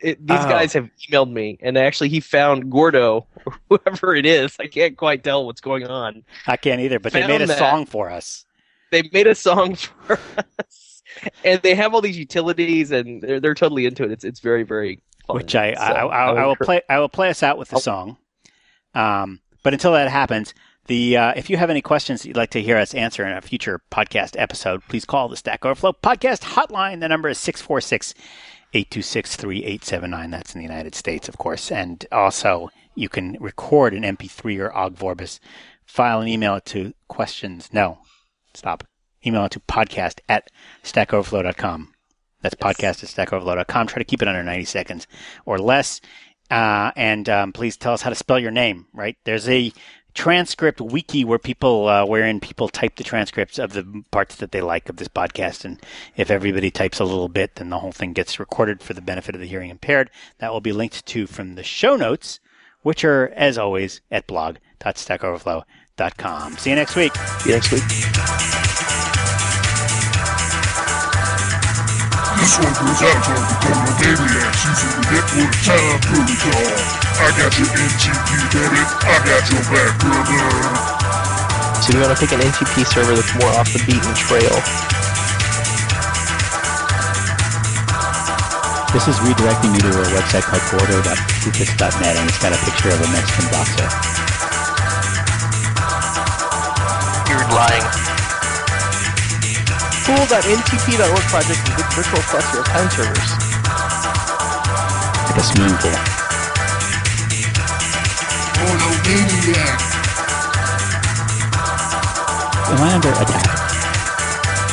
it, 0.00 0.26
these 0.26 0.40
oh. 0.40 0.48
guys 0.48 0.72
have 0.74 0.90
emailed 1.08 1.32
me, 1.32 1.58
and 1.62 1.78
actually 1.78 2.08
he 2.10 2.20
found 2.20 2.70
Gordo, 2.70 3.26
or 3.46 3.54
whoever 3.68 4.14
it 4.14 4.26
is. 4.26 4.56
I 4.60 4.66
can't 4.66 4.96
quite 4.96 5.24
tell 5.24 5.46
what's 5.46 5.60
going 5.60 5.86
on. 5.86 6.24
I 6.46 6.56
can't 6.56 6.80
either, 6.80 6.98
but 6.98 7.12
found 7.12 7.24
they 7.24 7.28
made 7.28 7.42
a 7.42 7.46
that. 7.46 7.58
song 7.58 7.86
for 7.86 8.10
us. 8.10 8.44
They 8.90 9.08
made 9.12 9.26
a 9.26 9.34
song 9.34 9.74
for 9.76 10.18
us, 10.38 11.02
and 11.44 11.62
they 11.62 11.74
have 11.74 11.94
all 11.94 12.02
these 12.02 12.18
utilities, 12.18 12.90
and 12.90 13.22
they're 13.22 13.40
they're 13.40 13.54
totally 13.54 13.86
into 13.86 14.04
it. 14.04 14.10
It's 14.10 14.24
it's 14.24 14.40
very 14.40 14.64
very 14.64 15.00
fun. 15.26 15.36
Which 15.36 15.54
I 15.54 15.74
so 15.74 15.80
I, 15.80 16.04
I, 16.04 16.32
I, 16.34 16.46
will 16.46 16.56
play 16.56 16.82
I 16.88 16.98
will 16.98 17.08
play 17.08 17.30
us 17.30 17.42
out 17.42 17.58
with 17.58 17.70
the 17.70 17.78
song. 17.78 18.16
Um, 18.94 19.40
but 19.62 19.72
until 19.72 19.92
that 19.92 20.08
happens, 20.08 20.54
the 20.86 21.16
uh, 21.16 21.32
if 21.36 21.48
you 21.48 21.56
have 21.56 21.70
any 21.70 21.82
questions 21.82 22.22
that 22.22 22.28
you'd 22.28 22.36
like 22.36 22.50
to 22.50 22.62
hear 22.62 22.76
us 22.76 22.94
answer 22.94 23.24
in 23.24 23.32
a 23.36 23.40
future 23.40 23.80
podcast 23.90 24.34
episode, 24.38 24.82
please 24.88 25.04
call 25.04 25.28
the 25.28 25.36
Stack 25.36 25.64
Overflow 25.64 25.94
podcast 26.02 26.40
hotline. 26.54 27.00
The 27.00 27.08
number 27.08 27.28
is 27.28 27.38
six 27.38 27.60
four 27.60 27.80
six. 27.80 28.14
826 28.74 29.36
3879. 29.36 30.30
That's 30.30 30.54
in 30.54 30.60
the 30.60 30.66
United 30.66 30.94
States, 30.94 31.28
of 31.28 31.36
course. 31.36 31.70
And 31.70 32.06
also, 32.10 32.70
you 32.94 33.08
can 33.08 33.36
record 33.40 33.92
an 33.94 34.02
MP3 34.02 34.58
or 34.60 34.74
OGG 34.74 34.96
Vorbis, 34.96 35.40
file 35.84 36.20
and 36.20 36.28
email 36.28 36.56
it 36.56 36.64
to 36.66 36.94
questions. 37.08 37.68
No, 37.72 37.98
stop. 38.54 38.84
Email 39.24 39.44
it 39.44 39.52
to 39.52 39.60
podcast 39.60 40.20
at 40.28 40.50
stackoverflow.com. 40.82 41.91
That's 42.42 42.56
yes. 42.60 42.76
podcast 42.76 43.18
at 43.18 43.28
stackoverflow.com. 43.28 43.86
Try 43.86 43.98
to 43.98 44.04
keep 44.04 44.22
it 44.22 44.28
under 44.28 44.42
90 44.42 44.64
seconds 44.66 45.06
or 45.46 45.58
less. 45.58 46.00
Uh, 46.50 46.90
and 46.96 47.28
um, 47.28 47.52
please 47.52 47.76
tell 47.76 47.94
us 47.94 48.02
how 48.02 48.10
to 48.10 48.16
spell 48.16 48.38
your 48.38 48.50
name, 48.50 48.86
right? 48.92 49.16
There's 49.24 49.48
a 49.48 49.72
transcript 50.14 50.80
wiki 50.80 51.24
where 51.24 51.38
people 51.38 51.88
uh, 51.88 52.04
wherein 52.04 52.40
people 52.40 52.68
type 52.68 52.96
the 52.96 53.04
transcripts 53.04 53.58
of 53.58 53.72
the 53.72 54.04
parts 54.10 54.36
that 54.36 54.52
they 54.52 54.60
like 54.60 54.90
of 54.90 54.96
this 54.96 55.08
podcast 55.08 55.64
and 55.64 55.80
if 56.16 56.30
everybody 56.30 56.70
types 56.70 57.00
a 57.00 57.04
little 57.04 57.28
bit 57.28 57.54
then 57.54 57.70
the 57.70 57.78
whole 57.78 57.92
thing 57.92 58.12
gets 58.12 58.38
recorded 58.38 58.82
for 58.82 58.92
the 58.92 59.00
benefit 59.00 59.34
of 59.34 59.40
the 59.40 59.46
hearing 59.46 59.70
impaired 59.70 60.10
that 60.38 60.52
will 60.52 60.60
be 60.60 60.72
linked 60.72 61.06
to 61.06 61.26
from 61.26 61.54
the 61.54 61.62
show 61.62 61.96
notes 61.96 62.40
which 62.82 63.02
are 63.04 63.32
as 63.34 63.56
always 63.56 64.02
at 64.10 64.26
blog.stackoverflow.com 64.26 66.58
see 66.58 66.68
you 66.70 66.76
next 66.76 66.94
week 66.94 67.14
see 67.40 67.48
you 67.48 67.56
next 67.56 67.72
week 67.72 68.51
This 72.42 72.58
one 72.58 72.74
goes 72.74 72.98
out 73.06 73.22
to 73.22 73.34
all 73.38 73.86
the 73.86 73.94
maniacs 74.02 74.66
using 74.66 74.90
the 74.98 75.02
network 75.14 75.54
time 75.62 75.94
protocol. 76.02 76.74
I 77.22 77.30
got 77.38 77.54
your 77.54 77.70
NTP, 77.70 78.30
baby. 78.50 78.82
I 78.82 79.14
got 79.22 79.46
your 79.46 79.62
back, 79.70 79.94
brother. 80.02 80.42
So 81.86 81.94
we 81.94 82.02
want 82.02 82.10
to 82.10 82.18
pick 82.18 82.34
an 82.34 82.42
NTP 82.42 82.82
server 82.82 83.14
that's 83.14 83.30
more 83.38 83.46
off 83.54 83.70
the 83.70 83.78
beaten 83.86 84.10
trail. 84.18 84.58
This 88.90 89.06
is 89.06 89.22
redirecting 89.22 89.70
me 89.70 89.78
to 89.78 89.94
a 89.94 90.06
website 90.10 90.42
called 90.42 90.66
gordo.fufas.net 90.74 92.16
and 92.18 92.26
it's 92.26 92.42
got 92.42 92.50
a 92.50 92.58
picture 92.66 92.90
of 92.90 92.98
a 92.98 93.08
Mexican 93.14 93.46
boxer. 93.54 93.86
You're 97.30 97.46
lying. 97.54 98.21
Pool.ntp.org 100.02 101.24
project 101.30 101.62
is 101.62 101.78
a 101.78 101.86
virtual 101.94 102.22
cluster 102.26 102.58
of 102.58 102.66
time 102.66 102.90
servers. 102.90 103.30
Like 105.30 105.38
a 105.38 105.44
swimming 105.46 105.78
pool. 105.78 105.94
Oh 108.58 108.72
no, 108.82 108.88
maniac! 109.06 109.78
Am 112.66 112.82
I 112.82 112.90
under 112.98 113.14
attack? 113.14 113.46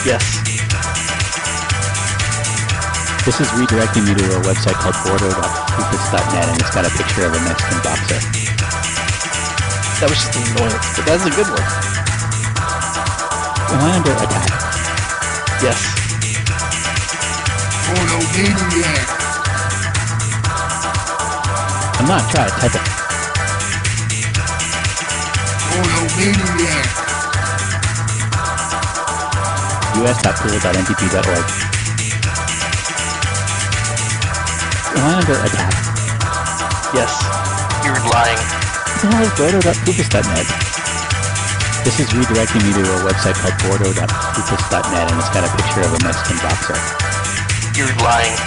Yes. 0.01 0.41
This 3.23 3.39
is 3.39 3.47
redirecting 3.53 4.09
me 4.09 4.15
to 4.15 4.25
a 4.33 4.41
website 4.41 4.81
called 4.81 4.95
gordo.fufas.net 5.05 6.49
and 6.49 6.57
it's 6.59 6.73
got 6.73 6.87
a 6.87 6.91
picture 6.97 7.25
of 7.25 7.33
a 7.37 7.41
Mexican 7.45 7.77
boxer. 7.85 8.17
That 10.01 10.09
was 10.09 10.17
just 10.17 10.33
an 10.33 10.57
annoyance, 10.57 10.89
but 10.97 11.05
that's 11.05 11.25
a 11.25 11.29
good 11.29 11.49
one. 11.53 11.67
Am 13.69 13.85
I 13.85 13.93
under 13.95 14.11
attack? 14.11 14.78
Yes. 15.61 15.75
I'm 21.99 22.07
not 22.07 22.23
trying 22.31 22.47
to 22.47 22.55
type 22.55 22.75
it. 22.75 22.81
Us.pool.ntp.org. 29.99 31.45
Am 34.95 35.03
I 35.03 35.15
under 35.19 35.37
attack? 35.43 35.73
Yes. 36.95 37.11
You're 37.83 37.99
lying. 38.09 38.39
What 39.03 39.35
the 39.35 39.51
hell 39.51 40.37
is? 40.39 40.68
This 41.89 42.05
is 42.05 42.13
redirecting 42.13 42.61
me 42.61 42.69
to 42.77 42.85
a 42.85 43.01
website 43.01 43.33
called 43.33 43.57
gordo.fufas.net 43.65 45.09
and 45.09 45.17
it's 45.17 45.33
got 45.33 45.41
a 45.41 45.49
picture 45.57 45.81
of 45.81 45.89
a 45.89 45.97
Mexican 46.05 46.37
boxer. 46.37 46.77
You're 47.73 47.89
lying. 48.05 48.37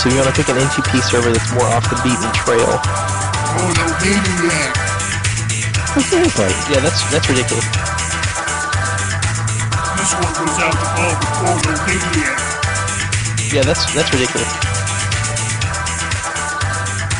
So 0.00 0.08
you 0.08 0.16
want 0.16 0.32
to 0.32 0.36
pick 0.40 0.48
an 0.48 0.56
NTP 0.56 1.04
server 1.04 1.28
that's 1.28 1.52
more 1.52 1.68
off 1.76 1.84
the 1.92 2.00
beaten 2.00 2.32
trail. 2.32 2.64
Oh 2.64 3.68
no, 3.76 3.92
maniac! 4.00 4.72
Oh, 5.92 6.00
seriously? 6.00 6.48
Yeah, 6.72 6.80
that's 6.80 7.04
that's 7.12 7.28
ridiculous. 7.28 7.68
This 10.00 10.16
one 10.16 10.32
goes 10.32 10.56
out 10.56 10.72
to 10.72 10.86
all 10.96 11.12
the 11.12 11.28
Gordo 11.44 11.76
maniac. 11.84 12.40
Yeah, 13.52 13.68
that's 13.68 13.84
that's 13.92 14.08
ridiculous. 14.16 14.48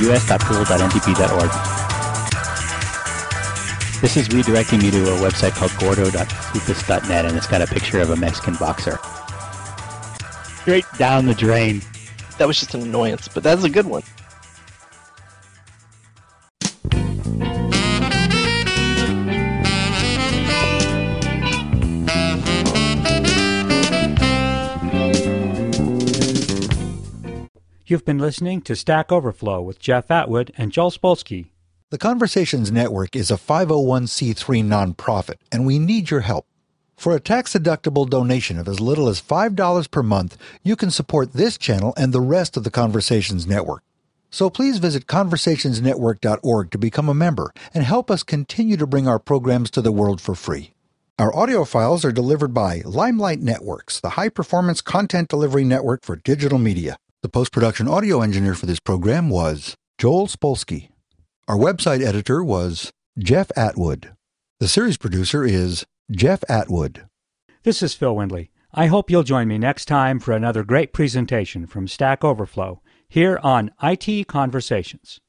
us.pool.ntp.org. 0.00 1.75
This 4.02 4.18
is 4.18 4.28
redirecting 4.28 4.82
me 4.82 4.90
to 4.90 5.14
a 5.14 5.18
website 5.18 5.52
called 5.52 5.72
gordo.fufas.net 5.80 7.24
and 7.24 7.36
it's 7.36 7.46
got 7.46 7.62
a 7.62 7.66
picture 7.66 8.00
of 8.00 8.10
a 8.10 8.16
Mexican 8.16 8.54
boxer. 8.54 8.98
Straight 10.60 10.84
down 10.98 11.24
the 11.24 11.34
drain. 11.34 11.80
That 12.36 12.46
was 12.46 12.60
just 12.60 12.74
an 12.74 12.82
annoyance, 12.82 13.26
but 13.26 13.42
that's 13.42 13.64
a 13.64 13.70
good 13.70 13.86
one. 13.86 14.02
You've 27.86 28.04
been 28.04 28.18
listening 28.18 28.60
to 28.62 28.76
Stack 28.76 29.10
Overflow 29.10 29.62
with 29.62 29.78
Jeff 29.78 30.10
Atwood 30.10 30.52
and 30.58 30.70
Joel 30.70 30.90
Spolsky. 30.90 31.50
The 31.90 31.98
Conversations 31.98 32.72
Network 32.72 33.14
is 33.14 33.30
a 33.30 33.36
501c3 33.36 34.64
nonprofit, 34.64 35.36
and 35.52 35.64
we 35.64 35.78
need 35.78 36.10
your 36.10 36.22
help. 36.22 36.44
For 36.96 37.14
a 37.14 37.20
tax-deductible 37.20 38.10
donation 38.10 38.58
of 38.58 38.66
as 38.66 38.80
little 38.80 39.06
as 39.06 39.22
$5 39.22 39.90
per 39.92 40.02
month, 40.02 40.36
you 40.64 40.74
can 40.74 40.90
support 40.90 41.32
this 41.32 41.56
channel 41.56 41.94
and 41.96 42.12
the 42.12 42.20
rest 42.20 42.56
of 42.56 42.64
the 42.64 42.72
Conversations 42.72 43.46
Network. 43.46 43.84
So 44.32 44.50
please 44.50 44.78
visit 44.78 45.06
conversationsnetwork.org 45.06 46.72
to 46.72 46.78
become 46.78 47.08
a 47.08 47.14
member 47.14 47.52
and 47.72 47.84
help 47.84 48.10
us 48.10 48.24
continue 48.24 48.76
to 48.78 48.86
bring 48.88 49.06
our 49.06 49.20
programs 49.20 49.70
to 49.70 49.80
the 49.80 49.92
world 49.92 50.20
for 50.20 50.34
free. 50.34 50.72
Our 51.20 51.32
audio 51.36 51.64
files 51.64 52.04
are 52.04 52.10
delivered 52.10 52.52
by 52.52 52.82
Limelight 52.84 53.38
Networks, 53.38 54.00
the 54.00 54.18
high 54.18 54.30
performance 54.30 54.80
content 54.80 55.28
delivery 55.28 55.62
network 55.62 56.04
for 56.04 56.16
digital 56.16 56.58
media. 56.58 56.96
The 57.22 57.28
post 57.28 57.52
production 57.52 57.86
audio 57.86 58.22
engineer 58.22 58.54
for 58.54 58.66
this 58.66 58.80
program 58.80 59.30
was 59.30 59.76
Joel 59.98 60.26
Spolsky. 60.26 60.88
Our 61.48 61.56
website 61.56 62.04
editor 62.04 62.42
was 62.42 62.92
Jeff 63.16 63.52
Atwood. 63.56 64.16
The 64.58 64.66
series 64.66 64.96
producer 64.96 65.44
is 65.44 65.86
Jeff 66.10 66.42
Atwood. 66.48 67.06
This 67.62 67.84
is 67.84 67.94
Phil 67.94 68.16
Windley. 68.16 68.50
I 68.74 68.86
hope 68.86 69.10
you'll 69.12 69.22
join 69.22 69.46
me 69.46 69.56
next 69.56 69.84
time 69.84 70.18
for 70.18 70.32
another 70.32 70.64
great 70.64 70.92
presentation 70.92 71.68
from 71.68 71.86
Stack 71.86 72.24
Overflow 72.24 72.82
here 73.08 73.38
on 73.44 73.70
IT 73.80 74.26
Conversations. 74.26 75.20